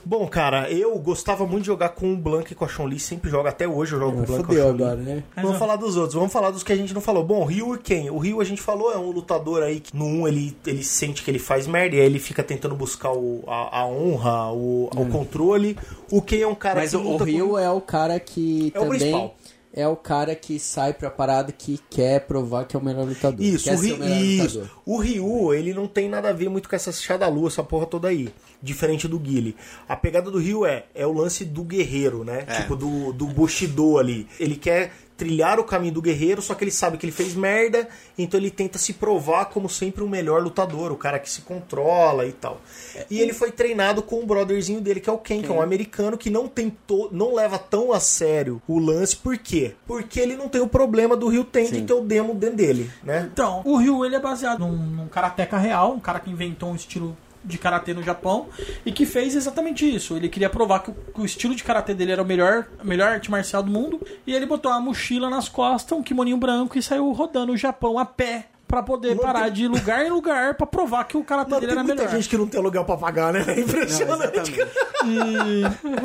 Bom, 0.04 0.28
cara, 0.28 0.70
eu 0.72 0.98
gostava 1.00 1.46
muito 1.46 1.62
de 1.62 1.68
jogar 1.68 1.90
com 1.90 2.14
o 2.14 2.18
Blank 2.18 2.52
e 2.52 2.56
com 2.56 2.66
a 2.66 2.68
Chun-Li, 2.68 3.00
sempre 3.00 3.30
jogo, 3.30 3.48
até 3.48 3.68
hoje 3.68 3.94
eu 3.94 4.00
jogo 4.00 4.18
com 4.18 4.24
o 4.24 4.26
Blank 4.26 4.44
e 4.44 4.46
com 4.46 4.52
a 4.52 4.56
Chun-Li. 4.56 4.84
agora, 4.84 4.96
né? 4.96 5.24
Vamos 5.36 5.58
falar 5.58 5.76
dos 5.76 5.96
outros, 5.96 6.14
vamos 6.14 6.32
falar 6.32 6.52
dos 6.52 6.64
que 6.64 6.72
a 6.72 6.76
gente 6.76 6.94
não 6.94 7.02
falou. 7.02 7.24
Bom, 7.24 7.42
o 7.42 7.46
Ryu 7.46 7.76
e 7.76 7.78
quem? 7.80 8.10
O 8.10 8.18
Ryu 8.18 8.40
a 8.42 8.44
gente 8.44 8.62
falou, 8.62 8.92
é 8.92 8.98
um 8.98 9.12
lutador 9.12 9.64
aí 9.64 9.80
que 9.80 9.96
no 9.96 10.06
1 10.06 10.28
ele, 10.28 10.58
ele 10.66 10.84
sente 10.84 11.24
que 11.24 11.32
ele 11.32 11.40
faz 11.40 11.68
merda 11.68 11.96
e 11.96 12.00
aí 12.00 12.06
ele 12.06 12.20
fica 12.20 12.44
tentando 12.44 12.76
buscar 12.76 13.12
o, 13.12 13.44
a, 13.48 13.80
a 13.82 13.86
honra, 13.88 14.52
o, 14.52 14.90
o 14.96 15.06
controle. 15.10 15.78
O 16.12 16.22
Ken 16.22 16.42
é 16.42 16.48
um 16.48 16.56
cara 16.56 16.82
Mas 16.82 16.92
que 16.92 16.98
o, 16.98 17.08
o 17.08 17.18
Ryu 17.18 17.50
com... 17.50 17.60
é 17.60 17.70
o 17.70 17.82
cara 17.82 18.20
que 18.20 18.72
É 18.74 18.80
o 18.80 18.84
também 18.84 19.00
principal. 19.00 19.36
É 19.76 19.86
o 19.86 19.96
cara 19.98 20.34
que 20.34 20.58
sai 20.58 20.94
pra 20.94 21.12
parada 21.12 21.52
que 21.52 21.78
quer 21.90 22.22
provar 22.22 22.66
que 22.66 22.78
é 22.78 22.80
o 22.80 22.84
melhor 22.84 23.06
lutador. 23.06 23.46
Isso, 23.46 23.70
o, 23.70 23.76
Ryu, 23.76 23.96
o 23.96 24.00
melhor 24.00 24.22
isso. 24.22 24.60
lutador. 24.60 24.82
o 24.86 24.98
Ryu, 24.98 25.54
ele 25.54 25.74
não 25.74 25.86
tem 25.86 26.08
nada 26.08 26.30
a 26.30 26.34
ver 26.34 26.50
muito 26.50 26.70
com 26.70 26.76
essa 26.78 26.94
chada 26.94 27.28
lua, 27.28 27.50
essa 27.50 27.62
porra 27.62 27.86
toda 27.86 28.08
aí. 28.08 28.34
Diferente 28.66 29.08
do 29.08 29.20
Guile. 29.20 29.56
A 29.88 29.96
pegada 29.96 30.32
do 30.32 30.40
Ryu 30.40 30.66
é, 30.66 30.86
é 30.96 31.06
o 31.06 31.14
lance 31.14 31.46
do 31.46 31.64
guerreiro, 31.64 32.24
né? 32.24 32.42
Tipo, 32.42 32.76
do, 32.76 33.14
do 33.14 33.28
Bushido 33.28 34.00
ali. 34.00 34.28
Ele 34.40 34.56
quer 34.56 34.92
trilhar 35.18 35.60
o 35.60 35.64
caminho 35.64 35.94
do 35.94 36.02
guerreiro, 36.02 36.42
só 36.42 36.54
que 36.54 36.64
ele 36.64 36.72
sabe 36.72 36.98
que 36.98 37.06
ele 37.06 37.12
fez 37.12 37.34
merda, 37.34 37.88
então 38.18 38.40
ele 38.40 38.52
tenta 38.52 38.78
se 38.78 38.94
provar 38.94 39.46
como 39.46 39.70
sempre 39.70 40.04
o 40.04 40.10
melhor 40.10 40.42
lutador, 40.42 40.92
o 40.92 40.98
cara 40.98 41.20
que 41.20 41.30
se 41.30 41.42
controla 41.42 42.26
e 42.26 42.34
tal. 42.34 42.62
E 43.10 43.22
ele 43.22 43.34
foi 43.34 43.52
treinado 43.52 44.02
com 44.02 44.22
o 44.22 44.26
brotherzinho 44.26 44.82
dele, 44.82 45.00
que 45.00 45.10
é 45.10 45.14
o 45.14 45.18
Ken, 45.18 45.42
que 45.42 45.50
é 45.50 45.54
um 45.54 45.62
americano 45.62 46.18
que 46.18 46.30
não 46.30 46.48
tentou, 46.48 47.10
não 47.12 47.34
leva 47.34 47.58
tão 47.58 47.92
a 47.92 48.00
sério 48.00 48.62
o 48.68 48.80
lance, 48.80 49.16
por 49.16 49.38
quê? 49.38 49.76
Porque 49.88 50.20
ele 50.20 50.36
não 50.36 50.50
tem 50.50 50.62
o 50.62 50.68
problema 50.68 51.16
do 51.16 51.28
Ryu 51.28 51.44
tem 51.44 51.72
de 51.72 51.84
ter 51.84 51.94
o 51.94 52.02
demo 52.02 52.34
dentro 52.34 52.58
dele, 52.58 52.90
né? 53.04 53.30
Então, 53.32 53.62
o 53.64 53.78
Ryu 53.78 54.06
ele 54.06 54.16
é 54.16 54.20
baseado 54.20 54.60
num, 54.60 54.76
num 54.76 55.08
karateca 55.08 55.58
real, 55.58 55.94
um 55.94 56.00
cara 56.00 56.20
que 56.20 56.30
inventou 56.30 56.70
um 56.70 56.76
estilo 56.76 57.16
de 57.46 57.58
karatê 57.58 57.94
no 57.94 58.02
Japão 58.04 58.48
e 58.86 58.92
que 58.92 59.06
fez 59.06 59.36
exatamente 59.36 59.86
isso. 59.88 60.16
Ele 60.18 60.28
queria 60.28 60.50
provar 60.50 60.80
que 60.80 60.90
o, 60.90 60.94
que 60.94 61.22
o 61.22 61.26
estilo 61.26 61.54
de 61.56 61.64
karatê 61.64 61.94
dele 61.94 62.12
era 62.12 62.22
o 62.22 62.26
melhor, 62.26 62.66
a 62.80 62.84
melhor 62.84 63.10
arte 63.12 63.30
marcial 63.30 63.62
do 63.64 63.72
mundo 63.72 64.02
e 64.26 64.34
ele 64.34 64.46
botou 64.46 64.72
uma 64.72 64.82
mochila 64.82 65.30
nas 65.30 65.48
costas, 65.48 65.98
um 65.98 66.02
kimoninho 66.04 66.38
branco 66.38 66.78
e 66.78 66.82
saiu 66.84 67.12
rodando 67.12 67.54
o 67.54 67.58
Japão 67.58 68.00
a 68.00 68.06
pé 68.06 68.48
pra 68.68 68.82
poder 68.82 69.14
Não 69.16 69.22
parar 69.24 69.44
tem- 69.44 69.54
de 69.54 69.68
lugar 69.68 70.04
em 70.04 70.10
lugar 70.10 70.56
pra 70.56 70.66
provar 70.66 71.04
que 71.04 71.16
o 71.16 71.24
karatê 71.24 71.52
dele 71.52 71.68
tem 71.68 71.72
era 71.74 71.84
muita 71.84 72.02
melhor. 72.04 72.16
gente 72.16 72.28
que 72.28 72.36
não 72.38 72.48
tem 72.48 72.60
lugar 72.60 72.84
pra 72.84 72.98
pagar, 72.98 73.32
né? 73.32 73.46
É 73.48 73.60
impressionante. 73.60 74.52
cara. 74.52 74.70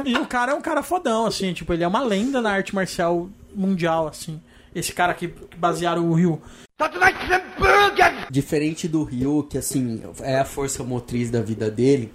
E, 0.04 0.10
e 0.10 0.14
o 0.18 0.26
cara 0.26 0.52
é 0.52 0.54
um 0.54 0.60
cara 0.60 0.82
fodão, 0.82 1.24
assim, 1.24 1.54
tipo, 1.54 1.72
ele 1.72 1.82
é 1.82 1.88
uma 1.88 2.02
lenda 2.02 2.40
na 2.42 2.50
arte 2.52 2.74
marcial 2.74 3.28
mundial, 3.54 4.06
assim. 4.08 4.40
Esse 4.74 4.92
cara 4.92 5.12
que, 5.14 5.32
basearam 5.56 6.08
o 6.08 6.14
Ryu. 6.14 6.40
Diferente 8.30 8.86
do 8.88 9.02
Ryu, 9.02 9.42
que 9.48 9.58
assim, 9.58 10.00
é 10.22 10.38
a 10.38 10.44
força 10.44 10.84
motriz 10.84 11.30
da 11.30 11.40
vida 11.42 11.70
dele, 11.70 12.12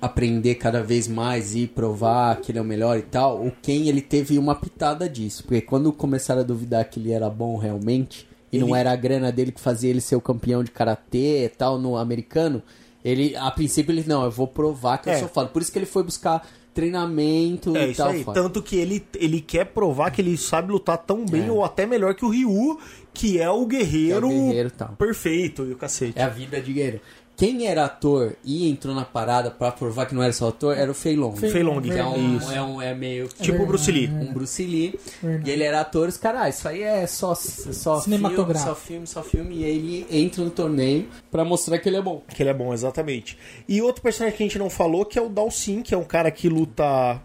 aprender 0.00 0.54
cada 0.54 0.82
vez 0.82 1.08
mais 1.08 1.54
e 1.54 1.66
provar 1.66 2.36
que 2.40 2.52
ele 2.52 2.58
é 2.58 2.62
o 2.62 2.64
melhor 2.64 2.96
e 2.98 3.02
tal, 3.02 3.44
o 3.44 3.50
Ken 3.62 3.86
ele 3.88 4.00
teve 4.00 4.38
uma 4.38 4.54
pitada 4.54 5.08
disso, 5.08 5.42
porque 5.42 5.60
quando 5.60 5.92
começaram 5.92 6.40
a 6.40 6.44
duvidar 6.44 6.84
que 6.88 6.98
ele 7.00 7.12
era 7.12 7.28
bom 7.28 7.56
realmente, 7.58 8.26
e 8.52 8.58
não 8.58 8.68
Ele- 8.68 8.78
era 8.78 8.92
a 8.92 8.96
grana 8.96 9.30
dele 9.30 9.52
que 9.52 9.60
fazia 9.60 9.90
ele 9.90 10.00
ser 10.00 10.16
o 10.16 10.20
campeão 10.20 10.64
de 10.64 10.70
karatê 10.70 11.44
e 11.44 11.48
tal 11.48 11.78
no 11.78 11.96
americano, 11.96 12.62
ele 13.04 13.36
a 13.36 13.50
princípio 13.50 13.92
ele 13.92 14.04
não, 14.06 14.24
eu 14.24 14.30
vou 14.30 14.46
provar 14.46 14.98
que 14.98 15.10
É. 15.10 15.14
eu 15.16 15.20
sou 15.20 15.28
foda. 15.28 15.48
Por 15.48 15.60
isso 15.62 15.70
que 15.72 15.78
ele 15.78 15.86
foi 15.86 16.02
buscar 16.02 16.46
treinamento 16.80 17.76
É 17.76 17.86
e 17.86 17.90
isso 17.92 18.02
tal. 18.02 18.10
aí. 18.10 18.24
Tanto 18.24 18.62
que 18.62 18.76
ele, 18.76 19.04
ele 19.18 19.40
quer 19.40 19.66
provar 19.66 20.10
que 20.10 20.20
ele 20.20 20.36
sabe 20.36 20.72
lutar 20.72 20.98
tão 20.98 21.24
bem 21.24 21.46
É. 21.46 21.50
ou 21.50 21.64
até 21.64 21.86
melhor 21.86 22.14
que 22.14 22.24
o 22.24 22.28
Ryu, 22.28 22.78
que 23.12 23.38
é 23.40 23.50
o 23.50 23.66
guerreiro, 23.66 24.26
é 24.26 24.30
o 24.30 24.46
guerreiro 24.48 24.72
perfeito 24.98 25.64
e 25.66 25.72
o 25.72 25.76
cacete. 25.76 26.18
É 26.18 26.22
a 26.22 26.28
vida 26.28 26.60
de 26.60 26.72
guerreiro. 26.72 27.00
Quem 27.40 27.66
era 27.66 27.86
ator 27.86 28.36
e 28.44 28.68
entrou 28.68 28.94
na 28.94 29.02
parada 29.02 29.50
pra 29.50 29.72
provar 29.72 30.04
que 30.04 30.14
não 30.14 30.22
era 30.22 30.30
só 30.30 30.48
ator 30.48 30.76
era 30.76 30.90
o 30.90 30.94
Fei 30.94 31.16
Long. 31.16 31.34
Fei 31.34 31.62
Long, 31.62 31.80
Que 31.80 31.90
é, 31.90 32.04
um, 32.04 32.36
isso. 32.36 32.52
é, 32.52 32.60
um, 32.62 32.82
é 32.82 32.94
meio 32.94 33.28
Tipo 33.28 33.62
o 33.62 33.66
Bruce 33.66 33.90
Lee. 33.90 34.08
um 34.08 34.30
Bruce 34.30 34.62
Lee. 34.62 35.00
Verdade. 35.22 35.48
E 35.48 35.52
ele 35.54 35.62
era 35.62 35.80
ator, 35.80 36.06
os 36.06 36.18
caras, 36.18 36.42
ah, 36.42 36.48
isso 36.50 36.68
aí 36.68 36.82
é 36.82 37.06
só, 37.06 37.34
só 37.34 37.98
filme, 38.02 38.18
Cinematográfico. 38.18 38.68
só 38.68 38.74
filme, 38.74 39.06
só 39.06 39.22
filme. 39.22 39.54
E 39.56 39.64
ele 39.64 40.06
entra 40.10 40.44
no 40.44 40.50
torneio 40.50 41.08
pra 41.30 41.42
mostrar 41.42 41.78
que 41.78 41.88
ele 41.88 41.96
é 41.96 42.02
bom. 42.02 42.22
Que 42.28 42.42
ele 42.42 42.50
é 42.50 42.54
bom, 42.54 42.74
exatamente. 42.74 43.38
E 43.66 43.80
outro 43.80 44.02
personagem 44.02 44.36
que 44.36 44.42
a 44.42 44.46
gente 44.46 44.58
não 44.58 44.68
falou, 44.68 45.06
que 45.06 45.18
é 45.18 45.22
o 45.22 45.30
Dalsin, 45.30 45.80
que 45.80 45.94
é 45.94 45.96
um 45.96 46.04
cara 46.04 46.30
que 46.30 46.46
luta 46.46 47.22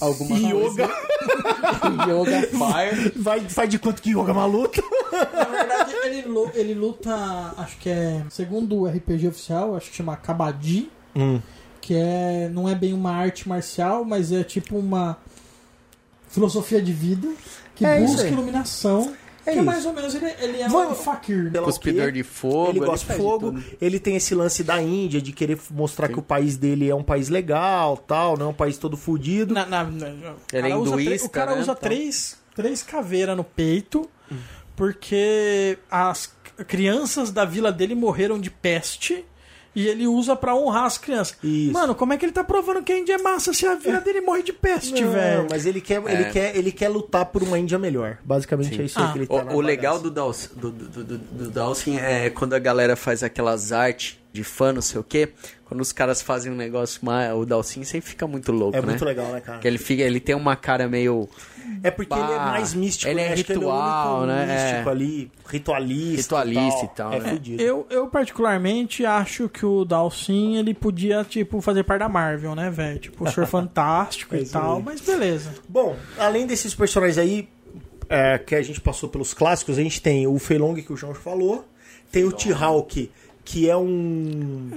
Alguma 0.00 0.36
yoga. 0.38 0.88
Yoga 2.08 2.42
Fire. 2.48 3.12
Vai, 3.16 3.40
faz 3.48 3.68
de 3.68 3.78
quanto 3.78 4.02
que 4.02 4.10
yoga 4.10 4.30
é 4.30 4.32
uma 4.32 4.46
luta? 4.46 4.82
Na 5.12 5.44
verdade, 5.44 5.94
ele, 6.04 6.24
ele 6.54 6.74
luta, 6.74 7.54
acho 7.58 7.76
que 7.78 7.88
é, 7.88 8.22
segundo 8.30 8.80
o 8.80 8.86
RPG 8.86 9.28
oficial, 9.28 9.76
acho 9.76 9.90
que 9.90 9.96
chama 9.96 10.16
Kabaddi, 10.16 10.90
Hum. 11.16 11.40
que 11.80 11.94
é, 11.94 12.48
não 12.52 12.68
é 12.68 12.74
bem 12.74 12.92
uma 12.92 13.12
arte 13.12 13.48
marcial, 13.48 14.04
mas 14.04 14.32
é 14.32 14.42
tipo 14.42 14.76
uma 14.76 15.16
filosofia 16.28 16.82
de 16.82 16.92
vida 16.92 17.28
que 17.76 17.84
É 17.86 18.00
busca 18.00 18.26
iluminação. 18.26 19.14
É 19.46 19.50
que 19.52 19.56
isso. 19.56 19.64
mais 19.64 19.84
ou 19.86 19.92
menos 19.92 20.14
ele, 20.14 20.32
ele 20.40 20.60
é 20.62 20.68
Vamos- 20.68 20.98
um 20.98 21.02
fakir. 21.02 21.52
Cuspidor 21.62 22.10
de 22.12 22.22
fogo. 22.22 22.70
Ele 22.70 22.80
gosta 22.80 23.12
de 23.12 23.18
fogo, 23.18 23.52
tudo. 23.52 23.64
ele 23.80 24.00
tem 24.00 24.16
esse 24.16 24.34
lance 24.34 24.62
da 24.64 24.80
Índia, 24.80 25.20
de 25.20 25.32
querer 25.32 25.58
mostrar 25.70 26.08
que 26.08 26.18
o 26.18 26.22
país 26.22 26.56
dele 26.56 26.88
é 26.88 26.94
um 26.94 27.02
país 27.02 27.28
legal, 27.28 27.96
tal, 27.96 28.36
não 28.38 28.46
é 28.46 28.48
um 28.48 28.54
país 28.54 28.78
todo 28.78 28.96
fudido. 28.96 29.52
Na, 29.52 29.66
na- 29.66 29.84
na- 29.84 30.06
o 30.08 30.36
Ele 30.52 30.66
é 30.66 30.70
cara 30.70 30.78
usa 30.78 30.90
hinduísta, 30.92 31.26
O 31.26 31.30
cara 31.30 31.54
né? 31.54 31.60
usa 31.60 31.74
três, 31.74 32.38
três 32.54 32.82
caveiras 32.82 33.36
no 33.36 33.44
peito, 33.44 34.08
porque 34.76 35.78
as 35.90 36.32
crianças 36.66 37.30
da 37.30 37.44
vila 37.44 37.70
dele 37.72 37.94
morreram 37.94 38.38
de 38.40 38.50
peste. 38.50 39.24
E 39.74 39.86
ele 39.88 40.06
usa 40.06 40.36
pra 40.36 40.54
honrar 40.54 40.84
as 40.84 40.96
crianças. 40.98 41.36
Isso. 41.42 41.72
Mano, 41.72 41.94
como 41.94 42.12
é 42.12 42.16
que 42.16 42.24
ele 42.24 42.32
tá 42.32 42.44
provando 42.44 42.82
que 42.82 42.92
a 42.92 42.98
Índia 42.98 43.14
é 43.14 43.18
massa 43.18 43.52
se 43.52 43.66
a 43.66 43.74
vida 43.74 44.00
dele 44.00 44.20
morre 44.20 44.42
de 44.42 44.52
peste, 44.52 45.02
Não, 45.02 45.10
velho? 45.10 45.46
mas 45.50 45.66
ele 45.66 45.80
quer, 45.80 46.00
ele, 46.06 46.22
É. 46.22 46.30
quer, 46.30 46.56
ele 46.56 46.70
quer 46.70 46.88
lutar 46.88 47.26
por 47.26 47.42
uma 47.42 47.58
Índia 47.58 47.78
melhor. 47.78 48.18
Basicamente 48.24 48.80
é 48.80 48.84
isso 48.84 48.98
aí 48.98 49.04
Ah. 49.06 49.12
que 49.12 49.18
ele 49.18 49.26
tá 49.26 49.44
na 49.44 49.52
O, 49.52 49.56
o 49.56 49.60
legal 49.60 49.98
do 49.98 50.10
Dawson, 50.10 50.48
do, 50.54 50.70
do, 50.70 51.04
do, 51.04 51.18
do 51.18 51.50
Dawson 51.50 51.98
é 51.98 52.30
quando 52.30 52.54
a 52.54 52.58
galera 52.58 52.94
faz 52.94 53.22
aquelas 53.22 53.72
artes 53.72 54.18
de 54.32 54.44
fã, 54.44 54.72
não 54.72 54.82
sei 54.82 55.00
o 55.00 55.04
quê. 55.04 55.30
Quando 55.74 55.80
os 55.82 55.90
caras 55.92 56.22
fazem 56.22 56.52
um 56.52 56.54
negócio 56.54 57.04
mais. 57.04 57.32
O 57.34 57.44
Dawson 57.44 57.82
sempre 57.82 58.08
fica 58.08 58.28
muito 58.28 58.52
louco, 58.52 58.76
É 58.78 58.80
né? 58.80 58.86
muito 58.86 59.04
legal, 59.04 59.26
né, 59.32 59.40
cara? 59.40 59.58
Porque 59.58 59.66
ele, 59.66 59.76
fica, 59.78 60.04
ele 60.04 60.20
tem 60.20 60.32
uma 60.36 60.54
cara 60.54 60.86
meio 60.86 61.28
É 61.82 61.90
porque 61.90 62.14
ele 62.14 62.22
é 62.22 62.36
Bah, 62.38 62.44
mais 62.52 62.72
místico, 62.74 63.10
ele 63.10 63.20
né? 63.20 63.32
é 63.32 63.34
que 63.34 63.50
ele 63.50 63.54
é 63.54 63.56
o 63.56 63.58
ritual, 63.60 64.16
único 64.18 64.26
né? 64.28 64.46
místico 64.54 64.88
É. 64.88 64.92
ali, 64.92 65.32
ritualista. 65.48 66.16
Ritualista 66.22 66.84
e 66.84 66.88
tal, 66.96 67.12
É 67.12 67.18
né? 67.18 67.40
Eu, 67.58 67.86
eu 67.90 68.06
particularmente 68.06 69.04
acho 69.04 69.48
que 69.48 69.66
o 69.66 69.84
Dalsin 69.84 70.54
ele 70.58 70.72
podia, 70.74 71.24
tipo, 71.24 71.60
fazer 71.60 71.82
parte 71.82 71.98
da 72.00 72.08
Marvel, 72.08 72.54
né, 72.54 72.70
velho? 72.70 73.00
Tipo, 73.00 73.24
o 73.24 73.32
Senhor 73.32 73.46
Fantástico 73.50 74.36
É 74.36 74.42
e 74.42 74.46
tal, 74.46 74.80
mas 74.80 75.00
beleza. 75.00 75.50
Bom, 75.68 75.96
além 76.16 76.46
desses 76.46 76.72
personagens 76.72 77.18
aí 77.18 77.48
é, 78.08 78.38
que 78.38 78.54
a 78.54 78.62
gente 78.62 78.80
passou 78.80 79.08
pelos 79.08 79.34
clássicos, 79.34 79.76
a 79.76 79.82
gente 79.82 80.00
tem 80.00 80.24
o 80.28 80.38
Feilong 80.38 80.76
que 80.76 80.92
o 80.92 80.96
João 80.96 81.14
falou, 81.14 81.66
tem 82.12 82.22
o 82.22 82.30
T-Hawk, 82.30 83.10
que 83.44 83.68
é 83.68 83.76
um 83.76 84.70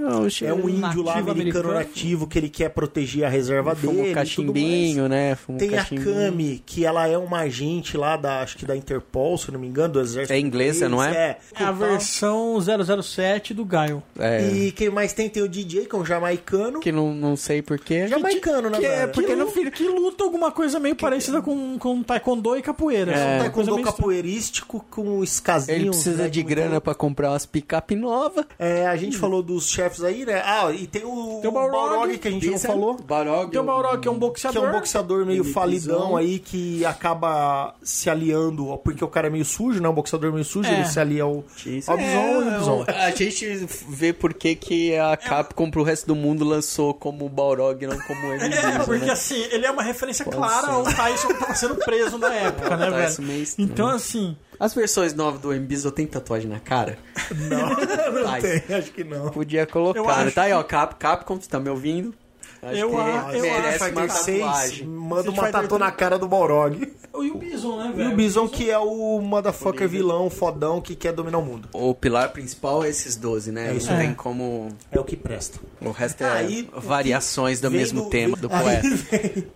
é 0.43 0.53
um 0.53 0.69
índio 0.69 1.01
lá 1.01 1.13
americano 1.17 1.31
americano. 1.31 1.73
nativo 1.73 2.27
que 2.27 2.37
ele 2.37 2.49
quer 2.49 2.69
proteger 2.69 3.23
a 3.25 3.29
reserva 3.29 3.73
dele. 3.73 4.11
um 4.11 4.13
cachimbinho, 4.13 5.07
né? 5.07 5.37
Um 5.47 5.53
mais. 5.53 5.59
Tem 5.59 5.73
a 5.77 5.81
cachimbinho. 5.83 6.13
Kami, 6.15 6.63
que 6.65 6.85
ela 6.85 7.07
é 7.07 7.17
uma 7.17 7.39
agente 7.39 7.95
lá 7.97 8.17
da, 8.17 8.41
acho 8.41 8.57
que 8.57 8.65
da 8.65 8.75
Interpol, 8.75 9.37
se 9.37 9.51
não 9.51 9.59
me 9.59 9.67
engano, 9.67 9.93
do 9.93 10.01
exército. 10.01 10.33
É 10.33 10.39
inglesa, 10.39 10.89
não 10.89 11.03
é? 11.03 11.11
É, 11.11 11.37
É 11.59 11.63
a 11.63 11.71
versão 11.71 12.57
007 13.01 13.53
do 13.53 13.63
Gaio. 13.63 14.03
É, 14.19 14.47
E 14.49 14.71
quem 14.71 14.89
mais 14.89 15.13
tem? 15.13 15.29
Tem 15.29 15.43
o 15.43 15.47
DJ, 15.47 15.85
que 15.85 15.95
é 15.95 15.97
um 15.97 16.05
jamaicano. 16.05 16.79
que 16.79 16.91
não, 16.91 17.13
não 17.13 17.35
sei 17.35 17.61
porquê. 17.61 18.07
Jamaicano, 18.07 18.69
né, 18.69 18.79
Que 18.79 18.85
é 18.85 18.97
velho? 18.99 19.11
porque 19.13 19.27
Que 19.29 19.35
no 19.35 19.47
filho 19.47 19.71
que 19.71 19.87
luta 19.87 20.23
alguma 20.23 20.51
coisa 20.51 20.79
meio 20.79 20.95
parecida 20.95 21.41
com, 21.41 21.77
com 21.77 22.03
taekwondo 22.03 22.55
e 22.57 22.61
capoeira. 22.61 23.11
É 23.11 23.25
Uma 23.25 23.35
um 23.35 23.39
taekwondo 23.39 23.81
capoeirístico 23.81 24.85
com 24.89 25.23
escasinhos. 25.23 25.79
Ele 25.81 25.89
precisa 25.89 26.23
né, 26.23 26.29
de 26.29 26.43
grana 26.43 26.81
pra 26.81 26.93
comprar 26.95 27.31
umas 27.31 27.45
picape 27.45 27.95
novas. 27.95 28.45
É, 28.59 28.87
a 28.87 28.95
gente 28.95 29.15
falou 29.17 29.43
dos 29.43 29.69
chefes 29.69 30.03
aí, 30.03 30.25
né? 30.25 30.41
Ah, 30.43 30.71
e 30.71 30.87
tem 30.87 31.03
o, 31.05 31.39
Tem 31.41 31.49
o 31.49 31.53
Balrog, 31.53 31.71
Balrog, 31.89 32.17
que 32.17 32.27
a 32.27 32.31
gente 32.31 32.47
não 32.47 32.55
é 32.55 32.59
falou. 32.59 32.95
Balrog. 32.95 33.51
Tem 33.51 33.59
o 33.61 33.63
Balrog, 33.63 34.01
que 34.01 34.07
é 34.07 34.11
um 34.11 34.15
Que 34.15 34.19
boxeador. 34.19 34.63
é 34.65 34.67
um 34.69 34.71
boxeador 34.71 35.25
meio 35.27 35.43
falidão 35.43 36.17
aí, 36.17 36.39
que 36.39 36.83
acaba 36.83 37.75
se 37.83 38.09
aliando, 38.09 38.75
porque 38.83 39.03
o 39.03 39.07
cara 39.07 39.27
é 39.27 39.29
meio 39.29 39.45
sujo, 39.45 39.79
né? 39.81 39.87
Um 39.87 39.93
boxeador 39.93 40.31
meio 40.33 40.43
sujo, 40.43 40.67
É. 40.69 40.73
ele 40.73 40.85
se 40.85 40.99
alia 40.99 41.21
ao, 41.23 41.43
Isso. 41.65 41.91
ao 41.91 41.97
Bison 41.97 42.41
e 42.41 42.47
o 42.47 42.57
Bison. 42.59 42.83
É, 42.87 43.05
a 43.05 43.11
gente 43.11 43.67
vê 43.89 44.11
por 44.11 44.33
que, 44.33 44.55
que 44.55 44.97
a 44.97 45.15
Capcom 45.15 45.69
pro 45.69 45.83
resto 45.83 46.07
do 46.07 46.15
mundo 46.15 46.43
lançou 46.43 46.93
como 46.95 47.25
o 47.25 47.29
Balrog 47.29 47.85
não 47.85 47.99
como 48.01 48.33
Evil 48.33 48.47
É, 48.57 48.71
Bison, 48.71 48.85
porque 48.85 49.05
né? 49.05 49.11
assim, 49.13 49.39
ele 49.51 49.65
é 49.67 49.71
uma 49.71 49.83
referência 49.83 50.25
clara 50.25 50.71
ao 50.71 50.83
Tyson 50.83 51.27
que 51.27 51.33
tava 51.35 51.53
sendo 51.53 51.75
preso 51.75 52.17
na 52.17 52.33
época, 52.33 52.75
né, 52.77 52.89
velho? 52.89 53.45
Então, 53.59 53.87
assim, 53.87 54.35
As 54.59 54.73
versões 54.73 55.13
novas 55.13 55.39
do 55.41 55.53
Embizo 55.53 55.91
tem 55.91 56.05
tatuagem 56.07 56.49
na 56.49 56.59
cara? 56.59 56.97
Não, 57.35 57.69
não 58.23 58.27
Ai. 58.29 58.41
tem, 58.41 58.75
acho 58.75 58.91
que 58.91 59.03
não. 59.03 59.29
Podia 59.29 59.65
colocar. 59.65 60.01
Acho 60.01 60.31
Tá 60.35 60.43
aí, 60.43 60.53
ó, 60.53 60.63
Cap, 60.63 60.95
Capcom, 60.95 61.39
você 61.39 61.47
tá 61.49 61.59
me 61.59 61.69
ouvindo? 61.69 62.13
Acho 62.61 62.75
Eu 62.75 62.89
que 62.89 62.95
a- 62.95 63.29
eu 63.33 63.41
merece 63.43 63.75
Street 63.75 63.93
uma 63.93 64.01
Fighter 64.01 64.23
6 64.23 64.39
tatuagem. 64.39 64.87
manda 64.87 65.29
uma 65.29 65.51
tatu 65.51 65.77
na 65.77 65.91
cara 65.91 66.17
do 66.17 66.27
Balrog. 66.27 66.91
e 67.19 67.31
o 67.31 67.37
Bison, 67.37 67.77
né, 67.77 67.89
E 67.93 67.97
velho? 67.97 68.11
o 68.11 68.15
Bison, 68.15 68.47
que 68.47 68.69
é 68.71 68.77
o 68.79 69.19
motherfucker 69.21 69.87
vilão 69.87 70.27
fodão 70.29 70.81
que 70.81 70.95
quer 70.95 71.13
dominar 71.13 71.37
o 71.37 71.45
mundo. 71.45 71.69
O 71.71 71.93
pilar 71.93 72.29
principal 72.31 72.83
é 72.83 72.89
esses 72.89 73.15
12, 73.15 73.51
né? 73.51 73.71
É 73.71 73.75
isso 73.75 73.87
tem 73.95 74.11
como. 74.13 74.69
É 74.91 74.99
o 74.99 75.03
que 75.03 75.15
presta. 75.15 75.59
O 75.81 75.91
resto 75.91 76.23
é 76.23 76.29
Aí, 76.31 76.67
variações 76.75 77.61
do 77.61 77.69
mesmo 77.69 78.09
tema 78.09 78.35
do 78.35 78.49
aí 78.51 78.63
poeta. 78.63 78.81
vem- 78.89 79.47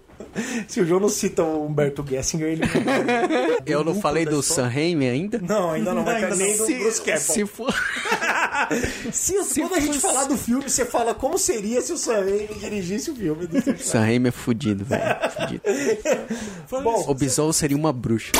Se 0.68 0.80
o 0.82 0.86
João 0.86 1.00
não 1.02 1.10
cita 1.10 1.44
o 1.44 1.66
Humberto 1.66 2.06
Gessinger, 2.08 2.48
ele 2.50 2.62
Eu 3.66 3.84
não 3.84 4.00
falei 4.00 4.26
do. 4.26 4.42
Sam 4.42 4.68
Raimi 4.68 5.08
ainda? 5.08 5.40
Não, 5.40 5.72
ainda 5.72 5.94
não 5.94 6.04
vai 6.04 6.24
Ainda 6.24 6.36
nem 6.36 6.58
não. 6.58 6.66
do 6.66 6.74
Bruce 6.76 7.00
Campbell. 7.02 7.20
Se 7.20 7.46
for. 7.46 7.74
Se, 9.12 9.34
quando 9.62 9.76
a 9.76 9.80
gente 9.80 10.00
falar 10.00 10.26
do 10.26 10.38
filme, 10.38 10.64
você 10.70 10.86
fala 10.86 11.14
como 11.14 11.38
seria 11.38 11.82
se 11.82 11.92
o 11.92 11.98
Sam 11.98 12.22
Raimi 12.22 12.56
dirigisse 12.60 13.12
o 13.12 13.16
filme. 13.16 13.48
do. 13.48 13.78
Sam 13.84 14.00
Raimi 14.02 14.30
é 14.30 14.32
fudido, 14.32 14.86
velho. 14.86 15.04
Fudido. 15.32 15.62
Bom, 16.84 17.06
O 17.08 17.14
Bison 17.14 17.52
seria 17.52 17.76
uma 17.78 17.92
bruxa. 17.92 18.32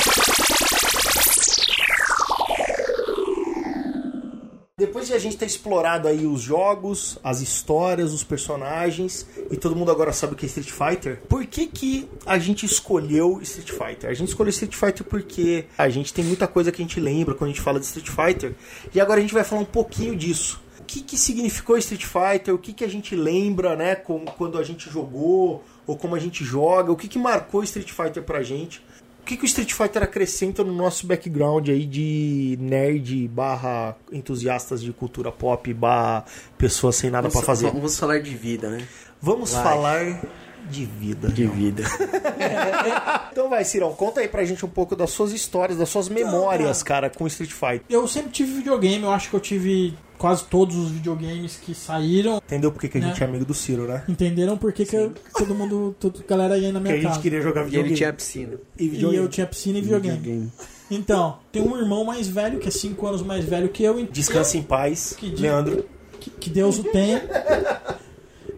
Depois 4.82 5.06
de 5.06 5.14
a 5.14 5.20
gente 5.20 5.38
ter 5.38 5.46
explorado 5.46 6.08
aí 6.08 6.26
os 6.26 6.42
jogos, 6.42 7.20
as 7.24 7.40
histórias, 7.40 8.12
os 8.12 8.24
personagens, 8.24 9.28
e 9.52 9.56
todo 9.56 9.76
mundo 9.76 9.92
agora 9.92 10.12
sabe 10.12 10.34
o 10.34 10.36
que 10.36 10.44
é 10.44 10.50
Street 10.50 10.72
Fighter, 10.72 11.22
por 11.30 11.46
que 11.46 11.68
que 11.68 12.10
a 12.26 12.40
gente 12.40 12.66
escolheu 12.66 13.40
Street 13.44 13.70
Fighter? 13.70 14.10
A 14.10 14.14
gente 14.16 14.30
escolheu 14.30 14.50
Street 14.50 14.74
Fighter 14.74 15.04
porque 15.04 15.66
a 15.78 15.88
gente 15.88 16.12
tem 16.12 16.26
muita 16.26 16.48
coisa 16.48 16.72
que 16.72 16.82
a 16.82 16.86
gente 16.86 17.00
lembra 17.00 17.36
quando 17.36 17.52
a 17.52 17.54
gente 17.54 17.62
fala 17.62 17.80
de 17.80 17.86
Street 17.86 18.10
Fighter, 18.10 18.56
e 18.92 19.00
agora 19.00 19.20
a 19.20 19.22
gente 19.22 19.36
vai 19.36 19.44
falar 19.44 19.62
um 19.62 19.66
pouquinho 19.66 20.16
disso. 20.16 20.60
O 20.80 20.84
que, 20.84 21.04
que 21.04 21.16
significou 21.16 21.78
Street 21.78 22.04
Fighter? 22.04 22.52
O 22.52 22.58
que, 22.58 22.74
que 22.74 22.84
a 22.84 22.90
gente 22.90 23.16
lembra, 23.16 23.76
né, 23.76 23.94
com, 23.94 24.26
quando 24.26 24.58
a 24.58 24.64
gente 24.64 24.90
jogou, 24.90 25.64
ou 25.86 25.96
como 25.96 26.16
a 26.16 26.20
gente 26.20 26.44
joga? 26.44 26.92
O 26.92 26.96
que, 26.96 27.08
que 27.08 27.20
marcou 27.20 27.64
Street 27.64 27.92
Fighter 27.92 28.24
pra 28.24 28.42
gente? 28.42 28.82
O 29.22 29.24
que, 29.24 29.38
que 29.38 29.44
o 29.44 29.46
Street 29.46 29.72
Fighter 29.72 30.04
acrescenta 30.04 30.64
no 30.64 30.74
nosso 30.74 31.06
background 31.08 31.70
aí 31.70 31.86
de 31.86 32.58
nerd 32.60 33.28
barra 33.28 33.96
entusiastas 34.12 34.82
de 34.82 34.92
cultura 34.92 35.32
pop 35.32 35.74
barra 35.74 36.26
pessoas 36.58 36.96
sem 36.96 37.10
nada 37.10 37.30
pra 37.30 37.42
fazer? 37.42 37.72
Vamos 37.72 37.98
falar 37.98 38.20
de 38.20 38.36
vida, 38.36 38.70
né? 38.70 38.86
Vamos 39.22 39.54
Vai. 39.54 39.64
falar 39.64 40.22
de 40.70 40.86
vida. 40.86 41.30
De 41.30 41.46
vida. 41.46 41.84
Então 43.32 43.50
vai, 43.50 43.64
Cirão, 43.64 43.94
conta 43.94 44.20
aí 44.20 44.28
pra 44.28 44.44
gente 44.44 44.66
um 44.66 44.70
pouco 44.70 44.94
das 44.94 45.12
suas 45.12 45.32
histórias, 45.32 45.78
das 45.78 45.88
suas 45.88 46.10
memórias, 46.10 46.84
cara, 46.84 47.10
com 47.10 47.26
Street 47.28 47.52
Fighter. 47.52 47.84
Eu 47.90 48.06
sempre 48.08 48.32
tive 48.32 48.52
videogame, 48.56 49.04
eu 49.04 49.12
acho 49.12 49.30
que 49.30 49.36
eu 49.36 49.40
tive 49.40 49.98
quase 50.22 50.44
todos 50.46 50.76
os 50.76 50.92
videogames 50.92 51.58
que 51.58 51.74
saíram. 51.74 52.38
Entendeu 52.38 52.72
por 52.72 52.80
que, 52.80 52.88
que 52.90 52.98
a 53.00 53.02
gente 53.02 53.20
Né? 53.20 53.26
é 53.26 53.30
amigo 53.30 53.44
do 53.44 53.56
Ciro, 53.56 53.88
né? 53.88 54.04
Entenderam 54.08 54.56
por 54.56 54.72
que, 54.72 54.86
que 54.86 54.96
eu- 54.96 55.14
todo 55.36 55.56
mundo, 55.56 55.96
toda 56.00 56.20
a 56.20 56.24
galera 56.28 56.58
ia 56.60 56.72
na 56.72 56.80
Porque 56.80 56.90
a 56.90 56.92
minha 56.92 57.02
gente 57.02 57.10
casa. 57.10 57.22
queria 57.22 57.42
jogar 57.42 57.62
E 57.62 57.66
videogame. 57.66 57.90
ele 57.90 57.98
tinha 57.98 58.14
piscina. 58.14 58.54
E 58.78 58.84
E 58.86 58.90
videogame. 58.90 59.24
eu 59.24 59.30
tinha 59.30 59.48
piscina 59.48 59.80
e 59.80 59.82
videogame. 59.82 60.52
Então, 60.92 61.40
tem 61.52 61.62
um 61.64 61.76
irmão 61.76 62.04
mais 62.04 62.28
velho, 62.28 62.60
que 62.60 62.68
é 62.68 62.72
5 62.72 63.08
anos 63.08 63.24
mais 63.24 63.44
velho 63.46 63.68
que 63.70 63.82
eu. 63.84 64.00
então- 64.00 64.14
Descanse 64.14 64.58
em 64.60 64.62
paz, 64.62 65.16
Que 65.18 65.28
Leandro. 65.30 65.86
que, 66.20 66.30
que 66.30 66.50
Deus 66.52 66.78
o 66.78 66.84
tenha. 66.84 67.24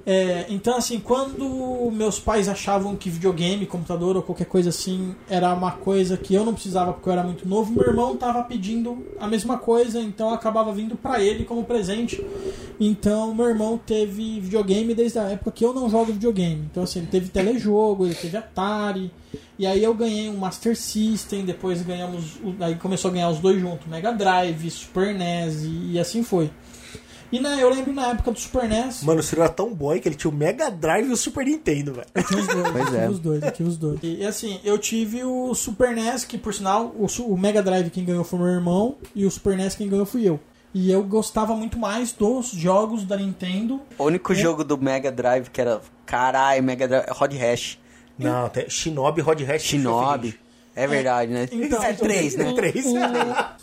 É, 0.05 0.45
então, 0.49 0.75
assim, 0.75 0.99
quando 0.99 1.89
meus 1.91 2.19
pais 2.19 2.49
achavam 2.49 2.95
que 2.95 3.09
videogame, 3.09 3.65
computador 3.65 4.17
ou 4.17 4.21
qualquer 4.21 4.45
coisa 4.45 4.69
assim 4.69 5.15
era 5.29 5.53
uma 5.53 5.71
coisa 5.71 6.17
que 6.17 6.33
eu 6.33 6.43
não 6.43 6.53
precisava 6.53 6.91
porque 6.91 7.07
eu 7.07 7.13
era 7.13 7.23
muito 7.23 7.47
novo, 7.47 7.71
meu 7.71 7.87
irmão 7.87 8.17
tava 8.17 8.43
pedindo 8.43 9.05
a 9.17 9.27
mesma 9.27 9.57
coisa, 9.57 10.01
então 10.01 10.29
eu 10.29 10.33
acabava 10.33 10.73
vindo 10.73 10.97
pra 10.97 11.23
ele 11.23 11.45
como 11.45 11.63
presente. 11.63 12.21
Então, 12.79 13.33
meu 13.33 13.47
irmão 13.47 13.77
teve 13.77 14.41
videogame 14.41 14.93
desde 14.93 15.19
a 15.19 15.23
época 15.23 15.51
que 15.51 15.63
eu 15.63 15.73
não 15.73 15.89
jogo 15.89 16.11
videogame. 16.11 16.67
Então, 16.69 16.83
assim, 16.83 16.99
ele 16.99 17.07
teve 17.07 17.29
telejogo, 17.29 18.05
ele 18.05 18.15
teve 18.15 18.35
Atari. 18.35 19.09
E 19.57 19.65
aí 19.65 19.83
eu 19.83 19.93
ganhei 19.93 20.29
um 20.29 20.37
Master 20.37 20.75
System, 20.75 21.45
depois 21.45 21.81
ganhamos. 21.81 22.39
Aí 22.59 22.75
começou 22.75 23.09
a 23.09 23.13
ganhar 23.13 23.29
os 23.29 23.39
dois 23.39 23.61
juntos, 23.61 23.87
Mega 23.87 24.11
Drive, 24.11 24.69
Super 24.69 25.13
NES 25.13 25.63
e 25.63 25.99
assim 25.99 26.23
foi. 26.23 26.49
E 27.33 27.39
na, 27.39 27.59
eu 27.59 27.69
lembro 27.69 27.91
na 27.91 28.09
época 28.11 28.31
do 28.31 28.39
Super 28.39 28.69
NES. 28.69 29.03
Mano, 29.03 29.19
o 29.19 29.23
Ciro 29.23 29.41
era 29.41 29.49
tão 29.49 29.73
boy 29.73 29.99
que 29.99 30.07
ele 30.07 30.15
tinha 30.15 30.29
o 30.29 30.33
Mega 30.33 30.69
Drive 30.69 31.07
e 31.09 31.11
o 31.11 31.17
Super 31.17 31.43
Nintendo, 31.45 31.93
velho. 31.93 32.07
Eu 32.13 32.23
tinha 32.23 32.39
os 32.39 32.47
dois, 32.47 32.71
Pois 32.71 32.93
eu 32.93 32.99
é. 32.99 33.09
os 33.09 33.19
dois, 33.19 33.43
eu 33.43 33.51
tive 33.51 33.69
os 33.69 33.77
dois. 33.77 33.99
E, 34.03 34.17
e, 34.21 34.25
assim, 34.25 34.59
eu 34.63 34.77
tive 34.77 35.23
o 35.23 35.53
Super 35.55 35.95
NES, 35.95 36.23
que 36.25 36.37
por 36.37 36.53
sinal, 36.53 36.93
o, 36.95 37.07
o 37.23 37.37
Mega 37.37 37.63
Drive 37.63 37.89
quem 37.89 38.05
ganhou 38.05 38.23
foi 38.23 38.37
meu 38.37 38.47
irmão, 38.49 38.95
e 39.15 39.25
o 39.25 39.31
Super 39.31 39.57
NES 39.57 39.75
quem 39.75 39.89
ganhou 39.89 40.05
fui 40.05 40.27
eu. 40.29 40.39
E 40.75 40.91
eu 40.91 41.03
gostava 41.03 41.55
muito 41.55 41.77
mais 41.79 42.11
dos 42.11 42.51
jogos 42.51 43.03
da 43.03 43.17
Nintendo. 43.17 43.81
O 43.97 44.05
único 44.05 44.33
jogo 44.35 44.63
do 44.63 44.77
Mega 44.77 45.11
Drive 45.11 45.49
que 45.49 45.59
era. 45.61 45.81
Caralho, 46.05 46.63
Mega 46.63 46.87
Drive. 46.87 47.05
Rod 47.09 47.33
Hash. 47.33 47.79
Não, 48.17 48.47
tem 48.49 48.69
Shinobi, 48.69 49.21
Rod 49.21 49.41
Hash. 49.41 49.61
Shinobi. 49.63 50.39
É 50.75 50.87
verdade, 50.87 51.31
né? 51.31 51.47
Então, 51.51 51.81
é 51.83 51.93
três, 51.93 52.35
né? 52.35 52.49
É 52.49 52.53
três. 52.53 52.85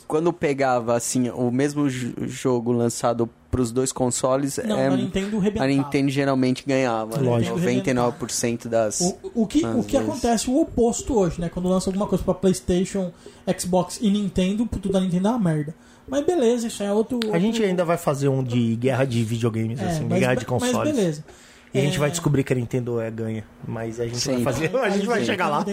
Quando 0.07 0.33
pegava, 0.33 0.95
assim, 0.97 1.29
o 1.31 1.51
mesmo 1.51 1.89
jo- 1.91 2.15
jogo 2.27 2.71
lançado 2.71 3.29
pros 3.51 3.73
dois 3.73 3.91
consoles, 3.93 4.59
Não, 4.65 4.79
é, 4.79 4.87
a 4.87 4.91
Nintendo 4.97 5.41
a. 5.59 5.67
Nintendo 5.67 6.09
geralmente 6.11 6.65
ganhava. 6.67 7.19
né? 7.19 7.29
Lógico. 7.29 7.59
99% 7.59 8.69
das. 8.69 9.01
O, 9.01 9.19
o 9.43 9.47
que, 9.47 9.65
o 9.67 9.83
que 9.83 9.97
vezes. 9.97 10.09
acontece 10.09 10.51
o 10.51 10.61
oposto 10.61 11.19
hoje, 11.19 11.41
né? 11.41 11.49
Quando 11.49 11.69
lança 11.69 11.89
alguma 11.91 12.07
coisa 12.07 12.23
pra 12.23 12.35
PlayStation, 12.35 13.11
Xbox 13.59 13.99
e 14.01 14.11
Nintendo, 14.11 14.67
tudo 14.71 14.91
da 14.93 15.01
Nintendo 15.01 15.29
é 15.29 15.31
uma 15.31 15.39
merda. 15.39 15.75
Mas 16.09 16.25
beleza, 16.25 16.67
isso 16.67 16.83
é 16.83 16.93
outro. 16.93 17.19
A 17.33 17.39
gente 17.39 17.55
outro- 17.55 17.65
ainda 17.67 17.85
vai 17.85 17.97
fazer 17.97 18.29
um 18.29 18.43
de 18.43 18.75
guerra 18.77 19.05
de 19.05 19.23
videogames, 19.23 19.81
é, 19.81 19.85
assim, 19.87 20.07
mas, 20.09 20.19
guerra 20.19 20.35
de 20.35 20.47
mas 20.49 20.63
consoles. 20.63 20.93
beleza. 20.95 21.25
E 21.73 21.79
a 21.79 21.83
gente 21.83 21.97
É, 21.97 21.99
vai 22.01 22.11
descobrir 22.11 22.43
que 22.43 22.53
a 22.53 22.57
Nintendo 22.57 23.01
é 23.01 23.09
ganha. 23.13 23.45
Mas 23.67 24.01
a 24.01 24.05
gente 24.05 24.19
Sim. 24.19 24.43
vai 24.43 24.53
fazer. 24.53 24.75
A 24.77 24.89
gente 24.91 25.07
vai 25.07 25.25
chegar 25.25 25.49
lá. 25.49 25.65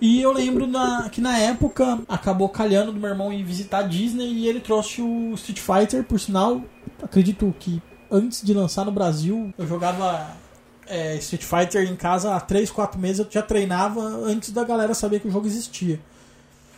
E 0.00 0.20
eu 0.22 0.32
lembro 0.32 0.66
na- 0.66 1.08
que 1.10 1.20
na 1.20 1.36
época 1.38 1.98
acabou 2.08 2.48
calhando 2.48 2.90
do 2.92 2.98
meu 2.98 3.10
irmão 3.10 3.32
ir 3.32 3.42
visitar 3.44 3.78
a 3.80 3.82
Disney 3.82 4.32
e 4.32 4.48
ele 4.48 4.60
trouxe 4.60 5.02
o 5.02 5.34
Street 5.34 5.58
Fighter, 5.60 6.02
por 6.04 6.18
sinal, 6.18 6.62
acredito 7.02 7.54
que 7.58 7.82
antes 8.10 8.42
de 8.42 8.54
lançar 8.54 8.84
no 8.84 8.92
Brasil, 8.92 9.52
eu 9.58 9.66
jogava 9.66 10.30
é, 10.86 11.16
Street 11.16 11.44
Fighter 11.44 11.88
em 11.90 11.94
casa 11.96 12.34
há 12.34 12.40
3, 12.40 12.70
4 12.70 12.98
meses, 12.98 13.18
eu 13.20 13.26
já 13.30 13.42
treinava 13.42 14.00
antes 14.00 14.50
da 14.50 14.64
galera 14.64 14.94
saber 14.94 15.20
que 15.20 15.28
o 15.28 15.30
jogo 15.30 15.46
existia. 15.46 16.00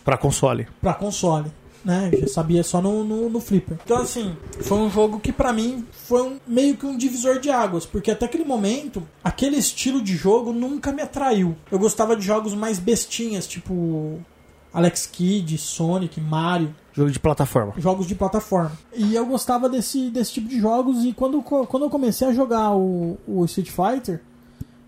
Pra 0.04 0.18
console. 0.18 0.66
Pra 0.80 0.92
console. 0.92 1.50
Né? 1.84 2.10
Já 2.20 2.28
sabia 2.28 2.62
só 2.62 2.80
no, 2.80 3.02
no, 3.02 3.28
no 3.28 3.40
Flipper. 3.40 3.78
Então, 3.84 3.98
assim, 3.98 4.36
foi 4.60 4.78
um 4.78 4.88
jogo 4.88 5.18
que 5.18 5.32
pra 5.32 5.52
mim 5.52 5.84
foi 5.90 6.22
um, 6.22 6.38
meio 6.46 6.76
que 6.76 6.86
um 6.86 6.96
divisor 6.96 7.40
de 7.40 7.50
águas, 7.50 7.84
porque 7.84 8.10
até 8.10 8.26
aquele 8.26 8.44
momento, 8.44 9.02
aquele 9.22 9.56
estilo 9.56 10.00
de 10.00 10.14
jogo 10.14 10.52
nunca 10.52 10.92
me 10.92 11.02
atraiu. 11.02 11.56
Eu 11.70 11.78
gostava 11.78 12.14
de 12.14 12.24
jogos 12.24 12.54
mais 12.54 12.78
bestinhas, 12.78 13.48
tipo 13.48 14.20
Alex 14.72 15.06
Kidd, 15.06 15.58
Sonic, 15.58 16.20
Mario. 16.20 16.74
Jogo 16.92 17.10
de 17.10 17.18
plataforma. 17.18 17.74
Jogos 17.76 18.06
de 18.06 18.14
plataforma. 18.14 18.72
E 18.94 19.14
eu 19.14 19.26
gostava 19.26 19.68
desse, 19.68 20.10
desse 20.10 20.34
tipo 20.34 20.48
de 20.48 20.60
jogos. 20.60 21.04
E 21.04 21.12
quando, 21.12 21.42
quando 21.42 21.84
eu 21.84 21.90
comecei 21.90 22.28
a 22.28 22.32
jogar 22.32 22.74
o, 22.74 23.18
o 23.26 23.44
Street 23.44 23.70
Fighter, 23.70 24.22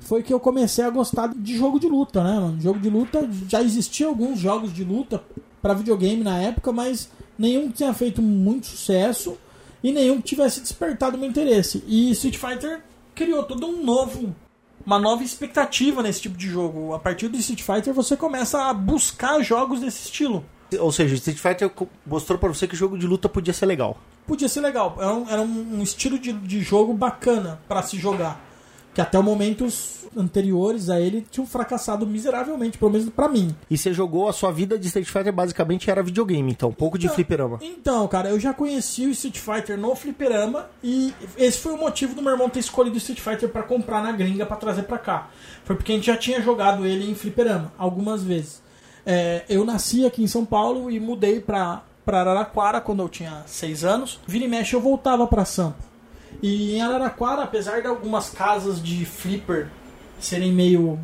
foi 0.01 0.23
que 0.23 0.33
eu 0.33 0.41
comecei 0.41 0.85
a 0.85 0.91
gostar 0.91 1.33
de 1.35 1.57
jogo 1.57 1.79
de 1.79 1.89
luta, 1.89 2.23
né, 2.23 2.35
mano? 2.35 2.61
Jogo 2.61 2.79
de 2.79 2.91
luta, 2.91 3.29
já 3.49 3.63
existia 3.63 4.07
alguns 4.07 4.39
jogos 4.39 4.73
de 4.73 4.85
luta 4.85 5.23
para 5.65 5.73
videogame 5.73 6.23
na 6.23 6.37
época, 6.37 6.71
mas 6.71 7.11
nenhum 7.39 7.71
tinha 7.71 7.95
feito 7.95 8.21
muito 8.21 8.67
sucesso 8.67 9.39
e 9.83 9.91
nenhum 9.91 10.19
que 10.19 10.25
tivesse 10.25 10.61
despertado 10.61 11.17
meu 11.17 11.27
interesse. 11.27 11.83
E 11.87 12.11
Street 12.11 12.37
Fighter 12.37 12.83
criou 13.15 13.43
todo 13.45 13.67
um 13.67 13.83
novo 13.83 14.37
uma 14.85 14.99
nova 14.99 15.23
expectativa 15.23 16.03
nesse 16.03 16.21
tipo 16.21 16.37
de 16.37 16.47
jogo. 16.47 16.93
A 16.93 16.99
partir 16.99 17.29
do 17.29 17.39
Street 17.39 17.63
Fighter 17.63 17.95
você 17.95 18.15
começa 18.15 18.69
a 18.69 18.75
buscar 18.75 19.41
jogos 19.41 19.81
desse 19.81 20.05
estilo. 20.05 20.45
Ou 20.79 20.93
seja, 20.93 21.15
Street 21.15 21.39
Fighter 21.39 21.73
mostrou 22.07 22.39
para 22.39 22.51
você 22.51 22.69
que 22.69 22.75
o 22.75 22.77
jogo 22.77 22.99
de 22.99 23.07
luta 23.07 23.27
podia 23.27 23.55
ser 23.55 23.65
legal. 23.65 23.97
Podia 24.27 24.51
ser 24.51 24.61
legal. 24.61 24.99
Era 24.99 25.15
um, 25.15 25.31
era 25.31 25.41
um 25.41 25.83
estilo 25.83 26.19
de, 26.19 26.35
de 26.35 26.61
jogo 26.61 26.93
bacana 26.93 27.59
para 27.67 27.83
se 27.83 27.97
jogar. 27.97 28.39
Que 28.95 29.01
até 29.01 29.19
o 29.19 29.23
momento 29.23 29.65
os 29.65 30.05
anteriores 30.17 30.89
a 30.89 31.01
ele 31.01 31.27
tinham 31.31 31.47
fracassado 31.47 32.07
miseravelmente, 32.07 32.79
pelo 32.79 32.91
menos 32.91 33.09
para 33.11 33.29
mim. 33.29 33.55
E 33.69 33.77
você 33.77 33.93
jogou 33.93 34.29
a 34.29 34.33
sua 34.33 34.51
vida 34.51 34.79
de 34.79 34.87
Street 34.87 35.09
Fighter 35.09 35.33
basicamente 35.33 35.91
era 35.91 36.03
videogame, 36.03 36.51
então, 36.53 36.73
pouco 36.73 36.97
então, 36.97 37.09
de 37.09 37.15
fliperama. 37.15 37.59
Então, 37.61 38.07
cara, 38.09 38.31
eu 38.31 38.39
já 38.39 38.53
conheci 38.53 39.07
o 39.07 39.11
Street 39.11 39.39
Fighter 39.39 39.79
no 39.79 39.95
fliperama 39.95 40.69
e 40.83 41.13
esse 41.37 41.59
foi 41.59 41.73
o 41.73 41.79
motivo 41.79 42.15
do 42.15 42.23
meu 42.23 42.33
irmão 42.33 42.49
ter 42.49 42.61
escolhido 42.61 42.95
o 42.95 42.99
Street 42.99 43.21
Fighter 43.21 43.49
para 43.49 43.63
comprar 43.63 44.03
na 44.03 44.13
gringa 44.13 44.47
para 44.47 44.57
trazer 44.57 44.85
para 44.85 44.99
cá. 44.99 45.31
Foi 45.65 45.77
porque 45.77 45.93
a 45.93 45.95
gente 45.97 46.07
já 46.07 46.17
tinha 46.17 46.41
jogado 46.41 46.87
ele 46.87 47.11
em 47.11 47.15
fliperama 47.15 47.73
algumas 47.77 48.23
vezes. 48.23 48.63
É, 49.07 49.45
eu 49.49 49.65
nasci 49.65 50.07
aqui 50.07 50.23
em 50.23 50.27
São 50.27 50.45
Paulo 50.45 50.91
e 50.91 50.99
mudei 50.99 51.41
pra, 51.41 51.83
pra 52.05 52.21
Araraquara 52.21 52.81
quando 52.81 53.03
eu 53.03 53.09
tinha 53.09 53.43
seis 53.47 53.85
anos. 53.85 54.21
Vira 54.27 54.45
e 54.45 54.49
mexe 54.49 54.75
eu 54.75 54.81
voltava 54.81 55.27
pra 55.27 55.45
Sampa. 55.45 55.94
E 56.43 56.77
em 56.77 56.83
Araraquara, 56.83 57.43
apesar 57.43 57.81
de 57.81 57.87
algumas 57.87 58.31
casas 58.31 58.83
de 58.83 59.05
flipper 59.05 59.69
serem 60.19 60.53
meio 60.53 60.99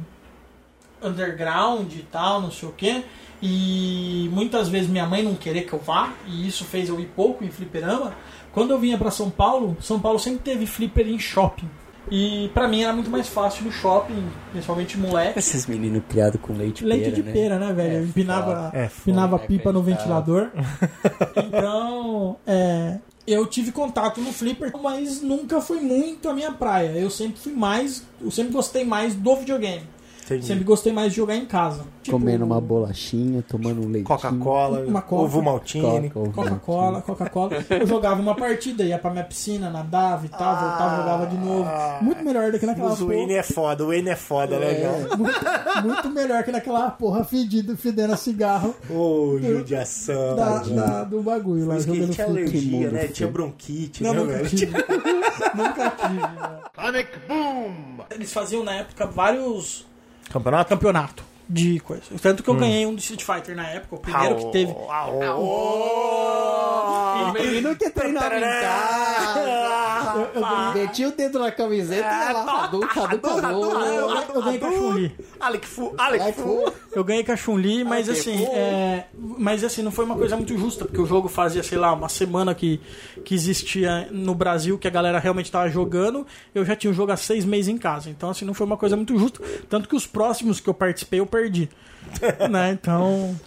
underground 1.02 1.92
e 1.92 2.02
tal, 2.10 2.40
não 2.40 2.50
sei 2.50 2.68
o 2.68 2.72
que, 2.72 3.04
e 3.42 4.28
muitas 4.32 4.68
vezes 4.68 4.88
minha 4.90 5.06
mãe 5.06 5.22
não 5.22 5.34
querer 5.34 5.62
que 5.62 5.72
eu 5.72 5.78
vá, 5.78 6.12
e 6.26 6.46
isso 6.46 6.64
fez 6.64 6.88
eu 6.88 7.00
ir 7.00 7.06
pouco 7.16 7.42
em 7.42 7.50
fliperama, 7.50 8.14
quando 8.52 8.72
eu 8.72 8.78
vinha 8.78 8.98
para 8.98 9.10
São 9.10 9.30
Paulo, 9.30 9.76
São 9.80 9.98
Paulo 9.98 10.18
sempre 10.18 10.40
teve 10.40 10.66
flipper 10.66 11.08
em 11.08 11.18
shopping. 11.18 11.68
E 12.10 12.50
pra 12.52 12.66
mim 12.66 12.82
era 12.82 12.92
muito 12.92 13.10
mais 13.10 13.28
fácil 13.28 13.64
no 13.64 13.72
shopping, 13.72 14.26
principalmente 14.50 14.98
moleque. 14.98 15.38
Esses 15.38 15.66
meninos 15.66 16.02
criados 16.08 16.40
com 16.40 16.54
leite, 16.54 16.84
leite 16.84 17.04
pera, 17.04 17.14
de 17.14 17.22
né? 17.22 17.32
pera, 17.32 17.58
né, 17.58 17.72
velho? 17.72 17.96
É 17.96 18.02
empinava 18.02 18.70
é 18.74 18.86
empinava 18.86 19.38
pipa 19.38 19.72
no 19.72 19.80
é 19.80 19.82
ventilador. 19.82 20.50
então, 21.36 22.36
é, 22.46 22.98
eu 23.26 23.46
tive 23.46 23.72
contato 23.72 24.20
no 24.20 24.32
flipper, 24.32 24.72
mas 24.80 25.20
nunca 25.20 25.60
foi 25.60 25.80
muito 25.80 26.28
a 26.28 26.34
minha 26.34 26.52
praia. 26.52 26.90
Eu 26.98 27.10
sempre 27.10 27.40
fui 27.40 27.52
mais, 27.52 28.02
eu 28.20 28.30
sempre 28.30 28.52
gostei 28.52 28.84
mais 28.84 29.14
do 29.14 29.36
videogame. 29.36 29.86
Entendi. 30.34 30.46
Sempre 30.46 30.64
gostei 30.64 30.92
mais 30.92 31.10
de 31.10 31.16
jogar 31.16 31.36
em 31.36 31.44
casa. 31.46 31.82
Tipo, 32.02 32.18
Comendo 32.18 32.44
uma 32.44 32.60
bolachinha, 32.60 33.42
tomando 33.46 33.84
um 33.86 33.88
leite. 33.90 34.06
Coca-Cola, 34.06 34.80
Uma 34.86 35.02
Coca. 35.02 35.22
ovo 35.22 35.42
maltine. 35.42 36.10
Coca-Cola, 36.10 37.02
Coca-Cola. 37.02 37.50
Eu 37.68 37.86
jogava 37.86 38.20
uma 38.20 38.34
partida, 38.34 38.84
ia 38.84 38.98
pra 38.98 39.10
minha 39.10 39.24
piscina, 39.24 39.68
nadava 39.70 40.24
e 40.26 40.28
tal, 40.28 40.56
voltava, 40.56 40.96
jogava 40.96 41.26
de 41.26 41.36
novo. 41.36 41.68
Muito 42.00 42.24
melhor 42.24 42.50
do 42.52 42.58
que 42.58 42.66
naquela 42.66 42.90
Mas 42.90 43.00
o 43.00 43.06
Wayne 43.08 43.34
é 43.34 43.42
foda, 43.42 43.84
o 43.84 43.88
Wayne 43.88 44.08
é 44.10 44.16
foda, 44.16 44.58
né, 44.58 44.80
João? 44.80 45.18
muito, 45.18 45.40
muito 45.84 46.10
melhor 46.10 46.42
que 46.44 46.50
naquela 46.52 46.90
porra 46.90 47.24
fedida, 47.24 47.76
fedendo 47.76 48.12
a 48.12 48.16
cigarro 48.16 48.74
Ô, 48.88 49.38
judiação. 49.40 50.36
da, 50.36 50.58
da- 50.58 51.04
do 51.04 51.22
bagulho 51.22 51.66
lá, 51.66 51.76
isso 51.76 51.90
que 51.90 52.08
tinha 52.08 52.26
alergia, 52.26 52.78
mundo 52.88 52.92
né? 52.92 53.08
Tinha 53.08 53.28
bronquite, 53.28 54.02
Não, 54.02 54.14
né, 54.14 54.20
nunca 54.20 54.32
velho? 54.34 54.48
tive. 54.48 54.72
nunca 55.54 55.90
tive. 55.90 56.92
né? 56.92 57.06
Eles 58.10 58.32
faziam 58.32 58.62
na 58.64 58.74
época 58.74 59.06
vários 59.06 59.86
Campeonato? 60.30 60.68
campeonatos 60.68 61.29
de 61.50 61.80
coisa. 61.80 62.04
Tanto 62.22 62.44
que 62.44 62.48
eu 62.48 62.54
ganhei 62.54 62.86
um 62.86 62.94
do 62.94 63.00
Street 63.00 63.24
Fighter 63.24 63.56
na 63.56 63.66
época, 63.68 63.96
o 63.96 63.98
primeiro 63.98 64.36
que 64.36 64.52
teve. 64.52 64.72
O 67.20 67.32
menino 67.32 67.74
que 67.74 67.90
treinava 67.90 68.36
em 68.36 68.40
casa. 68.40 69.60
Metia 70.74 71.08
o 71.08 71.12
dedo 71.12 71.38
na 71.40 71.50
camiseta 71.50 72.08
e 72.08 72.32
lá, 72.32 72.64
Hadouken, 72.64 73.02
Hadouken, 73.02 73.44
Ah, 73.44 73.52
eu, 73.86 74.10
eu 74.34 74.42
ganhei 74.42 74.58
com 74.60 74.66
a 74.66 74.72
Chun-Li. 74.72 75.16
Alec 75.40 75.66
Fu, 75.66 75.94
Alec 75.98 76.32
Fu. 76.32 76.72
Eu 76.92 77.04
ganhei 77.04 77.24
com 77.24 77.32
a 77.32 77.36
Chun-Li, 77.36 77.84
mas 77.84 78.08
assim, 78.08 78.44
é, 78.46 79.04
mas 79.16 79.62
assim, 79.62 79.82
não 79.82 79.90
foi 79.90 80.04
uma 80.04 80.16
coisa 80.16 80.36
muito 80.36 80.56
justa, 80.56 80.84
porque 80.84 81.00
o 81.00 81.06
jogo 81.06 81.28
fazia, 81.28 81.62
sei 81.62 81.78
lá, 81.78 81.92
uma 81.92 82.08
semana 82.08 82.54
que, 82.54 82.80
que 83.24 83.34
existia 83.34 84.08
no 84.10 84.34
Brasil, 84.34 84.78
que 84.78 84.88
a 84.88 84.90
galera 84.90 85.18
realmente 85.18 85.50
tava 85.50 85.68
jogando, 85.68 86.26
eu 86.54 86.64
já 86.64 86.74
tinha 86.74 86.90
o 86.90 86.94
jogo 86.94 87.12
há 87.12 87.16
seis 87.16 87.44
meses 87.44 87.68
em 87.68 87.78
casa. 87.78 88.08
Então, 88.10 88.30
assim, 88.30 88.44
não 88.44 88.54
foi 88.54 88.66
uma 88.66 88.76
coisa 88.76 88.96
muito 88.96 89.16
justa. 89.18 89.40
Tanto 89.68 89.88
que 89.88 89.94
os 89.96 90.06
próximos 90.06 90.58
que 90.60 90.68
eu 90.68 90.74
participei, 90.74 91.20
eu 91.20 91.26
perdi. 91.40 91.68
né? 92.50 92.70
Então. 92.72 93.38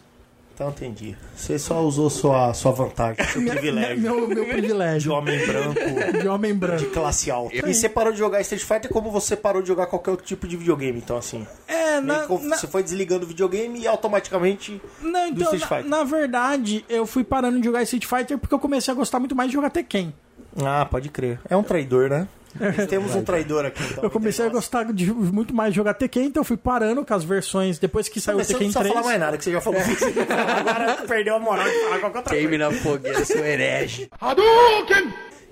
Então 0.55 0.69
entendi. 0.69 1.17
Você 1.35 1.57
só 1.57 1.81
usou 1.81 2.11
sua, 2.11 2.53
sua 2.53 2.71
vantagem, 2.71 3.25
seu 3.25 3.43
privilégio. 3.43 3.99
Meu, 3.99 4.27
meu 4.27 4.45
De 4.45 4.51
privilégio. 4.51 5.11
homem 5.11 5.43
branco, 5.47 5.79
De 6.21 6.27
homem 6.27 6.53
de 6.53 6.59
branco. 6.59 6.85
classe 6.91 7.31
alta. 7.31 7.55
E 7.55 7.73
você 7.73 7.89
parou 7.89 8.13
de 8.13 8.19
jogar 8.19 8.39
Street 8.41 8.61
Fighter 8.63 8.91
como 8.91 9.09
você 9.09 9.35
parou 9.35 9.63
de 9.63 9.67
jogar 9.67 9.87
qualquer 9.87 10.11
outro 10.11 10.23
tipo 10.27 10.47
de 10.47 10.55
videogame, 10.55 10.99
então 10.99 11.17
assim. 11.17 11.47
É, 11.67 11.99
na, 11.99 12.27
que 12.27 12.37
na- 12.45 12.55
Você 12.55 12.67
foi 12.67 12.83
desligando 12.83 13.25
o 13.25 13.27
videogame 13.27 13.79
e 13.79 13.87
automaticamente. 13.87 14.79
Não, 15.01 15.31
do 15.31 15.41
então, 15.41 15.55
Street 15.55 15.61
na, 15.61 15.67
Fighter. 15.67 15.89
na 15.89 16.03
verdade, 16.03 16.85
eu 16.87 17.07
fui 17.07 17.23
parando 17.23 17.57
de 17.57 17.65
jogar 17.65 17.81
Street 17.81 18.05
Fighter 18.05 18.37
porque 18.37 18.53
eu 18.53 18.59
comecei 18.59 18.91
a 18.93 18.95
gostar 18.95 19.17
muito 19.19 19.35
mais 19.35 19.49
de 19.49 19.55
jogar 19.55 19.71
Tekken. 19.71 20.13
Ah, 20.63 20.85
pode 20.85 21.09
crer. 21.09 21.39
É 21.49 21.57
um 21.57 21.63
traidor, 21.63 22.11
né? 22.11 22.27
Temos 22.89 23.15
um 23.15 23.23
traidor 23.23 23.65
aqui, 23.65 23.83
então. 23.83 24.03
Eu 24.03 24.09
comecei 24.09 24.45
a 24.45 24.49
gostar 24.49 24.91
de, 24.93 25.11
muito 25.11 25.53
mais 25.53 25.71
de 25.71 25.77
jogar 25.77 25.93
Tekken, 25.93 26.25
então 26.25 26.41
eu 26.41 26.45
fui 26.45 26.57
parando 26.57 27.03
com 27.05 27.13
as 27.13 27.23
versões 27.23 27.79
depois 27.79 28.07
que 28.07 28.21
saiu 28.21 28.35
o 28.35 28.37
Mas 28.39 28.47
você 28.47 28.53
não 28.53 28.59
Tekken 28.59 28.71
precisa 28.73 28.83
3. 28.83 28.93
falar 28.93 29.07
mais 29.07 29.19
nada, 29.19 29.37
que 29.37 29.43
você 29.43 29.51
já 29.51 29.61
falou. 29.61 29.79
Agora 30.59 30.95
perdeu 31.07 31.35
a 31.35 31.39
moral 31.39 31.67
de 31.67 31.79
falar 31.83 31.99
qualquer 31.99 32.17
outra 32.19 32.35
Queime 32.35 32.57
coisa. 32.57 32.69
na 32.69 32.71
fogueira, 32.71 33.25
seu 33.25 33.45
herege. 33.45 34.09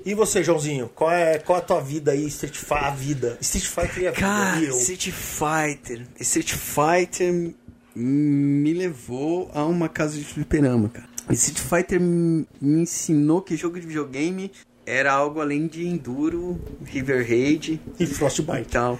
E 0.03 0.13
você, 0.15 0.43
Joãozinho? 0.43 0.89
Qual 0.95 1.11
é, 1.11 1.37
qual 1.37 1.59
é 1.59 1.61
a 1.61 1.65
tua 1.65 1.79
vida 1.79 2.11
aí, 2.11 2.25
Street 2.27 2.55
Fighter? 2.55 2.83
A 2.85 2.89
vida. 2.89 3.37
Street 3.41 3.65
Fighter 3.65 4.03
e 4.03 4.07
a 4.07 4.11
vida. 4.11 4.21
Cara, 4.21 4.59
e 4.59 4.65
eu? 4.65 4.77
Street 4.77 5.11
Fighter. 5.11 6.01
Street 6.19 6.53
Fighter 6.53 7.53
me 7.95 8.73
levou 8.73 9.51
a 9.53 9.63
uma 9.65 9.87
casa 9.89 10.17
de 10.17 10.23
fliperama, 10.23 10.89
cara. 10.89 11.07
Street 11.31 11.59
Fighter 11.59 11.99
me 12.01 12.47
me 12.59 12.81
ensinou 12.81 13.41
que 13.41 13.55
jogo 13.55 13.79
de 13.79 13.85
videogame 13.85 14.51
era 14.93 15.11
algo 15.13 15.39
além 15.41 15.67
de 15.67 15.87
enduro, 15.87 16.59
River 16.83 17.25
Raid 17.27 17.79
E 17.99 18.03
e 18.03 18.07
Frostbite. 18.07 18.69
tal. 18.69 18.99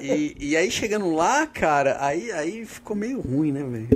E, 0.00 0.36
e 0.38 0.56
aí 0.56 0.70
chegando 0.70 1.12
lá, 1.14 1.46
cara, 1.46 1.96
aí, 2.00 2.30
aí 2.32 2.64
ficou 2.66 2.94
meio 2.96 3.20
ruim, 3.20 3.50
né, 3.52 3.62
velho? 3.62 3.88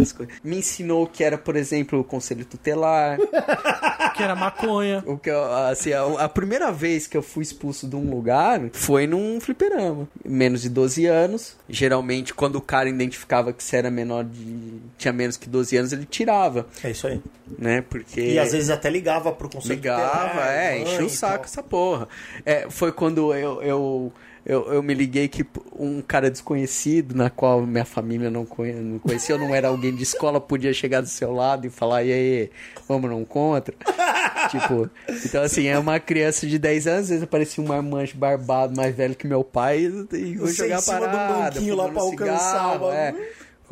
Me 0.42 0.56
ensinou 0.58 1.06
que 1.06 1.22
era, 1.22 1.36
por 1.38 1.54
exemplo, 1.56 2.00
o 2.00 2.04
conselho 2.04 2.44
tutelar. 2.44 3.18
Que 4.12 4.22
era 4.22 4.34
maconha. 4.36 5.02
O 5.06 5.16
que 5.16 5.30
eu- 5.30 5.50
assim, 5.54 5.90
a, 5.94 6.02
a 6.24 6.28
primeira 6.28 6.70
vez 6.70 7.06
que 7.06 7.16
eu 7.16 7.22
fui 7.22 7.42
expulso 7.42 7.88
de 7.88 7.96
um 7.96 8.10
lugar 8.10 8.60
foi 8.74 9.06
num 9.06 9.40
fliperama. 9.40 10.06
Menos 10.22 10.60
de 10.60 10.68
12 10.68 11.06
anos. 11.06 11.56
Geralmente, 11.66 12.34
quando 12.34 12.56
o 12.56 12.60
cara 12.60 12.90
identificava 12.90 13.54
que 13.54 13.64
você 13.64 13.78
era 13.78 13.90
menor 13.90 14.24
de. 14.24 14.74
tinha 14.98 15.14
menos 15.14 15.38
que 15.38 15.48
12 15.48 15.76
anos, 15.78 15.92
ele 15.94 16.04
tirava, 16.04 16.66
É 16.84 16.90
isso 16.90 17.06
aí. 17.06 17.22
né? 17.58 17.80
Porque. 17.88 18.20
E 18.20 18.38
às 18.38 18.52
vezes 18.52 18.68
até 18.68 18.90
ligava 18.90 19.32
pro 19.32 19.48
conselho. 19.48 19.76
Ligava, 19.76 20.28
tutelar, 20.28 20.46
é, 20.52 20.84
mãe 20.84 21.01
encheu 21.04 21.06
o 21.06 21.12
e 21.12 21.16
saco 21.16 21.44
essa 21.44 21.62
porra. 21.62 22.08
É, 22.44 22.68
foi 22.70 22.92
quando 22.92 23.34
eu, 23.34 23.62
eu, 23.62 24.12
eu, 24.44 24.72
eu 24.72 24.82
me 24.82 24.92
liguei 24.92 25.28
que 25.28 25.46
um 25.78 26.02
cara 26.02 26.30
desconhecido, 26.30 27.14
na 27.14 27.30
qual 27.30 27.64
minha 27.64 27.84
família 27.84 28.28
não, 28.28 28.44
conhe, 28.44 28.72
não 28.72 28.98
conhecia, 28.98 29.36
eu 29.36 29.38
não 29.38 29.54
era 29.54 29.68
alguém 29.68 29.94
de 29.94 30.02
escola, 30.02 30.40
podia 30.40 30.72
chegar 30.72 31.00
do 31.00 31.06
seu 31.06 31.32
lado 31.32 31.66
e 31.66 31.70
falar, 31.70 32.02
e 32.02 32.12
aí, 32.12 32.50
vamos 32.88 33.08
não 33.08 33.24
contra? 33.24 33.74
tipo, 34.50 34.90
então 35.24 35.42
assim, 35.42 35.68
é 35.68 35.78
uma 35.78 36.00
criança 36.00 36.46
de 36.46 36.58
10 36.58 36.86
anos, 36.88 37.02
às 37.02 37.08
vezes 37.10 37.24
parecia 37.26 37.62
um 37.62 37.68
marmanjo 37.68 38.16
barbado 38.16 38.76
mais 38.76 38.94
velho 38.94 39.14
que 39.14 39.26
meu 39.28 39.44
pai, 39.44 39.84
e 40.12 40.36
vou 40.36 40.48
jogar 40.48 40.80
um 40.80 40.84
parada, 40.84 41.50
banquinho 41.50 41.76
lá 41.76 41.88
pra 41.88 42.02
alcançar 42.02 42.72
cigarro, 42.72 42.86
o 42.86 42.92
é. 42.92 43.14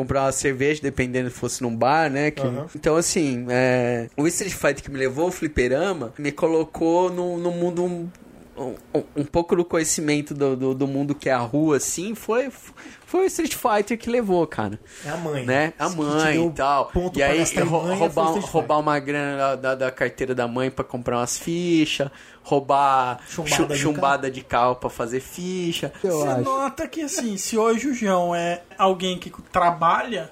Comprar 0.00 0.22
uma 0.24 0.32
cerveja, 0.32 0.80
dependendo 0.82 1.28
se 1.30 1.36
fosse 1.36 1.62
num 1.62 1.74
bar, 1.76 2.10
né? 2.10 2.30
que- 2.30 2.40
Aham. 2.42 2.66
Então, 2.74 2.96
assim, 2.96 3.46
é, 3.50 4.08
o 4.16 4.26
Street 4.26 4.54
Fighter 4.54 4.82
que 4.82 4.90
me 4.90 4.98
levou 4.98 5.26
ao 5.26 5.30
fliperama 5.30 6.12
me 6.18 6.32
colocou 6.32 7.10
no, 7.12 7.36
no 7.36 7.50
mundo 7.50 7.84
um, 7.84 8.08
um 9.16 9.24
pouco 9.24 9.54
do 9.56 9.64
conhecimento 9.64 10.34
do, 10.34 10.56
do, 10.56 10.74
do 10.74 10.86
mundo 10.86 11.14
que 11.14 11.28
é 11.28 11.32
a 11.32 11.38
rua, 11.38 11.76
assim, 11.78 12.14
foi, 12.14 12.50
foi 13.10 13.24
o 13.24 13.26
Street 13.26 13.56
Fighter 13.56 13.98
que 13.98 14.08
levou, 14.08 14.46
cara. 14.46 14.78
É 15.04 15.10
a 15.10 15.16
mãe. 15.16 15.44
Né? 15.44 15.72
A 15.76 15.88
mãe 15.88 16.46
e 16.46 16.50
tal. 16.52 16.86
ponto 16.86 17.18
E 17.18 17.22
aí 17.24 17.42
roubar, 17.98 18.38
roubar 18.38 18.78
uma 18.78 19.00
grana 19.00 19.56
da, 19.56 19.74
da, 19.74 19.90
carteira 19.90 20.32
da 20.32 20.46
mãe 20.46 20.70
pra 20.70 20.84
comprar 20.84 21.16
umas 21.16 21.36
fichas, 21.36 22.08
roubar 22.44 23.18
Chumbada 23.28 23.74
chumbada 23.74 24.30
de 24.30 24.42
carro 24.42 24.76
pra 24.76 24.88
fazer 24.88 25.18
ficha. 25.18 25.92
Eu 26.04 26.20
Você 26.20 26.28
acho. 26.28 26.40
nota 26.42 26.86
que, 26.86 27.02
assim, 27.02 27.36
se 27.36 27.58
hoje 27.58 27.88
o 27.88 27.94
João 27.94 28.32
é 28.32 28.62
alguém 28.78 29.18
que 29.18 29.28
trabalha, 29.50 30.30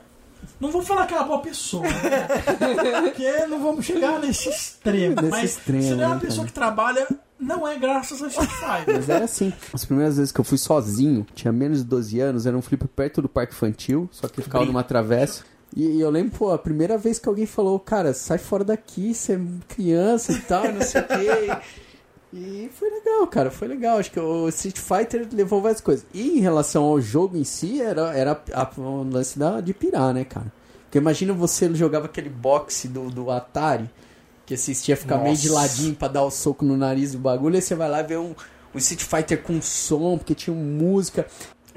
não 0.60 0.70
vou 0.70 0.80
falar 0.80 1.04
que 1.08 1.14
é 1.14 1.16
uma 1.16 1.26
boa 1.26 1.40
pessoa, 1.40 1.82
né? 1.82 2.28
Porque 3.02 3.46
não 3.46 3.60
vamos 3.60 3.84
chegar 3.84 4.20
nesse 4.20 4.48
extremo. 4.50 5.16
Nesse 5.16 5.30
mas 5.30 5.50
extremo, 5.50 5.82
se 5.82 5.90
ele 5.90 6.02
é 6.02 6.06
uma 6.06 6.14
né, 6.14 6.20
pessoa 6.20 6.46
cara? 6.46 6.46
que 6.46 6.52
trabalha, 6.52 7.08
não 7.38 7.66
é 7.66 7.78
graças 7.78 8.22
a 8.22 8.28
Street 8.28 8.50
Fighter. 8.50 8.94
Mas 8.94 9.08
era 9.08 9.24
assim. 9.24 9.52
As 9.72 9.84
primeiras 9.84 10.16
vezes 10.16 10.32
que 10.32 10.40
eu 10.40 10.44
fui 10.44 10.58
sozinho, 10.58 11.26
tinha 11.34 11.52
menos 11.52 11.78
de 11.78 11.84
12 11.84 12.20
anos, 12.20 12.46
era 12.46 12.56
um 12.56 12.62
flip 12.62 12.86
perto 12.88 13.22
do 13.22 13.28
parque 13.28 13.54
infantil, 13.54 14.08
só 14.12 14.28
que 14.28 14.42
ficava 14.42 14.64
numa 14.64 14.82
travessa. 14.82 15.44
E, 15.76 16.00
eu 16.00 16.10
lembro, 16.10 16.36
pô, 16.38 16.50
a 16.50 16.58
primeira 16.58 16.96
vez 16.96 17.18
que 17.18 17.28
alguém 17.28 17.46
falou, 17.46 17.78
cara, 17.78 18.14
sai 18.14 18.38
fora 18.38 18.64
daqui, 18.64 19.14
você 19.14 19.34
é 19.34 19.40
criança 19.68 20.32
e 20.32 20.40
tal, 20.40 20.72
não 20.72 20.80
sei 20.80 21.00
o 21.00 21.06
quê. 21.06 21.56
E 22.32 22.70
foi 22.74 22.90
legal, 22.90 23.26
cara, 23.26 23.50
foi 23.50 23.68
legal. 23.68 23.98
Acho 23.98 24.10
que 24.10 24.20
o 24.20 24.48
Street 24.48 24.78
Fighter 24.78 25.26
levou 25.32 25.62
várias 25.62 25.80
coisas. 25.80 26.06
E 26.12 26.38
em 26.38 26.40
relação 26.40 26.84
ao 26.84 27.00
jogo 27.00 27.36
em 27.36 27.44
si, 27.44 27.80
era, 27.80 28.14
era 28.14 28.42
a, 28.52 28.80
o 28.80 29.02
lance 29.02 29.38
da, 29.38 29.60
de 29.60 29.72
pirar, 29.72 30.12
né, 30.12 30.24
cara? 30.24 30.52
Porque 30.84 30.98
imagina 30.98 31.32
você 31.32 31.72
jogava 31.74 32.06
aquele 32.06 32.30
boxe 32.30 32.88
do, 32.88 33.10
do 33.10 33.30
Atari, 33.30 33.88
que 34.48 34.54
assistia 34.54 34.96
ficar 34.96 35.18
meio 35.18 35.36
de 35.36 35.50
ladinho 35.50 35.94
pra 35.94 36.08
dar 36.08 36.24
o 36.24 36.30
soco 36.30 36.64
no 36.64 36.74
nariz 36.74 37.12
do 37.12 37.18
bagulho, 37.18 37.54
aí 37.54 37.60
você 37.60 37.74
vai 37.74 37.86
lá 37.86 38.00
ver 38.00 38.16
um, 38.16 38.34
um 38.74 38.78
Street 38.78 39.02
Fighter 39.02 39.42
com 39.42 39.60
som, 39.60 40.16
porque 40.16 40.34
tinha 40.34 40.56
música. 40.56 41.26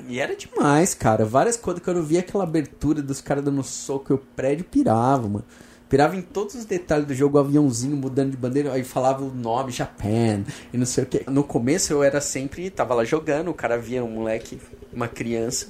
E 0.08 0.22
era 0.22 0.34
demais, 0.38 0.94
cara. 0.94 1.26
Várias 1.26 1.58
coisas, 1.58 1.84
quando 1.84 1.98
eu 1.98 2.04
via 2.04 2.22
aquela 2.22 2.46
abertura 2.46 3.02
dos 3.02 3.20
caras 3.20 3.44
dando 3.44 3.62
soco, 3.62 4.14
eu 4.14 4.18
prédio 4.18 4.64
pirava, 4.64 5.28
mano. 5.28 5.44
Pirava 5.90 6.16
em 6.16 6.22
todos 6.22 6.56
os 6.56 6.64
detalhes 6.64 7.06
do 7.06 7.14
jogo, 7.14 7.38
o 7.38 7.42
aviãozinho 7.42 7.98
mudando 7.98 8.32
de 8.32 8.38
bandeira, 8.38 8.72
aí 8.72 8.86
falava 8.86 9.22
o 9.22 9.34
nome 9.36 9.74
Japan 9.74 10.46
e 10.72 10.78
não 10.78 10.86
sei 10.86 11.04
o 11.04 11.08
que. 11.08 11.30
No 11.30 11.44
começo 11.44 11.92
eu 11.92 12.02
era 12.02 12.22
sempre, 12.22 12.70
tava 12.70 12.94
lá 12.96 13.04
jogando, 13.04 13.52
o 13.52 13.54
cara 13.54 13.78
via 13.78 14.02
um 14.02 14.12
moleque, 14.12 14.58
uma 14.94 15.10
criança. 15.10 15.68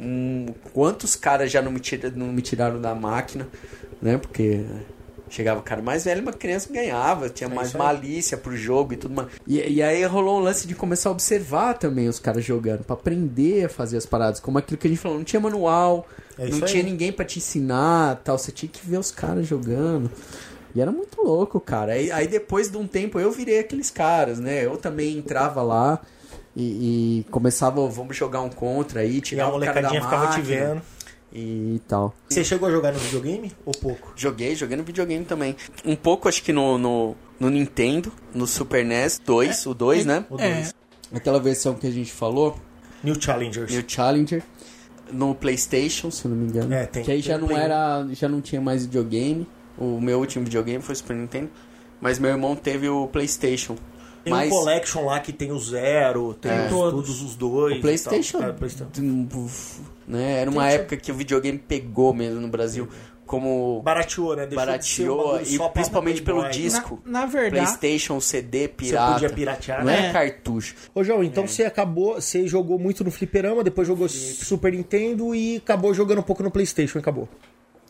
Hum, 0.00 0.46
quantos 0.72 1.14
caras 1.14 1.52
já 1.52 1.60
não 1.60 1.70
me, 1.70 1.80
tira, 1.80 2.10
não 2.16 2.28
me 2.28 2.40
tiraram 2.40 2.80
da 2.80 2.94
máquina, 2.94 3.46
né? 4.00 4.16
Porque 4.16 4.64
chegava 5.28 5.60
o 5.60 5.62
cara 5.62 5.82
mais 5.82 6.04
velho, 6.04 6.22
uma 6.22 6.32
criança 6.32 6.72
ganhava, 6.72 7.28
tinha 7.28 7.48
mais 7.48 7.68
isso 7.68 7.76
aí. 7.76 7.82
malícia 7.82 8.36
pro 8.36 8.56
jogo 8.56 8.92
e 8.92 8.96
tudo 8.96 9.14
mais. 9.14 9.28
E, 9.46 9.58
e 9.58 9.82
aí 9.82 10.04
rolou 10.04 10.38
um 10.38 10.42
lance 10.42 10.66
de 10.66 10.74
começar 10.74 11.08
a 11.08 11.12
observar 11.12 11.74
também 11.78 12.08
os 12.08 12.18
caras 12.18 12.44
jogando, 12.44 12.84
pra 12.84 12.94
aprender 12.94 13.64
a 13.64 13.68
fazer 13.68 13.96
as 13.96 14.06
paradas. 14.06 14.40
Como 14.40 14.58
aquilo 14.58 14.78
que 14.78 14.86
a 14.86 14.90
gente 14.90 15.00
falou, 15.00 15.18
não 15.18 15.24
tinha 15.24 15.40
manual, 15.40 16.06
É 16.38 16.42
não 16.48 16.48
isso 16.50 16.64
aí. 16.64 16.70
tinha 16.70 16.82
ninguém 16.82 17.12
pra 17.12 17.24
te 17.24 17.38
ensinar 17.38 18.20
tal, 18.22 18.38
você 18.38 18.52
tinha 18.52 18.68
que 18.70 18.86
ver 18.86 18.98
os 18.98 19.10
caras 19.10 19.46
jogando. 19.46 20.10
E 20.74 20.80
era 20.80 20.90
muito 20.90 21.22
louco, 21.22 21.60
cara. 21.60 21.92
Aí, 21.92 22.10
aí 22.10 22.26
depois 22.26 22.68
de 22.68 22.76
um 22.76 22.86
tempo 22.86 23.18
eu 23.20 23.30
virei 23.30 23.60
aqueles 23.60 23.90
caras, 23.90 24.40
né? 24.40 24.64
Eu 24.64 24.76
também 24.76 25.16
entrava 25.16 25.62
lá 25.62 26.00
e, 26.56 27.20
e 27.20 27.26
começava, 27.30 27.86
vamos 27.88 28.16
jogar 28.16 28.40
um 28.40 28.50
contra 28.50 29.00
aí, 29.00 29.16
E 29.16 29.18
a 29.18 29.22
tirar 29.22 29.48
o 29.48 29.60
cara 29.60 29.82
da 29.82 29.88
molecadinha 29.90 30.02
ficava 30.02 30.26
te 30.32 30.38
máquina 30.38 30.44
vendo. 30.66 30.82
E 31.34 31.80
tal. 31.88 32.14
Você 32.28 32.44
chegou 32.44 32.68
a 32.68 32.70
jogar 32.72 32.92
no 32.92 32.98
videogame 32.98 33.52
ou 33.66 33.72
pouco? 33.72 34.12
Joguei, 34.16 34.54
joguei 34.54 34.76
no 34.76 34.84
videogame 34.84 35.24
também. 35.24 35.56
Um 35.84 35.96
pouco, 35.96 36.28
acho 36.28 36.42
que 36.42 36.52
no, 36.52 36.78
no, 36.78 37.16
no 37.40 37.50
Nintendo, 37.50 38.12
no 38.32 38.46
Super 38.46 38.84
NES 38.84 39.20
2, 39.24 39.66
o 39.66 39.74
2, 39.74 40.06
né? 40.06 40.24
Ou 40.30 40.38
É, 40.38 40.54
dois? 40.54 40.74
Aquela 41.12 41.40
versão 41.40 41.74
que 41.74 41.86
a 41.86 41.90
gente 41.90 42.12
falou, 42.12 42.56
New 43.02 43.20
Challengers. 43.20 43.72
o 43.76 43.84
Challenger, 43.86 44.42
No 45.12 45.34
PlayStation. 45.34 46.10
se 46.10 46.24
eu 46.24 46.30
não 46.30 46.38
me 46.38 46.46
engano. 46.48 46.72
É, 46.72 46.86
tem- 46.86 47.02
que 47.04 47.10
aí 47.12 47.20
já 47.20 47.34
tem 47.34 47.40
não 47.42 47.48
Play 47.48 47.60
era, 47.62 48.06
já 48.12 48.28
não 48.28 48.40
tinha 48.40 48.60
mais 48.60 48.86
videogame. 48.86 49.46
O 49.76 50.00
meu 50.00 50.20
último 50.20 50.44
videogame 50.44 50.82
foi 50.82 50.92
o 50.94 50.96
Super 50.96 51.16
Nintendo. 51.16 51.50
Mas 52.00 52.18
meu 52.18 52.30
irmão 52.30 52.54
teve 52.56 52.88
o 52.88 53.06
PlayStation. 53.08 53.76
Tem 54.22 54.32
Mas 54.32 54.50
um 54.50 54.56
Collection 54.56 55.04
lá 55.04 55.20
que 55.20 55.32
tem 55.32 55.52
o 55.52 55.58
Zero, 55.58 56.32
tem 56.34 56.50
É. 56.50 56.64
os- 56.64 56.70
Todos. 56.70 56.92
todos 57.08 57.22
os 57.22 57.34
dois. 57.36 57.76
O 57.78 57.80
PlayStation, 57.80 58.38
e 58.38 58.40
tal. 58.40 58.50
É, 58.50 58.52
PlayStation. 58.54 58.90
Né? 60.06 60.40
Era 60.40 60.50
uma 60.50 60.68
época 60.70 60.96
que 60.96 61.10
o 61.10 61.14
videogame 61.14 61.58
pegou 61.58 62.12
mesmo 62.14 62.40
no 62.40 62.48
Brasil, 62.48 62.88
como 63.26 63.80
Barateou, 63.82 64.36
né? 64.36 64.46
Deixou 64.46 64.48
de 64.48 64.54
um 64.54 64.66
barateou 64.66 65.32
bagulho 65.38 65.66
e 65.68 65.72
principalmente 65.72 66.22
pelo 66.22 66.40
Playboy. 66.40 66.60
disco. 66.62 67.02
na, 67.04 67.20
na 67.20 67.26
verdade, 67.26 67.50
PlayStation, 67.64 68.20
CD, 68.20 68.62
Você 68.62 68.68
pirata. 68.68 69.12
podia 69.14 69.30
piratear, 69.30 69.78
não 69.78 69.86
né? 69.86 69.98
era 69.98 70.06
É. 70.08 70.12
cartucho. 70.12 70.74
Ô, 70.94 71.02
João, 71.02 71.24
então 71.24 71.46
você 71.46 71.64
acabou, 71.64 72.14
você 72.20 72.46
jogou 72.46 72.78
muito 72.78 73.02
no 73.02 73.10
fliperama, 73.10 73.64
depois 73.64 73.88
jogou 73.88 74.08
Super 74.08 74.72
Nintendo 74.72 75.34
e 75.34 75.56
acabou 75.56 75.94
jogando 75.94 76.18
um 76.18 76.22
pouco 76.22 76.42
no 76.42 76.50
Playstation 76.50 76.98
e 76.98 77.00
acabou. 77.00 77.28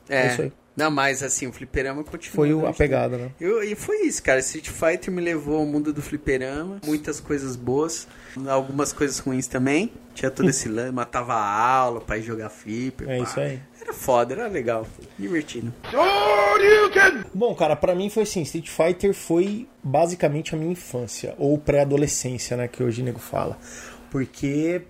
É 0.08 0.22
É. 0.22 0.26
isso 0.28 0.42
aí. 0.42 0.52
Não, 0.76 0.90
mas 0.90 1.22
assim, 1.22 1.46
o 1.46 1.52
fliperama 1.52 2.02
continua. 2.02 2.34
Foi 2.34 2.52
o- 2.52 2.62
né? 2.62 2.68
a 2.68 2.72
pegada, 2.72 3.16
né? 3.16 3.30
Eu, 3.40 3.62
e 3.62 3.74
foi 3.74 4.02
isso, 4.06 4.22
cara. 4.22 4.40
Street 4.40 4.68
Fighter 4.68 5.12
me 5.12 5.20
levou 5.22 5.58
ao 5.58 5.66
mundo 5.66 5.92
do 5.92 6.02
fliperama. 6.02 6.78
Muitas 6.84 7.20
coisas 7.20 7.54
boas, 7.54 8.08
algumas 8.48 8.92
coisas 8.92 9.18
ruins 9.18 9.46
também. 9.46 9.92
Tinha 10.14 10.30
todo 10.30 10.48
esse 10.48 10.68
lance, 10.68 10.92
matava 10.92 11.34
a 11.34 11.68
aula 11.68 12.00
pra 12.00 12.18
ir 12.18 12.22
jogar 12.22 12.48
flipper. 12.50 13.08
É 13.08 13.18
pá. 13.18 13.24
isso 13.24 13.40
aí. 13.40 13.60
Era 13.80 13.92
foda, 13.92 14.32
era 14.34 14.46
legal. 14.48 14.86
Divertido. 15.18 15.72
Bom, 17.32 17.54
cara, 17.54 17.76
pra 17.76 17.94
mim 17.94 18.08
foi 18.10 18.22
assim, 18.22 18.42
Street 18.42 18.68
Fighter 18.68 19.12
foi 19.14 19.68
basicamente 19.82 20.54
a 20.54 20.58
minha 20.58 20.72
infância, 20.72 21.34
ou 21.38 21.58
pré-adolescência, 21.58 22.56
né, 22.56 22.68
que 22.68 22.82
hoje 22.82 23.02
o 23.02 23.04
nego 23.04 23.18
fala. 23.18 23.58
Porque 24.10 24.82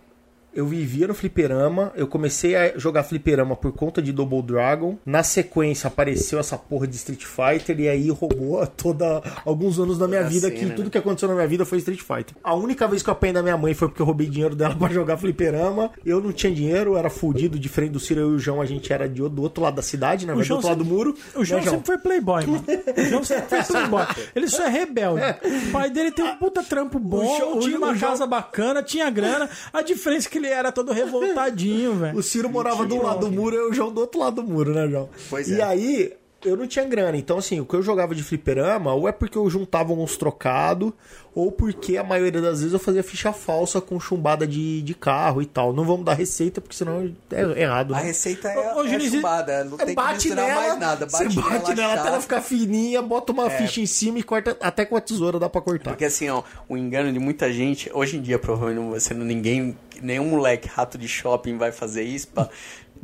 eu 0.55 0.67
vivia 0.67 1.07
no 1.09 1.15
fliperama, 1.15 1.93
eu 1.97 2.07
comecei 2.07 2.55
a 2.57 2.79
jogar 2.79 3.03
fliperama 3.05 3.55
por 3.57 3.73
conta 3.73 4.01
de 4.01 4.13
Double 4.13 4.43
Dragon. 4.43 4.97
Na 5.05 5.23
sequência 5.23 5.89
apareceu 5.89 6.39
essa 6.39 6.57
porra 6.57 6.87
de 6.87 6.97
Street 6.97 7.25
Fighter 7.25 7.79
e 7.81 7.89
aí 7.89 8.11
roubou 8.11 8.65
toda 8.67 9.23
alguns 9.45 9.79
anos 9.79 9.99
da 9.99 10.07
minha 10.09 10.21
Toda 10.21 10.31
vida 10.33 10.49
cena, 10.49 10.59
que 10.61 10.67
né? 10.67 10.75
tudo 10.75 10.91
que 10.91 10.99
aconteceu 10.99 11.29
na 11.29 11.35
minha 11.35 11.47
vida 11.47 11.65
foi 11.65 11.79
Street 11.79 12.01
Fighter. 12.01 12.35
A 12.43 12.55
única 12.55 12.87
vez 12.89 13.03
que 13.03 13.09
eu 13.11 13.13
apanhei 13.13 13.33
da 13.35 13.43
minha 13.43 13.57
mãe 13.57 13.75
foi 13.75 13.89
porque 13.89 14.01
eu 14.03 14.07
roubei 14.07 14.27
dinheiro 14.29 14.55
dela 14.55 14.75
pra 14.79 14.89
jogar 14.89 15.17
fliperama. 15.17 15.91
Eu 16.05 16.21
não 16.21 16.33
tinha 16.33 16.53
dinheiro, 16.55 16.97
era 16.97 17.11
fudido 17.11 17.59
de 17.59 17.69
frente 17.69 17.91
do 17.91 18.01
Ciro 18.01 18.21
eu 18.21 18.31
e 18.33 18.35
o 18.35 18.39
João, 18.39 18.61
a 18.61 18.67
gente 18.67 18.93
era 18.93 19.09
de, 19.09 19.21
do 19.29 19.43
outro 19.43 19.63
lado 19.63 19.75
da 19.77 19.83
cidade, 19.83 20.27
né, 20.27 20.35
do 20.35 20.43
João 20.43 20.59
outro 20.59 20.71
lado 20.71 20.85
do 20.85 20.89
muro. 20.89 21.15
O 21.35 21.45
João 21.45 21.61
Né, 21.61 21.71
sempre 21.71 21.87
foi 21.87 21.99
playboy, 21.99 22.47
mano. 22.47 22.65
O 22.97 23.05
João 23.11 23.25
sempre 23.25 23.63
foi 23.63 23.63
playboy. 23.65 24.07
Ele 24.35 24.49
só 24.49 24.65
é 24.67 24.69
rebelde. 24.71 25.23
O 25.69 25.73
pai 25.73 25.91
dele 25.91 26.11
tem 26.11 26.25
um 26.25 26.37
puta 26.37 26.63
trampo 26.63 26.99
bom, 26.99 27.19
O 27.25 27.39
João- 27.39 27.59
tinha 27.61 27.75
o 27.77 27.79
uma 27.79 27.95
João- 27.95 28.11
casa 28.13 28.27
bacana, 28.27 28.83
tinha 28.83 29.11
grana. 29.11 29.49
A 29.73 29.83
diferença 29.83 30.29
é 30.29 30.31
que 30.31 30.39
ele 30.39 30.44
era 30.49 30.73
todo 30.73 30.93
revoltadinho, 30.93 31.95
velho. 31.99 32.19
O 32.19 32.23
Ciro 32.23 32.49
morava 32.49 32.85
do 32.85 33.03
lado 33.03 33.27
do 33.27 33.33
muro 33.33 33.57
e 33.57 33.71
o 33.71 33.73
João 33.73 33.93
do 33.93 34.01
outro 34.01 34.21
lado 34.21 34.43
do 34.43 34.45
muro, 34.45 34.73
né, 34.75 34.89
João? 34.89 35.09
Pois 35.31 35.49
e 35.49 35.61
é. 35.61 35.63
aí, 35.63 36.13
eu 36.45 36.57
não 36.57 36.67
tinha 36.67 36.85
grana. 36.85 37.17
Então, 37.17 37.39
assim, 37.39 37.61
o 37.61 37.67
que 37.67 37.75
eu 37.75 37.83
jogava 37.83 38.15
de 38.15 38.23
fliperama, 38.23 38.93
ou 38.93 39.09
é 39.09 39.13
porque 39.13 39.39
eu 39.39 39.49
juntava 39.49 39.93
uns 39.93 40.17
trocados, 40.17 40.93
ou 41.35 41.51
porque 41.51 41.97
a 41.97 42.05
maioria 42.05 42.41
das 42.41 42.61
vezes 42.61 42.73
eu 42.73 42.79
fazia 42.79 43.03
ficha 43.03 43.33
falsa 43.33 43.81
com 43.81 43.99
chumbada 43.99 44.47
de, 44.47 44.83
de 44.83 44.95
carro 44.95 45.43
e 45.43 45.47
tal. 45.47 45.73
Não 45.73 45.85
vamos 45.85 46.05
dar 46.05 46.15
receita, 46.15 46.61
porque 46.61 46.77
senão 46.77 47.13
é 47.33 47.61
errado, 47.61 47.95
A 47.95 47.99
né? 47.99 48.05
receita 48.05 48.49
é, 48.49 48.75
Ô, 48.75 48.85
é 48.85 48.89
Juninho, 48.89 49.11
chumbada, 49.11 49.65
não 49.65 49.77
tem 49.77 49.87
que 49.89 49.95
bate 49.95 50.29
misturar 50.29 50.47
nela, 50.47 50.61
mais 50.61 50.79
nada. 50.79 51.09
você 51.09 51.25
Bate, 51.25 51.37
bate 51.41 51.75
nela 51.75 51.95
até 51.95 52.09
ela 52.09 52.21
ficar 52.21 52.41
fininha, 52.41 53.03
bota 53.03 53.33
uma 53.33 53.51
ficha 53.51 53.81
em 53.81 53.87
cima 53.87 54.19
e 54.19 54.23
corta 54.23 54.57
até 54.61 54.85
com 54.85 54.97
a 54.97 55.01
tesoura 55.01 55.39
dá 55.39 55.49
pra 55.49 55.61
cortar. 55.61 55.91
Porque 55.91 56.05
assim, 56.05 56.29
ó, 56.29 56.43
o 56.69 56.77
engano 56.77 57.13
de 57.13 57.19
muita 57.19 57.53
gente, 57.53 57.91
hoje 57.93 58.17
em 58.17 58.23
dia 58.23 58.39
provavelmente 58.39 58.81
não 58.81 58.91
vai 58.93 59.01
ser 59.01 59.15
ninguém, 59.15 59.77
nenhum 60.01 60.29
moleque 60.31 60.69
rato 60.69 60.97
de 60.97 61.09
shopping 61.09 61.57
vai 61.57 61.73
fazer 61.73 62.03
isso, 62.05 62.29
pá, 62.29 62.49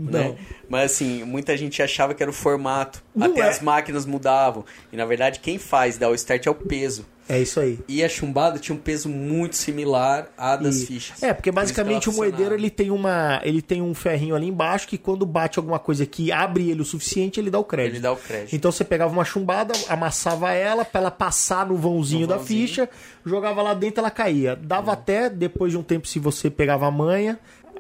né? 0.09 0.37
Mas 0.69 0.93
assim, 0.93 1.25
muita 1.25 1.57
gente 1.57 1.83
achava 1.83 2.15
que 2.15 2.23
era 2.23 2.31
o 2.31 2.35
formato, 2.35 3.03
Não 3.15 3.27
até 3.27 3.41
é. 3.41 3.49
as 3.49 3.61
máquinas 3.61 4.07
mudavam. 4.07 4.65
E 4.93 4.97
na 4.97 5.05
verdade 5.05 5.41
quem 5.41 5.59
faz 5.59 5.99
dar 5.99 6.09
o 6.11 6.15
start 6.15 6.47
é 6.47 6.51
o 6.51 6.55
peso. 6.55 7.05
É 7.29 7.39
isso 7.41 7.61
aí. 7.61 7.79
E 7.87 8.03
a 8.03 8.09
chumbada 8.09 8.59
tinha 8.59 8.75
um 8.75 8.79
peso 8.81 9.09
muito 9.09 9.55
similar 9.55 10.27
à 10.37 10.57
das 10.57 10.81
E- 10.83 10.87
fichas. 10.87 11.23
É, 11.23 11.33
porque 11.33 11.53
Por 11.53 11.57
basicamente 11.61 12.09
o 12.09 12.11
ela 12.11 12.17
moedeiro 12.19 12.57
ele 12.57 12.69
tem 12.69 12.91
uma, 12.91 13.41
ele 13.45 13.63
tem 13.63 13.81
um 13.81 13.95
ferrinho 13.95 14.35
ali 14.35 14.49
embaixo 14.49 14.89
que 14.89 14.99
quando 14.99 15.25
bate 15.25 15.57
alguma 15.57 15.79
coisa 15.79 16.05
que 16.05 16.33
abre 16.33 16.69
ele 16.71 16.83
o 16.83 16.85
suficiente, 16.85 17.39
ele 17.39 17.49
dá 17.49 17.57
o 17.61 17.63
crédito. 17.63 17.93
Ele 17.95 18.01
dá 18.01 18.11
o 18.11 18.17
crédito. 18.17 18.57
Então 18.57 18.73
você 18.73 18.83
pegava 18.83 19.13
uma 19.13 19.25
chumbada, 19.25 19.73
amassava 19.89 20.51
ela 20.51 20.85
pra 20.85 21.01
ela 21.03 21.11
passar 21.13 21.65
no 21.67 21.77
vãozinho, 21.77 22.23
No 22.23 22.27
da 22.27 22.37
vãozinho. 22.37 22.67
ficha, 22.67 22.89
jogava 23.25 23.63
lá 23.63 23.75
dentro, 23.75 24.01
ela 24.01 24.11
caía. 24.11 24.57
Dava 24.57 24.93
até 24.93 25.31
depois 25.31 25.71
de 25.71 25.79
um 25.79 25.85
tempo 25.85 26.09
se 26.09 26.19
você 26.19 26.51
pegava 26.51 26.89
a 26.89 26.91
manha, 26.91 27.39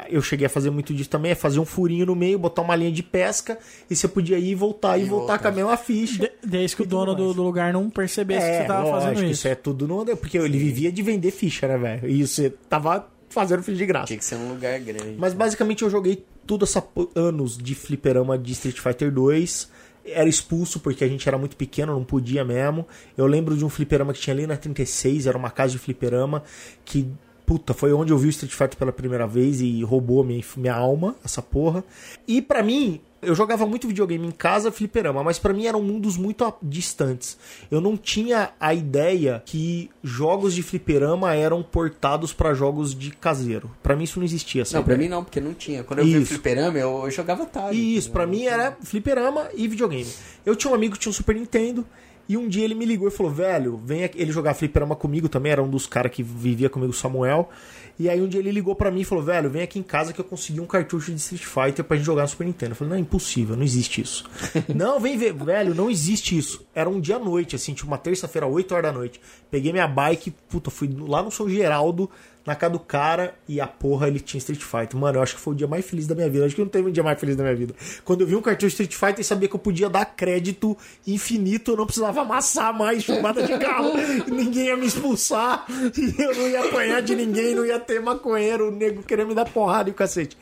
eu 0.08 0.22
cheguei 0.22 0.46
a 0.46 0.50
fazer 0.50 0.70
muito 0.70 0.94
disso 0.94 1.10
também, 1.10 1.32
é 1.32 1.34
fazer 1.34 1.58
um 1.60 1.64
furinho 1.64 2.06
no 2.06 2.14
meio, 2.16 2.38
botar 2.38 2.62
uma 2.62 2.74
linha 2.76 2.92
de 2.92 3.02
pesca 3.02 3.58
e 3.90 3.96
você 3.96 4.06
podia 4.08 4.38
ir 4.38 4.50
e 4.50 4.54
voltar 4.54 4.96
e, 4.98 5.02
E 5.02 5.04
voltar 5.06 5.38
com 5.38 5.48
a 5.48 5.50
mesma 5.50 5.76
ficha. 5.76 6.22
De- 6.22 6.32
Desde 6.46 6.76
que 6.76 6.82
o 6.82 6.86
dono 6.86 7.14
do, 7.14 7.34
do 7.34 7.42
lugar 7.42 7.72
não 7.72 7.90
percebesse 7.90 8.46
que 8.46 8.56
você 8.58 8.64
tava 8.64 8.84
lógico, 8.88 9.00
fazendo 9.14 9.30
isso. 9.30 9.48
é 9.48 9.54
tudo 9.54 9.86
no 9.86 10.16
porque 10.16 10.38
ele 10.38 10.58
vivia 10.58 10.90
de 10.90 11.02
vender 11.02 11.30
ficha, 11.30 11.68
né, 11.68 11.76
velho? 11.76 12.08
E 12.08 12.26
você 12.26 12.50
tava 12.68 13.06
fazendo 13.28 13.62
ficha 13.62 13.76
de 13.78 13.86
graça. 13.86 14.06
Tinha 14.06 14.18
que 14.18 14.24
ser 14.24 14.36
um 14.36 14.48
lugar 14.48 14.78
grande. 14.80 15.16
Mas 15.18 15.32
basicamente 15.34 15.82
eu 15.82 15.90
joguei 15.90 16.24
tudo 16.46 16.64
essa 16.64 16.82
anos 17.14 17.56
de 17.58 17.74
fliperama 17.74 18.36
de 18.38 18.52
Street 18.52 18.78
Fighter 18.78 19.12
2. 19.12 19.68
era 20.04 20.28
expulso 20.28 20.80
porque 20.80 21.04
a 21.04 21.08
gente 21.08 21.28
era 21.28 21.38
muito 21.38 21.56
pequeno, 21.56 21.92
não 21.92 22.02
podia 22.04 22.44
mesmo. 22.44 22.86
Eu 23.16 23.26
lembro 23.26 23.56
de 23.56 23.64
um 23.64 23.68
fliperama 23.68 24.12
que 24.12 24.18
tinha 24.20 24.34
ali 24.34 24.46
na 24.46 24.56
36, 24.56 25.26
era 25.26 25.36
uma 25.38 25.50
casa 25.50 25.72
de 25.72 25.78
fliperama 25.78 26.42
que 26.84 27.06
puta, 27.50 27.74
foi 27.74 27.92
onde 27.92 28.12
eu 28.12 28.16
vi 28.16 28.28
o 28.28 28.30
Street 28.30 28.52
Fighter 28.52 28.76
pela 28.76 28.92
primeira 28.92 29.26
vez 29.26 29.60
e 29.60 29.82
roubou 29.82 30.22
minha, 30.22 30.40
minha 30.56 30.72
alma, 30.72 31.16
essa 31.24 31.42
porra. 31.42 31.82
E 32.24 32.40
para 32.40 32.62
mim, 32.62 33.00
eu 33.20 33.34
jogava 33.34 33.66
muito 33.66 33.88
videogame 33.88 34.24
em 34.24 34.30
casa, 34.30 34.70
fliperama, 34.70 35.24
mas 35.24 35.36
para 35.36 35.52
mim 35.52 35.66
eram 35.66 35.82
mundos 35.82 36.16
muito 36.16 36.54
distantes. 36.62 37.36
Eu 37.68 37.80
não 37.80 37.96
tinha 37.96 38.50
a 38.60 38.72
ideia 38.72 39.42
que 39.44 39.90
jogos 40.00 40.54
de 40.54 40.62
fliperama 40.62 41.34
eram 41.34 41.60
portados 41.60 42.32
para 42.32 42.54
jogos 42.54 42.94
de 42.94 43.10
caseiro. 43.10 43.68
Para 43.82 43.96
mim 43.96 44.04
isso 44.04 44.20
não 44.20 44.24
existia. 44.24 44.62
Não, 44.72 44.84
para 44.84 44.96
mim 44.96 45.08
não, 45.08 45.24
porque 45.24 45.40
não 45.40 45.52
tinha. 45.52 45.82
Quando 45.82 45.98
eu 45.98 46.06
isso. 46.06 46.20
vi 46.20 46.24
fliperama, 46.26 46.78
eu, 46.78 47.02
eu 47.02 47.10
jogava 47.10 47.44
tarde. 47.46 47.96
Isso, 47.96 48.12
para 48.12 48.28
mim 48.28 48.44
era 48.44 48.76
fliperama 48.80 49.48
e 49.56 49.66
videogame. 49.66 50.06
Eu 50.46 50.54
tinha 50.54 50.70
um 50.70 50.74
amigo 50.76 50.94
que 50.94 51.00
tinha 51.00 51.10
um 51.10 51.12
Super 51.12 51.34
Nintendo 51.34 51.84
e 52.30 52.36
um 52.36 52.46
dia 52.46 52.62
ele 52.62 52.76
me 52.76 52.84
ligou 52.84 53.08
e 53.08 53.10
falou: 53.10 53.32
velho, 53.32 53.76
vem 53.76 54.04
aqui. 54.04 54.16
Ele 54.22 54.30
jogar 54.30 54.54
fliperama 54.54 54.94
comigo 54.94 55.28
também, 55.28 55.50
era 55.50 55.60
um 55.60 55.68
dos 55.68 55.84
caras 55.84 56.12
que 56.12 56.22
vivia 56.22 56.70
comigo, 56.70 56.92
Samuel. 56.92 57.50
E 57.98 58.08
aí 58.08 58.22
um 58.22 58.28
dia 58.28 58.38
ele 58.38 58.52
ligou 58.52 58.72
para 58.76 58.88
mim 58.88 59.00
e 59.00 59.04
falou: 59.04 59.24
velho, 59.24 59.50
vem 59.50 59.62
aqui 59.62 59.80
em 59.80 59.82
casa 59.82 60.12
que 60.12 60.20
eu 60.20 60.24
consegui 60.24 60.60
um 60.60 60.64
cartucho 60.64 61.10
de 61.10 61.18
Street 61.18 61.42
Fighter 61.42 61.84
pra 61.84 61.96
gente 61.96 62.06
jogar 62.06 62.22
no 62.22 62.28
Super 62.28 62.46
Nintendo. 62.46 62.70
Eu 62.70 62.76
falei: 62.76 62.90
não, 62.90 62.96
é 62.98 63.00
impossível, 63.00 63.56
não 63.56 63.64
existe 63.64 64.00
isso. 64.00 64.30
não, 64.72 65.00
vem 65.00 65.18
ver, 65.18 65.32
velho, 65.32 65.74
não 65.74 65.90
existe 65.90 66.38
isso. 66.38 66.64
Era 66.72 66.88
um 66.88 67.00
dia 67.00 67.16
à 67.16 67.18
noite, 67.18 67.56
assim, 67.56 67.74
tipo 67.74 67.88
uma 67.88 67.98
terça-feira, 67.98 68.46
8 68.46 68.72
horas 68.76 68.92
da 68.92 68.96
noite. 68.96 69.20
Peguei 69.50 69.72
minha 69.72 69.88
bike, 69.88 70.32
puta, 70.48 70.70
fui 70.70 70.88
lá 71.00 71.24
no 71.24 71.32
São 71.32 71.48
Geraldo 71.48 72.08
na 72.46 72.54
casa 72.54 72.72
do 72.72 72.80
cara 72.80 73.34
e 73.48 73.60
a 73.60 73.66
porra 73.66 74.08
ele 74.08 74.18
tinha 74.18 74.38
Street 74.38 74.62
Fighter. 74.62 74.98
Mano, 74.98 75.18
eu 75.18 75.22
acho 75.22 75.34
que 75.34 75.40
foi 75.40 75.54
o 75.54 75.56
dia 75.56 75.66
mais 75.66 75.84
feliz 75.84 76.06
da 76.06 76.14
minha 76.14 76.28
vida. 76.28 76.46
Acho 76.46 76.54
que 76.54 76.60
não 76.60 76.68
teve 76.68 76.88
um 76.88 76.92
dia 76.92 77.02
mais 77.02 77.18
feliz 77.18 77.36
da 77.36 77.42
minha 77.42 77.54
vida. 77.54 77.74
Quando 78.04 78.22
eu 78.22 78.26
vi 78.26 78.36
um 78.36 78.42
cartão 78.42 78.66
de 78.66 78.72
Street 78.72 78.94
Fighter 78.94 79.20
e 79.20 79.24
sabia 79.24 79.48
que 79.48 79.54
eu 79.54 79.60
podia 79.60 79.88
dar 79.88 80.04
crédito 80.04 80.76
infinito, 81.06 81.72
eu 81.72 81.76
não 81.76 81.84
precisava 81.84 82.22
amassar 82.22 82.76
mais 82.76 83.02
chamada 83.02 83.42
de 83.42 83.58
carro. 83.58 83.92
ninguém 84.28 84.66
ia 84.66 84.76
me 84.76 84.86
expulsar. 84.86 85.66
E 85.96 86.22
eu 86.22 86.34
não 86.34 86.48
ia 86.48 86.64
apanhar 86.64 87.02
de 87.02 87.14
ninguém, 87.14 87.54
não 87.54 87.64
ia 87.64 87.78
ter 87.78 88.00
maconheiro, 88.00 88.68
o 88.68 88.70
nego 88.70 89.02
querendo 89.02 89.28
me 89.28 89.34
dar 89.34 89.44
porrada 89.44 89.88
e 89.88 89.92
o 89.92 89.94
cacete. 89.94 90.36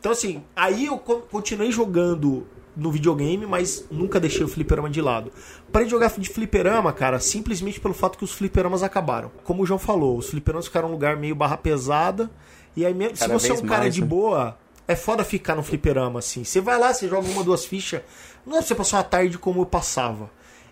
Então, 0.00 0.12
assim, 0.12 0.42
aí 0.56 0.86
eu 0.86 0.98
continuei 0.98 1.70
jogando 1.70 2.46
no 2.76 2.90
videogame, 2.90 3.46
mas 3.46 3.84
nunca 3.90 4.18
deixei 4.18 4.44
o 4.44 4.48
fliperama 4.48 4.88
de 4.88 5.00
lado. 5.00 5.32
Parei 5.70 5.86
de 5.86 5.90
jogar 5.90 6.10
de 6.18 6.28
fliperama, 6.28 6.92
cara, 6.92 7.18
simplesmente 7.18 7.80
pelo 7.80 7.94
fato 7.94 8.18
que 8.18 8.24
os 8.24 8.32
fliperamas 8.32 8.82
acabaram. 8.82 9.30
Como 9.44 9.62
o 9.62 9.66
João 9.66 9.78
falou, 9.78 10.16
os 10.16 10.30
fliperamas 10.30 10.66
ficaram 10.66 10.88
um 10.88 10.92
lugar 10.92 11.16
meio 11.16 11.34
barra 11.34 11.56
pesada. 11.56 12.30
E 12.76 12.86
aí, 12.86 12.94
se 13.14 13.28
você 13.28 13.50
é 13.50 13.54
um 13.54 13.62
cara 13.62 13.82
mais, 13.82 13.94
de 13.94 14.00
né? 14.00 14.06
boa, 14.06 14.56
é 14.88 14.96
foda 14.96 15.24
ficar 15.24 15.54
no 15.54 15.62
fliperama, 15.62 16.18
assim. 16.18 16.44
Você 16.44 16.60
vai 16.60 16.78
lá, 16.78 16.92
você 16.92 17.08
joga 17.08 17.28
uma, 17.28 17.44
duas 17.44 17.64
fichas. 17.64 18.02
Não 18.46 18.54
é 18.54 18.58
pra 18.58 18.66
você 18.66 18.74
passar 18.74 18.96
uma 18.98 19.04
tarde 19.04 19.38
como 19.38 19.60
eu 19.60 19.66
passava. 19.66 20.30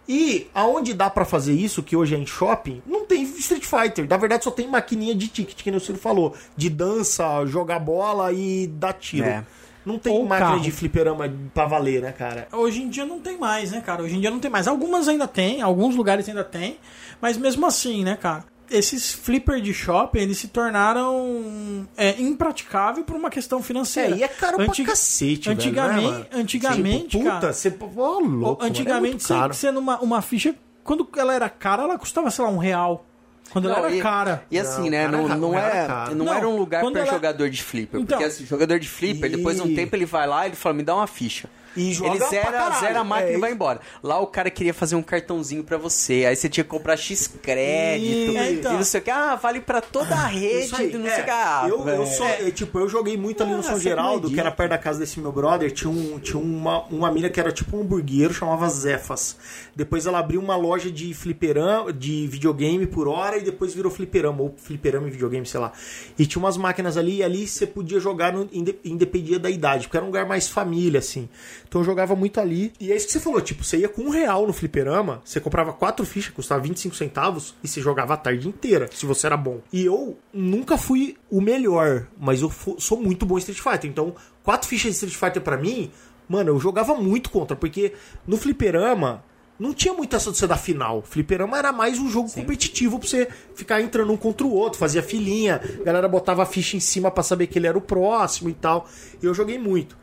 E 0.09 0.49
aonde 0.53 0.93
dá 0.93 1.09
para 1.09 1.25
fazer 1.25 1.53
isso, 1.53 1.83
que 1.83 1.95
hoje 1.95 2.17
é 2.17 2.19
em 2.19 2.27
shopping, 2.27 2.83
não 2.85 3.07
tem 3.07 3.23
Street 3.23 3.65
Fighter. 3.65 4.09
Na 4.09 4.17
verdade, 4.17 4.43
só 4.43 4.51
tem 4.51 4.67
maquininha 4.67 5.15
de 5.15 5.29
ticket, 5.29 5.63
que 5.63 5.71
o 5.71 5.79
Ciro 5.79 5.99
falou. 5.99 6.35
De 6.57 6.69
dança, 6.69 7.47
jogar 7.47 7.79
bola 7.79 8.33
e 8.33 8.67
dar 8.67 8.95
tiro. 8.95 9.27
É. 9.27 9.45
Não 9.85 9.98
tem 9.98 10.12
Ou 10.12 10.27
máquina 10.27 10.51
carro. 10.51 10.61
de 10.61 10.70
fliperama 10.70 11.32
pra 11.55 11.65
valer, 11.66 12.02
né, 12.02 12.12
cara? 12.12 12.48
Hoje 12.52 12.82
em 12.82 12.89
dia 12.89 13.07
não 13.07 13.19
tem 13.19 13.39
mais, 13.39 13.70
né, 13.73 13.81
cara? 13.81 14.02
Hoje 14.02 14.16
em 14.16 14.20
dia 14.20 14.31
não 14.31 14.39
tem 14.39 14.51
mais. 14.51 14.69
Algumas 14.69 15.09
ainda 15.09 15.27
tem, 15.27 15.62
alguns 15.62 15.97
lugares 15.97 16.28
ainda 16.28 16.44
tem, 16.44 16.78
mas 17.20 17.36
mesmo 17.36 17.66
assim, 17.66 18.05
né, 18.05 18.16
cara? 18.16 18.44
Esses 18.70 19.12
flipper 19.12 19.61
de 19.61 19.74
shopping, 19.74 20.20
eles 20.20 20.39
se 20.39 20.47
tornaram 20.48 21.89
é, 21.97 22.20
impraticáveis 22.20 23.05
por 23.05 23.16
uma 23.16 23.28
questão 23.28 23.62
financeira. 23.62 24.15
É, 24.15 24.19
e 24.19 24.23
é 24.23 24.28
caro 24.28 24.61
Antig... 24.61 24.85
pra 24.85 24.93
cacete, 24.93 25.51
antigamente, 25.51 26.01
velho, 26.01 26.19
né, 26.20 26.27
Antigamente, 26.32 27.09
tipo, 27.09 27.24
puta, 27.24 27.40
cara... 27.40 27.52
Você... 27.52 27.74
Oh, 27.97 28.20
louco, 28.20 28.65
antigamente, 28.65 29.32
mano, 29.32 29.51
é 29.51 29.52
sendo 29.55 29.81
uma, 29.81 29.98
uma 30.01 30.23
ficha... 30.23 30.55
Quando 30.85 31.09
ela 31.16 31.35
era 31.35 31.48
cara, 31.48 31.82
ela 31.82 31.98
custava, 31.98 32.31
sei 32.31 32.44
lá, 32.44 32.51
um 32.51 32.59
real. 32.59 33.05
Quando 33.51 33.69
não, 33.69 33.77
era 33.77 33.91
e, 33.91 34.01
cara. 34.01 34.45
E 34.51 34.59
assim, 34.59 34.85
não, 34.85 34.91
né? 34.91 35.09
Não, 35.09 35.29
não, 35.29 35.39
não, 35.39 35.59
é, 35.59 35.89
não, 36.11 36.25
não, 36.27 36.35
era 36.35 36.49
um 36.49 36.57
lugar 36.57 36.85
para 36.85 37.01
ela... 37.01 37.11
jogador 37.11 37.51
de 37.51 37.63
flipper. 37.63 38.01
Então, 38.01 38.19
porque 38.19 38.33
assim, 38.33 38.47
jogador 38.47 38.79
de 38.79 38.89
flipper, 38.89 39.31
e... 39.31 39.37
depois 39.37 39.57
de 39.57 39.63
um 39.63 39.75
tempo 39.75 39.97
ele 39.97 40.07
vai 40.07 40.27
lá 40.27 40.47
e 40.47 40.51
ele 40.51 40.57
fala, 40.57 40.75
me 40.75 40.83
dá 40.83 40.95
uma 40.95 41.07
ficha. 41.07 41.49
E 41.77 41.93
joga 41.93 42.17
ele 42.17 42.25
zera, 42.27 42.71
zera 42.81 43.01
a 43.01 43.05
máquina 43.05 43.31
é, 43.31 43.37
e 43.37 43.39
vai 43.39 43.53
embora. 43.53 43.81
Lá 44.03 44.19
o 44.19 44.27
cara 44.27 44.51
queria 44.51 44.75
fazer 44.75 44.97
um 44.97 45.03
cartãozinho 45.03 45.63
para 45.63 45.77
você. 45.77 46.25
Aí 46.27 46.35
você 46.35 46.49
tinha 46.49 46.65
que 46.65 46.71
comprar 46.71 46.97
X 46.97 47.29
crédito. 47.29 48.33
E, 48.33 48.37
é, 48.37 48.53
então. 48.53 48.75
e 48.75 48.77
não 48.77 48.85
sei 48.85 49.01
o 49.01 49.05
que. 49.05 49.11
Ah, 49.11 49.37
vale 49.37 49.61
para 49.61 49.81
toda 49.81 50.15
a 50.15 50.27
rede. 50.27 50.75
Aí, 50.75 50.93
não 50.93 51.09
sei 51.09 51.21
o 51.21 51.25
que. 51.25 51.31
Ah, 51.31 51.67
eu, 51.69 51.89
eu, 51.89 52.07
só, 52.07 52.29
eu, 52.29 52.51
tipo, 52.51 52.79
eu 52.79 52.89
joguei 52.89 53.17
muito 53.17 53.43
ali 53.43 53.53
no 53.53 53.61
ah, 53.61 53.63
São 53.63 53.79
Geraldo, 53.79 54.31
que 54.31 54.41
era 54.41 54.51
perto 54.51 54.71
da 54.71 54.79
casa 54.79 54.99
desse 54.99 55.21
meu 55.21 55.31
brother. 55.31 55.71
Tinha, 55.71 55.91
um, 55.91 56.19
tinha 56.19 56.41
uma, 56.41 56.85
uma 56.87 57.11
mina 57.11 57.31
que 57.31 57.39
era 57.39 57.53
tipo 57.53 57.77
um 57.77 57.83
hamburguero, 57.83 58.35
chamava 58.35 58.69
Zefas. 58.69 59.37
Depois 59.75 60.07
ela 60.07 60.19
abriu 60.19 60.41
uma 60.41 60.57
loja 60.57 60.91
de 60.91 61.15
fliperama, 61.15 61.93
de 61.93 62.27
videogame 62.27 62.87
por 62.87 63.07
hora 63.07 63.39
e 63.39 63.43
depois 63.43 63.73
virou 63.73 63.91
fliperama, 63.91 64.43
ou 64.43 64.55
fliperama 64.57 65.09
e 65.09 65.11
videogame, 65.11 65.47
sei 65.47 65.61
lá. 65.61 65.73
E 66.19 66.27
tinha 66.27 66.43
umas 66.43 66.57
máquinas 66.57 66.97
ali 66.97 67.19
e 67.19 67.23
ali 67.23 67.47
você 67.47 67.67
podia 67.67 68.01
jogar, 68.01 68.33
no, 68.33 68.49
independia 68.53 69.39
da 69.39 69.51
idade, 69.51 69.87
porque 69.87 69.97
era 69.97 70.05
um 70.05 70.09
lugar 70.09 70.27
mais 70.27 70.49
família, 70.49 70.99
assim. 70.99 71.29
Então 71.71 71.83
eu 71.83 71.85
jogava 71.85 72.17
muito 72.17 72.41
ali. 72.41 72.73
E 72.81 72.91
é 72.91 72.97
isso 72.97 73.07
que 73.07 73.13
você 73.13 73.21
falou, 73.21 73.41
tipo, 73.41 73.63
você 73.63 73.79
ia 73.79 73.89
com 73.89 74.03
um 74.03 74.11
real 74.11 74.45
no 74.45 74.53
fliperama, 74.53 75.23
você 75.25 75.39
comprava 75.39 75.73
quatro 75.73 76.05
fichas, 76.05 76.35
custava 76.35 76.61
25 76.61 76.97
centavos, 76.97 77.55
e 77.63 77.69
você 77.69 77.81
jogava 77.81 78.15
a 78.15 78.17
tarde 78.17 78.49
inteira, 78.49 78.91
se 78.93 79.07
você 79.07 79.29
era 79.29 79.37
bom. 79.37 79.61
E 79.73 79.85
eu 79.85 80.19
nunca 80.35 80.77
fui 80.77 81.17
o 81.31 81.41
melhor, 81.41 82.09
mas 82.19 82.43
eu 82.43 82.53
sou 82.79 83.01
muito 83.01 83.25
bom 83.25 83.37
em 83.37 83.39
Street 83.39 83.61
Fighter. 83.61 83.89
Então, 83.89 84.17
quatro 84.43 84.69
fichas 84.69 84.91
de 84.91 84.97
Street 84.97 85.15
Fighter 85.15 85.41
para 85.41 85.57
mim, 85.57 85.93
mano, 86.29 86.51
eu 86.51 86.59
jogava 86.59 86.93
muito 86.97 87.31
contra, 87.31 87.57
porque 87.57 87.93
no 88.27 88.37
fliperama 88.37 89.23
não 89.57 89.73
tinha 89.73 89.95
muito 89.95 90.17
essa 90.17 90.33
de 90.33 90.39
você 90.39 90.49
dar 90.49 90.57
final. 90.57 91.03
Fliperama 91.03 91.57
era 91.57 91.71
mais 91.71 92.01
um 92.01 92.09
jogo 92.09 92.29
Sim. 92.29 92.41
competitivo 92.41 92.99
pra 92.99 93.07
você 93.07 93.29
ficar 93.55 93.81
entrando 93.81 94.13
um 94.13 94.17
contra 94.17 94.45
o 94.45 94.53
outro, 94.53 94.77
fazia 94.77 95.05
filinha, 95.05 95.61
a 95.81 95.85
galera 95.85 96.09
botava 96.09 96.43
a 96.43 96.47
ficha 96.47 96.77
em 96.77 96.81
cima 96.81 97.13
para 97.13 97.23
saber 97.23 97.47
que 97.47 97.61
ele 97.61 97.69
era 97.69 97.79
o 97.79 97.81
próximo 97.81 98.51
e 98.51 98.55
tal. 98.55 98.89
E 99.23 99.27
eu 99.27 99.33
joguei 99.33 99.57
muito 99.57 100.00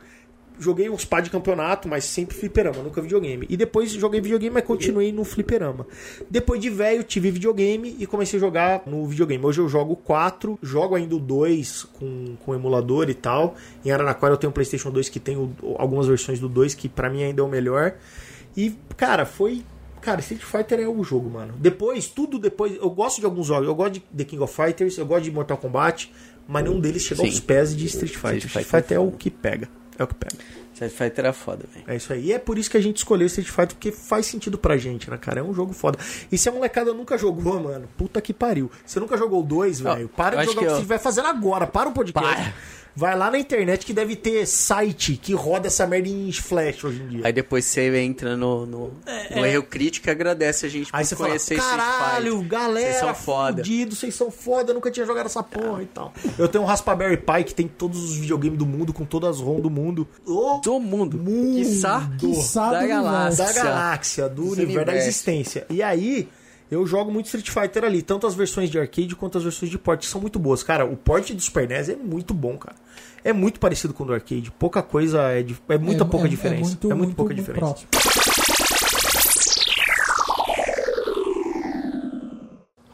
joguei 0.58 0.88
uns 0.88 1.04
par 1.04 1.22
de 1.22 1.30
campeonato, 1.30 1.88
mas 1.88 2.04
sempre 2.04 2.36
fliperama, 2.36 2.82
nunca 2.82 3.00
videogame. 3.00 3.46
E 3.48 3.56
depois 3.56 3.92
joguei 3.92 4.20
videogame, 4.20 4.54
mas 4.54 4.64
continuei 4.64 5.12
no 5.12 5.24
fliperama. 5.24 5.86
Depois 6.28 6.60
de 6.60 6.70
velho, 6.70 7.02
tive 7.02 7.30
videogame 7.30 7.96
e 7.98 8.06
comecei 8.06 8.38
a 8.38 8.40
jogar 8.40 8.82
no 8.86 9.06
videogame. 9.06 9.44
Hoje 9.44 9.60
eu 9.60 9.68
jogo 9.68 9.96
4, 9.96 10.58
jogo 10.62 10.94
ainda 10.94 11.16
o 11.16 11.18
2 11.18 11.84
com, 11.98 12.36
com 12.44 12.54
emulador 12.54 13.08
e 13.08 13.14
tal. 13.14 13.54
Em 13.84 13.90
Araraquara 13.90 14.34
eu 14.34 14.38
tenho 14.38 14.50
um 14.50 14.54
PlayStation 14.54 14.90
2 14.90 15.08
que 15.08 15.20
tem 15.20 15.36
o, 15.36 15.52
algumas 15.78 16.06
versões 16.06 16.38
do 16.38 16.48
2 16.48 16.74
que 16.74 16.88
para 16.88 17.08
mim 17.08 17.22
ainda 17.22 17.40
é 17.40 17.44
o 17.44 17.48
melhor. 17.48 17.94
E, 18.56 18.74
cara, 18.96 19.24
foi 19.24 19.62
Cara, 20.00 20.20
Street 20.20 20.42
Fighter 20.42 20.80
é 20.80 20.88
o 20.88 21.02
jogo, 21.02 21.28
mano. 21.28 21.54
Depois, 21.58 22.06
tudo 22.06 22.38
depois. 22.38 22.76
Eu 22.76 22.90
gosto 22.90 23.18
de 23.18 23.24
alguns 23.24 23.46
jogos. 23.46 23.66
Eu 23.66 23.74
gosto 23.74 23.94
de 23.94 24.00
The 24.00 24.24
King 24.24 24.42
of 24.42 24.54
Fighters, 24.54 24.96
eu 24.96 25.04
gosto 25.04 25.24
de 25.24 25.32
Mortal 25.32 25.56
Kombat, 25.56 26.12
mas 26.46 26.62
nenhum 26.62 26.80
deles 26.80 27.02
chega 27.02 27.22
Sim. 27.22 27.26
aos 27.26 27.40
pés 27.40 27.76
de 27.76 27.86
Street 27.86 28.14
Fighter. 28.14 28.36
Street 28.36 28.52
Fighter, 28.52 28.62
Street 28.62 28.82
Fighter 28.84 28.96
é 28.96 29.00
o 29.00 29.10
que 29.10 29.30
pega. 29.30 29.68
É 29.98 30.04
o 30.04 30.06
que 30.06 30.14
pega. 30.14 30.36
Street 30.86 30.92
Fighter 30.92 31.24
era 31.24 31.32
foda, 31.32 31.64
velho. 31.72 31.84
É 31.88 31.96
isso 31.96 32.12
aí. 32.12 32.26
E 32.26 32.32
é 32.32 32.38
por 32.38 32.58
isso 32.58 32.70
que 32.70 32.76
a 32.76 32.80
gente 32.80 32.98
escolheu 32.98 33.26
Street 33.26 33.48
Fighter, 33.48 33.68
porque 33.68 33.92
faz 33.92 34.26
sentido 34.26 34.56
pra 34.56 34.76
gente, 34.76 35.10
né, 35.10 35.16
cara? 35.16 35.40
É 35.40 35.42
um 35.42 35.52
jogo 35.52 35.72
foda. 35.72 35.98
E 36.30 36.38
se 36.38 36.48
a 36.48 36.52
molecada 36.52 36.92
nunca 36.92 37.18
jogou, 37.18 37.60
mano, 37.60 37.88
puta 37.96 38.20
que 38.20 38.32
pariu. 38.32 38.70
Você 38.84 39.00
nunca 39.00 39.16
jogou 39.16 39.42
dois, 39.42 39.80
velho? 39.80 40.08
Para 40.08 40.36
de 40.36 40.46
jogar 40.46 40.56
o 40.56 40.58
que 40.58 40.64
eu... 40.64 40.70
você 40.70 40.76
estiver 40.76 40.98
fazendo 40.98 41.26
agora. 41.26 41.66
Para 41.66 41.88
o 41.88 41.92
podcast. 41.92 42.36
Para. 42.36 42.54
Vai 42.98 43.16
lá 43.16 43.30
na 43.30 43.38
internet 43.38 43.86
que 43.86 43.92
deve 43.92 44.16
ter 44.16 44.44
site 44.44 45.16
que 45.16 45.32
roda 45.32 45.68
essa 45.68 45.86
merda 45.86 46.08
em 46.08 46.32
flash 46.32 46.82
hoje 46.82 47.00
em 47.00 47.06
dia. 47.06 47.20
Aí 47.22 47.32
depois 47.32 47.64
você 47.64 47.96
entra 47.96 48.36
no, 48.36 48.66
no, 48.66 48.92
é, 49.06 49.38
no 49.38 49.46
é. 49.46 49.52
erro 49.52 49.62
crítico 49.62 50.08
e 50.08 50.10
agradece 50.10 50.66
a 50.66 50.68
gente 50.68 50.90
Aí 50.92 51.06
por 51.06 51.16
conhecer 51.16 51.58
fala, 51.58 51.76
Caralho, 51.76 52.42
galera, 52.42 52.88
vocês 52.88 52.98
são 52.98 53.14
foda. 53.14 53.56
Fudido, 53.58 53.94
vocês 53.94 54.14
são 54.16 54.32
foda, 54.32 54.74
nunca 54.74 54.90
tinha 54.90 55.06
jogado 55.06 55.26
essa 55.26 55.44
porra 55.44 55.84
e 55.84 55.86
tal. 55.86 56.12
Eu 56.36 56.48
tenho 56.48 56.64
um 56.64 56.66
Raspberry 56.66 57.18
Pi 57.18 57.44
que 57.44 57.54
tem 57.54 57.68
todos 57.68 58.02
os 58.02 58.16
videogames 58.16 58.58
do 58.58 58.66
mundo, 58.66 58.92
com 58.92 59.04
todas 59.04 59.36
as 59.36 59.40
ROM 59.40 59.60
do 59.60 59.70
mundo. 59.70 60.04
Do 60.68 60.80
mundo. 60.80 61.18
mundo. 61.18 61.56
Quiçá, 61.56 62.10
Quiçá 62.18 62.70
da 62.72 62.86
galáxia. 62.86 63.44
Da 63.44 63.52
galáxia, 63.52 64.28
do 64.28 64.42
universo, 64.42 64.62
universo 64.62 64.86
da 64.86 64.96
existência. 64.96 65.66
E 65.70 65.82
aí 65.82 66.28
eu 66.70 66.86
jogo 66.86 67.10
muito 67.10 67.26
Street 67.26 67.48
Fighter 67.48 67.84
ali, 67.84 68.02
tanto 68.02 68.26
as 68.26 68.34
versões 68.34 68.70
de 68.70 68.78
arcade 68.78 69.16
quanto 69.16 69.38
as 69.38 69.44
versões 69.44 69.70
de 69.70 69.78
port, 69.78 70.00
que 70.00 70.06
são 70.06 70.20
muito 70.20 70.38
boas. 70.38 70.62
Cara, 70.62 70.84
o 70.84 70.96
port 70.96 71.32
do 71.32 71.40
Super 71.40 71.68
NES 71.68 71.88
é 71.88 71.96
muito 71.96 72.34
bom, 72.34 72.56
cara 72.56 72.76
é 73.24 73.32
muito 73.32 73.60
parecido 73.60 73.92
com 73.92 74.04
o 74.04 74.06
do 74.06 74.14
arcade. 74.14 74.50
Pouca 74.52 74.82
coisa 74.82 75.32
é, 75.32 75.44
é 75.68 75.78
muita 75.78 76.04
é, 76.04 76.06
pouca 76.06 76.26
é, 76.26 76.30
diferença. 76.30 76.62
É 76.62 76.68
muito, 76.68 76.90
é 76.90 76.94
muito, 76.94 76.98
muito 76.98 77.16
pouca 77.16 77.34
muito 77.34 77.46
diferença. 77.46 77.74
Próximo. 77.74 77.88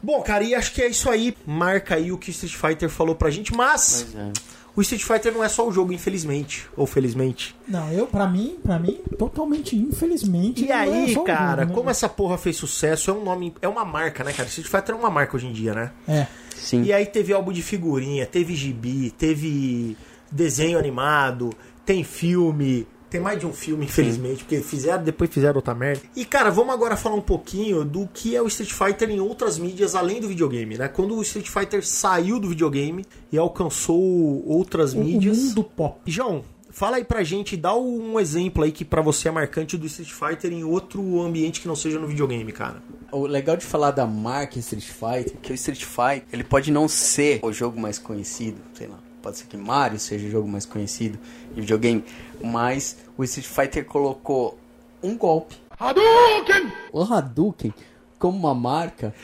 Bom, 0.01 0.21
cara, 0.21 0.43
e 0.43 0.53
acho 0.53 0.71
que 0.71 0.81
é 0.83 0.87
isso 0.87 1.09
aí. 1.09 1.35
Marca 1.47 1.95
aí 1.95 2.11
o 2.11 2.17
que 2.17 2.29
o 2.29 2.31
Street 2.31 2.53
Fighter 2.53 2.89
falou 2.89 3.15
pra 3.15 3.31
gente, 3.31 3.53
mas 3.53 4.05
é. 4.15 4.31
O 4.75 4.81
Street 4.81 5.03
Fighter 5.03 5.33
não 5.33 5.43
é 5.43 5.47
só 5.47 5.67
o 5.67 5.71
jogo, 5.71 5.93
infelizmente, 5.93 6.67
ou 6.75 6.85
felizmente. 6.85 7.55
Não, 7.67 7.91
eu 7.91 8.07
para 8.07 8.27
mim, 8.27 8.57
para 8.61 8.77
mim, 8.77 8.99
totalmente 9.17 9.75
infelizmente. 9.75 10.65
E 10.65 10.71
aí, 10.71 11.11
é 11.11 11.23
cara, 11.23 11.61
jogo, 11.61 11.69
né? 11.69 11.75
como 11.75 11.89
essa 11.89 12.09
porra 12.09 12.37
fez 12.37 12.57
sucesso, 12.57 13.09
é 13.09 13.13
um 13.13 13.23
nome, 13.23 13.53
é 13.61 13.67
uma 13.67 13.85
marca, 13.85 14.23
né, 14.23 14.33
cara? 14.33 14.49
Street 14.49 14.67
Fighter 14.67 14.95
é 14.95 14.97
uma 14.97 15.09
marca 15.09 15.35
hoje 15.35 15.47
em 15.47 15.53
dia, 15.53 15.73
né? 15.73 15.91
É. 16.07 16.27
Sim. 16.55 16.83
E 16.83 16.91
aí 16.91 17.05
teve 17.05 17.31
álbum 17.31 17.51
de 17.51 17.61
figurinha, 17.61 18.25
teve 18.25 18.55
gibi, 18.55 19.11
teve 19.11 19.97
desenho 20.31 20.77
animado, 20.77 21.51
tem 21.85 22.03
filme, 22.03 22.87
Tem 23.15 23.21
mais 23.21 23.39
de 23.39 23.47
um 23.47 23.53
filme, 23.53 23.85
infelizmente, 23.85 24.43
porque 24.43 24.59
fizeram, 24.59 25.01
depois 25.01 25.29
fizeram 25.29 25.55
outra 25.55 25.73
merda. 25.73 26.01
E, 26.13 26.25
cara, 26.25 26.49
vamos 26.49 26.73
agora 26.73 26.97
falar 26.97 27.15
um 27.15 27.21
pouquinho 27.21 27.85
do 27.85 28.09
que 28.13 28.35
é 28.35 28.41
o 28.41 28.47
Street 28.47 28.73
Fighter 28.73 29.09
em 29.09 29.21
outras 29.21 29.57
mídias 29.57 29.95
além 29.95 30.19
do 30.19 30.27
videogame, 30.27 30.77
né? 30.77 30.89
Quando 30.89 31.15
o 31.15 31.21
Street 31.21 31.47
Fighter 31.47 31.87
saiu 31.87 32.41
do 32.41 32.49
videogame 32.49 33.05
e 33.31 33.37
alcançou 33.37 34.45
outras 34.45 34.93
O, 34.93 34.97
o 34.99 35.03
mídias. 35.05 35.37
mundo 35.37 35.63
pop. 35.63 36.01
João, 36.11 36.43
fala 36.69 36.97
aí 36.97 37.05
pra 37.05 37.23
gente, 37.23 37.55
dá 37.55 37.73
um 37.73 38.19
exemplo 38.19 38.65
aí 38.65 38.71
que 38.73 38.83
pra 38.83 39.01
você 39.01 39.29
é 39.29 39.31
marcante 39.31 39.77
do 39.77 39.85
Street 39.85 40.11
Fighter 40.11 40.51
em 40.51 40.65
outro 40.65 41.21
ambiente 41.21 41.61
que 41.61 41.69
não 41.69 41.75
seja 41.77 41.97
no 41.97 42.07
videogame, 42.07 42.51
cara. 42.51 42.83
O 43.13 43.25
legal 43.25 43.55
de 43.55 43.65
falar 43.65 43.91
da 43.91 44.05
marca 44.05 44.59
Street 44.59 44.83
Fighter, 44.83 45.37
que 45.41 45.53
o 45.53 45.55
Street 45.55 45.85
Fighter, 45.85 46.25
ele 46.33 46.43
pode 46.43 46.69
não 46.69 46.89
ser 46.89 47.39
o 47.43 47.53
jogo 47.53 47.79
mais 47.79 47.97
conhecido, 47.97 48.57
sei 48.73 48.87
lá, 48.87 48.99
pode 49.25 49.39
ser 49.39 49.47
que 49.47 49.57
Mario 49.57 49.97
seja 49.97 50.27
o 50.27 50.29
jogo 50.29 50.47
mais 50.47 50.67
conhecido 50.67 51.17
em 51.57 51.61
videogame, 51.61 52.05
mas 52.43 52.97
o 53.17 53.23
Street 53.23 53.47
Fighter 53.47 53.83
colocou 53.83 54.55
um 55.01 55.17
golpe. 55.17 55.55
Hadouken! 55.79 56.71
O 56.93 57.01
Hadouken, 57.01 57.73
como 58.19 58.37
uma 58.37 58.53
marca, 58.53 59.15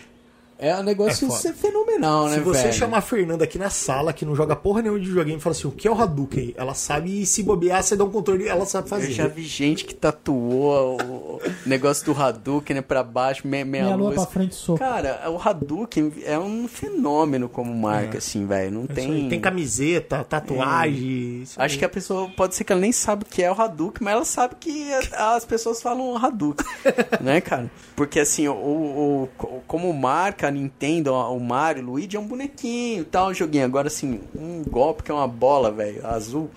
é 0.62 0.78
um 0.78 0.84
negócio 0.84 1.28
É 1.28 1.54
fenomenal, 1.54 2.28
né, 2.28 2.36
Se 2.36 2.40
você 2.42 2.62
velho? 2.64 2.74
chamar 2.74 2.98
a 3.00 3.02
Fernanda 3.02 3.44
aqui 3.44 3.58
na 3.58 3.70
sala, 3.70 4.14
que 4.14 4.24
não 4.24 4.36
joga 4.36 4.56
porra 4.56 4.82
nenhuma 4.82 5.00
de 5.00 5.08
videogame, 5.08 5.38
e 5.38 5.42
fala 5.42 5.56
assim, 5.56 5.68
o 5.68 5.72
que 5.72 5.88
é 5.88 5.92
o 5.92 6.00
Hadouken? 6.00 6.54
Ela 6.56 6.74
sabe, 6.74 7.22
e 7.22 7.26
se 7.26 7.44
bobear, 7.44 7.82
você 7.84 7.96
dá 7.96 8.04
um 8.04 8.10
controle, 8.12 8.48
ela 8.48 8.66
sabe 8.66 8.88
fazer. 8.88 9.08
Eu 9.08 9.12
já 9.12 9.28
vi 9.28 9.44
gente 9.44 9.84
que 9.86 9.94
tatuou 9.96 10.98
o 11.02 11.42
negócio 11.66 12.06
do 12.06 12.14
Hadouken, 12.22 12.76
né, 12.78 12.82
pra 12.82 13.04
baixo, 13.04 13.48
meia, 13.48 13.66
meia, 13.66 13.84
Meia 13.86 13.96
lua 13.96 14.10
luz. 14.12 14.22
pra 14.22 14.26
frente, 14.32 14.56
soco. 14.56 14.80
Cara, 14.80 15.30
o 15.30 15.38
Hadouken 15.38 16.14
é 16.26 16.38
um 16.38 16.68
fenômeno 16.68 17.50
como 17.50 17.74
marca, 17.74 18.20
assim, 18.20 18.46
velho. 18.46 18.72
Não 18.72 18.84
É 18.84 18.94
tem... 18.94 19.30
Tem 19.30 19.40
camiseta, 19.40 20.24
tatuagem. 20.24 21.42
isso 21.44 21.62
Acho 21.62 21.78
que 21.80 21.86
a 21.86 21.90
pessoa 21.90 22.30
pode 22.36 22.56
ser 22.56 22.64
que 22.64 22.72
ela 22.72 22.82
nem 22.82 22.92
sabe 22.92 23.24
o 23.24 23.26
que 23.26 23.42
é 23.44 23.52
o 23.52 23.60
Hadouken, 23.60 24.04
mas 24.04 24.14
ela 24.14 24.26
sabe 24.26 24.56
que 24.60 24.92
as 25.14 25.46
pessoas 25.46 25.82
falam 25.82 26.16
Hadouken, 26.18 26.66
né, 27.22 27.42
cara? 27.42 27.70
Porque 27.96 28.20
assim, 28.20 28.48
o, 28.48 28.54
o- 28.54 29.30
o- 29.40 29.62
como 29.68 29.92
marca, 29.94 30.51
Nintendo, 30.52 31.14
o 31.14 31.40
Mario, 31.40 31.84
o 31.84 31.86
Luigi 31.92 32.16
é 32.16 32.20
um 32.20 32.28
bonequinho, 32.28 33.04
tal, 33.06 33.30
um 33.30 33.34
joguinho. 33.34 33.66
Agora 33.66 33.88
assim, 33.88 34.20
um 34.36 34.64
golpe 34.64 35.04
que 35.04 35.12
é 35.12 35.14
uma 35.14 35.28
bola, 35.28 35.72
velho, 35.72 36.06
azul. 36.06 36.50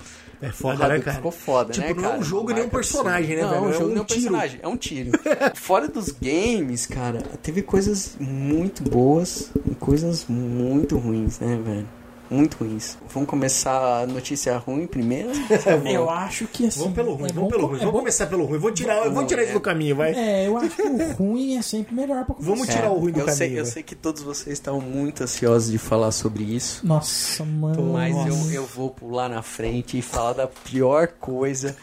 É 0.42 0.50
foda, 0.50 0.88
né, 0.88 0.98
cara? 1.00 1.16
Ficou 1.16 1.30
foda, 1.30 1.72
Tipo, 1.72 1.86
né, 1.86 1.94
não 1.94 2.00
é 2.00 2.06
cara? 2.08 2.18
um 2.18 2.22
jogo 2.22 2.48
nem 2.48 2.56
um 2.56 2.64
marca 2.64 2.76
personagem, 2.76 3.36
né, 3.36 3.42
velho? 3.44 3.48
Não, 3.48 3.54
É 3.54 3.56
é 3.56 3.68
um 3.68 3.72
jogo 3.72 3.84
um 3.84 3.88
nem 3.94 4.00
um 4.00 4.04
tiro. 4.04 4.20
personagem, 4.20 4.60
é 4.62 4.68
um 4.68 4.76
tiro. 4.76 5.10
Fora 5.54 5.88
dos 5.88 6.10
games, 6.10 6.84
cara, 6.86 7.22
teve 7.42 7.62
coisas 7.62 8.16
muito 8.20 8.82
boas 8.82 9.50
e 9.70 9.74
coisas 9.74 10.26
muito 10.28 10.98
ruins, 10.98 11.38
né, 11.38 11.58
velho? 11.64 11.88
Muito 12.34 12.56
ruins. 12.58 12.98
Vamos 13.12 13.28
começar 13.28 14.02
a 14.02 14.06
notícia 14.06 14.56
ruim 14.58 14.86
primeiro? 14.86 15.30
Eu 15.88 16.10
acho 16.10 16.46
que 16.46 16.66
assim. 16.66 16.80
Vamos 16.80 16.94
pelo 16.94 17.14
ruim, 17.14 17.30
é 17.30 17.32
vamos 17.32 17.50
pelo 17.50 17.66
ruim. 17.66 17.76
é 17.76 17.84
Vamos 17.84 18.00
começar 18.00 18.26
pelo 18.26 18.44
ruim. 18.44 18.58
Vou 18.58 18.72
tirar, 18.72 19.06
eu 19.06 19.12
vou 19.12 19.24
tirar 19.24 19.44
isso 19.44 19.52
do 19.52 19.60
caminho, 19.60 19.96
vai. 19.96 20.12
É, 20.14 20.48
eu 20.48 20.56
acho 20.56 20.70
que 20.70 20.82
o 20.82 21.12
ruim 21.12 21.56
é 21.56 21.62
sempre 21.62 21.94
melhor 21.94 22.24
pra 22.24 22.34
começar. 22.34 22.54
Vamos 22.54 22.68
tirar 22.68 22.90
o 22.90 22.98
ruim 22.98 23.12
do 23.12 23.20
eu 23.20 23.26
caminho. 23.26 23.36
sei, 23.36 23.52
eu 23.58 23.62
vai. 23.62 23.72
sei 23.72 23.82
que 23.82 23.94
todos 23.94 24.22
vocês 24.22 24.54
estão 24.54 24.80
muito 24.80 25.22
ansiosos 25.22 25.70
de 25.70 25.78
falar 25.78 26.10
sobre 26.10 26.42
isso. 26.42 26.86
Nossa, 26.86 27.44
mano. 27.44 27.92
Mas 27.92 28.14
nossa. 28.14 28.28
eu, 28.28 28.62
eu 28.62 28.66
vou 28.66 28.90
pular 28.90 29.28
na 29.28 29.42
frente 29.42 29.98
e 29.98 30.02
falar 30.02 30.32
da 30.32 30.46
pior 30.46 31.08
coisa 31.20 31.76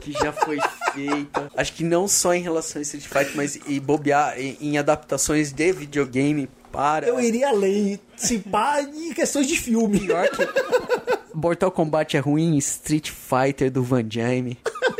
que 0.00 0.12
já 0.12 0.32
foi 0.32 0.58
feita. 0.92 1.48
Acho 1.56 1.72
que 1.72 1.82
não 1.82 2.06
só 2.06 2.34
em 2.34 2.42
relação 2.42 2.80
a 2.80 2.82
Street 2.82 3.06
Fighter, 3.06 3.32
mas 3.34 3.58
e 3.66 3.80
bobear 3.80 4.38
em, 4.38 4.56
em 4.60 4.78
adaptações 4.78 5.52
de 5.52 5.72
videogame 5.72 6.48
para. 6.70 7.06
Eu 7.06 7.20
iria 7.20 7.48
além, 7.48 8.00
se 8.24 8.38
pá, 8.38 8.80
em 8.82 9.12
questões 9.12 9.46
de 9.46 9.56
filme. 9.58 10.00
Pior 10.00 10.28
que. 10.30 11.34
Mortal 11.34 11.70
Kombat 11.70 12.16
é 12.16 12.20
ruim, 12.20 12.56
Street 12.58 13.10
Fighter 13.10 13.70
do 13.70 13.82
Van 13.82 14.04
Damme 14.04 14.56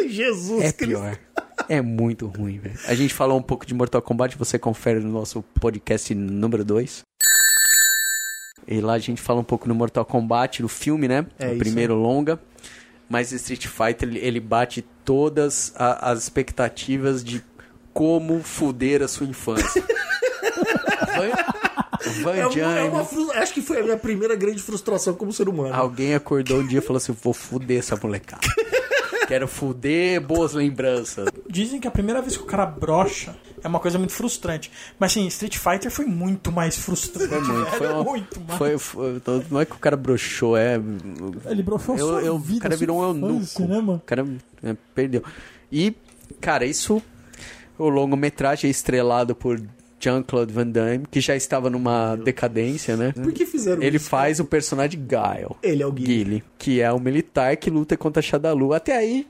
Jesus 0.09 0.63
é 0.65 0.73
Cristo. 0.73 0.99
pior. 1.01 1.19
É 1.69 1.81
muito 1.81 2.27
ruim, 2.27 2.59
velho. 2.59 2.79
A 2.87 2.95
gente 2.95 3.15
falou 3.15 3.39
um 3.39 3.43
pouco 3.43 3.65
de 3.65 3.73
Mortal 3.73 4.03
Kombat, 4.03 4.37
você 4.37 4.59
confere 4.59 5.01
no 5.01 5.11
nosso 5.11 5.43
podcast 5.61 6.15
número 6.15 6.65
2. 6.65 7.05
E 8.67 8.81
lá 8.81 8.95
a 8.95 8.99
gente 8.99 9.21
fala 9.23 9.41
um 9.41 9.45
pouco 9.45 9.69
no 9.69 9.75
Mortal 9.75 10.05
Kombat, 10.05 10.61
no 10.63 10.69
filme, 10.69 11.07
né? 11.07 11.25
É 11.39 11.49
o 11.49 11.51
isso. 11.51 11.59
primeiro 11.59 11.95
longa. 11.95 12.41
Mas 13.09 13.31
Street 13.33 13.67
Fighter, 13.67 14.09
ele, 14.17 14.41
bate 14.41 14.83
todas 15.05 15.73
a- 15.77 16.11
as 16.11 16.23
expectativas 16.23 17.23
de 17.23 17.43
como 17.93 18.43
fuder 18.43 19.03
a 19.03 19.09
sua 19.09 19.27
infância. 19.27 19.83
Van, 21.17 21.54
Van 22.23 22.33
É 22.35 22.47
uma, 22.47 22.79
é 22.79 22.85
uma 22.85 23.05
frus- 23.05 23.31
Acho 23.31 23.55
que 23.55 23.63
foi 23.63 23.81
a 23.81 23.83
minha 23.83 23.97
primeira 23.97 24.35
grande 24.37 24.63
frustração 24.63 25.15
como 25.15 25.33
ser 25.33 25.49
humano. 25.49 25.75
Alguém 25.75 26.15
acordou 26.15 26.59
um 26.61 26.67
dia 26.67 26.79
e 26.79 26.83
falou 26.83 26.99
assim: 26.99 27.13
vou 27.23 27.33
fuder 27.33 27.79
essa 27.79 27.97
molecada. 28.03 28.47
Quero 29.27 29.49
fuder 29.49 30.21
boas 30.21 30.53
lembranças. 30.53 31.27
Dizem 31.49 31.81
que 31.81 31.89
a 31.89 31.91
primeira 31.91 32.21
vez 32.21 32.37
que 32.37 32.43
o 32.43 32.47
cara 32.47 32.67
brocha 32.67 33.35
é 33.63 33.67
uma 33.67 33.81
coisa 33.81 33.99
muito 33.99 34.13
frustrante. 34.13 34.71
Mas 34.99 35.13
assim, 35.13 35.27
Street 35.29 35.57
Fighter 35.57 35.91
foi 35.91 36.05
muito 36.05 36.53
mais 36.53 36.77
frustrante. 36.77 37.29
Foi 37.31 37.41
muito, 37.41 37.71
foi, 37.71 37.87
uma- 37.89 38.05
muito 38.05 38.41
mais. 38.43 38.59
foi, 38.59 38.79
foi- 38.79 39.21
não 39.51 39.61
é 39.61 39.65
que 39.65 39.73
o 39.73 39.79
cara 39.79 39.97
broxou, 39.97 40.59
é. 40.59 40.79
Ele 41.47 41.63
broxou 41.63 41.95
a 41.95 41.99
Eu, 41.99 42.21
eu, 42.21 42.39
vida, 42.39 42.59
o 42.59 42.63
cara 42.63 42.77
virou 42.77 43.01
um 43.01 43.03
eunuco. 43.03 43.63
né, 43.63 43.77
mano? 43.81 43.95
O 43.97 44.01
cara 44.01 44.27
é, 44.63 44.77
perdeu. 44.95 45.23
E, 45.73 45.95
cara, 46.39 46.67
isso. 46.67 47.03
O 47.79 47.89
longa-metragem 47.89 48.69
é 48.69 48.71
estrelado 48.71 49.35
por 49.35 49.59
Jean-Claude 49.99 50.53
Van 50.53 50.67
Damme, 50.67 51.05
que 51.11 51.21
já 51.21 51.35
estava 51.35 51.71
numa 51.71 52.17
decadência, 52.17 52.97
né? 52.97 53.13
Por 53.13 53.33
que 53.33 53.47
fizeram 53.47 53.83
Ele 53.83 53.97
isso? 53.97 54.09
faz 54.11 54.41
o 54.41 54.45
personagem 54.45 55.01
Guile. 55.01 55.55
Ele 55.63 55.83
é 55.83 55.87
o 55.87 55.93
Gui. 55.93 56.05
Guile, 56.05 56.45
que 56.59 56.81
é 56.81 56.93
o 56.93 56.99
militar 57.01 57.57
que 57.57 57.71
luta 57.71 57.97
contra 57.97 58.21
a 58.21 58.23
Shadalu. 58.23 58.75
Até 58.75 58.97
aí, 58.97 59.27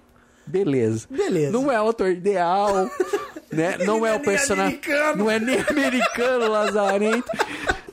beleza. 0.47 1.07
Beleza. 1.11 1.53
Não 1.53 1.71
é 1.71 1.81
o 1.81 1.89
ator 1.89 2.11
ideal, 2.11 2.91
né? 3.53 3.77
Não 3.79 3.99
não 3.99 4.07
é 4.07 4.11
é 4.11 4.15
o 4.17 4.21
personagem. 4.21 4.81
Não 5.17 5.31
é 5.31 5.39
nem 5.39 5.61
americano, 5.61 6.49
Lazarento. 6.51 7.31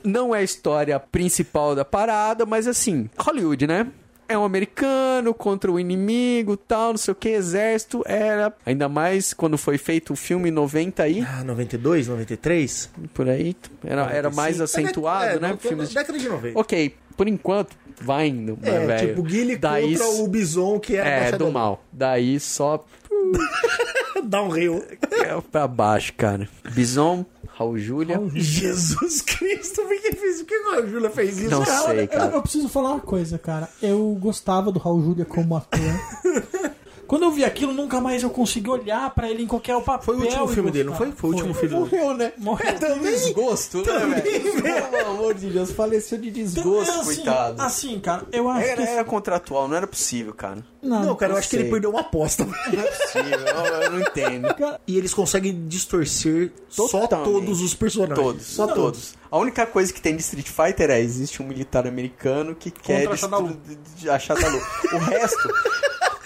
Não 0.04 0.34
é 0.34 0.38
a 0.38 0.42
história 0.42 0.98
principal 0.98 1.76
da 1.76 1.84
parada, 1.84 2.44
mas 2.44 2.66
assim, 2.66 3.08
Hollywood, 3.16 3.66
né? 3.68 3.86
É 4.32 4.38
um 4.38 4.44
americano 4.44 5.34
contra 5.34 5.70
o 5.70 5.78
inimigo, 5.78 6.56
tal, 6.56 6.90
não 6.92 6.96
sei 6.98 7.12
o 7.12 7.14
que, 7.14 7.28
exército, 7.28 8.02
era. 8.06 8.52
Ainda 8.64 8.88
mais 8.88 9.32
quando 9.34 9.58
foi 9.58 9.76
feito 9.78 10.12
o 10.12 10.16
filme 10.16 10.48
em 10.48 10.52
90 10.52 11.02
aí, 11.02 11.20
Ah, 11.20 11.44
92, 11.44 12.08
93? 12.08 12.90
por 13.12 13.28
aí. 13.28 13.54
Era, 13.84 14.02
era 14.10 14.30
mais 14.30 14.56
95. 14.58 14.64
acentuado, 14.64 15.24
É, 15.36 15.40
né? 15.40 15.48
no- 15.48 15.58
Filmes... 15.58 15.92
Década 15.92 16.18
de 16.18 16.28
90. 16.28 16.58
Ok, 16.58 16.94
por 17.16 17.28
enquanto, 17.28 17.76
vai 18.00 18.28
indo, 18.28 18.58
É, 18.62 18.86
velho. 18.86 19.08
tipo, 19.08 19.20
o 19.20 19.24
Guile 19.24 19.56
Daí 19.56 19.96
contra 19.98 20.22
o 20.22 20.28
Bison, 20.28 20.80
que 20.80 20.96
era 20.96 21.08
É, 21.08 21.32
do 21.32 21.50
mal. 21.52 21.84
Daí 21.92 22.40
só 22.40 22.84
Downhill. 24.24 24.84
é 25.10 25.40
pra 25.50 25.66
baixo, 25.66 26.12
cara. 26.16 26.48
Bison, 26.72 27.24
Raul 27.54 27.78
Júlia. 27.78 28.20
Jesus 28.34 29.20
Cristo, 29.26 29.82
por 29.82 30.00
que 30.00 30.12
fez? 30.14 30.38
Por 30.42 30.46
que 30.46 30.54
a 30.54 30.86
Júlia 30.86 31.10
fez 31.10 31.38
isso? 31.38 31.50
Não 31.50 31.64
cara? 31.64 31.82
sei, 31.86 32.02
Eu, 32.04 32.08
cara. 32.08 32.32
eu 32.36 32.42
preciso 32.42 32.68
falar 32.68 32.90
uma 32.92 33.00
coisa, 33.00 33.38
cara. 33.38 33.68
Eu 33.82 34.16
gostava 34.20 34.72
do 34.72 34.78
Raul 34.78 35.02
Júlia 35.04 35.24
como 35.24 35.56
ator. 35.56 35.78
Quando 37.12 37.24
eu 37.24 37.30
vi 37.30 37.44
aquilo, 37.44 37.74
nunca 37.74 38.00
mais 38.00 38.22
eu 38.22 38.30
consegui 38.30 38.70
olhar 38.70 39.10
pra 39.14 39.28
ele 39.30 39.42
em 39.42 39.46
qualquer 39.46 39.78
papel. 39.82 40.02
Foi 40.02 40.16
o 40.16 40.20
último 40.22 40.48
filme 40.48 40.70
dele, 40.70 40.88
não 40.88 40.96
foi? 40.96 41.12
Foi 41.12 41.28
o 41.28 41.32
último 41.34 41.52
filme 41.52 41.68
dele. 41.68 41.80
Morreu, 42.02 42.14
né? 42.16 42.32
Morreu. 42.38 42.72
Desgosto, 43.02 43.82
né, 43.84 44.22
velho? 44.22 44.62
Pelo 44.90 45.10
amor 45.10 45.34
de 45.34 45.50
Deus, 45.50 45.70
faleceu 45.72 46.16
de 46.16 46.30
desgosto, 46.30 46.90
Então, 46.90 47.00
assim, 47.02 47.14
coitado. 47.16 47.60
Assim, 47.62 48.00
cara, 48.00 48.24
eu 48.32 48.48
acho 48.48 48.66
Era, 48.66 48.82
que. 48.82 48.88
era 48.88 49.04
contratual, 49.04 49.68
não 49.68 49.76
era 49.76 49.86
possível, 49.86 50.32
cara. 50.32 50.64
Não, 50.82 51.14
cara, 51.14 51.32
eu 51.32 51.34
não 51.34 51.38
acho 51.38 51.50
que 51.50 51.56
ele 51.56 51.64
sei. 51.64 51.70
perdeu 51.70 51.90
uma 51.90 52.00
aposta. 52.00 52.46
Não 52.46 52.54
é 52.80 52.82
possível, 52.82 53.38
eu, 53.40 53.64
eu 53.82 53.90
não 53.90 54.00
entendo. 54.00 54.48
E 54.86 54.96
eles 54.96 55.12
conseguem 55.12 55.68
distorcer 55.68 56.50
só 56.70 56.88
Totalmente. 56.88 57.30
todos 57.30 57.60
os 57.60 57.74
personagens. 57.74 58.18
Todos, 58.18 58.46
só 58.46 58.66
todos. 58.68 59.14
A 59.30 59.36
única 59.36 59.66
coisa 59.66 59.92
que 59.92 60.00
tem 60.00 60.16
de 60.16 60.22
Street 60.22 60.48
Fighter 60.48 60.88
é 60.90 60.98
existe 60.98 61.42
um 61.42 61.46
militar 61.46 61.86
americano 61.86 62.54
que 62.54 62.70
quer 62.70 63.06
a 63.06 63.14
Shadalu. 63.14 63.48
destruir 63.48 63.78
de- 63.96 64.08
a 64.08 64.18
Shadalu. 64.18 64.60
O 64.94 64.96
resto 64.96 65.48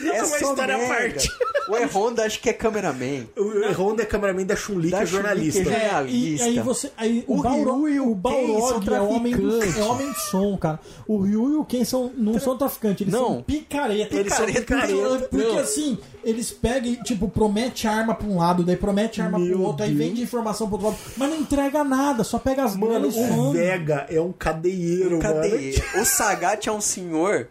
é 0.00 0.12
uma 0.22 0.26
só 0.26 0.36
história 0.36 0.76
à 0.76 0.88
parte. 0.88 1.28
O 1.68 1.76
E-Honda 1.76 2.24
acho 2.24 2.40
que 2.40 2.48
é 2.48 2.52
cameraman. 2.52 3.26
O 3.36 3.72
Honda 3.72 4.02
é 4.02 4.06
cameraman 4.06 4.44
da 4.44 4.54
Chun-Li, 4.54 4.90
que 4.90 4.94
é 4.94 5.06
jornalista. 5.06 5.62
que 5.64 5.68
é 5.68 6.04
E 6.06 6.40
aí 6.42 6.60
você. 6.60 6.92
Aí 6.96 7.24
o, 7.26 7.38
O 7.38 7.42
Balrog, 7.42 7.90
e 7.90 7.98
o 8.00 8.14
Balrog 8.14 8.88
é 8.94 9.00
homem, 9.00 9.34
é 9.34 9.82
homem 9.82 10.12
de 10.12 10.20
som, 10.20 10.56
cara. 10.56 10.78
O 11.08 11.18
Ryu 11.22 11.52
e 11.54 11.56
o 11.56 11.64
Ken 11.64 11.84
são, 11.84 12.12
não 12.16 12.38
são 12.38 12.56
traficantes, 12.56 13.00
eles 13.02 13.12
Não. 13.12 13.26
são 13.26 13.42
picareta. 13.42 14.14
Eles 14.16 14.32
são 14.32 14.46
picareta. 14.46 15.28
Porque 15.28 15.44
Não. 15.46 15.58
assim, 15.58 15.98
eles 16.22 16.52
pegam 16.52 16.90
e, 16.92 17.02
tipo, 17.02 17.28
promete 17.28 17.88
arma 17.88 18.14
pra 18.14 18.28
um 18.28 18.38
lado, 18.38 18.62
daí 18.62 18.76
promete 18.76 19.20
arma 19.20 19.38
Meu 19.38 19.52
pro 19.56 19.62
outro, 19.62 19.84
aí 19.84 19.92
Deus. 19.92 19.98
vende 20.08 20.22
informação 20.22 20.68
pro 20.68 20.76
outro 20.76 20.90
lado, 20.90 21.00
mas 21.16 21.30
não 21.30 21.36
entrega 21.36 21.82
nada, 21.82 22.22
só 22.22 22.38
pega 22.38 22.62
as 22.64 22.76
Mano, 22.76 22.92
grana 22.92 23.06
e 23.08 23.40
o. 23.40 23.50
Vega 23.52 24.06
é 24.08 24.20
um 24.20 24.30
cadeieiro, 24.32 25.18
Cadê 25.18 25.48
mano. 25.48 25.60
ele? 25.60 25.82
O 26.00 26.04
Sagat 26.04 26.68
é 26.68 26.72
um 26.72 26.80
senhor 26.80 27.48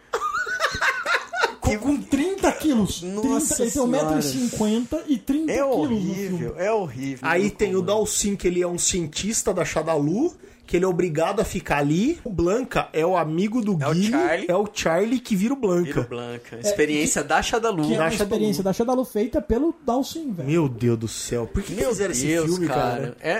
Com, 1.59 1.77
com 1.79 1.97
30 1.97 2.34
quilos. 2.65 3.01
Nossa 3.01 3.55
30, 3.55 3.63
ele 3.63 3.71
tem 3.71 3.71
Senhora. 3.71 4.19
1,50m 4.19 4.99
e 5.07 5.17
30 5.17 5.51
É 5.51 5.55
quilos 5.55 5.75
horrível, 5.77 6.37
filme. 6.37 6.53
é 6.57 6.71
horrível. 6.71 7.19
Aí 7.21 7.43
Não 7.43 7.49
tem 7.51 7.69
o 7.69 7.73
como. 7.75 7.85
Dalsin, 7.87 8.35
que 8.35 8.47
ele 8.47 8.61
é 8.61 8.67
um 8.67 8.77
cientista 8.77 9.53
da 9.53 9.63
Shadalu, 9.65 10.33
que 10.65 10.75
ele 10.75 10.85
é 10.85 10.87
obrigado 10.87 11.39
a 11.39 11.45
ficar 11.45 11.77
ali. 11.77 12.19
O 12.23 12.29
Blanca 12.29 12.87
é 12.93 13.05
o 13.05 13.15
amigo 13.15 13.61
do 13.61 13.77
É 13.81 13.87
o 13.87 13.93
Guile, 13.93 14.11
Charlie. 14.11 14.45
é 14.49 14.55
o 14.55 14.67
Charlie 14.71 15.19
que 15.19 15.35
vira 15.35 15.53
o 15.53 15.57
Blanca. 15.57 15.83
Viro 16.01 16.07
Blanca. 16.09 16.57
Experiência 16.59 17.23
da 17.23 17.41
Shadalu. 17.41 17.85
Que 17.87 17.95
é 17.95 17.99
uma 17.99 18.09
experiência 18.09 18.63
da 18.63 18.73
Shadalu 18.73 19.05
feita 19.05 19.41
pelo 19.41 19.73
Dalsin, 19.85 20.31
velho. 20.31 20.49
Meu 20.49 20.67
Deus 20.69 20.97
do 20.97 21.07
céu, 21.07 21.47
por 21.51 21.61
que 21.61 21.73
Meu 21.73 21.89
fizeram 21.89 22.11
esse 22.11 22.25
Deus, 22.27 22.45
filme, 22.51 22.67
cara? 22.67 22.81
cara. 22.81 23.17
É, 23.21 23.31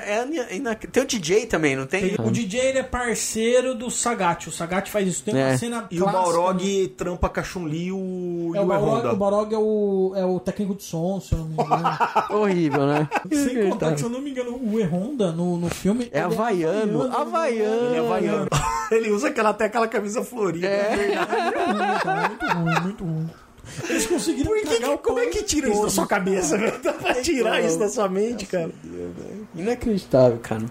é, 0.52 0.56
ina- 0.56 0.76
tem 0.76 1.04
o 1.04 1.06
DJ 1.08 1.46
também, 1.48 1.76
não 1.76 1.86
tem? 1.86 2.16
O 2.20 2.32
DJ 2.32 2.60
ele 2.60 2.80
é 2.80 2.84
parceiro 2.84 3.76
do 3.76 3.90
Sagat. 3.90 4.48
O 4.48 4.52
Sagat 4.52 4.90
faz 4.92 5.08
isso. 5.08 5.24
Tem 5.24 5.34
uma 5.34 5.50
É. 5.50 5.58
cena 5.58 5.88
E 5.92 6.02
o 6.02 6.06
Balrog 6.06 6.88
trampa 6.98 7.30
com 7.30 7.40
a 7.40 7.44
Chun-Li 7.44 7.86
e 7.88 7.92
o, 7.92 8.52
É, 8.56 8.60
o, 8.60 8.64
o 8.64 8.66
Balrog, 8.68 9.08
o 9.08 9.16
Balrog 9.16 9.54
é 9.54 9.58
o, 9.58 10.14
é 10.16 10.26
o 10.26 10.40
técnico 10.40 10.76
de 10.76 10.84
som, 10.84 11.20
se 11.20 11.34
eu 11.34 11.40
não 11.40 11.46
me 11.48 11.54
engano. 11.54 11.84
Horrível, 12.30 12.88
né? 12.88 13.10
Sem 13.32 13.70
contar 13.70 13.92
que, 13.94 14.00
se 14.00 14.06
eu 14.06 14.10
não 14.10 14.22
me 14.22 14.30
engano, 14.32 14.56
o 14.62 14.80
Erronda 14.80 15.32
no, 15.32 15.58
no 15.58 15.70
filme. 15.70 16.10
É 16.12 16.20
ele 16.20 16.26
havaiano. 16.34 17.15
Havaiano. 17.22 17.86
Ele 17.88 17.96
é 17.96 18.00
havaiano. 18.00 18.48
Ele 18.92 19.12
usa 19.12 19.30
aquela, 19.30 19.50
até 19.50 19.66
aquela 19.66 19.88
camisa 19.88 20.24
florida. 20.24 20.68
É. 20.68 20.96
ruim, 20.96 22.00
cara, 22.04 22.30
muito 22.30 22.46
ruim, 22.46 22.80
muito 22.84 23.04
ruim. 23.04 23.30
Eles 23.90 24.06
conseguiram 24.06 24.52
Por 24.52 24.62
que, 24.62 24.68
cagar 24.80 24.90
que- 24.92 24.98
como 25.04 25.20
é 25.20 25.26
que 25.26 25.42
tira 25.44 25.70
isso 25.70 25.82
da 25.82 25.90
sua 25.90 26.06
cabeça, 26.08 26.56
velho? 26.58 26.80
Dá 26.84 26.94
pra 26.94 27.16
tirar 27.16 27.62
isso 27.62 27.80
da 27.80 27.90
sua 27.90 28.08
mente, 28.08 28.46
cara. 28.46 28.70
Inacreditável, 29.56 30.38
cara. 30.42 30.66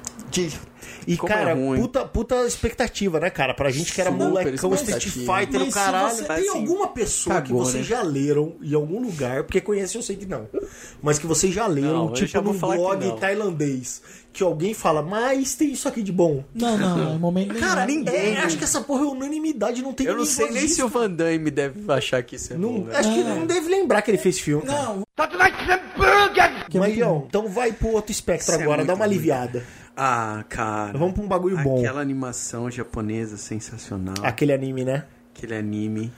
E, 1.07 1.17
Como 1.17 1.33
é 1.33 1.37
cara, 1.37 1.55
ruim. 1.55 1.81
puta, 1.81 2.05
puta 2.05 2.47
expectativa, 2.47 3.21
né, 3.21 3.31
cara? 3.31 3.53
Pra 3.55 3.71
gente 3.71 3.93
que 3.93 4.01
era 4.01 4.11
Super 4.11 4.25
molecão, 4.29 4.75
Street. 4.75 5.03
Fighter, 5.05 5.61
o 5.61 5.65
Mas 5.65 5.69
se 5.69 5.71
caralho. 5.75 6.15
você- 6.17 6.25
Tem 6.25 6.37
assim, 6.37 6.49
alguma 6.49 6.89
pessoa 6.89 7.37
que 7.43 7.49
cagou, 7.49 7.65
vocês 7.65 7.89
né? 7.89 7.97
já 7.97 8.03
leram 8.03 8.55
em 8.63 8.75
algum 8.75 9.01
lugar, 9.01 9.45
porque 9.45 9.61
conhece 9.61 9.97
eu 9.97 10.03
sei 10.03 10.17
que 10.17 10.27
não, 10.27 10.49
mas 11.03 11.19
que 11.19 11.27
vocês 11.27 11.53
já 11.53 11.67
leram, 11.67 12.07
Não, 12.07 12.13
tipo, 12.13 12.41
num 12.43 12.53
que 12.53 12.59
blog 12.59 13.05
não. 13.07 13.17
tailandês, 13.17 14.03
que 14.33 14.43
alguém 14.43 14.75
fala, 14.75 15.03
mas 15.03 15.55
tem 15.55 15.73
isso 15.73 15.87
aqui 15.89 16.03
de 16.03 16.11
bom. 16.13 16.43
Não, 16.55 16.77
não, 16.77 17.15
em 17.15 17.19
momento. 17.19 17.55
Cara, 17.55 17.87
ninguém. 17.87 18.35
é, 18.37 18.39
acho 18.41 18.57
que 18.59 18.65
essa 18.65 18.81
porra 18.81 19.03
é 19.03 19.07
unanimidade, 19.07 19.83
não 19.83 19.93
tem 19.93 20.07
Eu 20.07 20.15
não 20.15 20.21
ninguém 20.21 20.35
sei 20.35 20.47
que 20.49 20.53
nem 20.55 20.69
se 20.69 20.83
o. 20.83 20.89
Van 20.89 21.11
Damme 21.11 21.51
deve 21.51 21.81
achar 21.93 22.23
que 22.23 22.37
isso 22.37 22.53
é 22.53 22.57
Não, 22.57 22.81
bom, 22.81 22.89
acho 22.93 23.13
que 23.13 23.23
não 23.25 23.47
deve 23.47 23.69
lembrar 23.69 24.03
que 24.03 24.11
ele 24.11 24.19
fez 24.19 24.39
filme. 24.41 24.65
cara. 24.67 24.83
Não, 24.83 25.03
Mas, 25.17 26.93
que 26.95 27.03
é 27.03 27.07
então 27.27 27.49
vai 27.49 27.73
pro 27.73 27.89
outro 27.89 28.11
espectro 28.11 28.53
Isso 28.53 28.61
é 28.61 28.65
agora, 28.65 28.79
dá 28.85 28.93
muito 28.95 28.99
uma 29.01 29.05
ruim. 29.07 29.15
aliviada. 29.17 29.65
Ah, 29.97 30.45
cara. 30.49 30.97
Vamos 30.99 31.15
pra 31.15 31.23
um 31.23 31.29
bagulho 31.29 31.57
bom. 31.63 31.79
Aquela 31.79 32.01
animação 32.01 32.71
japonesa 32.71 33.37
sensacional. 33.37 34.15
Aquele 34.23 34.53
anime, 34.53 34.85
né? 34.85 35.05
Aquele 35.35 35.55
anime. 35.55 36.13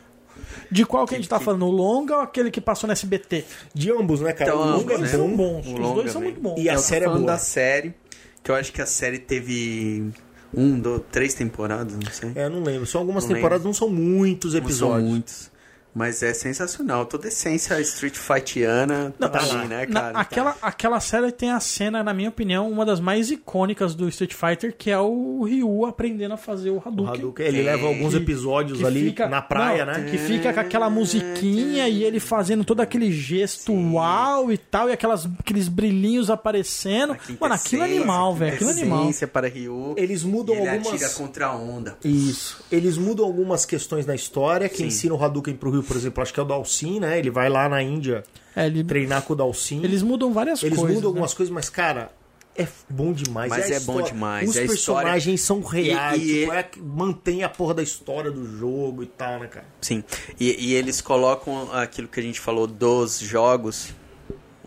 De 0.70 0.84
qual 0.84 1.06
que 1.06 1.14
a 1.14 1.18
gente 1.18 1.28
tá 1.28 1.40
falando? 1.40 1.66
O 1.66 1.70
longa 1.70 2.16
ou 2.16 2.20
aquele 2.22 2.50
que 2.50 2.60
passou 2.60 2.86
no 2.86 2.92
SBT? 2.92 3.44
De 3.74 3.90
ambos, 3.90 4.20
né, 4.20 4.32
cara? 4.32 4.50
Então, 4.50 4.62
o 4.62 4.70
longa 4.78 4.96
ambos, 4.96 5.12
é 5.14 5.16
né? 5.16 5.22
bom. 5.24 5.36
bons. 5.36 5.66
O 5.66 5.72
Os 5.74 5.78
longa 5.80 5.94
dois 5.94 6.12
são 6.12 6.20
também. 6.20 6.34
muito 6.34 6.42
bons. 6.42 6.60
E 6.62 6.68
a 6.68 6.72
Eu 6.74 6.76
tô 6.76 6.82
série 6.82 7.04
é 7.04 7.08
boa. 7.08 7.20
da 7.20 7.38
série, 7.38 7.94
que 8.42 8.50
eu 8.50 8.54
acho 8.54 8.72
que 8.72 8.80
a 8.82 8.86
série 8.86 9.18
teve 9.18 10.10
um, 10.54 10.78
dois, 10.78 11.02
três 11.10 11.34
temporadas, 11.34 11.94
não 11.94 12.10
sei. 12.12 12.32
É, 12.34 12.48
não 12.48 12.62
lembro. 12.62 12.86
São 12.86 13.00
algumas 13.00 13.26
Não 13.26 13.34
temporadas, 13.34 13.64
não 13.64 13.72
são 13.74 13.88
muitos 13.88 14.52
Não 14.54 14.60
são 14.60 14.66
episódios. 14.68 15.10
muitos. 15.10 15.50
Mas 15.96 16.22
é 16.22 16.34
sensacional. 16.34 17.06
Toda 17.06 17.26
a 17.26 17.28
essência 17.28 17.80
Street 17.80 18.16
Fightiana 18.16 19.14
tá, 19.18 19.30
tá 19.30 19.38
ali, 19.38 19.48
lá. 19.48 19.64
né, 19.64 19.86
Na- 19.88 20.00
cara? 20.00 20.12
Tá. 20.12 20.20
aquela, 20.20 20.56
aquela 20.60 21.00
série 21.00 21.32
tem 21.32 21.50
a 21.50 21.58
cena, 21.58 22.04
na 22.04 22.12
minha 22.12 22.28
opinião, 22.28 22.70
uma 22.70 22.84
das 22.84 23.00
mais 23.00 23.30
icônicas 23.30 23.94
do 23.94 24.06
Street 24.08 24.34
Fighter, 24.34 24.74
que 24.76 24.90
é 24.90 24.98
o 24.98 25.42
Ryu 25.44 25.86
aprendendo 25.86 26.34
a 26.34 26.36
fazer 26.36 26.68
o 26.68 26.76
O 26.76 26.82
Hadouken. 26.84 27.14
Hadouken, 27.14 27.46
ele 27.46 27.62
leva 27.62 27.86
alguns 27.86 28.12
Que- 28.12 28.20
episódios 28.20 28.78
que 28.80 28.84
ali 28.84 29.06
fica- 29.06 29.26
na 29.26 29.40
praia, 29.40 29.86
não, 29.86 29.94
né? 29.94 30.10
Que 30.10 30.18
fica 30.18 30.52
com 30.52 30.60
aquela 30.60 30.90
musiquinha 30.90 31.88
e 31.88 32.04
ele 32.04 32.20
fazendo 32.20 32.62
todo 32.62 32.80
aquele 32.80 33.10
gesto 33.10 33.72
uau 33.72 34.52
e 34.52 34.58
tal, 34.58 34.90
e 34.90 34.92
aquelas, 34.92 35.26
aqueles 35.38 35.66
brilhinhos 35.66 36.28
aparecendo. 36.28 37.16
Mano, 37.40 37.54
aquilo 37.54 37.82
é 37.82 37.86
animal, 37.86 38.34
velho. 38.34 38.54
Aquilo 38.54 38.68
é 38.70 38.72
animal. 38.74 39.10
para 39.32 39.48
Ryu. 39.48 39.94
Eles 39.96 40.22
mudam 40.22 40.54
e 40.54 40.58
ele 40.58 40.68
algumas... 40.68 41.02
atira 41.02 41.08
contra 41.10 41.46
a 41.46 41.56
onda. 41.56 41.96
Isso. 42.04 42.62
Eles 42.70 42.98
mudam 42.98 43.24
algumas 43.24 43.64
questões 43.64 44.04
na 44.04 44.14
história. 44.14 44.68
Quem 44.68 44.88
ensina 44.88 45.14
o 45.14 45.22
Hadouken 45.24 45.54
pro 45.54 45.70
Rio, 45.70 45.85
por 45.86 45.96
exemplo, 45.96 46.22
acho 46.22 46.32
que 46.34 46.40
é 46.40 46.42
o 46.42 46.46
Dalsin, 46.46 47.00
né? 47.00 47.18
Ele 47.18 47.30
vai 47.30 47.48
lá 47.48 47.68
na 47.68 47.82
Índia 47.82 48.22
É, 48.54 48.66
ele- 48.66 48.84
treinar 48.84 49.22
com 49.22 49.32
o 49.32 49.36
Dalsin. 49.36 49.82
eles 49.84 50.02
mudam 50.02 50.32
várias 50.32 50.62
Eles 50.62 50.78
coisas. 50.78 50.94
mudam 50.96 51.10
né? 51.10 51.14
algumas 51.14 51.34
coisas, 51.34 51.52
mas, 51.52 51.68
cara, 51.68 52.10
é 52.56 52.66
bom 52.88 53.12
demais. 53.12 53.50
Mas 53.50 53.70
a 53.70 53.74
é 53.74 53.80
bom 53.80 54.00
demais. 54.02 54.48
Os 54.50 54.56
É 54.56 54.60
a 54.60 54.64
história- 54.64 55.02
personagens 55.06 55.40
são 55.42 55.60
reais. 55.60 56.20
E- 56.22 56.24
e 56.24 56.40
tipo, 56.40 56.52
é- 56.52 56.58
é 56.58 56.62
que 56.62 56.80
mantém 56.80 57.44
a 57.44 57.48
porra 57.48 57.74
da 57.74 57.82
história 57.82 58.30
do 58.30 58.44
jogo 58.58 59.02
e 59.02 59.06
tal, 59.06 59.40
né, 59.40 59.46
cara? 59.46 59.66
Sim. 59.80 60.02
E, 60.40 60.68
e 60.70 60.74
eles 60.74 61.00
colocam 61.00 61.70
aquilo 61.72 62.08
que 62.08 62.18
a 62.18 62.22
gente 62.22 62.40
falou 62.40 62.66
dos 62.66 63.18
jogos, 63.18 63.88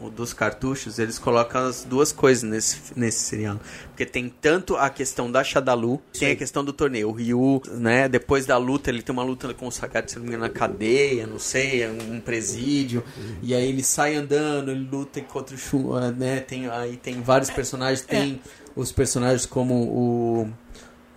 dos 0.08 0.32
cartuchos, 0.32 1.00
eles 1.00 1.18
colocam 1.18 1.68
as 1.68 1.84
duas 1.84 2.12
coisas 2.12 2.44
nesse, 2.44 2.80
nesse 2.96 3.20
serial. 3.24 3.60
Porque 3.88 4.06
tem 4.06 4.30
tanto 4.30 4.78
a 4.78 4.90
questão 4.90 5.30
da 5.30 5.44
Shadalu, 5.44 6.00
tem 6.18 6.32
a 6.32 6.36
questão 6.36 6.64
do 6.64 6.72
torneio. 6.72 7.10
O 7.10 7.12
Ryu, 7.12 7.62
né, 7.72 8.08
depois 8.08 8.46
da 8.46 8.56
luta, 8.58 8.90
ele 8.90 9.02
tem 9.02 9.12
uma 9.12 9.24
luta 9.24 9.54
com 9.54 9.68
o 9.68 9.72
Sagat, 9.72 10.10
se 10.10 10.16
não 10.18 10.24
me 10.24 10.30
engano, 10.30 10.44
na 10.44 10.50
cadeia, 10.50 11.28
não 11.28 11.40
sei, 11.40 11.84
é 11.84 11.90
um 11.90 12.22
presídio. 12.22 13.04
E 13.42 13.54
aí 13.54 13.68
ele 13.68 13.84
sai 13.84 14.16
andando, 14.16 14.72
ele 14.72 14.88
luta 14.90 15.20
contra 15.22 15.56
o 15.56 15.58
Shun, 15.58 16.00
né, 16.12 16.40
tem, 16.40 16.70
aí 16.70 16.96
tem 16.96 17.22
vários 17.22 17.50
personagens, 17.50 18.02
tem 18.02 18.40
os 18.76 18.92
personagens 18.92 19.46
como 19.46 19.74
o... 19.74 20.50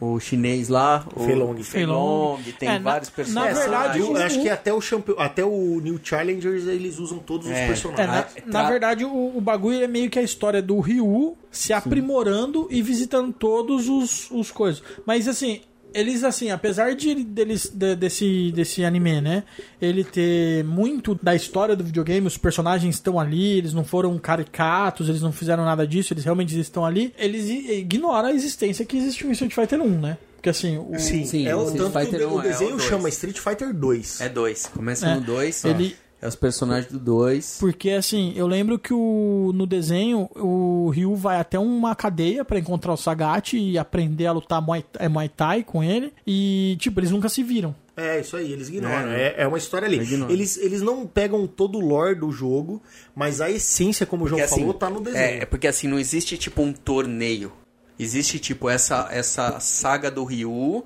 O 0.04 0.18
chinês 0.18 0.68
lá, 0.68 1.06
o 1.14 1.20
Feilong. 1.24 1.62
Feilong, 1.62 2.38
tem 2.58 2.68
É, 2.68 2.72
na- 2.72 2.90
vários 2.90 3.08
na 3.08 3.14
personagens. 3.14 3.58
verdade, 3.58 3.98
Eu 4.00 4.10
o- 4.12 4.16
acho 4.16 4.42
que 4.42 4.48
até 4.48 4.72
o, 4.74 4.80
champion... 4.80 5.14
até 5.16 5.44
o 5.44 5.80
New 5.80 6.00
Challengers 6.02 6.66
eles 6.66 6.98
usam 6.98 7.18
todos 7.20 7.46
os 7.46 7.52
É. 7.52 7.64
É, 7.64 7.66
personagens. 7.68 8.08
na, 8.08 8.18
Ah, 8.18 8.42
na 8.46 8.60
tra- 8.62 8.68
verdade, 8.70 9.04
o, 9.04 9.36
o 9.36 9.40
bagulho 9.40 9.80
é 9.80 9.86
meio 9.86 10.10
que 10.10 10.18
a 10.18 10.22
história 10.22 10.60
do 10.60 10.80
Ryu 10.80 11.36
se 11.52 11.72
aprimorando 11.72 12.66
e 12.68 12.82
visitando 12.82 13.32
todos 13.32 13.88
os, 13.88 14.28
os 14.32 14.50
coisas. 14.50 14.82
Mas 15.06 15.28
assim, 15.28 15.60
eles 15.94 16.24
assim, 16.24 16.50
apesar 16.50 16.94
de 16.94 17.10
ele- 17.10 17.24
deles 17.24 17.70
de- 17.72 17.94
desse 17.96 18.52
desse 18.52 18.84
anime, 18.84 19.20
né, 19.20 19.44
ele 19.80 20.04
ter 20.04 20.64
muito 20.64 21.18
da 21.22 21.34
história 21.34 21.74
do 21.76 21.84
videogame, 21.84 22.26
os 22.26 22.36
personagens 22.36 22.94
estão 22.96 23.18
ali, 23.18 23.58
eles 23.58 23.72
não 23.72 23.84
foram 23.84 24.16
caricatos, 24.18 25.08
eles 25.08 25.22
não 25.22 25.32
fizeram 25.32 25.64
nada 25.64 25.86
disso, 25.86 26.12
eles 26.12 26.24
realmente 26.24 26.58
estão 26.58 26.84
ali. 26.84 27.12
Eles 27.18 27.48
ignoram 27.48 28.28
a 28.28 28.32
existência 28.32 28.84
que 28.84 28.96
existe 28.96 29.24
no 29.26 29.32
Street 29.32 29.52
Fighter 29.54 29.80
1, 29.80 30.00
né? 30.00 30.18
Porque 30.36 30.50
assim, 30.50 30.76
o 30.76 30.98
Sim, 30.98 31.24
Sim, 31.24 31.46
é 31.46 31.54
o 31.54 31.62
Street 31.68 31.82
tanto 31.84 31.92
que 31.98 32.04
Fighter 32.04 32.26
o, 32.28 32.30
o 32.32 32.34
um 32.34 32.38
é 32.38 32.40
o 32.40 32.42
desenho 32.48 32.70
dois. 32.70 32.82
chama 32.82 33.08
Street 33.08 33.38
Fighter 33.38 33.72
2. 33.72 34.20
É 34.20 34.28
dois. 34.28 34.66
Começa 34.66 35.06
É. 35.06 35.14
no 35.14 35.20
dois. 35.20 35.64
Ele- 35.64 35.94
É 36.22 36.28
os 36.28 36.36
personagens 36.36 36.92
do 36.92 37.00
dois. 37.00 37.56
Porque 37.58 37.90
assim, 37.90 38.32
eu 38.36 38.46
lembro 38.46 38.78
que 38.78 38.94
o, 38.94 39.50
no 39.52 39.66
desenho 39.66 40.30
o 40.36 40.88
Ryu 40.90 41.16
vai 41.16 41.40
até 41.40 41.58
uma 41.58 41.96
cadeia 41.96 42.44
pra 42.44 42.60
encontrar 42.60 42.92
o 42.92 42.96
Sagat 42.96 43.54
e 43.54 43.76
aprender 43.76 44.26
a 44.26 44.32
lutar 44.32 44.62
Muay, 44.62 44.84
é, 45.00 45.08
Muay 45.08 45.28
Thai 45.28 45.64
com 45.64 45.82
ele. 45.82 46.12
E, 46.24 46.76
tipo, 46.78 47.00
eles 47.00 47.10
nunca 47.10 47.28
se 47.28 47.42
viram. 47.42 47.74
É, 47.96 48.20
isso 48.20 48.36
aí, 48.36 48.52
eles 48.52 48.68
ignoram. 48.68 49.10
É, 49.10 49.22
É, 49.22 49.34
é 49.38 49.46
uma 49.48 49.58
história 49.58 49.86
ali. 49.86 49.98
Eles, 50.30 50.56
eles 50.58 50.80
não 50.80 51.08
pegam 51.08 51.44
todo 51.44 51.76
o 51.76 51.80
lore 51.80 52.14
do 52.14 52.30
jogo, 52.30 52.80
mas 53.16 53.40
a 53.40 53.50
essência, 53.50 54.06
como 54.06 54.24
o 54.24 54.28
João 54.28 54.40
Porque, 54.40 54.54
falou, 54.54 54.70
assim, 54.70 54.78
tá 54.78 54.88
no 54.88 55.00
desenho. 55.00 55.24
É, 55.24 55.38
é 55.38 55.44
porque 55.44 55.66
assim, 55.66 55.88
não 55.88 55.98
existe 55.98 56.38
tipo 56.38 56.62
um 56.62 56.72
torneio. 56.72 57.52
Existe 57.98 58.38
tipo 58.38 58.70
essa, 58.70 59.08
essa 59.10 59.58
saga 59.58 60.08
do 60.08 60.22
Ryu 60.22 60.84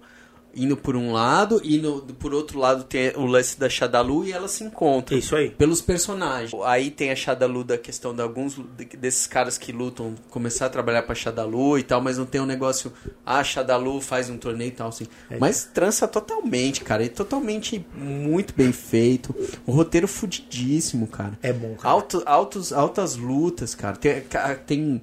indo 0.57 0.77
por 0.77 0.97
um 0.97 1.13
lado 1.13 1.61
e 1.63 1.79
no, 1.79 2.01
por 2.03 2.33
outro 2.35 2.59
lado 2.59 2.85
tem 2.85 3.13
o 3.15 3.27
lance 3.27 3.59
da 3.59 3.69
Shadalu 3.69 4.25
e 4.25 4.33
elas 4.33 4.53
se 4.53 4.65
encontram. 4.65 5.19
Isso 5.19 5.37
aí. 5.37 5.51
Pelos 5.51 5.83
personagens. 5.83 6.53
Aí 6.65 6.91
tem 6.91 7.11
a 7.11 7.17
Shadalu 7.17 7.63
da 7.63 7.79
questão 7.79 8.15
de 8.15 8.23
alguns 8.23 8.59
desses 8.99 9.27
caras 9.27 9.59
que 9.59 9.71
lutam 9.71 10.15
começar 10.31 10.67
a 10.67 10.71
trabalhar 10.71 11.03
pra 11.03 11.15
Shadalu 11.15 11.79
e 11.79 11.83
tal, 11.83 12.01
mas 12.01 12.17
não 12.19 12.25
tem 12.25 12.41
um 12.41 12.47
negócio, 12.47 12.93
ah, 13.25 13.45
Shadalu 13.45 14.01
faz 14.01 14.31
um 14.31 14.39
torneio 14.39 14.69
e 14.69 14.73
tal, 14.73 14.89
assim. 14.89 15.07
É. 15.31 15.39
Mas 15.39 15.65
trança 15.65 16.09
totalmente, 16.09 16.83
cara. 16.83 17.05
É 17.05 17.09
totalmente 17.09 17.85
muito 17.95 18.55
bem 18.55 18.73
feito. 18.73 19.35
O 19.67 19.73
roteiro 19.73 20.09
fudidíssimo, 20.09 21.07
cara. 21.07 21.39
É 21.43 21.53
bom, 21.53 21.75
cara. 21.75 21.95
Alto, 21.95 22.23
altos, 22.25 22.73
altas 22.73 23.17
lutas, 23.17 23.75
cara. 23.75 23.97
Tem, 23.97 24.23
tem, 24.67 25.01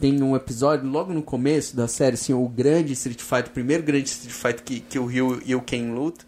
tem 0.00 0.22
um 0.22 0.34
episódio 0.36 0.88
logo 0.88 1.12
no 1.12 1.22
começo 1.22 1.76
da 1.76 1.86
série, 1.88 2.14
assim, 2.14 2.32
o 2.32 2.48
grande 2.48 2.92
Street 2.94 3.20
Fighter, 3.20 3.46
o 3.46 3.50
primeiro 3.50 3.82
grande 3.82 4.08
Street 4.08 4.32
Fighter 4.34 4.62
que, 4.64 4.80
que 4.80 4.98
o 4.98 5.06
Ryu 5.06 5.40
e 5.44 5.54
o 5.54 5.60
Ken 5.60 5.92
lutam 5.92 6.26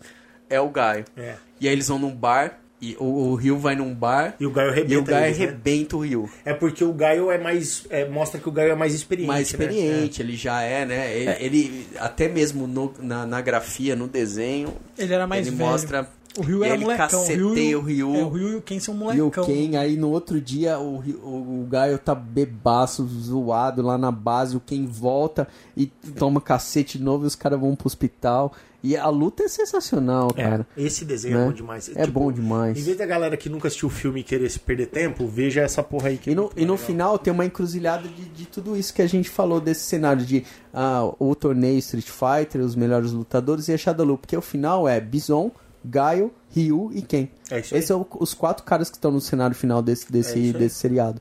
é 0.49 0.61
o 0.61 0.69
Gaio. 0.69 1.05
É. 1.17 1.35
E 1.61 1.67
aí 1.67 1.73
eles 1.75 1.89
vão 1.89 1.99
num 1.99 2.15
bar, 2.15 2.61
e 2.81 2.95
o, 3.01 3.05
o 3.05 3.35
Ryu 3.35 3.59
vai 3.59 3.75
num 3.75 3.95
bar, 3.95 4.37
E 4.39 4.45
o 4.47 4.51
Gaio 4.51 4.71
arrebenta 4.71 4.95
e 4.95 4.97
o 4.99 5.03
Gaio 5.03 5.25
eles, 5.27 5.39
né? 5.39 5.45
arrebenta 5.47 5.97
o 5.97 6.01
Ryu. 6.01 6.31
É 6.45 6.53
porque 6.53 6.85
o 6.85 6.93
Gaio 6.93 7.31
é 7.31 7.39
mais. 7.39 7.87
é, 7.89 8.07
mostra 8.07 8.39
que 8.39 8.49
o 8.49 8.53
Gaio 8.53 8.71
é 8.71 8.75
mais 8.75 8.93
experiente. 8.95 9.27
Mais 9.29 9.41
né? 9.41 9.65
experiente, 9.65 10.21
ele 10.23 10.37
já 10.37 10.61
é, 10.61 10.85
né? 10.85 11.17
Ele, 11.17 11.31
ele- 11.41 11.87
até 11.99 12.29
mesmo 12.29 12.67
no- 12.67 12.95
na, 13.01 13.25
na 13.27 13.41
grafia, 13.41 13.97
no 13.97 14.07
desenho, 14.07 14.75
Ele 14.99 15.13
era 15.15 15.27
mais 15.27 15.47
ele 15.47 15.57
velho. 15.57 15.71
mostra 15.71 16.07
O 16.39 16.43
Ryu 16.43 16.63
E 16.63 16.65
era 16.67 16.75
ele 16.75 16.85
molecão. 16.85 17.09
caceteia 17.09 17.79
o 17.79 17.83
Ryu. 17.83 18.15
É, 18.15 18.23
o 18.25 18.29
Ryu 18.29 18.49
e 18.53 18.57
o 18.57 18.63
Ken 18.63 18.79
são 18.81 18.95
E 18.95 18.97
o 18.97 19.01
molecão. 19.01 19.45
Ken, 19.45 19.77
aí 19.77 19.97
no 19.97 20.11
outro 20.11 20.41
dia 20.41 20.79
o, 20.79 20.99
Ryu- 20.99 21.21
o, 21.23 21.63
o 21.63 21.67
Gaio 21.69 21.99
tá 21.99 22.15
bebaço, 22.15 23.07
zoado 23.07 23.83
lá 23.83 23.97
na 23.99 24.11
base, 24.11 24.57
o 24.57 24.61
Ken 24.61 24.87
volta 24.87 25.49
e 25.77 25.87
toma 26.19 26.41
cacete 26.41 26.99
de 26.99 27.05
novo 27.05 27.25
e 27.25 27.27
os 27.27 27.35
caras 27.35 27.59
vão 27.61 27.75
pro 27.75 27.87
hospital. 27.87 28.53
E 28.83 28.97
a 28.97 29.09
luta 29.09 29.43
é 29.43 29.49
sensacional, 29.49 30.33
cara. 30.33 30.65
Esse 30.77 31.05
desenho 31.05 31.35
é 31.37 31.39
Né? 31.41 31.47
bom 31.47 31.53
demais. 31.53 31.91
É 31.97 32.07
bom 32.07 32.31
demais. 32.31 32.79
Em 32.79 32.83
vez 32.83 32.97
da 32.97 33.05
galera 33.07 33.37
que 33.37 33.49
nunca 33.49 33.67
assistiu 33.67 33.89
o 33.89 33.91
filme 33.91 34.21
e 34.21 34.23
querer 34.23 34.49
se 34.49 34.61
perder 34.61 34.87
tempo, 34.87 35.27
veja 35.27 35.63
essa 35.63 35.83
porra 35.83 36.09
aí 36.11 36.19
que 36.19 36.31
E 36.31 36.33
é 36.35 36.37
no, 36.37 36.43
muito 36.43 36.61
e 36.61 36.65
no 36.65 36.77
final 36.77 37.19
tem 37.19 37.33
uma 37.33 37.45
encruzilhada 37.45 38.07
de, 38.07 38.25
de 38.27 38.47
tudo 38.47 38.77
isso 38.77 38.95
que 38.95 39.03
a 39.03 39.07
gente 39.09 39.29
falou 39.29 39.61
desse 39.61 39.81
cenário 39.87 40.25
de 40.25 40.45
ah, 40.73 41.11
o 41.19 41.35
torneio 41.35 41.79
Street 41.79 42.07
Fighter, 42.07 42.61
os 42.61 42.77
melhores 42.77 43.11
lutadores 43.11 43.67
e 43.67 43.73
a 43.73 43.79
Shadowloo, 43.79 44.19
porque 44.19 44.37
o 44.37 44.43
final 44.43 44.87
é 44.87 45.01
Bison, 45.01 45.51
Gaio, 45.85 46.33
Ryu 46.55 46.91
e 46.95 47.03
Ken. 47.03 47.29
É 47.51 47.61
isso 47.61 47.75
aí. 47.75 47.79
Esses 47.79 47.89
são 47.89 48.07
os 48.19 48.35
quatro 48.35 48.65
caras 48.65 48.91
que 48.91 48.97
estão 48.97 49.11
no 49.11 49.21
cenário 49.21 49.55
final 49.57 49.81
desse, 49.83 50.07
É 50.09 50.13
desse, 50.13 50.35
aí. 50.35 50.53
desse 50.53 50.77
seriado. 50.77 51.21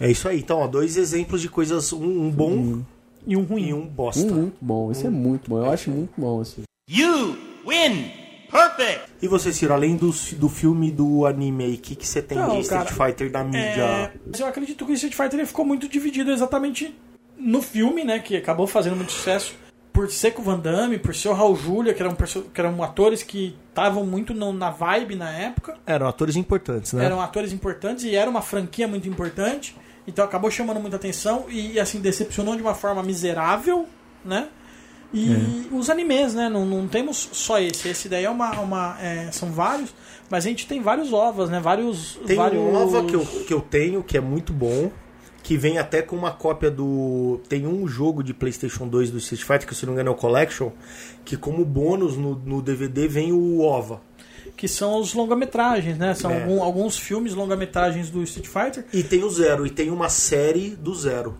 É 0.00 0.10
isso 0.10 0.28
aí. 0.28 0.38
Então, 0.38 0.58
ó, 0.58 0.66
dois 0.66 0.96
exemplos 0.96 1.40
de 1.40 1.48
coisas, 1.48 1.92
um, 1.92 2.26
um 2.26 2.30
bom 2.30 2.82
E 3.26 3.36
um 3.36 3.42
ruim. 3.42 3.68
e 3.68 3.74
um 3.74 3.86
bosta. 3.86 4.22
Um 4.22 4.34
muito 4.34 4.56
bom, 4.60 4.90
esse 4.92 5.06
é 5.06 5.10
muito 5.10 5.50
bom, 5.50 5.58
eu 5.58 5.70
acho 5.70 5.90
muito 5.90 6.12
bom 6.16 6.40
assim. 6.40 6.62
You 6.88 7.36
win. 7.66 8.10
Perfect. 8.50 9.00
E 9.20 9.26
você, 9.26 9.52
Ciro, 9.52 9.72
além 9.74 9.96
do, 9.96 10.10
do 10.36 10.48
filme 10.48 10.88
e 10.88 10.90
do 10.92 11.26
anime 11.26 11.64
aí, 11.64 11.74
o 11.74 11.78
que, 11.78 11.96
que 11.96 12.06
você 12.06 12.22
tem 12.22 12.38
Não, 12.38 12.50
de 12.50 12.60
Street 12.60 12.88
cara, 12.88 13.06
Fighter 13.10 13.30
da 13.32 13.42
mídia? 13.42 13.60
É, 13.82 14.10
mas 14.30 14.38
eu 14.38 14.46
acredito 14.46 14.86
que 14.86 14.92
o 14.92 14.94
Street 14.94 15.14
Fighter 15.14 15.40
ele 15.40 15.46
ficou 15.46 15.64
muito 15.64 15.88
dividido 15.88 16.30
exatamente 16.30 16.94
no 17.36 17.60
filme, 17.60 18.04
né? 18.04 18.20
Que 18.20 18.36
acabou 18.36 18.66
fazendo 18.66 18.94
muito 18.94 19.10
sucesso. 19.10 19.54
Por 19.94 20.10
ser 20.10 20.32
com 20.32 20.42
o 20.42 20.44
Van 20.44 20.58
Damme, 20.58 20.98
por 20.98 21.14
ser 21.14 21.28
o 21.28 21.32
Raul 21.32 21.54
Julia, 21.56 21.94
que 21.94 22.02
eram, 22.02 22.14
que 22.16 22.60
eram 22.60 22.82
atores 22.82 23.22
que 23.22 23.56
estavam 23.70 24.04
muito 24.04 24.34
no- 24.34 24.52
na 24.52 24.68
vibe 24.70 25.14
na 25.14 25.30
época. 25.30 25.76
Eram 25.86 26.06
atores 26.08 26.34
importantes, 26.36 26.92
né? 26.92 27.04
Eram 27.06 27.20
atores 27.20 27.52
importantes 27.52 28.04
e 28.04 28.14
era 28.14 28.28
uma 28.28 28.42
franquia 28.42 28.86
muito 28.88 29.08
importante. 29.08 29.74
Então 30.06 30.22
acabou 30.24 30.50
chamando 30.50 30.80
muita 30.80 30.96
atenção 30.96 31.46
e 31.48 31.78
assim, 31.80 32.00
decepcionou 32.00 32.56
de 32.56 32.60
uma 32.62 32.74
forma 32.74 33.02
miserável, 33.04 33.86
né? 34.24 34.48
E 35.16 35.68
os 35.70 35.88
animes, 35.88 36.34
né? 36.34 36.48
Não, 36.48 36.66
não 36.66 36.88
temos 36.88 37.28
só 37.32 37.60
esse. 37.60 37.88
Esse 37.88 38.08
daí 38.08 38.24
é 38.24 38.30
uma. 38.30 38.50
uma 38.58 38.96
é, 39.00 39.30
são 39.30 39.52
vários, 39.52 39.94
mas 40.28 40.44
a 40.44 40.48
gente 40.48 40.66
tem 40.66 40.82
vários 40.82 41.12
ovas, 41.12 41.48
né? 41.48 41.60
Vários. 41.60 42.18
Tem 42.26 42.34
vários... 42.36 42.60
um 42.60 42.74
OVA 42.74 43.04
que 43.04 43.14
eu, 43.14 43.24
que 43.24 43.54
eu 43.54 43.60
tenho, 43.60 44.02
que 44.02 44.18
é 44.18 44.20
muito 44.20 44.52
bom, 44.52 44.90
que 45.44 45.56
vem 45.56 45.78
até 45.78 46.00
com 46.02 46.16
uma 46.16 46.32
cópia 46.32 46.70
do... 46.70 47.38
Tem 47.48 47.66
um 47.66 47.86
jogo 47.86 48.22
de 48.24 48.32
Playstation 48.34 48.88
2 48.88 49.10
do 49.12 49.18
Street 49.18 49.42
Fighter, 49.42 49.68
que 49.68 49.74
se 49.74 49.84
não 49.86 49.92
me 49.92 49.96
engano 50.00 50.08
é 50.08 50.12
o 50.12 50.16
Collection, 50.16 50.70
que 51.24 51.36
como 51.36 51.64
bônus 51.64 52.16
no, 52.16 52.34
no 52.34 52.60
DVD 52.62 53.06
vem 53.06 53.30
o 53.32 53.60
OVA. 53.60 54.00
que 54.56 54.66
são 54.68 55.00
os 55.00 55.12
longa-metragens, 55.14 55.98
né? 55.98 56.14
São 56.14 56.30
É. 56.30 56.42
algum- 56.42 56.62
alguns 56.62 56.96
filmes 56.96 57.34
longa-metragens 57.34 58.08
do 58.08 58.22
Street 58.22 58.46
Fighter. 58.48 58.84
E 58.92 59.02
tem 59.02 59.22
o 59.24 59.28
Zero, 59.30 59.66
e 59.66 59.70
tem 59.70 59.90
uma 59.90 60.08
série 60.08 60.70
do 60.70 60.94
Zero. 60.94 61.34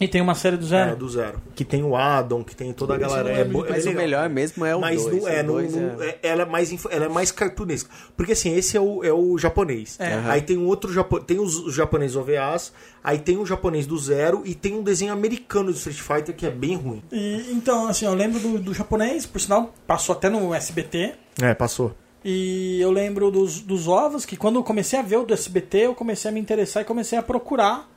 E 0.00 0.06
tem 0.08 0.20
uma 0.20 0.34
série 0.34 0.56
do 0.56 0.64
É, 0.64 0.68
Zero. 0.68 0.96
do 0.96 1.08
Zero. 1.08 1.40
Que 1.54 1.64
tem 1.64 1.82
o 1.82 1.96
Adam, 1.96 2.42
que 2.44 2.54
tem 2.54 2.72
toda 2.72 2.94
a 2.94 2.98
galera. 2.98 3.30
É, 3.30 3.44
bo- 3.44 3.64
é 3.64 3.70
Mas 3.70 3.84
o 3.84 3.88
legal. 3.88 4.02
melhor 4.02 4.28
mesmo 4.28 4.64
é 4.64 4.76
o 4.76 4.80
Mas 4.80 5.02
2. 5.04 5.22
não 5.22 5.28
é, 5.28 5.42
não, 5.42 5.54
não- 5.62 6.02
é- 6.02 6.18
ela, 6.22 6.42
é 6.42 6.44
mais, 6.44 6.84
ela 6.90 7.04
é 7.06 7.08
mais 7.08 7.30
cartunesca. 7.30 7.88
Porque 8.16 8.32
assim, 8.32 8.54
esse 8.54 8.76
é 8.76 8.80
o, 8.80 9.02
é 9.02 9.12
o 9.12 9.38
japonês. 9.38 9.96
É. 9.98 10.14
Aí 10.26 10.42
tem 10.42 10.58
um 10.58 10.66
outro 10.66 10.92
japo, 10.92 11.18
tem 11.20 11.38
os, 11.38 11.56
os 11.58 11.74
japoneses 11.74 12.16
OVAs, 12.16 12.72
aí 13.02 13.18
tem 13.18 13.38
o 13.38 13.46
japonês 13.46 13.86
do 13.86 13.96
zero 13.98 14.42
e 14.44 14.54
tem 14.54 14.74
um 14.74 14.82
desenho 14.82 15.12
americano 15.12 15.70
do 15.72 15.76
Street 15.78 15.98
Fighter 16.00 16.34
que 16.36 16.44
é 16.46 16.50
bem 16.50 16.76
ruim. 16.76 17.02
E, 17.10 17.50
então, 17.52 17.86
assim, 17.88 18.04
eu 18.06 18.14
lembro 18.14 18.38
do, 18.38 18.58
do 18.58 18.74
japonês, 18.74 19.24
por 19.24 19.40
sinal, 19.40 19.74
passou 19.86 20.14
até 20.14 20.28
no 20.28 20.52
SBT. 20.54 21.14
É, 21.40 21.54
passou. 21.54 21.94
E 22.24 22.80
eu 22.80 22.90
lembro 22.90 23.30
dos, 23.30 23.60
dos 23.60 23.86
ovos, 23.86 24.24
que 24.26 24.36
quando 24.36 24.56
eu 24.56 24.64
comecei 24.64 24.98
a 24.98 25.02
ver 25.02 25.16
o 25.18 25.24
do 25.24 25.32
SBT, 25.32 25.78
eu 25.86 25.94
comecei 25.94 26.28
a 26.28 26.34
me 26.34 26.40
interessar 26.40 26.82
e 26.82 26.84
comecei 26.86 27.16
a 27.16 27.22
procurar 27.22 27.88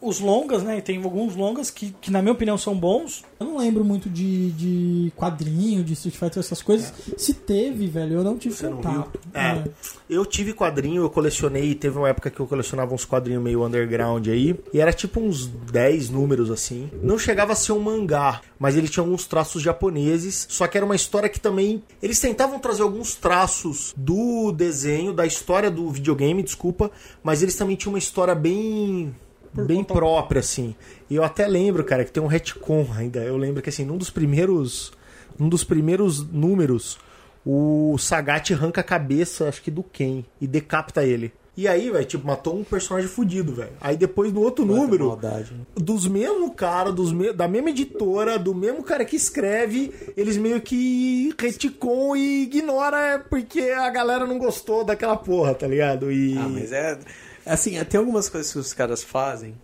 os 0.00 0.20
longas, 0.20 0.62
né? 0.62 0.80
Tem 0.80 1.02
alguns 1.02 1.36
longas 1.36 1.70
que, 1.70 1.94
que 2.00 2.10
na 2.10 2.22
minha 2.22 2.32
opinião, 2.32 2.56
são 2.56 2.74
bons. 2.74 3.22
Eu 3.38 3.46
não 3.46 3.58
lembro 3.58 3.84
muito 3.84 4.08
de, 4.08 4.50
de 4.52 5.12
quadrinho, 5.16 5.84
de 5.84 5.92
Street 5.92 6.16
Fighter, 6.16 6.40
essas 6.40 6.62
coisas. 6.62 6.92
Se 7.16 7.34
teve, 7.34 7.86
velho, 7.86 8.16
eu 8.16 8.24
não 8.24 8.36
tive 8.38 8.54
Você 8.54 8.68
não 8.68 8.76
contato. 8.76 9.18
viu? 9.24 9.40
É. 9.40 9.64
Eu 10.08 10.24
tive 10.26 10.52
quadrinho, 10.52 11.02
eu 11.02 11.10
colecionei, 11.10 11.74
teve 11.74 11.98
uma 11.98 12.08
época 12.08 12.30
que 12.30 12.40
eu 12.40 12.46
colecionava 12.46 12.94
uns 12.94 13.04
quadrinhos 13.04 13.42
meio 13.42 13.64
underground 13.64 14.26
aí, 14.28 14.58
e 14.72 14.80
era 14.80 14.92
tipo 14.92 15.20
uns 15.20 15.46
10 15.46 16.10
números 16.10 16.50
assim. 16.50 16.90
Não 17.02 17.18
chegava 17.18 17.52
a 17.52 17.56
ser 17.56 17.72
um 17.72 17.80
mangá, 17.80 18.40
mas 18.58 18.76
ele 18.76 18.88
tinha 18.88 19.02
alguns 19.04 19.26
traços 19.26 19.62
japoneses, 19.62 20.46
só 20.48 20.66
que 20.66 20.76
era 20.76 20.84
uma 20.84 20.96
história 20.96 21.28
que 21.28 21.38
também 21.40 21.82
eles 22.02 22.18
tentavam 22.18 22.58
trazer 22.58 22.82
alguns 22.82 23.14
traços 23.14 23.94
do 23.96 24.50
desenho, 24.52 25.12
da 25.12 25.26
história 25.26 25.70
do 25.70 25.88
videogame, 25.90 26.42
desculpa, 26.42 26.90
mas 27.22 27.42
eles 27.42 27.54
também 27.54 27.76
tinham 27.76 27.92
uma 27.92 27.98
história 27.98 28.34
bem 28.34 29.14
bem 29.52 29.82
própria 29.84 30.40
assim. 30.40 30.74
E 31.08 31.16
eu 31.16 31.24
até 31.24 31.46
lembro, 31.46 31.82
cara, 31.84 32.04
que 32.04 32.12
tem 32.12 32.22
um 32.22 32.26
retcon 32.26 32.86
ainda. 32.96 33.20
Eu 33.20 33.36
lembro 33.36 33.60
que 33.62 33.68
assim, 33.68 33.84
num 33.84 33.96
dos 33.96 34.10
primeiros 34.10 34.92
num 35.38 35.48
dos 35.48 35.64
primeiros 35.64 36.22
números, 36.30 36.98
o 37.46 37.96
Sagat 37.98 38.52
arranca 38.52 38.80
a 38.82 38.84
cabeça, 38.84 39.48
acho 39.48 39.62
que 39.62 39.70
do 39.70 39.82
Ken, 39.82 40.22
e 40.40 40.46
decapita 40.46 41.02
ele. 41.04 41.32
E 41.56 41.66
aí, 41.66 41.90
velho, 41.90 42.04
tipo, 42.04 42.26
matou 42.26 42.56
um 42.58 42.62
personagem 42.64 43.08
fudido, 43.08 43.52
velho. 43.54 43.70
Aí 43.80 43.96
depois 43.96 44.32
no 44.32 44.40
outro 44.40 44.64
número, 44.64 45.08
Maldade. 45.08 45.52
né? 45.52 45.60
dos 45.74 46.06
mesmos 46.06 46.52
cara, 46.56 46.92
dos 46.92 47.12
me- 47.12 47.32
da 47.32 47.48
mesma 47.48 47.70
editora, 47.70 48.38
do 48.38 48.54
mesmo 48.54 48.82
cara 48.82 49.04
que 49.04 49.16
escreve, 49.16 49.92
eles 50.16 50.36
meio 50.36 50.60
que 50.60 51.34
reticam 51.38 52.14
e 52.16 52.44
ignora 52.44 53.24
porque 53.28 53.60
a 53.62 53.90
galera 53.90 54.26
não 54.26 54.38
gostou 54.38 54.84
daquela 54.84 55.16
porra, 55.16 55.54
tá 55.54 55.66
ligado? 55.66 56.10
E 56.12 56.36
Ah, 56.38 56.48
mas 56.48 56.70
é. 56.72 56.98
Assim, 57.44 57.82
tem 57.84 57.98
algumas 57.98 58.28
coisas 58.28 58.52
que 58.52 58.58
os 58.58 58.72
caras 58.72 59.02
fazem 59.02 59.54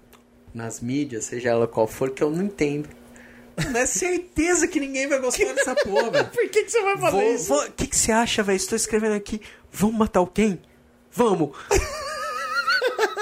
nas 0.55 0.81
mídias, 0.81 1.25
seja 1.25 1.51
ela 1.51 1.67
qual 1.67 1.87
for, 1.87 2.11
que 2.11 2.23
eu 2.23 2.31
não 2.31 2.45
entendo. 2.45 2.89
Não 3.71 3.81
é 3.81 3.87
certeza 3.87 4.69
que 4.69 4.79
ninguém 4.79 5.09
vai 5.09 5.19
gostar 5.19 5.53
dessa 5.55 5.75
porra, 5.75 6.11
velho. 6.11 6.29
por 6.33 6.49
que, 6.49 6.65
que 6.65 6.71
você 6.71 6.83
vai 6.83 6.99
fazer 6.99 7.35
isso? 7.35 7.55
O 7.55 7.73
que, 7.73 7.87
que 7.87 7.97
você 7.97 8.13
acha, 8.13 8.43
velho? 8.43 8.57
Estou 8.57 8.77
escrevendo 8.77 9.15
aqui. 9.15 9.41
Vamos 9.73 9.97
matar 9.97 10.25
quem? 10.27 10.61
Vamos! 11.13 11.51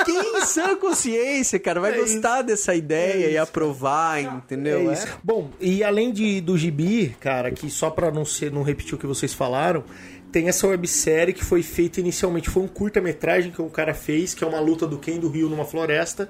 Quem 0.05 0.37
em 0.37 0.45
sã 0.45 0.77
consciência, 0.77 1.59
cara, 1.59 1.81
vai 1.81 1.93
É 1.93 1.99
gostar 1.99 2.43
dessa 2.43 2.75
ideia 2.75 3.31
e 3.31 3.39
aprovar, 3.39 4.21
entendeu? 4.21 4.91
É 4.91 4.93
isso. 4.93 5.07
Bom, 5.23 5.51
e 5.61 5.83
além 5.83 6.13
de, 6.13 6.41
do 6.41 6.59
Gibi, 6.59 7.17
cara, 7.21 7.51
que 7.51 7.71
só 7.71 7.91
pra 7.91 8.11
não, 8.11 8.25
ser, 8.25 8.53
não 8.53 8.63
repetir 8.63 8.95
o 8.95 8.99
que 8.99 9.07
vocês 9.07 9.33
falaram, 9.33 9.85
tem 10.35 10.48
essa 10.48 10.66
websérie 10.66 11.32
que 11.32 11.44
foi 11.44 11.62
feita 11.62 12.01
inicialmente, 12.01 12.51
foi 12.51 12.65
um 12.65 12.66
curta-metragem 12.66 13.52
que 13.52 13.62
um 13.62 13.69
cara 13.69 13.94
fez, 13.94 14.35
que 14.35 14.43
é 14.43 14.47
uma 14.47 14.59
luta 14.59 14.85
do 14.85 14.98
Ken 14.98 15.16
do 15.20 15.28
Rio 15.28 15.48
numa 15.48 15.65
floresta. 15.65 16.28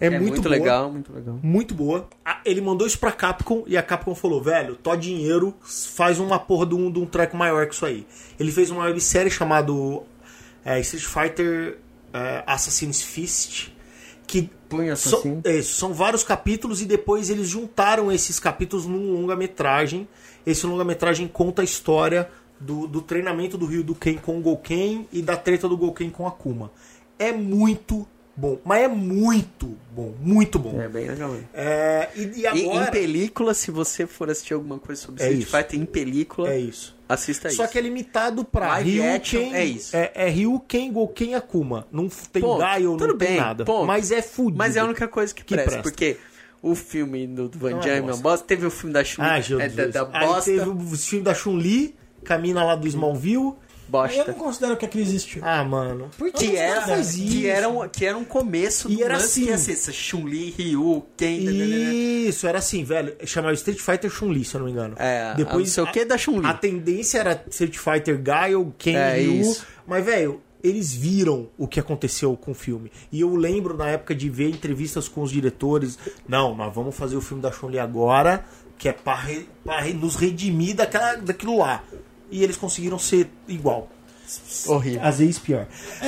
É, 0.00 0.06
É 0.06 0.10
muito, 0.10 0.22
muito, 0.22 0.42
boa, 0.44 0.50
legal, 0.54 0.90
muito 0.90 1.12
legal. 1.12 1.38
Muito 1.42 1.74
boa. 1.74 2.08
Ele 2.42 2.62
mandou 2.62 2.86
isso 2.86 2.98
pra 2.98 3.12
Capcom 3.12 3.62
e 3.66 3.76
a 3.76 3.82
Capcom 3.82 4.14
falou, 4.14 4.42
velho, 4.42 4.76
tó 4.76 4.96
dinheiro, 4.96 5.54
faz 5.60 6.18
uma 6.18 6.38
porra 6.38 6.64
de 6.64 6.74
um, 6.74 6.90
de 6.90 6.98
um 6.98 7.04
treco 7.04 7.36
maior 7.36 7.66
que 7.66 7.74
isso 7.74 7.84
aí. 7.84 8.06
Ele 8.40 8.50
fez 8.50 8.70
uma 8.70 8.84
websérie 8.84 9.30
chamado 9.30 10.04
é, 10.64 10.80
Street 10.80 11.04
Fighter 11.04 11.76
é, 12.14 12.44
Assassin's 12.46 13.02
Fist, 13.02 13.68
que 14.26 14.48
são, 14.96 15.42
é, 15.44 15.60
são 15.60 15.92
vários 15.92 16.24
capítulos 16.24 16.80
e 16.80 16.86
depois 16.86 17.28
eles 17.28 17.46
juntaram 17.46 18.10
esses 18.10 18.40
capítulos 18.40 18.86
num 18.86 19.12
longa-metragem. 19.12 20.08
Esse 20.46 20.66
longa-metragem 20.66 21.28
conta 21.28 21.60
a 21.60 21.64
história 21.64 22.30
do, 22.64 22.86
do 22.86 23.02
treinamento 23.02 23.56
do 23.58 23.66
Ryu 23.66 23.82
do 23.84 23.94
Ken 23.94 24.14
com 24.14 24.38
o 24.38 24.40
Gouken 24.40 25.06
e 25.12 25.20
da 25.22 25.36
treta 25.36 25.68
do 25.68 25.76
Gouken 25.76 26.10
com 26.10 26.24
a 26.26 26.28
Akuma. 26.28 26.70
É 27.18 27.30
muito 27.32 28.06
bom, 28.36 28.58
mas 28.64 28.82
é 28.82 28.88
muito 28.88 29.76
bom, 29.94 30.12
muito 30.20 30.58
bom. 30.58 30.80
É 30.80 30.88
bem 30.88 31.06
legal. 31.08 31.36
É, 31.52 32.08
e, 32.16 32.22
e 32.22 32.40
E 32.40 32.46
agora... 32.46 32.88
em 32.88 32.90
película, 32.90 33.54
se 33.54 33.70
você 33.70 34.06
for 34.06 34.28
assistir 34.30 34.54
alguma 34.54 34.78
coisa 34.78 35.00
sobre 35.00 35.22
É 35.22 35.30
Street. 35.32 35.64
Fighter 35.64 35.80
em 35.80 35.84
película, 35.86 36.50
É 36.50 36.58
isso. 36.58 36.96
assista 37.08 37.48
isso. 37.48 37.58
Só 37.58 37.66
que 37.68 37.78
é 37.78 37.80
limitado 37.80 38.44
pra 38.44 38.66
Live 38.68 38.90
Ryu, 38.90 39.14
action, 39.14 39.40
Ken, 39.40 39.54
é 39.54 39.64
isso. 39.64 39.96
É, 39.96 40.10
é 40.14 40.28
Ryu, 40.28 40.58
Ken, 40.66 40.90
Gouken, 40.92 41.34
Akuma. 41.36 41.86
Não 41.92 42.08
tem 42.08 42.42
Ponto. 42.42 42.58
Gaio, 42.58 42.90
não 42.90 42.96
Tudo 42.96 43.14
tem 43.16 43.28
bem, 43.28 43.36
nada. 43.40 43.64
ponto. 43.64 43.86
Mas 43.86 44.10
é 44.10 44.20
fudido. 44.22 44.58
Mas 44.58 44.74
é 44.76 44.80
a 44.80 44.84
única 44.84 45.06
coisa 45.06 45.32
que, 45.32 45.44
Que 45.44 45.54
presta, 45.54 45.70
presta. 45.70 45.88
porque 45.88 46.16
o 46.60 46.74
filme 46.74 47.26
do, 47.28 47.48
Van 47.56 47.70
é 47.70 47.74
Damme 47.74 47.88
é 47.90 48.00
uma 48.00 48.16
bosta. 48.16 48.44
teve 48.46 48.66
o 48.66 48.70
filme 48.70 48.92
da 48.92 49.04
Chun 49.04 49.22
Ah, 49.22 49.38
é, 49.38 49.68
da, 49.68 49.86
da 49.86 50.10
Aí 50.18 50.26
bosta, 50.26 50.50
teve 50.50 50.68
o 50.68 50.96
filme 50.96 51.24
da 51.24 51.34
Chun-Li, 51.34 51.94
Camina 52.24 52.64
lá 52.64 52.74
do 52.74 52.86
Smallville. 52.88 53.52
Aí 53.92 54.16
eu 54.16 54.24
não 54.24 54.32
bosta. 54.32 54.32
considero 54.32 54.76
que 54.78 54.86
aquilo 54.86 55.02
existiu. 55.04 55.42
Ah, 55.44 55.62
mano. 55.62 56.08
Por 56.16 56.32
que 56.32 56.56
era, 56.56 56.80
faz 56.82 57.14
que, 57.14 57.46
era 57.46 57.68
um, 57.68 57.86
que 57.86 58.04
era 58.04 58.16
um 58.16 58.24
começo 58.24 58.90
E 58.90 58.96
do 58.96 59.04
era 59.04 59.16
assim. 59.18 59.42
que 59.44 59.50
ia 59.50 59.58
ser 59.58 59.72
essa 59.72 59.92
Chun-Li, 59.92 60.50
Ryu, 60.56 61.04
Ken... 61.16 61.40
nananana. 61.40 61.92
Isso, 61.92 62.46
era 62.46 62.58
assim, 62.58 62.82
velho. 62.82 63.14
Chamava 63.24 63.52
Street 63.54 63.78
Fighter 63.78 64.10
Chun-Li, 64.10 64.42
se 64.44 64.54
eu 64.56 64.60
não 64.60 64.66
me 64.66 64.72
engano. 64.72 64.94
É, 64.98 65.34
Depois, 65.36 65.58
não 65.68 65.74
sei 65.74 65.84
o 65.84 65.92
que 65.92 66.04
da 66.04 66.16
Chun-Li. 66.16 66.46
A 66.46 66.54
tendência 66.54 67.18
era 67.18 67.44
Street 67.50 67.76
Fighter 67.76 68.20
Gaio, 68.20 68.74
Ken 68.78 68.96
É, 68.96 69.16
Ryu. 69.18 69.40
isso. 69.42 69.66
Mas, 69.86 70.02
velho, 70.04 70.40
eles 70.62 70.92
viram 70.94 71.48
o 71.58 71.68
que 71.68 71.78
aconteceu 71.78 72.34
com 72.38 72.52
o 72.52 72.54
filme. 72.54 72.90
E 73.12 73.20
eu 73.20 73.36
lembro 73.36 73.76
na 73.76 73.90
época 73.90 74.14
de 74.14 74.30
ver 74.30 74.48
entrevistas 74.48 75.08
com 75.08 75.20
os 75.22 75.30
diretores. 75.30 75.98
Não, 76.26 76.56
nós 76.56 76.74
vamos 76.74 76.96
fazer 76.96 77.16
o 77.16 77.20
filme 77.20 77.42
da 77.42 77.52
Chun-Li 77.52 77.78
agora, 77.78 78.46
que 78.78 78.88
é 78.88 78.92
pra, 78.92 79.14
re- 79.14 79.46
pra 79.62 79.78
re- 79.82 79.92
nos 79.92 80.16
redimir 80.16 80.74
daquela, 80.74 81.16
daquilo 81.16 81.58
lá. 81.58 81.84
E 82.34 82.42
eles 82.42 82.56
conseguiram 82.56 82.98
ser 82.98 83.30
igual. 83.46 83.88
Horrível. 84.66 85.00
Às 85.04 85.18
vezes 85.18 85.38
pior. 85.38 85.66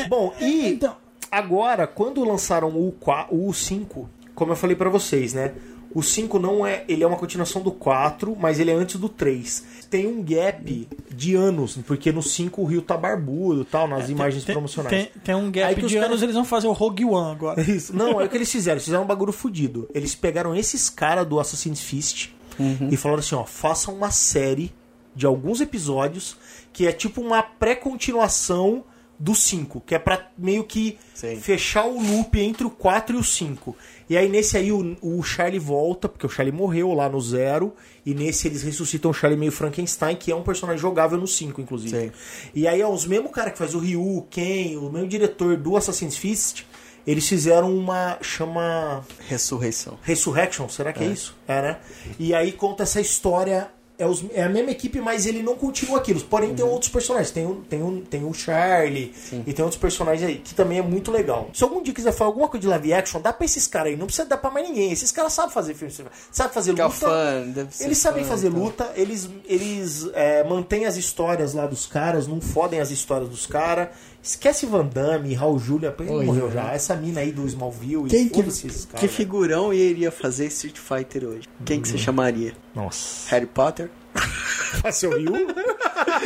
Bom, 0.09 0.35
e 0.41 0.69
Então, 0.71 0.97
agora, 1.31 1.87
quando 1.87 2.25
lançaram 2.25 2.69
o, 2.69 2.91
4, 2.93 3.37
o 3.47 3.53
5, 3.55 4.09
como 4.35 4.53
eu 4.53 4.57
falei 4.57 4.75
pra 4.75 4.89
vocês, 4.91 5.33
né? 5.35 5.53
O 5.95 6.03
5 6.03 6.39
não 6.39 6.67
é. 6.67 6.85
Ele 6.89 7.03
é 7.05 7.07
uma 7.07 7.17
continuação 7.17 7.63
do 7.63 7.71
4, 7.71 8.37
mas 8.39 8.59
ele 8.59 8.71
é 8.71 8.75
antes 8.75 8.97
do 9.01 9.09
3. 9.09 9.65
Tem 9.89 10.07
um 10.07 10.23
gap 10.23 10.89
de 11.15 11.35
anos, 11.35 11.79
porque 11.87 12.11
no 12.13 12.23
5 12.23 12.61
o 12.61 12.65
Rio 12.65 12.83
tá 12.83 12.97
barbudo 12.97 13.63
e 13.63 13.65
tal, 13.65 13.87
nas 13.89 14.11
imagens 14.11 14.45
tem, 14.45 14.55
promocionais. 14.55 14.91
tem, 14.91 15.11
tem 15.23 15.35
um 15.35 15.45
Aí 15.47 15.51
gap 15.53 15.75
de 15.87 15.95
caras- 15.95 16.09
anos, 16.11 16.23
eles 16.23 16.35
vão 16.35 16.45
fazer 16.45 16.67
o 16.67 16.73
Rogue 16.73 17.05
One 17.05 17.31
agora. 17.33 17.61
Isso. 17.71 17.95
Não, 17.97 18.21
é 18.21 18.25
o 18.25 18.29
que 18.29 18.37
eles 18.37 18.51
fizeram. 18.51 18.75
Eles 18.75 18.85
fizeram 18.85 19.05
um 19.05 19.07
bagulho 19.07 19.33
fudido. 19.33 19.89
Eles 19.95 20.15
pegaram 20.15 20.55
esses 20.55 20.91
caras 20.91 21.27
do 21.27 21.39
Assassin's 21.39 21.81
Fist 21.81 22.31
Uhum. 22.59 22.89
e 22.91 22.97
falaram 22.97 23.21
assim: 23.21 23.35
ó, 23.35 23.45
façam 23.45 23.95
uma 23.95 24.11
série 24.11 24.73
de 25.17 25.25
alguns 25.27 25.61
episódios 25.61 26.37
que 26.73 26.87
é 26.87 26.93
tipo 26.93 27.23
uma 27.23 27.43
pré-continuação 27.43 28.85
do 29.19 29.35
5, 29.35 29.81
que 29.81 29.95
é 29.95 29.99
pra 29.99 30.29
meio 30.37 30.63
que 30.63 30.99
Sim. 31.15 31.37
fechar 31.37 31.87
o 31.87 31.99
loop 31.99 32.39
entre 32.39 32.67
o 32.67 32.71
4 32.71 33.17
e 33.17 33.19
o 33.19 33.25
5. 33.25 33.75
E 34.11 34.17
aí 34.17 34.29
nesse 34.29 34.59
aí 34.59 34.71
o, 34.71 34.95
o 35.01 35.23
Charlie 35.23 35.59
volta, 35.59 36.07
porque 36.07 36.27
o 36.27 36.29
Charlie 36.29 36.55
morreu 36.55 36.93
lá 36.93 37.09
no 37.09 37.19
zero, 37.19 37.75
e 38.05 38.13
nesse 38.15 38.47
eles 38.47 38.63
ressuscitam 38.63 39.11
o 39.11 39.15
Charlie 39.15 39.39
meio 39.39 39.53
Frankenstein, 39.53 40.17
que 40.17 40.31
é 40.31 40.37
um 40.37 40.43
personagem 40.43 40.81
jogável 40.81 41.19
no 41.19 41.27
5, 41.27 41.61
inclusive. 41.63 41.99
Sim. 41.99 42.13
E 42.55 42.69
aí 42.69 42.83
é 42.83 42.87
os 42.87 43.07
mesmos 43.07 43.33
cara 43.33 43.51
que 43.51 43.57
faz 43.57 43.75
o 43.75 43.79
Ryu, 43.79 44.19
o 44.19 44.23
Ken, 44.29 44.77
o 44.77 44.91
mesmo 44.91 45.09
diretor 45.09 45.57
do 45.57 45.77
Assassin's 45.79 46.19
Fist, 46.19 46.65
eles 47.07 47.27
fizeram 47.27 47.75
uma 47.75 48.19
chama 48.21 49.05
Ressurreição. 49.29 49.99
Resurrection, 50.03 50.69
será 50.69 50.93
que 50.93 51.05
é, 51.05 51.07
isso? 51.07 51.37
É, 51.47 51.63
né? 51.63 51.79
E 52.19 52.35
aí 52.35 52.53
conta 52.53 52.83
essa 52.83 53.01
história. 53.01 53.71
É, 53.99 54.07
os- 54.07 54.25
é 54.35 54.43
a 54.43 54.49
mesma 54.49 54.71
equipe, 54.71 55.01
mas 55.01 55.25
ele 55.25 55.43
não 55.43 55.57
continua 55.57 55.97
aquilo. 55.99 56.21
Porém, 56.21 56.55
tem 56.55 56.63
outros 56.65 56.91
personagens. 56.91 57.31
Tem 57.31 57.47
o, 57.47 57.55
tem 57.69 57.83
o, 57.83 58.03
tem 58.03 58.25
o 58.25 58.35
Charlie 58.35 59.15
e 59.47 59.53
tem 59.55 59.65
outros 59.65 59.81
personagens 59.81 60.29
aí, 60.29 60.37
que 60.37 60.55
também 60.55 60.79
é 60.79 60.83
muito 60.83 61.11
legal. 61.11 61.49
Se 61.55 61.65
algum 61.65 61.83
dia 61.83 61.95
quiser 61.95 62.13
falar 62.13 62.29
alguma 62.29 62.47
coisa 62.47 62.61
de 62.61 62.69
live 62.69 62.93
action, 62.93 63.21
dá 63.23 63.33
pra 63.33 63.45
esses 63.47 63.67
caras 63.67 63.93
aí. 63.93 63.97
Não 63.97 64.05
precisa 64.07 64.29
dar 64.29 64.37
pra 64.37 64.51
mais 64.51 64.69
ninguém. 64.69 64.93
Esses 64.93 65.11
caras 65.11 65.33
sabem 65.33 65.51
fazer 65.51 65.73
filme. 65.75 65.95
Sabem 66.31 66.53
fazer 66.53 66.73
luta. 66.73 66.91
fã, 66.91 67.43
Eles 67.81 67.97
sabem 67.99 68.23
fã, 68.25 68.31
fazer 68.31 68.49
então. 68.49 68.63
luta, 68.63 68.93
eles, 68.97 69.31
eles 69.47 70.07
é, 70.13 70.45
mantêm 70.45 70.85
as 70.85 70.97
histórias 70.99 71.55
lá 71.55 71.67
dos 71.67 71.87
caras, 71.87 72.27
não 72.27 72.41
fodem 72.41 72.81
as 72.81 72.91
histórias 72.91 73.31
dos 73.31 73.47
caras. 73.47 73.89
Esquece 74.27 74.67
Van 74.67 74.85
Damme, 74.85 75.33
Raul 75.35 75.57
Julia, 75.57 75.95
ele 76.01 76.11
Oi, 76.11 76.25
morreu 76.25 76.49
né? 76.49 76.55
já. 76.55 76.73
Essa 76.73 76.97
mina 76.97 77.21
aí 77.21 77.31
do 77.31 77.47
Smallville, 77.47 78.09
Quem 78.09 78.27
e 78.27 78.29
que, 78.31 78.41
esses 78.41 78.85
caras. 78.85 79.01
que 79.01 79.07
figurão 79.09 79.73
iria 79.73 80.11
fazer 80.11 80.47
Street 80.47 80.77
Fighter 80.79 81.25
hoje? 81.25 81.43
Quem 81.65 81.81
que 81.81 81.87
você 81.89 81.97
chamaria? 81.97 82.53
Nossa. 82.75 83.31
Harry 83.31 83.47
Potter? 83.47 83.89
Pra 84.83 84.91
ser 84.91 85.07
o 85.07 85.17
Ryu? 85.17 85.47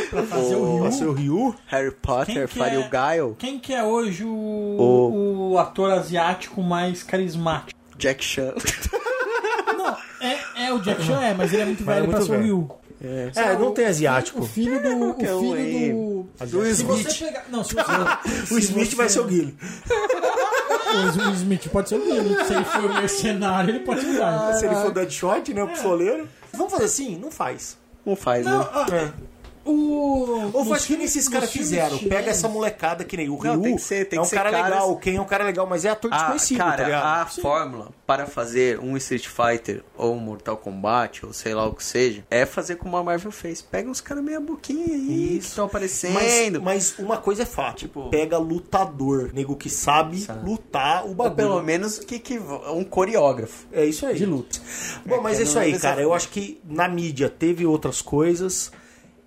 Pra 0.09 0.23
fazer 0.23 0.55
o 0.55 0.79
Pra 0.79 0.89
Ryu. 0.89 0.91
ser 0.91 1.05
o 1.05 1.13
Ryu? 1.13 1.55
Harry 1.67 1.91
Potter 1.91 2.47
faria 2.47 2.79
é- 2.79 2.87
o 2.87 2.89
Guile? 2.89 3.35
Quem 3.37 3.59
que 3.59 3.71
é 3.73 3.83
hoje 3.83 4.23
o, 4.25 5.51
o... 5.51 5.57
ator 5.59 5.91
asiático 5.91 6.61
mais 6.63 7.03
carismático? 7.03 7.79
Jack 7.97 8.23
Chan. 8.23 8.53
Não, 9.77 9.95
é, 10.19 10.65
é 10.67 10.73
o 10.73 10.79
Jack 10.79 11.03
Chan, 11.03 11.21
é, 11.21 11.33
mas 11.35 11.53
ele 11.53 11.61
é 11.61 11.65
muito 11.65 11.83
Mas 11.85 11.95
é 11.97 11.99
velho 11.99 12.09
pra 12.09 12.19
muito 12.19 12.31
ser 12.31 12.39
o. 12.39 12.41
Ryu. 12.43 12.71
É, 13.03 13.57
não 13.57 13.71
tem 13.71 13.85
asiático. 13.85 14.41
O 14.41 14.45
filho 14.45 14.81
do. 14.81 14.89
O 14.95 14.99
Qualquer 15.13 15.33
um 15.33 15.53
aí. 15.53 15.71
filho 15.73 16.29
do. 16.47 16.65
Smith. 16.67 17.03
você 17.03 17.25
pegar. 17.25 17.45
Não, 17.49 17.63
se 17.63 17.73
você. 17.73 17.81
O 18.53 18.59
Smith 18.59 18.93
vai 18.95 19.09
ser 19.09 19.19
o 19.21 19.23
Guilherme. 19.25 19.57
O 21.29 21.33
Smith 21.33 21.67
pode 21.69 21.89
ser 21.89 21.95
o 21.95 22.03
Guilherme. 22.03 22.45
Se 22.45 22.53
ele 22.53 22.65
for 22.65 22.93
mercenário, 22.93 23.71
ele 23.75 23.79
pode 23.79 24.01
ser 24.01 24.07
o 24.07 24.11
Guilherme. 24.11 24.53
Se 24.59 24.65
ele 24.65 24.75
for 24.75 24.91
Deadshot, 24.93 25.53
né? 25.53 25.63
O 25.63 25.67
pistoleiro. 25.67 26.27
Vamos 26.53 26.71
fazer 26.73 26.85
assim? 26.85 27.17
Não 27.17 27.31
faz. 27.31 27.77
Não 28.05 28.15
faz, 28.15 28.45
Não, 28.45 28.59
né? 28.59 28.67
ah, 28.73 28.85
É. 28.91 29.11
o. 29.65 30.49
Ou 30.53 30.65
faz 30.65 30.85
que 30.85 30.91
nem 30.93 30.99
filmes- 30.99 31.15
esses 31.15 31.27
caras 31.29 31.51
filmes 31.51 31.69
fizeram. 31.69 31.97
chineses- 31.97 32.09
Pega 32.09 32.29
essa 32.31 32.47
molecada 32.47 33.03
que 33.03 33.15
nem 33.17 33.29
o 33.29 33.35
Ryu. 33.37 33.53
Não, 33.53 33.61
tem 33.61 33.75
que 33.75 33.81
ser- 33.81 34.05
tem 34.07 34.17
é 34.17 34.21
um 34.21 34.23
que 34.23 34.29
ser 34.29 34.35
cara 34.37 34.51
caras- 34.51 34.69
legal. 34.71 34.95
Quem 34.97 35.15
é 35.17 35.21
um 35.21 35.25
cara 35.25 35.43
legal, 35.43 35.67
mas 35.67 35.85
é 35.85 35.89
ator 35.89 36.11
Ah, 36.13 36.17
desconhecido, 36.17 36.57
tá 36.57 36.63
cara, 36.65 36.83
ligado? 36.85 37.21
a 37.21 37.25
fórmula 37.25 37.89
para 38.05 38.25
fazer 38.25 38.79
um 38.79 38.97
Street 38.97 39.27
Fighter 39.27 39.83
ou 39.97 40.15
um 40.15 40.19
Mortal 40.19 40.57
Kombat 40.57 41.25
ou 41.25 41.33
sei 41.33 41.53
lá 41.53 41.65
o 41.65 41.73
que 41.73 41.83
seja 41.83 42.23
é 42.29 42.45
fazer 42.45 42.75
como 42.75 42.97
a 42.97 43.03
Marvel 43.03 43.31
fez. 43.31 43.61
Pega 43.61 43.89
uns 43.89 44.01
caras 44.01 44.23
meia 44.23 44.39
boquinha 44.39 44.85
aí 44.85 45.05
que 45.07 45.37
Isso. 45.37 45.47
estão 45.49 45.65
Mas, 45.65 45.71
aparecendo. 45.71 46.61
mas 46.61 46.95
uma 46.99 47.17
coisa 47.17 47.43
é 47.43 47.45
fato. 47.45 47.77
Tipo- 47.77 48.09
pega 48.09 48.37
lutador. 48.37 49.31
Nego 49.33 49.55
que 49.55 49.69
sabe, 49.69 50.25
lutar 50.43 51.05
o 51.05 51.09
ou 51.09 51.15
bagulho. 51.15 51.35
pelo 51.35 51.61
menos 51.63 51.99
que, 51.99 52.19
que 52.19 52.37
um 52.39 52.83
coreógrafo. 52.83 53.65
É 53.71 53.85
isso 53.85 54.05
aí. 54.05 54.15
de 54.15 54.25
luta. 54.25 54.59
Bom, 55.05 55.21
mas 55.21 55.37
que 55.37 55.43
é 55.43 55.45
isso 55.45 55.57
é 55.57 55.61
aí, 55.63 55.79
cara. 55.79 56.01
Eu 56.01 56.13
acho 56.13 56.29
que 56.29 56.59
na 56.65 56.87
mídia 56.87 57.29
teve 57.29 57.65
outras 57.65 58.01
coisas. 58.01 58.71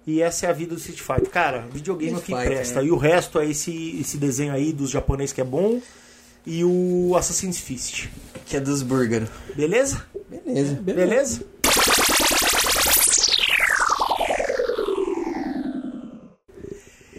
E 0.06 0.20
essa 0.20 0.46
é 0.46 0.50
a 0.50 0.52
vida 0.52 0.74
do 0.74 0.78
Street 0.80 1.00
Fighter. 1.00 1.30
Cara, 1.30 1.66
videogame 1.72 2.12
é 2.12 2.16
o 2.16 2.20
que 2.20 2.24
Street 2.32 2.40
Fighter, 2.42 2.56
presta. 2.58 2.80
né? 2.82 2.86
E 2.88 2.90
o 2.90 2.96
resto 2.96 3.38
é 3.38 3.46
esse, 3.48 3.98
esse 4.00 4.16
desenho 4.18 4.52
aí 4.52 4.72
dos 4.72 4.90
japoneses 4.90 5.32
que 5.32 5.40
é 5.40 5.44
bom. 5.44 5.80
E 6.46 6.62
o 6.62 7.14
Assassin's 7.16 7.58
Fist. 7.58 8.08
Que 8.44 8.56
é 8.58 8.60
dos 8.60 8.82
burger. 8.82 9.26
Beleza? 9.56 10.04
Beleza. 10.44 10.74
Beleza? 10.74 11.44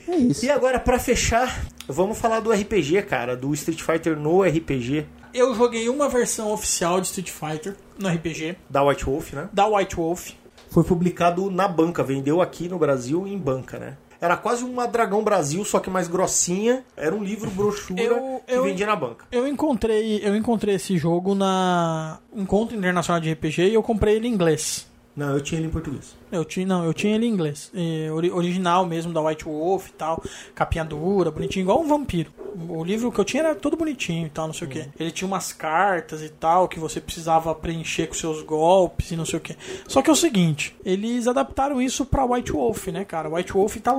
É 0.08 0.16
isso. 0.18 0.46
E 0.46 0.50
agora, 0.50 0.80
pra 0.80 1.00
fechar, 1.00 1.66
vamos 1.88 2.18
falar 2.18 2.40
do 2.40 2.52
RPG, 2.52 3.02
cara. 3.04 3.36
Do 3.36 3.54
Street 3.54 3.82
Fighter 3.82 4.16
no 4.18 4.44
RPG 4.44 5.06
Eu 5.34 5.56
joguei 5.56 5.90
uma 5.90 6.08
versão 6.08 6.52
oficial 6.52 7.02
de 7.02 7.08
Street 7.08 7.32
Fighter 7.32 7.76
no 7.98 8.08
RPG, 8.08 8.56
da 8.70 8.84
White 8.84 9.06
Wolf, 9.06 9.34
né? 9.34 9.50
da 9.52 9.66
White 9.68 9.96
Wolf. 9.96 10.32
Foi 10.70 10.84
publicado 10.84 11.50
na 11.50 11.68
banca, 11.68 12.04
vendeu 12.04 12.42
aqui 12.42 12.68
no 12.68 12.78
Brasil 12.78 13.26
em 13.28 13.38
banca, 13.38 13.78
né? 13.80 13.98
Era 14.20 14.36
quase 14.38 14.64
uma 14.64 14.88
Dragão 14.88 15.24
Brasil, 15.24 15.64
só 15.66 15.80
que 15.80 15.90
mais 15.90 16.08
grossinha. 16.08 16.84
Era 16.98 17.14
um 17.14 17.24
livro 17.24 17.50
brochura 17.52 18.02
Eu- 18.02 18.42
que 18.46 18.54
eu- 18.54 18.64
vendia 18.64 18.86
na 18.88 18.96
banca. 18.96 19.26
Eu 19.32 19.48
encontrei, 19.48 20.20
eu 20.24 20.36
encontrei 20.36 20.76
esse 20.76 20.98
jogo 20.98 21.36
na 21.36 22.18
Encontro 22.36 22.76
Internacional 22.76 23.22
de 23.22 23.30
RPG 23.32 23.68
e 23.70 23.74
eu 23.74 23.84
comprei 23.84 24.16
ele 24.16 24.28
em 24.28 24.32
inglês. 24.34 24.88
Não, 25.16 25.34
eu 25.34 25.40
tinha 25.42 25.60
ele 25.60 25.68
em 25.68 25.72
português. 25.72 26.14
Eu 26.30 26.44
tinha, 26.44 26.66
não, 26.66 26.84
eu 26.84 26.94
tinha 26.94 27.16
ele 27.16 27.26
em 27.26 27.30
inglês. 27.30 27.72
Ori- 28.14 28.32
original 28.32 28.86
mesmo, 28.86 29.14
da 29.14 29.22
White 29.22 29.46
Wolf 29.46 29.88
e 29.90 29.94
tal. 29.94 30.22
Capinha 30.54 30.84
dura, 30.84 31.32
bonitinho, 31.32 31.64
igual 31.64 31.80
um 31.82 31.88
vampiro. 31.88 32.32
O 32.70 32.84
livro 32.84 33.12
que 33.12 33.20
eu 33.20 33.26
tinha 33.26 33.44
era 33.44 33.56
todo 33.56 33.76
bonitinho 33.78 34.28
e 34.28 34.30
tal, 34.30 34.48
não 34.48 34.54
sei 34.54 34.68
o 34.68 34.72
que. 34.72 34.86
Ele 35.00 35.12
tinha 35.12 35.28
umas 35.28 35.52
cartas 35.52 36.22
e 36.22 36.30
tal, 36.30 36.68
que 36.68 36.80
você 36.80 37.00
precisava 37.02 37.54
preencher 37.54 38.08
com 38.08 38.14
seus 38.14 38.42
golpes 38.42 39.12
e 39.12 39.16
não 39.16 39.26
sei 39.26 39.38
o 39.40 39.42
que. 39.42 39.56
Só 39.88 40.02
que 40.02 40.10
é 40.10 40.14
o 40.14 40.16
seguinte, 40.16 40.76
eles 40.86 41.28
adaptaram 41.28 41.82
isso 41.82 42.06
pra 42.06 42.26
White 42.26 42.52
Wolf, 42.52 42.88
né, 42.88 43.04
cara? 43.06 43.30
White 43.30 43.54
Wolf 43.54 43.76
tá 43.78 43.94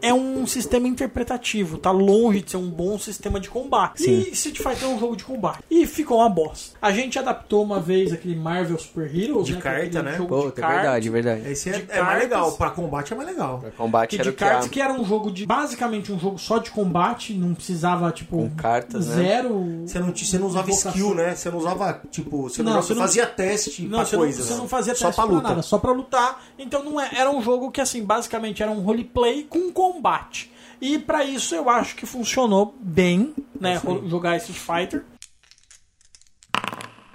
é 0.00 0.12
um 0.12 0.46
sistema 0.46 0.86
interpretativo, 0.88 1.78
tá 1.78 1.90
longe 1.90 2.42
de 2.42 2.50
ser 2.50 2.56
um 2.56 2.68
bom 2.70 2.98
sistema 2.98 3.38
de 3.40 3.48
combate. 3.48 4.08
E 4.08 4.30
Street 4.32 4.58
Fighter 4.58 4.84
é 4.88 4.92
um 4.94 4.98
jogo 4.98 5.16
de 5.16 5.24
combate. 5.24 5.60
E 5.70 5.86
ficou 5.86 6.18
uma 6.18 6.28
bosta. 6.28 6.76
A 6.80 6.92
gente 6.92 7.18
adaptou 7.18 7.62
uma 7.62 7.80
vez 7.80 8.12
aquele 8.12 8.36
Marvel 8.36 8.78
Super 8.78 9.14
Heroes, 9.14 9.46
De 9.46 9.52
né, 9.54 9.58
é 9.58 9.62
carta, 9.62 10.02
né? 10.02 10.16
jogo 10.16 10.36
de 10.36 10.42
Puta, 10.44 10.60
é 10.60 10.62
cartas. 10.62 10.80
verdade, 10.82 11.10
verdade. 11.10 11.48
Esse 11.50 11.68
é, 11.70 11.72
De 11.72 11.78
é 11.78 11.84
mais 11.86 11.96
cartas. 11.98 12.22
legal. 12.22 12.52
Pra 12.52 12.70
combate 12.70 13.12
é 13.12 13.16
mais 13.16 13.28
legal. 13.28 13.64
Combate 13.76 14.10
Que 14.16 14.22
era 14.22 14.30
de 14.30 14.36
que 14.36 14.44
cartas 14.44 14.66
a... 14.66 14.68
que 14.68 14.80
era 14.80 14.92
um 14.92 15.04
jogo 15.04 15.30
de. 15.30 15.46
Basicamente 15.46 16.12
um 16.12 16.18
jogo 16.18 16.38
só 16.38 16.58
de 16.58 16.70
combate, 16.70 17.34
não 17.34 17.54
precisava, 17.54 18.01
tipo. 18.10 18.36
Com 18.38 18.50
cartas, 18.56 19.06
né? 19.08 19.14
zero. 19.14 19.82
Você 19.86 19.98
não, 20.00 20.14
você 20.16 20.38
não 20.38 20.46
usava 20.48 20.66
invocação. 20.70 20.90
skill, 20.92 21.14
né? 21.14 21.36
Você 21.36 21.50
não 21.50 21.58
usava, 21.58 22.02
tipo, 22.10 22.42
você 22.42 22.62
não, 22.62 22.72
Não, 22.72 22.82
você 22.82 22.94
não- 22.94 23.02
fazia 23.02 23.26
teste 23.26 23.82
Não, 23.82 23.90
pra 23.98 24.04
você, 24.06 24.16
coisa. 24.16 24.38
não, 24.38 24.46
você 24.46 24.52
né? 24.54 24.58
não 24.58 24.68
fazia 24.68 24.94
Só 24.94 25.06
teste 25.06 25.16
pra 25.20 25.26
pra 25.28 25.34
luta. 25.36 25.48
nada, 25.48 25.62
só 25.62 25.78
pra 25.78 25.92
lutar. 25.92 26.42
Então 26.58 26.82
não 26.82 27.00
é, 27.00 27.10
era 27.14 27.30
um 27.30 27.40
jogo 27.42 27.70
que, 27.70 27.80
assim, 27.80 28.02
basicamente 28.04 28.62
era 28.62 28.72
um 28.72 28.80
roleplay 28.80 29.44
com 29.44 29.70
combate. 29.70 30.50
E 30.80 30.98
pra 30.98 31.24
isso 31.24 31.54
eu 31.54 31.70
acho 31.70 31.94
que 31.94 32.04
funcionou 32.06 32.74
bem, 32.80 33.32
né? 33.60 33.80
Jogar 34.08 34.36
Street 34.38 34.58
Fighter. 34.58 35.04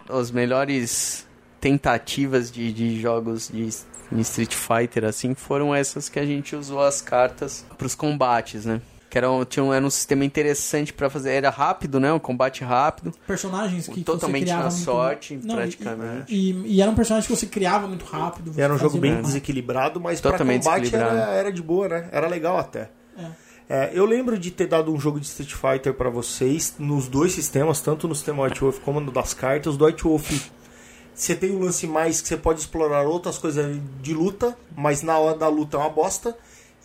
As 0.09 0.31
melhores 0.31 1.27
tentativas 1.59 2.49
de, 2.51 2.72
de 2.72 2.99
jogos 3.01 3.49
de 3.49 3.68
de 4.09 4.22
Street 4.22 4.53
Fighter, 4.55 5.03
assim, 5.03 5.35
foram 5.35 5.76
essas 5.76 6.07
que 6.07 6.18
a 6.18 6.26
gente 6.26 6.55
usou 6.55 6.80
as 6.80 7.01
cartas 7.01 7.65
pros 7.77 7.93
combates, 7.93 8.64
né? 8.64 8.80
Que 9.09 9.17
era 9.17 9.31
um, 9.31 9.45
tinha 9.45 9.63
um, 9.63 9.73
era 9.73 9.85
um 9.85 9.89
sistema 9.89 10.25
interessante 10.25 10.91
pra 10.91 11.09
fazer. 11.09 11.31
Era 11.31 11.49
rápido, 11.49 11.97
né? 11.99 12.11
Um 12.11 12.19
combate 12.19 12.63
rápido. 12.63 13.13
Personagens 13.25 13.88
que 13.88 14.03
Totalmente 14.03 14.41
você 14.41 14.45
criava 14.45 14.63
na 14.63 14.69
muito- 14.69 14.84
sorte, 14.84 15.39
Não, 15.43 15.53
e- 15.55 15.57
praticamente. 15.57 16.34
E, 16.35 16.51
e 16.75 16.81
eram 16.81 16.93
personagens 16.93 17.25
que 17.27 17.35
você 17.35 17.45
criava 17.47 17.88
muito 17.88 18.03
rápido. 18.05 18.51
você 18.53 18.61
Era 18.61 18.73
um 18.73 18.77
jogo 18.77 18.97
bem 18.97 19.13
muito 19.13 19.25
desequilibrado, 19.27 19.99
mas 20.01 20.19
Totalmente 20.19 20.63
pra 20.63 20.73
combate 20.75 20.93
era, 20.95 21.31
era 21.31 21.51
de 21.53 21.61
boa, 21.61 21.88
né? 21.88 22.09
Era 22.11 22.27
legal 22.27 22.57
até. 22.57 22.89
É, 23.69 23.91
eu 23.93 24.05
lembro 24.05 24.38
de 24.39 24.49
ter 24.49 24.65
dado 24.67 24.93
um 24.93 24.99
jogo 24.99 25.19
de 25.19 25.25
Street 25.25 25.53
Fighter 25.53 25.93
pra 25.93 26.09
vocês 26.09 26.75
nos 26.79 27.07
dois 27.09 27.34
sistemas, 27.34 27.81
tanto 27.81 28.07
no 28.07 28.15
sistema 28.15 28.43
White 28.43 28.61
Wolf 28.61 28.79
como 28.79 28.99
no 29.01 29.11
das 29.11 29.34
cartas. 29.34 29.75
Do 29.75 29.85
White 29.85 30.03
Wolf, 30.03 30.47
você 31.13 31.35
tem 31.35 31.51
um 31.51 31.59
lance 31.59 31.85
mais 31.85 32.21
que 32.21 32.27
você 32.29 32.38
pode 32.38 32.59
explorar 32.61 33.03
outras 33.03 33.38
coisas 33.38 33.77
de 34.01 34.13
luta, 34.13 34.57
mas 34.75 35.01
na 35.01 35.17
hora 35.17 35.38
da 35.38 35.49
luta 35.49 35.75
é 35.75 35.79
uma 35.81 35.89
bosta. 35.89 36.38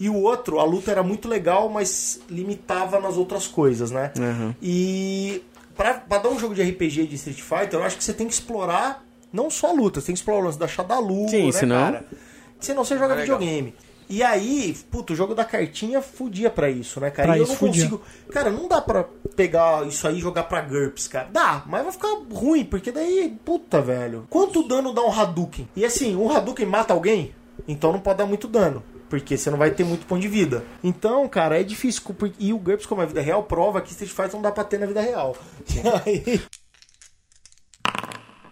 E 0.02 0.08
o 0.08 0.16
outro, 0.22 0.58
a 0.58 0.64
luta 0.64 0.90
era 0.90 1.02
muito 1.02 1.28
legal, 1.28 1.68
mas 1.68 2.20
limitava 2.28 2.98
nas 2.98 3.16
outras 3.16 3.46
coisas, 3.46 3.90
né? 3.92 4.10
Uhum. 4.18 4.52
E 4.60 5.42
pra, 5.76 5.94
pra 5.94 6.18
dar 6.18 6.28
um 6.28 6.38
jogo 6.38 6.54
de 6.56 6.62
RPG 6.62 7.06
de 7.06 7.14
Street 7.14 7.40
Fighter, 7.40 7.78
eu 7.78 7.84
acho 7.84 7.96
que 7.96 8.02
você 8.02 8.12
tem 8.12 8.26
que 8.26 8.32
explorar 8.34 9.04
não 9.32 9.48
só 9.48 9.68
a 9.68 9.72
luta, 9.72 10.00
você 10.00 10.06
tem 10.06 10.14
que 10.14 10.18
explorar 10.18 10.40
o 10.40 10.44
lance 10.46 10.58
da 10.58 10.66
Shadalu, 10.66 11.28
Sim, 11.28 11.46
né, 11.46 11.52
senão- 11.52 11.76
cara? 11.92 12.04
Senão 12.58 12.84
você 12.84 12.98
joga 12.98 13.14
É 13.14 13.18
legal. 13.18 13.38
videogame. 13.38 13.74
E 14.10 14.22
aí, 14.22 14.76
puto, 14.90 15.12
o 15.12 15.16
jogo 15.16 15.34
da 15.34 15.44
cartinha 15.44 16.02
fudia 16.02 16.50
pra 16.50 16.68
isso, 16.68 17.00
né, 17.00 17.08
cara? 17.10 17.28
Pra 17.28 17.38
e 17.38 17.40
eu 17.40 17.46
não 17.46 17.54
fudia. 17.54 17.84
consigo. 17.88 18.02
Cara, 18.30 18.50
não 18.50 18.66
dá 18.68 18.80
pra 18.80 19.04
pegar 19.36 19.86
isso 19.86 20.06
aí 20.06 20.18
e 20.18 20.20
jogar 20.20 20.42
pra 20.42 20.60
GURPS, 20.60 21.06
cara. 21.08 21.28
Dá, 21.32 21.62
mas 21.66 21.82
vai 21.84 21.92
ficar 21.92 22.08
ruim, 22.30 22.64
porque 22.64 22.90
daí, 22.92 23.34
puta, 23.44 23.80
velho. 23.80 24.26
Quanto 24.28 24.66
dano 24.66 24.92
dá 24.92 25.00
um 25.02 25.10
Hadouken? 25.12 25.68
E 25.76 25.84
assim, 25.84 26.14
um 26.16 26.30
Hadouken 26.30 26.66
mata 26.66 26.92
alguém? 26.92 27.32
Então 27.66 27.92
não 27.92 28.00
pode 28.00 28.18
dar 28.18 28.26
muito 28.26 28.46
dano. 28.48 28.82
Porque 29.12 29.36
você 29.36 29.50
não 29.50 29.58
vai 29.58 29.70
ter 29.70 29.84
muito 29.84 30.06
ponto 30.06 30.22
de 30.22 30.26
vida. 30.28 30.64
Então, 30.82 31.28
cara, 31.28 31.60
é 31.60 31.62
difícil. 31.62 32.00
E 32.38 32.50
o 32.50 32.56
GURPS, 32.58 32.86
como 32.86 33.02
é 33.02 33.06
vida 33.06 33.20
real, 33.20 33.42
prova 33.42 33.78
que 33.82 33.90
Street 33.90 34.10
Fighter 34.10 34.32
não 34.32 34.40
dá 34.40 34.50
pra 34.50 34.64
ter 34.64 34.78
na 34.80 34.86
vida 34.86 35.02
real. 35.02 35.36
E 35.68 36.22
aí, 36.22 36.42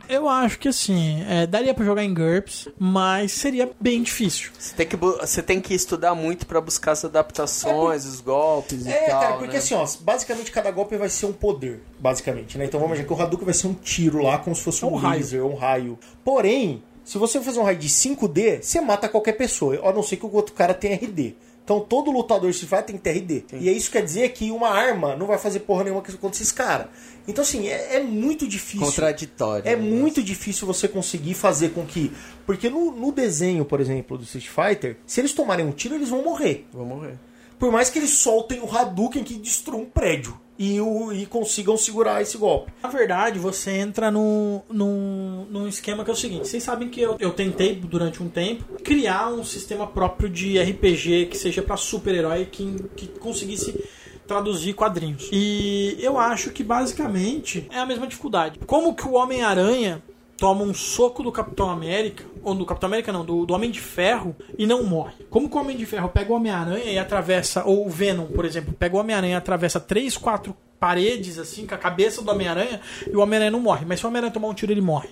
Eu 0.07 0.29
acho 0.29 0.59
que 0.59 0.69
assim, 0.69 1.25
é, 1.29 1.47
daria 1.47 1.73
pra 1.73 1.85
jogar 1.85 2.03
em 2.05 2.13
GURPS, 2.13 2.69
mas 2.79 3.33
seria 3.33 3.71
bem 3.81 4.03
difícil. 4.03 4.51
Você 4.59 4.75
tem 4.75 4.87
que, 4.87 4.97
você 4.97 5.43
tem 5.43 5.61
que 5.63 5.73
estudar 5.73 6.15
muito 6.15 6.47
pra 6.47 6.61
buscar 6.61 6.93
as 6.93 7.05
adaptações, 7.07 8.05
os 8.05 8.21
golpes 8.21 8.85
e 8.87 8.91
É, 8.91 9.09
tal. 9.09 9.21
cara, 9.21 9.37
porque 9.39 9.53
né? 9.53 9.59
assim, 9.61 9.73
ó, 9.75 9.87
basicamente 10.01 10.51
cada 10.53 10.71
golpe 10.73 10.97
vai 10.97 11.09
ser 11.09 11.25
um 11.27 11.33
poder, 11.33 11.81
basicamente, 11.99 12.59
né? 12.59 12.65
Então 12.67 12.79
vamos 12.81 12.97
imaginar 12.99 13.07
que 13.07 13.21
o 13.21 13.25
Hadouken 13.25 13.45
vai 13.47 13.55
ser 13.55 13.69
um 13.69 13.75
tiro 13.75 14.21
lá, 14.23 14.37
como 14.39 14.55
se 14.55 14.63
fosse 14.63 14.83
É 14.85 14.87
um, 14.87 14.93
um 14.93 14.97
raio. 14.97 15.21
laser, 15.21 15.47
um 15.47 15.55
raio. 15.55 15.99
Porém, 16.25 16.83
se 17.05 17.19
você 17.19 17.41
fazer 17.41 17.59
um 17.59 17.65
raio 17.65 17.79
de 17.79 17.89
5D, 17.89 18.63
você 18.63 18.81
mata 18.81 19.09
qualquer 19.09 19.33
pessoa, 19.33 19.81
a 19.89 19.93
não 19.93 20.03
ser 20.03 20.17
que 20.17 20.27
o 20.27 20.33
outro 20.33 20.55
cara 20.55 20.75
tenha 20.75 20.97
RD. 20.97 21.35
Então 21.65 21.79
todo 21.81 22.11
lutador 22.11 22.51
Street 22.51 22.69
Fighter 22.69 22.87
tem 22.87 22.97
que 22.97 23.03
ter 23.03 23.11
RD. 23.11 23.61
E 23.61 23.71
isso 23.71 23.91
quer 23.93 24.03
dizer 24.03 24.31
que 24.31 24.51
uma 24.51 24.71
arma 24.71 25.15
não 25.15 25.27
vai 25.27 25.39
fazer 25.39 25.61
porra 25.61 25.85
nenhuma 25.85 26.03
contra 26.03 26.29
esses 26.31 26.51
caras. 26.51 26.89
Então 27.29 27.43
assim, 27.43 27.69
é, 27.69 27.97
é 27.97 28.01
muito 28.03 28.49
difícil. 28.49 28.85
Contraditório. 28.87 29.69
É 29.69 29.77
né? 29.77 29.83
muito 29.83 30.21
difícil 30.21 30.67
você 30.67 30.89
conseguir 30.89 31.35
fazer 31.35 31.71
com 31.71 31.87
que. 31.87 32.11
Porque 32.45 32.69
no, 32.69 32.91
no 32.91 33.13
desenho, 33.13 33.65
por 33.65 33.81
exemplo, 33.81 34.19
do 34.19 34.25
Street 34.25 34.49
Fighter, 34.49 34.97
se 35.07 35.21
eles 35.21 35.33
tomarem 35.33 35.65
um 35.65 35.71
tiro, 35.71 35.95
eles 35.95 36.09
vão 36.09 36.25
morrer. 36.25 36.67
Vou 36.73 36.85
morrer. 36.85 37.17
Por 37.57 37.71
mais 37.71 37.89
que 37.89 38.01
eles 38.01 38.11
soltem 38.11 38.61
o 38.61 38.77
Hadouken 38.77 39.23
que 39.23 39.35
destrua 39.35 39.79
um 39.79 39.85
prédio 39.85 40.37
e, 40.61 40.79
o, 40.79 41.11
e 41.11 41.25
consigam 41.25 41.75
segurar 41.79 42.21
esse 42.21 42.37
golpe. 42.37 42.71
Na 42.83 42.91
verdade, 42.91 43.39
você 43.39 43.71
entra 43.71 44.11
num, 44.11 44.61
num, 44.69 45.47
num 45.49 45.67
esquema 45.67 46.05
que 46.05 46.11
é 46.11 46.13
o 46.13 46.17
seguinte: 46.17 46.47
vocês 46.47 46.63
sabem 46.63 46.91
que 46.91 47.01
eu, 47.01 47.17
eu 47.19 47.33
tentei 47.33 47.75
durante 47.75 48.23
um 48.23 48.29
tempo 48.29 48.75
criar 48.85 49.29
um 49.29 49.43
sistema 49.43 49.87
próprio 49.87 50.29
de 50.29 50.61
RPG 50.61 51.27
que 51.31 51.39
seja 51.39 51.63
pra 51.63 51.79
super-herói 51.79 52.45
que, 52.45 52.75
que 52.95 53.07
conseguisse 53.07 53.83
traduzir 54.27 54.75
quadrinhos. 54.75 55.31
E 55.33 55.97
eu 55.99 56.19
acho 56.19 56.51
que 56.51 56.63
basicamente 56.63 57.67
é 57.73 57.79
a 57.79 57.87
mesma 57.87 58.07
dificuldade. 58.07 58.61
Como 58.67 58.95
que 58.95 59.09
o 59.09 59.15
Homem-Aranha 59.15 60.03
toma 60.41 60.65
um 60.65 60.73
soco 60.73 61.23
do 61.23 61.31
Capitão 61.31 61.69
América, 61.69 62.25
ou 62.43 62.55
do 62.55 62.65
Capitão 62.65 62.89
América 62.89 63.13
não, 63.13 63.23
do, 63.23 63.45
do 63.45 63.53
Homem 63.53 63.71
de 63.71 63.79
Ferro 63.79 64.35
e 64.59 64.67
não 64.67 64.83
morre. 64.83 65.13
Como 65.29 65.51
que 65.51 65.55
o 65.55 65.61
Homem 65.61 65.77
de 65.77 65.85
Ferro 65.85 66.09
pega 66.09 66.33
o 66.33 66.37
Homem-Aranha 66.37 66.91
e 66.91 66.99
atravessa, 66.99 67.63
ou 67.65 67.87
o 67.87 67.91
Venom, 67.91 68.25
por 68.25 68.47
exemplo, 68.47 68.73
pega 68.73 68.97
o 68.97 69.01
Homem-Aranha 69.01 69.35
e 69.35 69.37
atravessa 69.37 69.79
três, 69.79 70.17
quatro 70.17 70.57
paredes 70.81 71.39
assim 71.39 71.67
com 71.67 71.75
a 71.75 71.79
cabeça 71.79 72.23
do 72.23 72.31
Homem-Aranha 72.31 72.81
e 73.07 73.15
o 73.15 73.21
Homem-Aranha 73.21 73.51
não 73.51 73.61
morre. 73.61 73.85
Mas 73.87 74.01
se 74.01 74.07
o 74.07 74.09
Homem-Aranha 74.09 74.33
tomar 74.33 74.49
um 74.49 74.55
tiro, 74.55 74.73
ele 74.73 74.81
morre. 74.81 75.11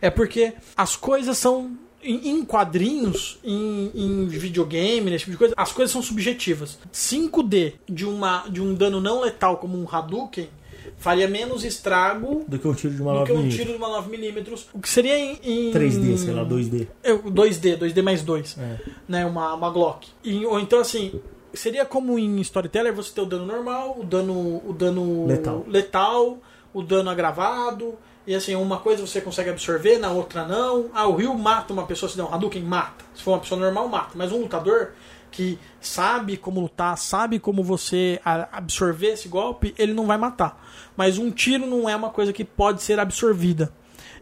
É 0.00 0.08
porque 0.08 0.52
as 0.76 0.94
coisas 0.94 1.36
são 1.36 1.76
em, 2.00 2.44
quadrinhos, 2.44 3.40
em, 3.42 3.90
em 3.92 4.26
videogame, 4.28 5.10
nesse 5.10 5.24
tipo 5.24 5.32
de 5.32 5.36
coisa, 5.36 5.54
as 5.56 5.72
coisas 5.72 5.90
são 5.90 6.00
subjetivas. 6.00 6.78
5D 6.92 7.74
de, 7.88 8.06
uma, 8.06 8.44
de 8.48 8.60
um 8.60 8.72
dano 8.72 9.00
não 9.00 9.20
letal 9.20 9.56
como 9.56 9.76
um 9.76 9.86
Hadouken 9.90 10.48
faria 10.98 11.26
menos 11.28 11.64
estrago 11.64 12.44
Do 12.46 12.58
que 12.58 12.66
um 12.68 12.74
tiro 12.74 12.94
de 12.94 13.02
uma 13.02 13.20
do 13.20 13.24
que 13.24 13.32
um 13.32 13.42
9mm. 13.44 13.50
tiro 13.50 13.70
de 13.72 13.76
uma 13.76 14.02
9mm. 14.02 14.66
O 14.74 14.80
que 14.80 14.88
seria 14.88 15.18
em, 15.18 15.38
em 15.42 15.70
3D, 15.72 16.16
sei 16.16 16.32
lá, 16.32 16.44
2D. 16.44 16.86
eu- 17.02 17.22
2D, 17.22 17.76
2D 17.78 18.02
mais 18.02 18.22
2. 18.22 18.56
É. 18.58 18.76
Né, 19.08 19.26
uma, 19.26 19.54
uma 19.54 19.70
Glock. 19.70 20.08
E- 20.24 20.44
ou 20.46 20.58
então 20.60 20.78
assim, 20.80 21.20
seria 21.54 21.84
como 21.84 22.18
em 22.18 22.40
Storyteller 22.40 22.92
você 22.94 23.12
ter 23.12 23.20
o 23.20 23.26
dano 23.26 23.46
normal, 23.46 23.96
o 23.98 24.04
dano, 24.04 24.62
o 24.66 24.72
dano 24.72 25.26
Letal. 25.26 25.64
letal, 25.68 26.38
o 26.72 26.82
dano 26.82 27.10
agravado. 27.10 27.94
E 28.26 28.34
assim, 28.34 28.54
uma 28.54 28.78
coisa 28.78 29.04
você 29.04 29.20
consegue 29.20 29.50
absorver, 29.50 29.98
na 29.98 30.10
outra 30.12 30.46
não. 30.46 30.90
Ah, 30.92 31.06
o 31.08 31.16
Ryu 31.16 31.34
mata 31.34 31.72
uma 31.72 31.86
pessoa, 31.86 32.08
se 32.08 32.16
der 32.16 32.22
um 32.22 32.32
Hadouken, 32.32 32.62
mata. 32.62 33.04
Se 33.14 33.22
for 33.22 33.32
uma 33.32 33.40
pessoa 33.40 33.58
normal, 33.60 33.88
mata. 33.88 34.10
Mas 34.14 34.30
um 34.30 34.42
lutador 34.42 34.92
que 35.30 35.58
sabe 35.80 36.36
como 36.36 36.60
lutar, 36.60 36.96
sabe 36.98 37.38
como 37.38 37.62
você 37.62 38.20
absorver 38.24 39.12
esse 39.12 39.28
golpe, 39.28 39.74
ele 39.78 39.92
não 39.94 40.06
vai 40.06 40.18
matar. 40.18 40.62
Mas 40.96 41.18
um 41.18 41.30
tiro 41.30 41.66
não 41.66 41.88
é 41.88 41.94
uma 41.96 42.10
coisa 42.10 42.32
que 42.32 42.44
pode 42.44 42.82
ser 42.82 42.98
absorvida. 42.98 43.72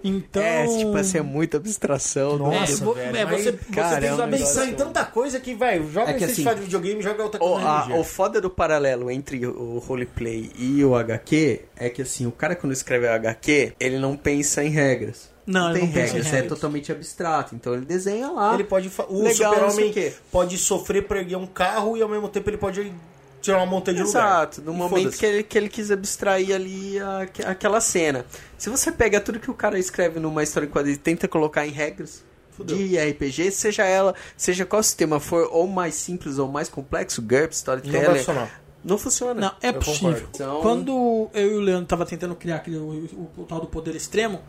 Então. 0.05 0.41
É, 0.41 0.65
tipo 0.79 0.97
assim, 0.97 1.19
é 1.19 1.23
muita 1.23 1.57
abstração. 1.57 2.39
né? 2.39 2.57
É, 2.57 2.61
Nossa, 2.61 2.85
vo- 2.85 2.95
velho, 2.95 3.17
é, 3.17 3.25
mas, 3.25 3.43
você, 3.43 3.51
você 3.53 3.59
cara, 3.73 3.97
tem 4.01 4.05
é 4.05 4.09
que 4.09 4.15
um 4.15 4.17
saber 4.17 4.39
Pensar 4.39 4.67
em 4.67 4.75
tanta 4.75 5.05
coisa 5.05 5.41
que 5.41 5.55
vai, 5.57 5.83
joga 5.91 6.11
É 6.13 6.15
que 6.15 6.23
assim, 6.25 6.45
Fighter 6.45 6.59
videogame, 6.63 7.03
joga 7.03 7.23
outra 7.25 7.43
O, 7.43 7.49
coisa. 7.55 7.67
a- 7.69 7.81
RPG. 7.81 7.99
o 7.99 8.05
foda 8.05 8.41
do 8.41 8.49
paralelo 8.49 9.11
entre 9.11 9.45
o 9.45 9.79
roleplay 9.79 10.53
e 10.57 10.85
o 10.85 10.95
HQ 10.95 11.63
é 11.77 11.91
que 11.91 12.03
assim, 12.03 12.27
o 12.27 12.31
cara 12.31 12.55
quando 12.55 12.73
escreve 12.73 13.09
HQ, 13.09 13.73
ele 13.81 13.99
não 13.99 14.17
pensa 14.17 14.63
em 14.63 14.69
regras. 14.69 15.37
Não, 15.49 15.71
ele 15.71 15.79
tem 15.81 15.89
não 15.89 15.95
pensa 15.95 16.19
em 16.19 16.23
regras, 16.23 16.35
é 16.35 16.43
totalmente 16.43 16.93
abstrato. 16.93 17.55
Então 17.55 17.73
ele 17.75 17.85
desenha 17.87 18.31
lá. 18.31 18.55
Ele 18.55 18.65
pode. 18.65 18.91
O 19.09 19.23
não 19.25 19.31
super-homem 19.35 20.13
pode 20.31 20.59
sofrer 20.59 21.07
pra 21.09 21.19
erguer 21.21 21.37
um 21.37 21.47
carro 21.47 21.97
e 21.97 22.03
ao 22.03 22.09
mesmo 22.09 22.29
tempo 22.29 22.51
ele 22.51 22.59
pode 22.59 22.93
tirar 23.41 23.57
uma 23.59 23.67
montanha 23.67 23.97
de 23.97 24.03
lugar. 24.03 24.21
Exato, 24.43 24.61
no 24.63 24.73
E 24.73 24.77
momento 24.77 25.17
que 25.17 25.25
ele, 25.25 25.43
que 25.43 25.57
ele 25.57 25.69
quis 25.69 25.91
abstrair 25.91 26.55
ali 26.55 26.99
a- 26.99 27.27
aquela 27.47 27.81
cena. 27.81 28.27
Se 28.59 28.69
você 28.69 28.93
pega 28.93 29.21
tudo 29.21 29.41
que 29.41 29.51
o 29.51 29.55
cara 29.55 29.79
escreve 29.79 30.21
numa 30.21 30.43
história 30.43 30.67
em 30.67 30.71
quadrinhos 30.71 30.99
e 30.99 31.01
tenta 31.03 31.27
colocar 31.27 31.67
em 31.67 31.71
regras 31.71 32.23
de 32.65 32.99
RPG, 32.99 33.53
seja 33.53 33.85
ela, 33.85 34.15
seja 34.37 34.67
qual 34.67 34.83
sistema 34.83 35.21
for, 35.21 35.49
ou 35.53 35.67
mais 35.69 35.95
simples 35.95 36.39
ou 36.39 36.49
mais 36.49 36.69
complexo, 36.69 37.23
GURPS, 37.23 37.65
Não 37.65 37.73
vai 37.75 37.77
Storyteller, 37.79 38.17
funcionar. 38.19 38.61
não 38.85 38.99
funciona. 38.99 39.41
Não, 39.41 39.53
é 39.63 39.69
Eu 39.69 39.75
possível. 39.75 40.29
Então- 40.35 40.61
Quando 40.61 41.31
eu 41.33 41.53
e 41.53 41.55
o 41.57 41.61
Leandro 41.61 41.87
tava 41.87 42.05
tentando 42.05 42.35
criar 42.35 42.57
aquele, 42.57 42.77
o, 42.79 42.83
o- 42.91 43.31
o 43.43 43.45
tal 43.45 43.61
do 43.61 43.69
poder 43.69 43.95
extremo, 43.95 44.41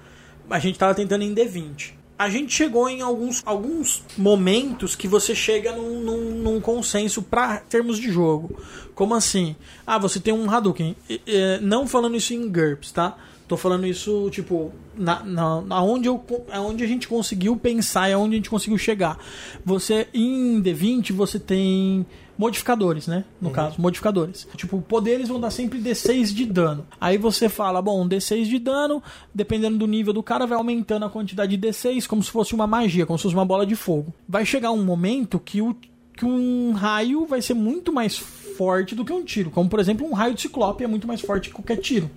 a 0.49 0.59
gente 0.59 0.77
tava 0.77 0.93
tentando 0.95 1.23
em 1.23 1.33
D20. 1.33 1.93
A 2.17 2.29
gente 2.29 2.53
chegou 2.53 2.89
em 2.89 3.01
alguns, 3.01 3.41
alguns 3.45 4.03
momentos 4.17 4.93
que 4.93 5.07
você 5.07 5.33
chega 5.33 5.71
num, 5.71 6.01
num, 6.01 6.31
num 6.31 6.59
consenso 6.59 7.21
para 7.21 7.57
termos 7.57 7.97
de 7.97 8.11
jogo. 8.11 8.59
Como 8.93 9.15
assim? 9.15 9.55
Ah, 9.87 9.97
você 9.97 10.19
tem 10.19 10.33
um 10.33 10.51
Hadouken. 10.51 10.97
Não 11.61 11.87
falando 11.87 12.17
isso 12.17 12.33
em 12.33 12.49
GURPS, 12.49 12.91
tá? 12.91 13.17
Tô 13.47 13.55
falando 13.55 13.87
isso, 13.87 14.29
tipo, 14.31 14.71
na, 14.95 15.23
na, 15.23 15.81
onde, 15.81 16.07
eu, 16.07 16.23
aonde 16.51 16.83
a 16.83 16.87
gente 16.87 17.07
conseguiu 17.07 17.55
pensar 17.55 18.09
e 18.09 18.13
aonde 18.13 18.35
a 18.35 18.37
gente 18.37 18.49
conseguiu 18.49 18.77
chegar. 18.77 19.17
Você, 19.65 20.07
em 20.13 20.61
D20, 20.61 21.13
você 21.13 21.39
tem 21.39 22.05
modificadores, 22.39 23.05
né? 23.05 23.25
No 23.41 23.51
caso, 23.51 23.81
modificadores. 23.81 24.47
Tipo, 24.55 24.81
poderes 24.81 25.27
vão 25.27 25.41
dar 25.41 25.51
sempre 25.51 25.77
D6 25.77 26.33
de 26.33 26.45
dano. 26.45 26.87
Aí 26.99 27.17
você 27.17 27.49
fala, 27.49 27.81
bom, 27.81 28.07
D6 28.07 28.45
de 28.45 28.57
dano, 28.57 29.03
dependendo 29.35 29.77
do 29.77 29.85
nível 29.85 30.13
do 30.13 30.23
cara, 30.23 30.47
vai 30.47 30.57
aumentando 30.57 31.03
a 31.03 31.09
quantidade 31.09 31.57
de 31.57 31.67
D6 31.67 32.07
como 32.07 32.23
se 32.23 32.31
fosse 32.31 32.55
uma 32.55 32.65
magia, 32.65 33.05
como 33.05 33.19
se 33.19 33.23
fosse 33.23 33.35
uma 33.35 33.43
bola 33.43 33.65
de 33.65 33.75
fogo. 33.75 34.13
Vai 34.27 34.45
chegar 34.45 34.71
um 34.71 34.85
momento 34.85 35.37
que, 35.37 35.61
o, 35.61 35.75
que 36.15 36.23
um 36.23 36.71
raio 36.71 37.25
vai 37.25 37.41
ser 37.41 37.55
muito 37.55 37.91
mais 37.91 38.17
forte 38.17 38.95
do 38.95 39.03
que 39.03 39.11
um 39.11 39.25
tiro. 39.25 39.51
Como, 39.51 39.69
por 39.69 39.81
exemplo, 39.81 40.07
um 40.07 40.13
raio 40.13 40.33
de 40.33 40.43
ciclope 40.43 40.81
é 40.81 40.87
muito 40.87 41.05
mais 41.05 41.19
forte 41.19 41.49
que 41.49 41.55
qualquer 41.55 41.75
tiro. 41.75 42.09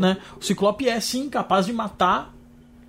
Né? 0.00 0.16
O 0.40 0.44
ciclope 0.44 0.88
é 0.88 0.98
sim 0.98 1.28
capaz 1.28 1.66
de 1.66 1.72
matar 1.72 2.34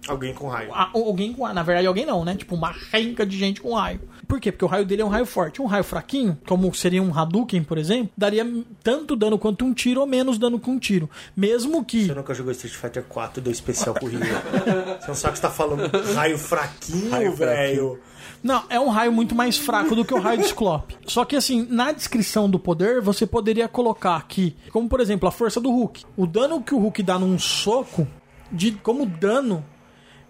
Alguém 0.08 0.34
com 0.34 0.48
raio. 0.48 0.70
a- 0.74 0.90
alguém 0.94 1.34
com 1.34 1.48
na 1.48 1.64
verdade 1.64 1.88
alguém 1.88 2.06
não, 2.06 2.24
né? 2.26 2.36
Tipo 2.36 2.56
uma 2.56 2.74
renca 2.92 3.26
de 3.26 3.38
gente 3.38 3.62
com 3.62 3.74
raio. 3.74 4.02
Por 4.28 4.40
quê? 4.40 4.52
Porque 4.52 4.66
o 4.66 4.68
raio 4.68 4.86
dele 4.86 5.02
é 5.02 5.06
um 5.06 5.10
raio 5.10 5.26
forte. 5.26 5.62
Um 5.62 5.66
raio 5.66 5.84
fraquinho, 5.84 6.38
como 6.48 6.74
seria 6.74 7.02
um 7.04 7.18
Hadouken, 7.18 7.64
por 7.64 7.78
exemplo, 7.78 8.10
daria 8.18 8.46
tanto 8.82 9.16
dano 9.16 9.38
quanto 9.38 9.64
um 9.66 9.74
tiro 9.74 10.02
ou 10.02 10.08
menos 10.08 10.38
dano 10.38 10.60
que 10.60 10.70
um 10.70 10.80
tiro. 10.80 11.10
Mesmo 11.36 11.84
que 11.86 12.06
Você 12.08 12.14
nunca 12.14 12.34
jogou 12.34 12.52
Street 12.52 12.74
Fighter 12.76 13.04
4 13.04 13.42
do 13.42 13.52
especial 13.52 13.94
com 13.96 14.06
o 14.06 14.10
Rio. 14.10 14.20
Você 15.00 15.08
não 15.08 15.16
sabe 15.16 15.34
que 15.34 15.40
você 15.40 15.42
tá 15.42 15.50
falando 15.52 15.84
raio 16.16 16.38
fraquinho, 16.38 17.12
Raio 17.12 17.34
velho. 17.36 18.00
Não, 18.42 18.64
é 18.70 18.80
um 18.80 18.90
raio 18.90 19.12
muito 19.12 19.34
mais 19.36 19.58
fraco 19.58 19.96
do 19.96 20.04
que 20.04 20.14
o 20.14 20.20
raio 20.20 20.40
de 20.42 20.48
Ciclope. 20.48 20.98
Só 21.06 21.24
que 21.24 21.36
assim, 21.36 21.66
na 21.70 21.92
descrição 21.94 22.50
do 22.50 22.60
poder, 22.60 23.02
você 23.02 23.26
poderia 23.26 23.68
colocar 23.70 24.16
aqui, 24.18 24.56
como 24.72 24.90
por 24.90 25.00
exemplo, 25.00 25.28
a 25.30 25.32
força 25.32 25.62
do 25.62 25.70
Hulk. 25.72 26.04
O 26.18 26.26
dano 26.28 26.62
que 26.62 26.74
o 26.74 26.78
Hulk 26.80 27.02
dá 27.04 27.18
num 27.18 27.38
soco, 27.40 28.06
de 28.52 28.72
como 28.72 29.06
dano, 29.06 29.64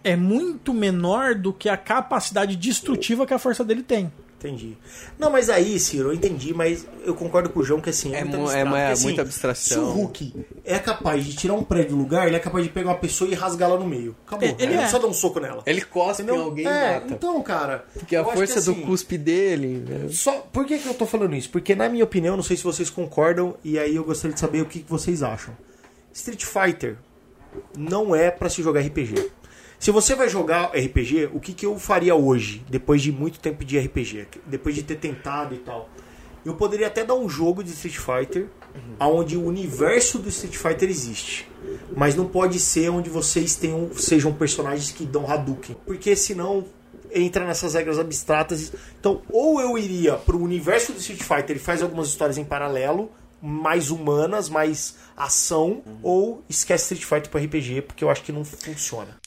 é 0.03 0.15
muito 0.15 0.73
menor 0.73 1.35
do 1.35 1.53
que 1.53 1.69
a 1.69 1.77
capacidade 1.77 2.55
destrutiva 2.55 3.25
que 3.25 3.33
a 3.33 3.39
força 3.39 3.63
dele 3.63 3.83
tem. 3.83 4.11
Entendi. 4.39 4.77
Não, 5.17 5.29
mas 5.29 5.49
aí, 5.49 5.79
Ciro, 5.79 6.09
eu 6.09 6.13
entendi, 6.13 6.53
mas 6.53 6.85
eu 7.05 7.15
concordo 7.15 7.49
com 7.49 7.61
o 7.61 7.63
João 7.63 7.79
que 7.79 7.89
assim, 7.89 8.13
é, 8.13 8.17
É 8.19 8.23
muito 8.25 8.39
mu- 8.39 8.51
é 8.51 8.59
abstrato. 8.59 8.67
uma- 8.67 8.79
é 8.81 8.91
assim, 8.91 9.03
muita 9.05 9.21
abstração. 9.21 9.77
Se 9.77 9.79
o 9.79 9.89
Hulk 9.93 10.33
é 10.65 10.79
capaz 10.79 11.23
de 11.25 11.33
tirar 11.33 11.53
um 11.53 11.63
prédio 11.63 11.91
do 11.91 11.95
lugar, 11.95 12.27
ele 12.27 12.35
é 12.35 12.39
capaz 12.39 12.65
de 12.65 12.69
pegar 12.69 12.89
uma 12.89 12.97
pessoa 12.97 13.31
e 13.31 13.33
rasgá-la 13.33 13.77
no 13.79 13.87
meio. 13.87 14.13
Acabou. 14.27 14.45
Ele 14.45 14.55
Ele 14.59 14.65
é. 14.65 14.75
não 14.75 14.77
precisa 14.79 14.99
dar 14.99 15.07
um 15.07 15.13
soco 15.13 15.39
nela. 15.39 15.63
Ele 15.65 15.79
cospe 15.81 16.23
em 16.23 16.25
Entendeu? 16.25 16.43
alguém 16.43 16.65
e 16.65 16.67
é, 16.67 16.93
mata. 16.95 17.13
então, 17.13 17.41
cara. 17.41 17.85
Porque 17.93 18.17
a 18.17 18.23
força 18.25 18.59
que, 18.59 18.65
do 18.65 18.71
assim, 18.71 18.81
cuspe 18.81 19.17
dele. 19.17 19.85
né? 19.87 20.07
Só, 20.09 20.39
por 20.51 20.65
que, 20.65 20.77
que 20.77 20.89
eu 20.89 20.93
tô 20.93 21.05
falando 21.05 21.33
isso? 21.37 21.49
Porque, 21.49 21.73
na 21.73 21.87
minha 21.87 22.03
opinião, 22.03 22.35
não 22.35 22.43
sei 22.43 22.57
se 22.57 22.63
vocês 22.65 22.89
concordam, 22.89 23.55
e 23.63 23.79
aí 23.79 23.95
eu 23.95 24.03
gostaria 24.03 24.33
de 24.33 24.41
saber 24.41 24.61
o 24.61 24.65
que, 24.65 24.79
que 24.81 24.89
vocês 24.91 25.23
acham. 25.23 25.55
Street 26.13 26.43
Fighter 26.43 26.97
não 27.77 28.13
é 28.13 28.29
pra 28.29 28.49
se 28.49 28.61
jogar 28.61 28.81
RPG. 28.81 29.31
Se 29.83 29.91
você 29.91 30.15
vai 30.15 30.29
jogar 30.29 30.67
RPG, 30.67 31.31
o 31.33 31.41
que, 31.41 31.51
que 31.51 31.65
eu 31.65 31.77
faria 31.77 32.15
hoje, 32.15 32.63
depois 32.69 33.01
de 33.01 33.11
muito 33.11 33.37
tempo 33.37 33.65
de 33.65 33.77
RPG? 33.77 34.27
Depois 34.45 34.75
de 34.75 34.81
ter 34.81 34.95
tentado 34.95 35.53
e 35.53 35.57
tal. 35.57 35.89
Eu 36.45 36.53
poderia 36.53 36.87
até 36.87 37.03
dar 37.03 37.15
um 37.15 37.27
jogo 37.27 37.61
de 37.61 37.71
Street 37.71 37.97
Fighter 37.97 38.47
onde 38.97 39.35
o 39.35 39.45
universo 39.45 40.19
do 40.19 40.29
Street 40.29 40.55
Fighter 40.55 40.89
existe. 40.89 41.51
Mas 41.93 42.15
não 42.15 42.25
pode 42.25 42.61
ser 42.61 42.87
onde 42.91 43.09
vocês 43.09 43.57
tenham, 43.57 43.89
sejam 43.93 44.31
personagens 44.31 44.89
que 44.89 45.05
dão 45.05 45.29
Hadouken. 45.29 45.75
Porque 45.85 46.15
senão 46.15 46.63
entra 47.11 47.45
nessas 47.45 47.73
regras 47.73 47.99
abstratas. 47.99 48.71
Então, 48.97 49.21
ou 49.29 49.59
eu 49.59 49.77
iria 49.77 50.13
pro 50.13 50.41
universo 50.41 50.93
do 50.93 50.99
Street 50.99 51.23
Fighter 51.23 51.57
e 51.57 51.59
faz 51.59 51.83
algumas 51.83 52.07
histórias 52.07 52.37
em 52.37 52.45
paralelo, 52.45 53.11
mais 53.41 53.91
humanas, 53.91 54.47
mais 54.47 54.95
ação, 55.17 55.83
ou 56.01 56.41
esquece 56.47 56.93
Street 56.93 57.03
Fighter 57.03 57.29
pro 57.29 57.43
RPG, 57.43 57.81
porque 57.81 58.01
eu 58.01 58.09
acho 58.09 58.23
que 58.23 58.31
não 58.31 58.45
funciona. 58.45 59.21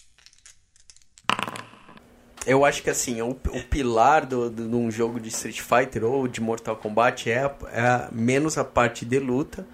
Eu 2.47 2.65
acho 2.65 2.83
que 2.83 2.89
assim, 2.91 3.21
o, 3.23 3.31
o 3.31 3.63
pilar 3.69 4.25
do, 4.25 4.49
do, 4.49 4.69
de 4.69 4.75
um 4.77 4.91
jogo 4.91 5.19
de 5.19 5.29
Street 5.29 5.61
Fighter 5.61 6.05
ou 6.05 6.29
de 6.29 6.41
Mortal 6.41 6.77
Kombat 6.77 7.29
é, 7.31 7.41
a- 7.45 7.55
é 7.73 7.81
a- 7.81 8.09
menos 8.13 8.57
a 8.57 8.65
parte 8.65 9.05
de 9.05 9.19
luta 9.19 9.67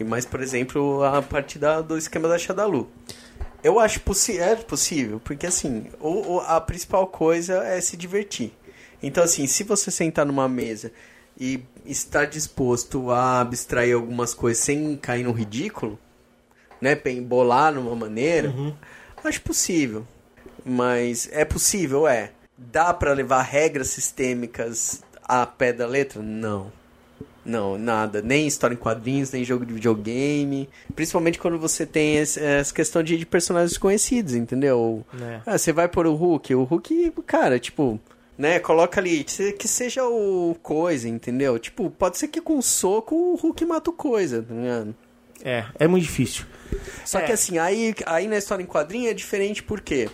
e 0.00 0.04
mais, 0.04 0.24
por 0.24 0.40
exemplo, 0.40 1.04
a 1.04 1.20
parte 1.22 1.58
da, 1.58 1.80
do 1.80 1.96
esquema 1.98 2.26
da 2.28 2.38
Shadalu. 2.38 2.88
Eu 3.62 3.78
acho 3.78 4.00
possi 4.00 4.38
é 4.38 4.56
possível, 4.56 5.20
porque 5.22 5.46
assim, 5.46 5.86
o, 6.00 6.36
o- 6.36 6.40
a 6.40 6.60
principal 6.60 7.06
coisa 7.06 7.62
é 7.64 7.80
se 7.80 7.96
divertir. 7.96 8.52
Então, 9.02 9.22
assim, 9.22 9.46
se 9.46 9.62
você 9.62 9.90
sentar 9.90 10.24
numa 10.24 10.48
mesa 10.48 10.90
e 11.38 11.62
estar 11.84 12.24
disposto 12.26 13.10
a 13.10 13.40
abstrair 13.40 13.94
algumas 13.94 14.32
coisas 14.32 14.62
sem 14.64 14.96
cair 14.96 15.24
no 15.24 15.32
ridículo, 15.32 15.98
né, 16.80 16.98
embolar 17.06 17.72
numa 17.74 17.94
maneira, 17.94 18.48
acho 19.22 19.40
possível. 19.42 20.06
Mas 20.64 21.28
é 21.32 21.44
possível, 21.44 22.06
é. 22.08 22.30
Dá 22.56 22.94
pra 22.94 23.12
levar 23.12 23.42
regras 23.42 23.88
sistêmicas 23.88 25.02
a 25.22 25.44
pé 25.46 25.72
da 25.72 25.86
letra? 25.86 26.22
Não. 26.22 26.72
Não, 27.44 27.76
nada. 27.76 28.22
Nem 28.22 28.46
história 28.46 28.74
em 28.74 28.78
quadrinhos, 28.78 29.30
nem 29.30 29.44
jogo 29.44 29.66
de 29.66 29.74
videogame. 29.74 30.68
Principalmente 30.96 31.38
quando 31.38 31.58
você 31.58 31.84
tem 31.84 32.16
essa 32.16 32.72
questão 32.72 33.02
de, 33.02 33.18
de 33.18 33.26
personagens 33.26 33.76
conhecidos, 33.76 34.34
entendeu? 34.34 35.04
É. 35.20 35.40
Ah, 35.44 35.58
você 35.58 35.72
vai 35.72 35.86
por 35.86 36.06
o 36.06 36.14
Hulk. 36.14 36.54
O 36.54 36.62
Hulk, 36.64 37.12
cara, 37.26 37.58
tipo, 37.58 38.00
né? 38.38 38.58
Coloca 38.60 38.98
ali, 38.98 39.24
que 39.24 39.68
seja 39.68 40.06
o 40.06 40.56
coisa, 40.62 41.06
entendeu? 41.06 41.58
Tipo, 41.58 41.90
pode 41.90 42.16
ser 42.16 42.28
que 42.28 42.40
com 42.40 42.56
um 42.56 42.62
soco 42.62 43.14
o 43.14 43.34
Hulk 43.34 43.64
mata 43.66 43.90
o 43.90 43.92
coisa, 43.92 44.42
tá 44.42 44.54
ligado? 44.54 44.94
É, 45.44 45.66
é 45.80 45.86
muito 45.86 46.04
difícil. 46.04 46.46
Só 47.04 47.18
É. 47.18 47.22
que 47.24 47.32
assim, 47.32 47.58
aí, 47.58 47.94
aí 48.06 48.26
na 48.26 48.38
história 48.38 48.62
em 48.62 48.66
quadrinho 48.66 49.10
é 49.10 49.12
diferente 49.12 49.62
por 49.62 49.82
quê? 49.82 50.08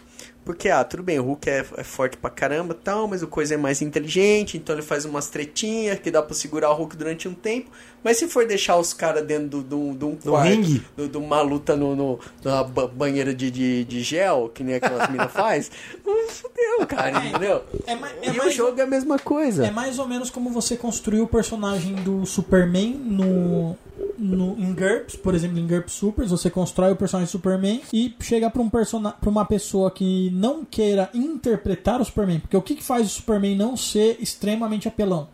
Porque, 0.44 0.68
ah, 0.68 0.82
tudo 0.82 1.02
bem, 1.02 1.18
o 1.18 1.22
Hulk 1.22 1.48
é, 1.48 1.64
é 1.76 1.84
forte 1.84 2.16
pra 2.16 2.30
caramba 2.30 2.72
e 2.74 2.82
tal, 2.82 3.06
mas 3.06 3.22
o 3.22 3.28
Coisa 3.28 3.54
é 3.54 3.56
mais 3.56 3.82
inteligente, 3.82 4.56
então 4.56 4.74
ele 4.74 4.82
faz 4.82 5.04
umas 5.04 5.28
tretinhas 5.28 5.98
que 6.00 6.10
dá 6.10 6.22
pra 6.22 6.34
segurar 6.34 6.70
o 6.70 6.74
Hulk 6.74 6.96
durante 6.96 7.28
um 7.28 7.34
tempo. 7.34 7.70
Mas 8.02 8.16
se 8.16 8.26
for 8.26 8.46
deixar 8.46 8.78
os 8.78 8.94
caras 8.94 9.24
dentro 9.26 9.62
de 9.62 9.74
um 9.74 10.16
quarto, 10.16 10.48
ringue? 10.48 10.82
do- 10.96 11.08
de 11.08 11.18
uma 11.18 11.42
luta 11.42 11.76
no, 11.76 11.94
no, 11.94 12.18
numa 12.42 12.64
ba- 12.64 12.86
banheira 12.88 13.34
de, 13.34 13.50
de, 13.50 13.84
de 13.84 14.02
gel, 14.02 14.50
que 14.52 14.64
nem 14.64 14.76
aquelas 14.76 15.10
minas 15.10 15.30
faz, 15.32 15.70
hum, 16.06 16.26
fudeu, 16.28 16.86
cara, 16.86 17.22
entendeu? 17.26 17.62
É, 17.86 17.92
é 17.92 18.32
e 18.34 18.40
o 18.40 18.50
jogo 18.50 18.80
é 18.80 18.84
a 18.84 18.86
mesma 18.86 19.18
coisa. 19.18 19.66
É 19.66 19.70
mais 19.70 19.98
ou 19.98 20.08
menos 20.08 20.30
como 20.30 20.48
você 20.50 20.74
construiu 20.76 21.24
o 21.24 21.28
personagem 21.28 21.94
do 21.96 22.24
Superman 22.24 22.94
no, 22.94 23.76
no 24.22 24.58
em 24.58 24.74
GURPS, 24.74 25.16
por 25.16 25.34
exemplo, 25.34 25.58
em 25.58 25.66
GURPS 25.66 25.92
Supers, 25.94 26.30
você 26.30 26.50
constrói 26.50 26.92
o 26.92 26.96
personagem 26.96 27.30
Superman 27.30 27.80
e 27.92 28.14
chega 28.20 28.50
pra, 28.50 28.60
um 28.60 28.68
persona 28.68 29.12
pra 29.12 29.30
uma 29.30 29.44
pessoa 29.46 29.90
que 29.90 30.30
não 30.30 30.64
queira 30.64 31.08
interpretar 31.14 32.00
o 32.00 32.04
Superman, 32.04 32.38
porque 32.40 32.56
o 32.56 32.60
que, 32.62 32.74
que 32.74 32.82
faz 32.84 33.06
o 33.06 33.10
Superman 33.10 33.56
não 33.56 33.76
ser 33.76 34.18
extremamente 34.20 34.86
apelão? 34.86 35.28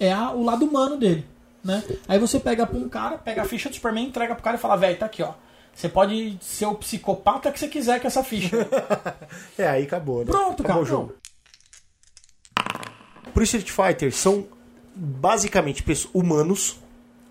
É 0.00 0.12
a- 0.12 0.32
o 0.32 0.42
lado 0.42 0.64
humano 0.66 0.96
dele, 0.96 1.24
né? 1.62 1.84
Aí 2.08 2.18
você 2.18 2.40
pega 2.40 2.66
pra 2.66 2.76
um 2.78 2.88
cara, 2.88 3.16
pega 3.16 3.42
a 3.42 3.44
ficha 3.44 3.68
do 3.68 3.74
Superman, 3.76 4.06
entrega 4.08 4.34
pro 4.34 4.42
cara 4.42 4.56
e 4.56 4.60
fala, 4.60 4.76
velho, 4.76 4.98
tá 4.98 5.06
aqui, 5.06 5.22
ó. 5.22 5.32
Você 5.72 5.88
pode 5.88 6.38
ser 6.40 6.66
o 6.66 6.74
psicopata 6.74 7.52
que 7.52 7.58
você 7.60 7.68
quiser 7.68 8.00
com 8.00 8.06
essa 8.08 8.24
ficha. 8.24 8.56
É, 9.56 9.68
aí 9.68 9.84
acabou, 9.84 10.18
né? 10.20 10.24
Pronto, 10.26 10.62
acabou 10.62 10.64
cara. 10.64 10.80
o 10.82 10.84
jogo. 10.84 11.14
Pro 13.32 13.42
Street 13.44 13.70
Fighter 13.70 14.12
são 14.14 14.46
basicamente 14.94 15.84
humanos 16.14 16.78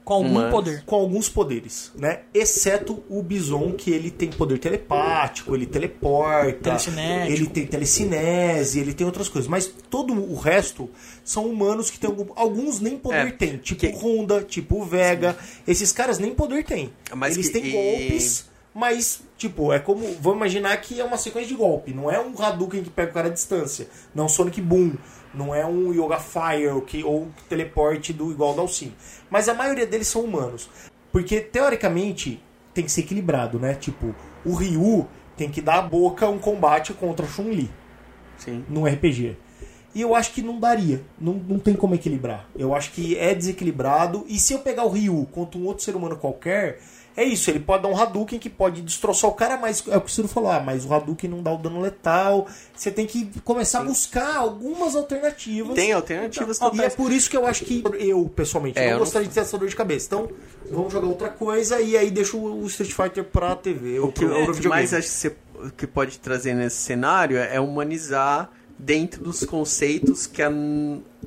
Com 0.05 0.13
algum 0.13 0.29
Humanos. 0.29 0.51
poder. 0.51 0.83
com 0.85 0.95
alguns 0.95 1.27
poderes, 1.27 1.91
né? 1.95 2.19
Exceto 2.31 3.03
o 3.09 3.23
Bison, 3.23 3.71
que 3.71 3.89
ele 3.89 4.11
tem 4.11 4.29
poder 4.29 4.59
telepático, 4.59 5.55
ele 5.55 5.65
teleporta, 5.65 6.53
Telecinético. 6.61 7.31
ele 7.33 7.47
tem 7.47 7.65
telecinese, 7.65 8.79
ele 8.79 8.93
tem 8.93 9.05
outras 9.05 9.27
coisas. 9.27 9.49
Mas 9.49 9.65
todo 9.89 10.13
o 10.13 10.35
resto 10.35 10.89
são 11.23 11.47
humanos 11.49 11.89
que 11.89 11.97
tem 11.99 12.07
algum, 12.09 12.31
alguns 12.35 12.79
nem 12.79 12.97
poder 12.97 13.27
É, 13.27 13.31
tem, 13.31 13.57
tipo 13.57 13.81
que- 13.81 13.87
Honda, 13.97 14.43
tipo 14.43 14.83
Vega. 14.85 15.35
Esses 15.67 15.91
caras 15.91 16.19
nem 16.19 16.35
poder 16.35 16.63
têm. 16.63 16.93
Mas 17.15 17.33
Eles 17.35 17.49
que- 17.49 17.59
têm 17.59 17.71
golpes, 17.71 18.45
mas 18.75 19.21
tipo, 19.37 19.73
é 19.73 19.79
como, 19.79 20.05
vamos 20.21 20.37
imaginar 20.37 20.77
que 20.77 20.99
é 21.01 21.03
uma 21.03 21.17
sequência 21.17 21.49
de 21.49 21.55
golpe, 21.55 21.93
não 21.93 22.11
é 22.11 22.19
um 22.19 22.33
Hadouken 22.41 22.83
que 22.83 22.89
pega 22.89 23.11
o 23.11 23.13
cara 23.13 23.27
à 23.27 23.31
distância, 23.31 23.87
não 24.13 24.29
Sonic 24.29 24.61
Boom, 24.61 24.93
não 25.35 25.53
é 25.53 25.65
um 25.65 25.91
Yoga 25.93 26.19
Fire 26.19 26.81
que, 26.85 27.03
ou 27.03 27.27
teleporte 27.49 28.13
do 28.13 28.31
igual 28.31 28.51
ao 28.51 28.55
Dalsim. 28.55 28.93
Mas 29.29 29.49
a 29.49 29.53
maioria 29.53 29.85
deles 29.85 30.07
são 30.07 30.21
humanos. 30.21 30.69
Porque, 31.11 31.39
teoricamente, 31.39 32.41
tem 32.73 32.83
que 32.83 32.91
ser 32.91 33.01
equilibrado, 33.01 33.59
né? 33.59 33.73
Tipo, 33.73 34.13
o 34.45 34.53
Ryu 34.53 35.07
tem 35.37 35.49
que 35.49 35.61
dar 35.61 35.79
a 35.79 35.81
boca 35.81 36.25
a 36.25 36.29
um 36.29 36.37
combate 36.37 36.93
contra 36.93 37.25
a 37.25 37.29
Chun-Li 37.29 37.69
Sim. 38.37 38.65
num 38.69 38.85
RPG. 38.85 39.37
E 39.93 40.01
eu 40.01 40.13
acho 40.13 40.33
que 40.33 40.41
não 40.41 40.59
daria. 40.59 41.01
Não, 41.19 41.33
não 41.33 41.57
tem 41.57 41.73
como 41.73 41.95
equilibrar. 41.95 42.49
Eu 42.53 42.75
acho 42.75 42.91
que 42.91 43.17
é 43.17 43.33
desequilibrado. 43.33 44.25
E 44.27 44.37
se 44.37 44.53
eu 44.53 44.59
pegar 44.59 44.83
o 44.83 44.89
Ryu 44.89 45.25
contra 45.31 45.57
um 45.57 45.65
outro 45.65 45.85
ser 45.85 45.95
humano 45.95 46.17
qualquer, 46.17 46.79
é 47.17 47.23
isso. 47.23 47.49
Ele 47.49 47.59
pode 47.59 47.83
dar 47.83 47.89
um 47.89 47.97
Hadouken 47.97 48.37
que 48.39 48.49
pode 48.49 48.81
destroçar 48.81 49.29
o 49.29 49.33
cara, 49.33 49.57
mas 49.57 49.83
é 49.87 49.97
o 49.97 50.01
que 50.01 50.07
o 50.07 50.09
Ciro 50.11 50.27
falou. 50.27 50.51
Ah, 50.51 50.59
mas 50.59 50.85
o 50.85 50.93
Hadouken 50.93 51.29
não 51.29 51.41
dá 51.43 51.51
o 51.53 51.57
dano 51.57 51.79
letal. 51.81 52.47
Você 52.75 52.91
tem 52.91 53.05
que 53.05 53.29
começar 53.43 53.79
a 53.79 53.83
buscar 53.83 54.35
algumas 54.37 54.95
alternativas. 54.95 55.75
Tem 55.75 55.93
alternativas 55.93 56.59
E 56.73 56.81
é 56.81 56.89
por 56.89 57.11
isso 57.11 57.29
que 57.29 57.37
eu 57.37 57.45
acho 57.45 57.63
que 57.65 57.83
eu, 57.99 58.27
pessoalmente, 58.35 58.77
É, 58.77 58.81
não 58.83 58.87
eu 58.87 58.93
não- 58.93 58.99
gostaria 58.99 59.27
de 59.27 59.33
ter 59.33 59.39
essa 59.41 59.57
dor 59.57 59.67
de 59.67 59.75
cabeça. 59.75 60.07
Então, 60.07 60.29
vamos 60.69 60.91
jogar 60.91 61.07
outra 61.07 61.29
coisa 61.29 61.79
e 61.81 61.95
aí 61.97 62.11
deixa 62.11 62.35
o 62.37 62.65
Street 62.67 62.91
Fighter 62.93 63.23
pra 63.23 63.55
TV. 63.55 63.99
Ou 63.99 64.09
O 64.09 64.11
que 64.11 64.23
eu 64.23 64.69
mais 64.69 64.93
acho 64.93 65.07
que, 65.07 65.13
você, 65.13 65.35
que 65.77 65.87
pode 65.87 66.19
trazer 66.19 66.53
nesse 66.53 66.77
cenário 66.77 67.37
é 67.37 67.59
humanizar 67.59 68.49
dentro 68.77 69.23
dos 69.23 69.45
conceitos 69.45 70.27
que 70.27 70.41
a, 70.41 70.51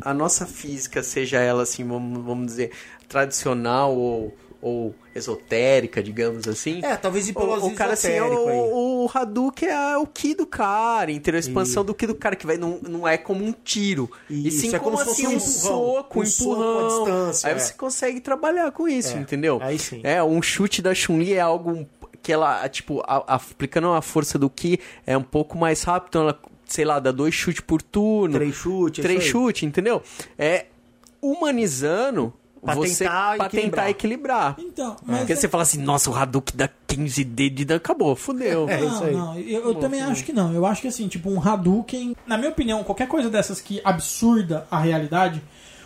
a 0.03 0.13
nossa 0.13 0.45
física, 0.45 1.03
seja 1.03 1.39
ela 1.39 1.63
assim, 1.63 1.83
vamos, 1.83 2.23
vamos 2.23 2.47
dizer, 2.47 2.73
tradicional 3.09 3.97
ou, 3.97 4.37
ou 4.61 4.95
esotérica, 5.15 6.03
digamos 6.03 6.49
assim. 6.49 6.81
É, 6.83 6.97
talvez 6.97 7.29
ir 7.29 7.33
pelo 7.33 7.53
O, 7.63 7.67
o 7.69 7.75
cara 7.75 7.93
assim, 7.93 8.09
aí. 8.09 8.21
o, 8.21 9.05
o 9.05 9.11
Hadouken 9.13 9.69
é 9.69 9.97
o 9.97 10.07
Ki 10.07 10.35
do 10.35 10.47
cara, 10.47 11.13
entendeu? 11.13 11.39
A 11.39 11.41
expansão 11.41 11.85
do 11.85 11.95
Ki 11.95 12.07
do 12.09 12.15
cara, 12.15 12.35
que 12.35 12.45
vai, 12.47 12.57
não, 12.57 12.79
não 12.83 13.07
é 13.07 13.17
como 13.17 13.45
um 13.45 13.53
tiro. 13.53 14.11
e 14.29 14.49
Isso, 14.49 14.63
sim 14.63 14.75
é 14.75 14.79
como 14.79 14.97
como, 14.99 15.11
assim, 15.11 15.27
um 15.27 15.31
um 15.31 15.33
empurrão. 15.35 15.53
soco, 15.53 16.19
um 16.19 16.23
Um 16.23 16.27
soco, 16.27 16.51
empurrão. 16.53 16.89
distância, 16.89 17.49
Aí 17.49 17.55
é. 17.55 17.59
você 17.59 17.73
consegue 17.75 18.21
trabalhar 18.21 18.73
com 18.73 18.89
isso, 18.89 19.17
É, 19.17 19.21
entendeu? 19.21 19.59
aí 19.63 19.79
sim. 19.79 20.01
É, 20.03 20.23
um 20.25 20.43
chute 20.43 20.83
da 20.83 20.93
Chun-Li 20.95 21.35
é 21.35 21.41
algo 21.41 21.87
que 22.23 22.33
ela, 22.33 22.69
tipo, 22.69 23.01
a- 23.07 23.19
a- 23.29 23.35
aplicando 23.37 23.89
a 23.93 24.03
força 24.03 24.39
do 24.39 24.51
Ki 24.51 24.81
é 25.07 25.17
um 25.17 25.23
pouco 25.23 25.57
mais 25.57 25.83
rápido, 25.85 26.09
então 26.11 26.23
ela, 26.23 26.39
sei 26.67 26.85
lá, 26.85 26.99
dá 26.99 27.13
dois 27.13 27.33
chutes 27.33 27.61
por 27.61 27.81
turno. 27.81 28.35
Três 28.35 28.55
chutes, 28.57 29.05
é 29.05 29.09
Três 29.09 29.23
chutes, 29.25 29.63
entendeu? 29.63 30.03
É 30.37 30.67
humanizando 31.23 32.33
Pra 32.63 32.75
você 32.75 33.05
tentar 33.05 33.37
pra 33.37 33.47
equilibrar. 33.47 33.71
tentar 33.87 33.91
equilibrar. 33.91 34.57
Então, 34.59 34.97
mas 35.05 35.19
Porque 35.19 35.37
você 35.37 35.49
fala 35.49 35.63
assim, 35.63 35.79
nossa, 35.83 36.11
o 36.11 36.15
Hadouken 36.15 36.57
dá 36.57 36.69
15 36.87 37.25
dedos 37.25 37.67
de 37.67 37.73
acabou, 37.75 38.15
fudeu. 38.17 38.69
É, 38.69 38.81
isso 38.85 38.95
não, 38.95 39.05
aí. 39.05 39.13
não, 39.15 39.39
eu, 39.39 39.65
eu 39.69 39.75
também 39.77 40.01
acho 40.03 40.25
que 40.25 40.33
não. 40.33 40.53
Eu 40.53 40.65
acho 40.67 40.83
que 40.83 40.89
assim, 40.89 41.09
tipo, 41.09 41.31
um 41.31 41.41
Hadouken, 41.41 42.15
na 42.27 42.37
minha 42.37 42.51
opinião, 42.51 42.83
qualquer 42.85 43.09
coisa 43.09 43.29
dessas 43.31 43.61
que 43.61 43.81
absurda 43.85 44.67
a 44.71 44.79
realidade, 44.79 45.43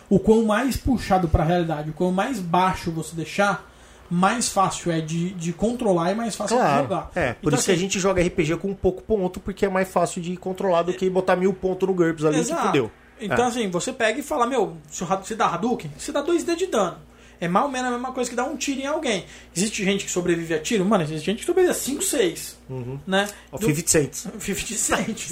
o 0.09 0.19
quão 0.19 0.43
mais 0.45 0.77
puxado 0.77 1.27
pra 1.27 1.43
realidade, 1.43 1.89
o 1.89 1.93
quão 1.93 2.11
mais 2.11 2.39
baixo 2.39 2.91
você 2.91 3.15
deixar, 3.15 3.69
mais 4.09 4.49
fácil 4.49 4.91
é 4.91 5.01
de, 5.01 5.31
de 5.31 5.53
controlar 5.53 6.11
e 6.11 6.15
mais 6.15 6.35
fácil 6.35 6.57
de 6.57 6.61
Claro. 6.63 6.83
jogar. 6.83 7.11
É, 7.15 7.33
por 7.33 7.47
Então, 7.47 7.57
isso 7.57 7.65
que 7.65 7.71
a 7.71 7.73
assim, 7.73 7.81
gente 7.81 7.99
joga 7.99 8.21
RPG 8.21 8.57
com 8.57 8.67
um 8.69 8.75
pouco 8.75 9.01
ponto, 9.01 9.39
porque 9.39 9.65
é 9.65 9.69
mais 9.69 9.89
fácil 9.89 10.21
de 10.21 10.35
controlar 10.37 10.83
do 10.83 10.93
que 10.93 11.09
botar 11.09 11.35
mil 11.35 11.53
pontos 11.53 11.87
no 11.87 11.95
GURPS 11.95 12.25
ali 12.25 12.35
que 12.35 12.41
Exato. 12.41 12.67
fudeu. 12.67 12.91
Então, 13.21 13.45
É. 13.45 13.47
assim, 13.47 13.69
você 13.69 13.93
pega 13.93 14.19
e 14.19 14.23
fala, 14.23 14.45
meu, 14.45 14.75
se, 14.89 15.05
se 15.23 15.35
dá 15.35 15.47
Hadouken, 15.47 15.91
você 15.97 16.11
dá 16.11 16.21
dois 16.21 16.43
d 16.43 16.55
de 16.55 16.67
dano. 16.67 16.97
É 17.39 17.47
mais 17.47 17.65
ou 17.65 17.71
menos 17.71 17.87
a 17.87 17.91
mesma 17.91 18.11
coisa 18.13 18.29
que 18.29 18.35
dar 18.35 18.45
um 18.45 18.55
tiro 18.55 18.81
em 18.81 18.85
alguém. 18.85 19.25
Existe 19.55 19.83
gente 19.83 20.05
que 20.05 20.11
sobrevive 20.11 20.53
a 20.53 20.59
tiro? 20.59 20.85
Mano, 20.85 21.03
existe 21.03 21.25
gente 21.25 21.39
que 21.39 21.45
sobrevive 21.45 21.71
a 21.71 21.75
5, 21.75 22.01
6. 22.01 22.57
Né? 23.05 23.27
Ó, 23.51 23.57
Do- 23.57 23.65
50 23.67 23.87
Cents. 23.89 24.27
50 24.39 24.75
Cent. 24.75 25.31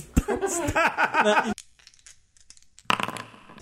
Né? 1.24 1.54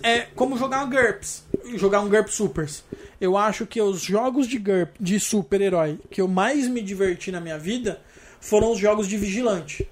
é 0.02 0.20
como 0.34 0.56
jogar 0.56 0.84
um 0.84 0.90
GURPS. 0.90 1.44
Jogar 1.76 2.00
um 2.00 2.08
GURPS 2.08 2.34
Supers. 2.34 2.84
Eu 3.20 3.36
acho 3.36 3.66
que 3.66 3.80
os 3.80 4.00
jogos 4.00 4.46
de 4.48 4.58
GURP, 4.58 4.94
de 4.98 5.20
super-herói, 5.20 5.98
que 6.10 6.20
eu 6.20 6.26
mais 6.28 6.66
me 6.66 6.80
diverti 6.80 7.30
na 7.30 7.40
minha 7.40 7.58
vida 7.58 8.00
foram 8.40 8.72
os 8.72 8.78
jogos 8.78 9.06
de 9.06 9.16
vigilante. 9.16 9.88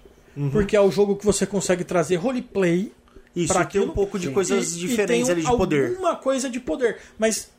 porque 0.52 0.76
é 0.76 0.80
o 0.80 0.88
jogo 0.90 1.16
que 1.16 1.24
você 1.26 1.44
consegue 1.44 1.82
trazer 1.84 2.14
roleplay 2.16 2.92
Isso, 3.44 3.52
pra 3.52 3.64
tem 3.64 3.80
um 3.80 3.88
pouco 3.90 4.18
de 4.18 4.30
coisas 4.30 4.72
E- 4.72 4.76
e 4.76 4.80
diferentes 4.80 5.26
tem 5.26 5.36
ali 5.36 5.42
de 5.42 5.56
poder. 5.56 5.90
Alguma 5.90 6.16
coisa 6.16 6.48
de 6.50 6.60
poder, 6.60 6.98
mas 7.18 7.50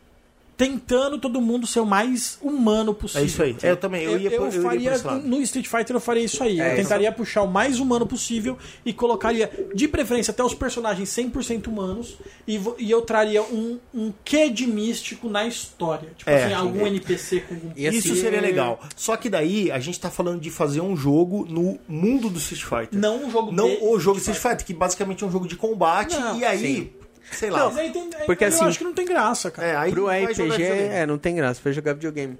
tentando 0.60 1.18
todo 1.18 1.40
mundo 1.40 1.66
ser 1.66 1.80
o 1.80 1.86
mais 1.86 2.38
humano 2.42 2.94
possível. 2.94 3.22
É 3.22 3.26
isso 3.26 3.42
aí. 3.42 3.56
É, 3.64 3.72
eu 3.72 3.78
também, 3.78 4.04
eu 4.04 4.20
ia 4.20 4.30
eu 4.30 4.46
iria 4.46 4.62
faria 4.62 4.98
no 5.24 5.42
Street 5.42 5.66
Fighter 5.66 5.96
eu 5.96 6.02
faria 6.02 6.26
isso 6.26 6.44
aí. 6.44 6.60
É, 6.60 6.74
eu 6.74 6.76
tentaria 6.76 7.10
puxar 7.14 7.44
o 7.44 7.48
mais 7.48 7.80
humano 7.80 8.06
possível 8.06 8.58
e 8.86 8.92
colocaria 8.92 9.50
de 9.74 9.88
preferência 9.88 10.32
até 10.32 10.44
os 10.44 10.54
personagens 10.54 11.08
100% 11.08 11.68
humanos 11.68 12.18
e, 12.46 12.60
e 12.78 12.92
eu 12.92 13.02
traria 13.02 13.42
um, 13.42 13.80
um 13.94 14.12
quê 14.26 14.50
de 14.50 14.68
místico 14.68 15.30
na 15.30 15.48
história. 15.48 16.10
Tipo 16.18 16.30
É. 16.30 16.44
assim, 16.44 16.54
algum 16.54 16.86
NPC 16.86 17.40
com 17.40 17.56
E 17.74 17.88
assim, 17.88 17.98
Isso 18.00 18.16
seria 18.18 18.42
legal. 18.42 18.82
Só 18.98 19.16
que 19.16 19.30
daí 19.30 19.72
a 19.72 19.80
gente 19.80 19.98
tá 19.98 20.12
falando 20.12 20.42
de 20.42 20.50
fazer 20.50 20.82
um 20.82 20.94
jogo 20.94 21.46
no 21.50 21.80
mundo 21.88 22.30
do 22.30 22.38
Street 22.38 22.64
Fighter. 22.64 23.00
não 23.00 23.24
um 23.28 23.32
jogo 23.32 23.54
Não 23.54 23.70
de 23.70 23.78
o 23.82 23.98
jogo 23.98 24.18
Street 24.18 24.38
Fighter, 24.38 24.66
que 24.66 24.74
basicamente 24.74 25.24
é 25.24 25.28
um 25.28 25.32
jogo 25.32 25.48
de 25.48 25.56
combate. 25.56 26.18
Não, 26.20 26.38
e 26.38 26.44
aí, 26.44 26.92
sei 27.32 27.50
lá. 27.50 27.66
Mas 27.66 27.78
aí 27.78 27.92
tem, 27.92 28.10
aí 28.16 28.26
Porque 28.26 28.44
eu 28.44 28.48
assim- 28.48 28.66
acho 28.66 28.78
que 28.78 28.84
não 28.84 28.94
tem 28.94 29.06
graça, 29.06 29.50
cara. 29.52 29.68
É, 29.68 29.76
aí 29.76 29.92
Pro 29.92 30.08
RPG, 30.08 30.64
é, 30.64 31.06
não 31.06 31.18
tem 31.18 31.36
graça 31.36 31.60
pra 31.62 31.72
jogar 31.72 31.94
videogame. 31.94 32.38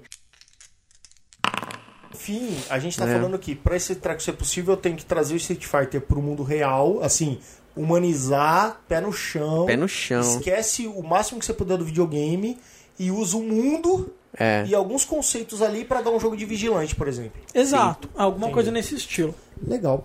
Enfim, 2.14 2.56
a 2.68 2.78
gente 2.78 2.98
tá 2.98 3.08
É. 3.08 3.12
falando 3.14 3.38
que 3.38 3.54
pra 3.54 3.76
esse 3.76 3.94
treco 3.94 4.22
ser 4.22 4.32
possível, 4.32 4.74
eu 4.74 4.76
tenho 4.76 4.96
que 4.96 5.04
trazer 5.04 5.32
o 5.34 5.36
Street 5.36 5.64
Fighter 5.64 6.00
pro 6.00 6.20
mundo 6.20 6.42
real, 6.42 7.02
assim, 7.02 7.38
humanizar, 7.74 8.80
pé 8.88 9.00
no 9.00 9.12
chão. 9.12 9.64
Pé 9.66 9.76
no 9.76 9.88
chão. 9.88 10.20
Esquece 10.20 10.86
o 10.86 11.02
máximo 11.02 11.38
que 11.38 11.46
você 11.46 11.54
puder 11.54 11.78
do 11.78 11.84
videogame 11.84 12.58
e 12.98 13.10
usa 13.10 13.36
o 13.36 13.42
mundo 13.42 14.12
É. 14.36 14.64
e 14.66 14.74
alguns 14.74 15.04
conceitos 15.04 15.62
ali 15.62 15.84
pra 15.84 16.02
dar 16.02 16.10
um 16.10 16.20
jogo 16.20 16.36
de 16.36 16.44
vigilante, 16.44 16.94
por 16.94 17.08
exemplo. 17.08 17.40
Exato, 17.54 18.10
alguma 18.16 18.50
coisa 18.50 18.70
nesse 18.70 18.94
estilo. 18.96 19.34
Legal. 19.66 20.02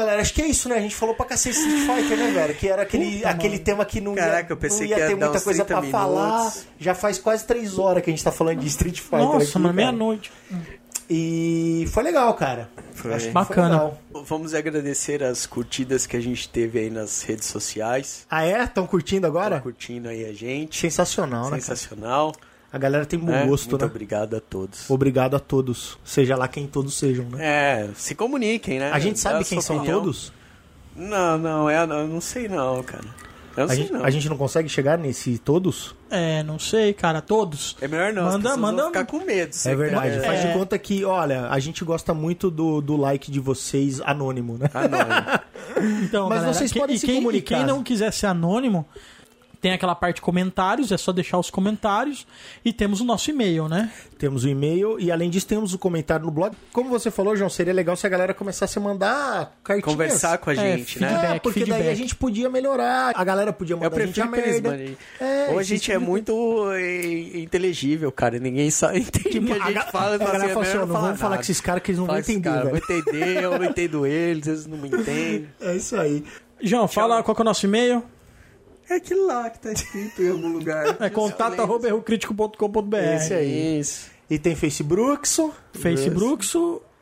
Galera, 0.00 0.20
acho 0.20 0.34
que 0.34 0.42
é 0.42 0.46
isso, 0.46 0.68
né? 0.68 0.76
A 0.76 0.80
gente 0.80 0.94
falou 0.94 1.14
pra 1.14 1.26
cacete 1.26 1.56
Street 1.56 1.80
Fighter, 1.86 2.16
né, 2.18 2.30
velho? 2.32 2.54
Que 2.54 2.68
era 2.68 2.82
aquele, 2.82 3.24
aquele 3.24 3.58
tema 3.58 3.84
que 3.84 4.00
não 4.00 4.14
Caraca, 4.14 4.48
ia, 4.48 4.52
eu 4.52 4.56
pensei 4.56 4.86
não 4.86 4.86
ia 4.86 4.94
que 4.96 5.00
ia 5.02 5.08
ter 5.08 5.14
muita 5.16 5.40
coisa 5.40 5.64
30 5.64 5.80
pra 5.80 5.90
falar. 5.90 6.38
minutos. 6.38 6.66
Já 6.78 6.94
faz 6.94 7.18
quase 7.18 7.44
três 7.44 7.78
horas 7.78 8.02
que 8.02 8.10
a 8.10 8.12
gente 8.12 8.24
tá 8.24 8.32
falando 8.32 8.58
de 8.58 8.66
Street 8.66 8.98
Fighter 9.00 9.18
Nossa, 9.18 9.48
aqui, 9.50 9.58
mas 9.58 9.74
meia-noite. 9.74 10.32
E 11.12 11.86
foi 11.90 12.04
legal, 12.04 12.32
cara. 12.34 12.70
Foi. 12.94 13.12
Acho 13.12 13.30
Bacana. 13.32 13.78
Foi 13.78 13.88
legal. 13.88 13.98
Vamos 14.24 14.54
agradecer 14.54 15.24
as 15.24 15.44
curtidas 15.44 16.06
que 16.06 16.16
a 16.16 16.20
gente 16.20 16.48
teve 16.48 16.78
aí 16.78 16.90
nas 16.90 17.22
redes 17.22 17.48
sociais. 17.48 18.26
Ah, 18.30 18.44
é? 18.44 18.62
Estão 18.62 18.86
curtindo 18.86 19.26
agora? 19.26 19.56
Tá 19.56 19.62
curtindo 19.62 20.08
aí 20.08 20.24
a 20.24 20.32
gente. 20.32 20.78
Sensacional, 20.78 21.44
né? 21.44 21.50
cara? 21.50 21.62
Sensacional. 21.62 22.32
A 22.72 22.78
galera 22.78 23.04
tem 23.04 23.18
bom 23.18 23.26
né? 23.32 23.46
gosto, 23.46 23.70
Muito 23.70 23.82
né? 23.82 23.90
obrigado 23.90 24.36
a 24.36 24.40
todos. 24.40 24.88
Obrigado 24.90 25.34
a 25.36 25.40
todos. 25.40 25.98
Seja 26.04 26.36
lá 26.36 26.46
quem 26.46 26.66
todos 26.66 26.94
sejam, 26.96 27.24
né? 27.26 27.38
É, 27.44 27.88
se 27.94 28.14
comuniquem, 28.14 28.78
né? 28.78 28.90
A 28.92 28.98
gente 28.98 29.18
sabe 29.18 29.40
a 29.40 29.44
quem 29.44 29.60
são 29.60 29.76
opinião. 29.78 30.00
todos? 30.00 30.32
Não, 30.94 31.36
não, 31.38 31.68
é, 31.70 31.82
eu 31.82 31.86
não 32.06 32.20
sei 32.20 32.48
não, 32.48 32.82
cara. 32.82 33.04
Eu 33.56 33.64
não 33.66 33.72
A 33.72 33.74
sei 33.74 33.76
gente, 33.78 33.92
não. 33.92 34.04
a 34.04 34.10
gente 34.10 34.28
não 34.28 34.36
consegue 34.36 34.68
chegar 34.68 34.96
nesse 34.96 35.36
todos? 35.38 35.94
É, 36.08 36.42
não 36.44 36.58
sei, 36.60 36.92
cara, 36.92 37.20
todos. 37.20 37.76
É 37.80 37.88
melhor 37.88 38.12
não, 38.12 38.24
Manda- 38.24 38.56
manda- 38.56 38.82
vão 38.82 38.92
ficar 38.92 39.04
com 39.06 39.18
medo. 39.24 39.54
É 39.64 39.74
verdade. 39.74 40.16
É. 40.16 40.20
Faz 40.20 40.40
de 40.40 40.46
É. 40.46 40.52
conta 40.52 40.78
que, 40.78 41.04
olha, 41.04 41.48
a 41.48 41.58
gente 41.58 41.84
gosta 41.84 42.14
muito 42.14 42.48
do, 42.50 42.80
do 42.80 42.96
like 42.96 43.30
de 43.30 43.40
vocês 43.40 44.00
anônimo, 44.02 44.56
né? 44.58 44.70
Anônimo. 44.72 45.40
Então, 46.04 46.28
Mas 46.28 46.38
galera, 46.40 46.54
vocês 46.54 46.72
podem 46.72 46.96
e 46.96 46.98
se 46.98 47.06
quem, 47.06 47.16
comunicar. 47.16 47.54
E 47.56 47.58
quem 47.58 47.66
não 47.66 47.82
quiser 47.82 48.12
ser 48.12 48.26
anônimo, 48.26 48.86
tem 49.60 49.72
aquela 49.72 49.94
parte 49.94 50.20
comentários, 50.22 50.90
é 50.90 50.96
só 50.96 51.12
deixar 51.12 51.38
os 51.38 51.50
comentários. 51.50 52.26
E 52.64 52.72
temos 52.72 53.00
o 53.00 53.04
nosso 53.04 53.30
e-mail, 53.30 53.68
né? 53.68 53.90
Temos 54.18 54.44
o 54.44 54.48
e-mail 54.48 54.98
e, 54.98 55.10
além 55.12 55.28
disso, 55.28 55.46
temos 55.46 55.74
o 55.74 55.78
comentário 55.78 56.24
no 56.24 56.30
blog. 56.32 56.54
Como 56.72 56.88
você 56.88 57.10
falou, 57.10 57.36
João, 57.36 57.50
seria 57.50 57.72
legal 57.72 57.94
se 57.96 58.06
a 58.06 58.10
galera 58.10 58.32
começasse 58.32 58.78
a 58.78 58.80
mandar 58.82 59.52
cartinhas. 59.62 59.84
Conversar 59.84 60.38
com 60.38 60.50
a 60.50 60.54
gente, 60.54 61.00
né? 61.00 61.08
feedback. 61.08 61.36
É, 61.36 61.38
porque 61.40 61.60
daí 61.60 61.68
feedback. 61.68 61.88
a 61.90 61.94
gente 61.94 62.14
podia 62.16 62.48
melhorar. 62.48 63.12
A 63.14 63.24
galera 63.24 63.52
podia 63.52 63.74
Eu 63.74 63.78
mandar 63.80 63.96
a 64.00 64.06
gente 64.06 64.20
a 64.20 64.26
prefiro 64.26 64.48
eles 64.50 64.60
merda. 64.62 64.96
É, 65.20 65.48
Ou 65.52 65.58
a 65.58 65.62
gente 65.62 65.82
tipo 65.82 65.94
é 65.94 65.98
muito 65.98 66.70
eh, 66.72 67.38
inteligível, 67.40 68.10
cara. 68.10 68.38
Ninguém 68.38 68.70
sabe 68.70 69.00
entende 69.00 69.38
o 69.38 69.44
que 69.44 69.52
a 69.52 69.58
gente 69.58 69.72
ga- 69.74 69.82
fala. 69.86 70.14
a 70.14 70.18
galera 70.18 70.44
assim, 70.44 70.54
fala 70.54 70.66
assim, 70.66 70.78
não 70.78 70.86
vamos 70.86 71.20
falar 71.20 71.36
com 71.36 71.42
esses 71.42 71.60
caras 71.60 71.82
que 71.82 71.90
eles 71.90 71.98
não 71.98 72.06
vão 72.06 72.18
entender, 72.18 72.50
velho. 72.50 72.68
vou 72.70 72.76
entender, 72.78 73.42
eu 73.42 73.58
não 73.58 73.64
entendo 73.64 74.06
eles, 74.06 74.46
eles 74.46 74.66
não 74.66 74.78
me 74.78 74.88
entendem. 74.94 75.48
É 75.60 75.76
isso 75.76 75.96
aí. 75.96 76.24
João, 76.62 76.86
fala 76.88 77.22
qual 77.22 77.34
que 77.34 77.40
é 77.40 77.44
o 77.44 77.44
nosso 77.44 77.66
e-mail. 77.66 78.02
É 78.90 78.94
aquilo 78.96 79.26
lá 79.26 79.48
que 79.48 79.60
tá 79.60 79.72
escrito 79.72 80.20
em 80.22 80.30
algum 80.30 80.48
lugar. 80.52 80.96
É 81.00 81.08
contato.errocritico.com.br 81.08 82.96
Esse 83.16 83.34
aí. 83.34 83.78
Isso. 83.80 84.10
E 84.28 84.38
tem 84.38 84.54
Facebooks, 84.56 85.38
Facebooks, 85.72 86.52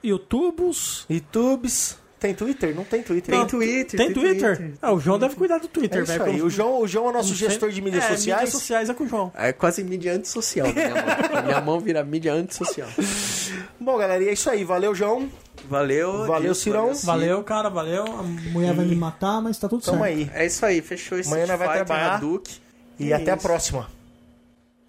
YouTubes. 0.03 1.07
YouTubes. 1.09 1.97
Tem 2.21 2.35
Twitter? 2.35 2.75
Não 2.75 2.83
tem 2.85 3.01
Twitter. 3.03 3.31
Tem 3.31 3.39
Não. 3.39 3.47
Twitter. 3.47 3.97
Tem 3.97 4.13
Twitter. 4.13 4.73
Ah, 4.83 4.93
o 4.93 4.99
João 4.99 5.19
deve 5.21 5.37
cuidar 5.37 5.59
do 5.59 5.67
É 5.67 5.69
Twitter, 5.69 6.03
isso 6.03 6.13
velho. 6.13 6.25
aí. 6.25 6.35
que 6.35 6.41
eu- 6.41 6.47
O 6.47 6.51
João, 6.51 6.81
o 6.83 6.89
João 6.89 7.07
é 7.07 7.11
o 7.11 7.13
nosso 7.13 7.33
gestor 7.35 7.71
de 7.71 7.81
mídias 7.81 8.05
é, 8.05 8.09
sociais. 8.09 8.41
mídias 8.43 8.61
sociais 8.61 8.91
é 8.91 8.95
com 8.95 9.05
o 9.05 9.09
João. 9.09 9.31
É 9.37 9.53
quase 9.53 9.85
mídia 9.85 10.13
antissocial 10.15 10.67
na 10.67 10.73
minha 10.75 10.91
mão. 10.95 11.43
Minha 11.45 11.61
mão 11.61 11.81
vira 11.81 12.03
mídia 12.05 12.33
antissocial. 12.35 12.89
Bom, 13.79 13.97
galera, 13.97 14.23
e 14.25 14.29
é 14.29 14.33
isso 14.33 14.51
aí. 14.51 14.65
Valeu, 14.65 14.95
João. 14.97 15.29
Valeu. 15.69 16.27
Valeu, 16.27 16.41
Dilson, 16.41 16.61
Cirão. 16.63 16.95
Cid. 16.95 17.07
Valeu, 17.07 17.43
cara, 17.43 17.69
valeu. 17.69 18.05
A 18.05 18.23
mulher 18.23 18.75
vai 18.75 18.85
me 18.85 18.95
matar, 18.97 19.41
mas 19.41 19.59
tá 19.59 19.69
tudo 19.69 19.83
Tamo 19.83 19.99
certo. 19.99 20.11
aí. 20.13 20.31
É 20.35 20.47
isso 20.47 20.65
aí, 20.65 20.81
fechou 20.83 21.19
esse 21.19 21.29
Amanhã 21.29 21.47
nós 21.47 21.59
vai 21.59 21.77
trabalhar. 21.77 22.15
Hadouken. 22.15 22.55
E 22.99 23.13
É 23.13 23.17
até 23.17 23.33
a 23.33 23.35
isso. 23.37 23.43
próxima. 23.47 23.89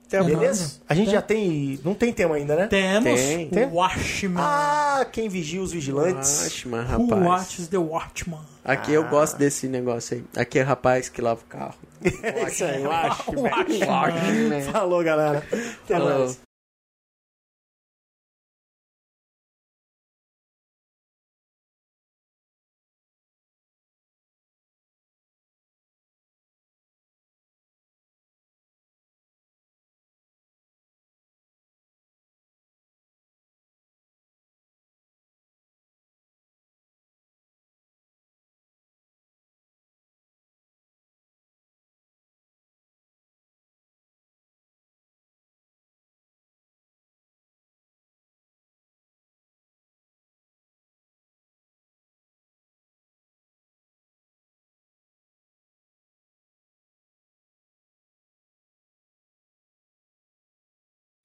Até 0.08 0.18
a 0.18 0.24
Beleza? 0.24 0.62
próxima. 0.64 0.86
A 0.90 0.94
gente 0.96 1.06
Tem. 1.06 1.14
já 1.14 1.22
tem. 1.22 1.80
Não 1.86 1.94
tem 1.94 2.12
tema 2.12 2.36
ainda, 2.36 2.56
né? 2.56 2.66
Temos 2.68 3.04
Tem. 3.20 3.48
Tem? 3.50 3.66
o 3.66 3.74
Watchman. 3.76 4.42
Ah, 4.44 5.06
quem 5.12 5.30
vigia 5.30 5.62
os 5.62 5.72
vigilantes. 5.72 6.42
Watchman, 6.42 6.80
Who 6.82 7.06
rapaz. 7.08 7.24
watches 7.26 7.68
the 7.68 7.78
Watchman? 7.78 8.40
Aqui 8.66 8.92
eu 8.92 9.04
gosto 9.08 9.38
desse 9.38 9.68
negócio 9.68 10.18
aí. 10.18 10.24
Aqui 10.42 10.58
é 10.58 10.64
rapaz 10.64 11.10
que 11.10 11.22
lava 11.22 11.42
o 11.42 11.46
carro. 11.48 11.76
É 12.24 12.48
isso 12.48 12.64
aí, 12.64 12.82
eu 12.84 12.92
acho. 12.92 13.24
Watchman. 13.40 14.62
Falou, 14.72 15.04
galera. 15.04 15.44
Até 15.84 15.98
Falou. 16.00 16.20
mais. 16.20 16.40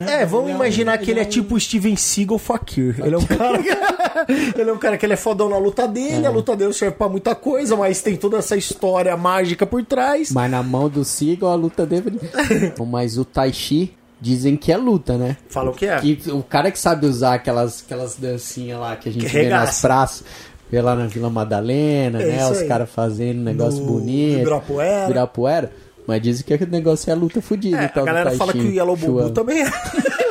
É, 0.09 0.26
vamos 0.26 0.51
imaginar 0.51 0.98
que 0.98 1.10
ele 1.10 1.20
é 1.20 1.24
tipo 1.24 1.55
o 1.55 1.60
Steven 1.60 1.97
Seagal 1.97 2.39
Fakir. 2.39 2.97
Ele 3.05 3.14
é 3.14 3.18
um 3.18 3.26
cara 3.26 3.62
que... 3.62 4.59
ele 4.60 4.70
é 4.70 4.72
um 4.72 4.78
cara 4.78 4.97
que 4.97 5.06
ele 5.06 5.12
é 5.12 5.16
fodão 5.16 5.48
na 5.48 5.59
luta 5.59 5.86
dele, 5.86 6.26
a 6.26 6.31
luta 6.31 6.56
dele 6.56 6.72
serve 6.72 6.97
pra 6.97 7.09
muita 7.09 7.35
coisa, 7.35 7.76
mas 7.76 8.02
tem 8.02 8.16
toda 8.16 8.39
essa 8.39 8.56
história 8.56 9.16
mágica 9.16 9.66
por 9.66 9.85
trás. 9.85 10.31
Mas 10.32 10.51
na 10.51 10.62
mão 10.62 10.89
do 10.89 11.05
Seagal 11.05 11.51
a 11.51 11.55
luta 11.55 11.85
dele. 11.86 12.20
Mas 12.94 13.18
o 13.18 13.24
Tai 13.24 13.52
Chi 13.52 13.93
dizem 14.20 14.56
que 14.56 14.70
é 14.72 14.76
luta, 14.76 15.18
né? 15.18 15.36
Fala 15.48 15.70
o 15.70 15.74
que 15.74 15.86
é. 15.86 15.98
Que 15.98 16.31
o 16.31 16.43
cara 16.43 16.70
que 16.70 16.78
sabe 16.78 17.06
usar 17.06 17.35
aquelas, 17.35 17.82
aquelas 17.85 18.16
dancinhas 18.16 18.78
lá 18.78 18.97
que 18.97 19.09
a 19.09 19.12
gente 19.12 19.26
Que 19.26 19.32
vê 19.32 19.48
nas 19.48 19.81
praças, 19.81 20.24
vê 20.70 20.81
lá 20.81 20.94
na 20.94 21.06
Vila 21.06 21.28
Madalena, 21.28 22.22
É 22.22 22.26
né? 22.26 22.51
Os 22.51 22.62
caras 22.62 22.89
fazendo 22.89 23.40
negócio 23.40 23.81
No 23.81 23.86
bonito. 23.86 24.40
Ibirapuera. 24.40 25.05
Ibirapuera. 25.05 25.72
Mas 26.06 26.22
dizem 26.22 26.44
que 26.44 26.64
o 26.64 26.66
negócio 26.68 27.10
é 27.10 27.14
luta 27.14 27.40
fodida. 27.40 27.78
É, 27.78 27.85
a 27.86 28.02
galera 28.02 28.31
fala 28.32 28.52
que 28.52 28.59
o 28.59 28.72
Yellow 28.72 28.97
Bubu 28.97 29.31
também 29.31 29.62
é. 29.62 29.70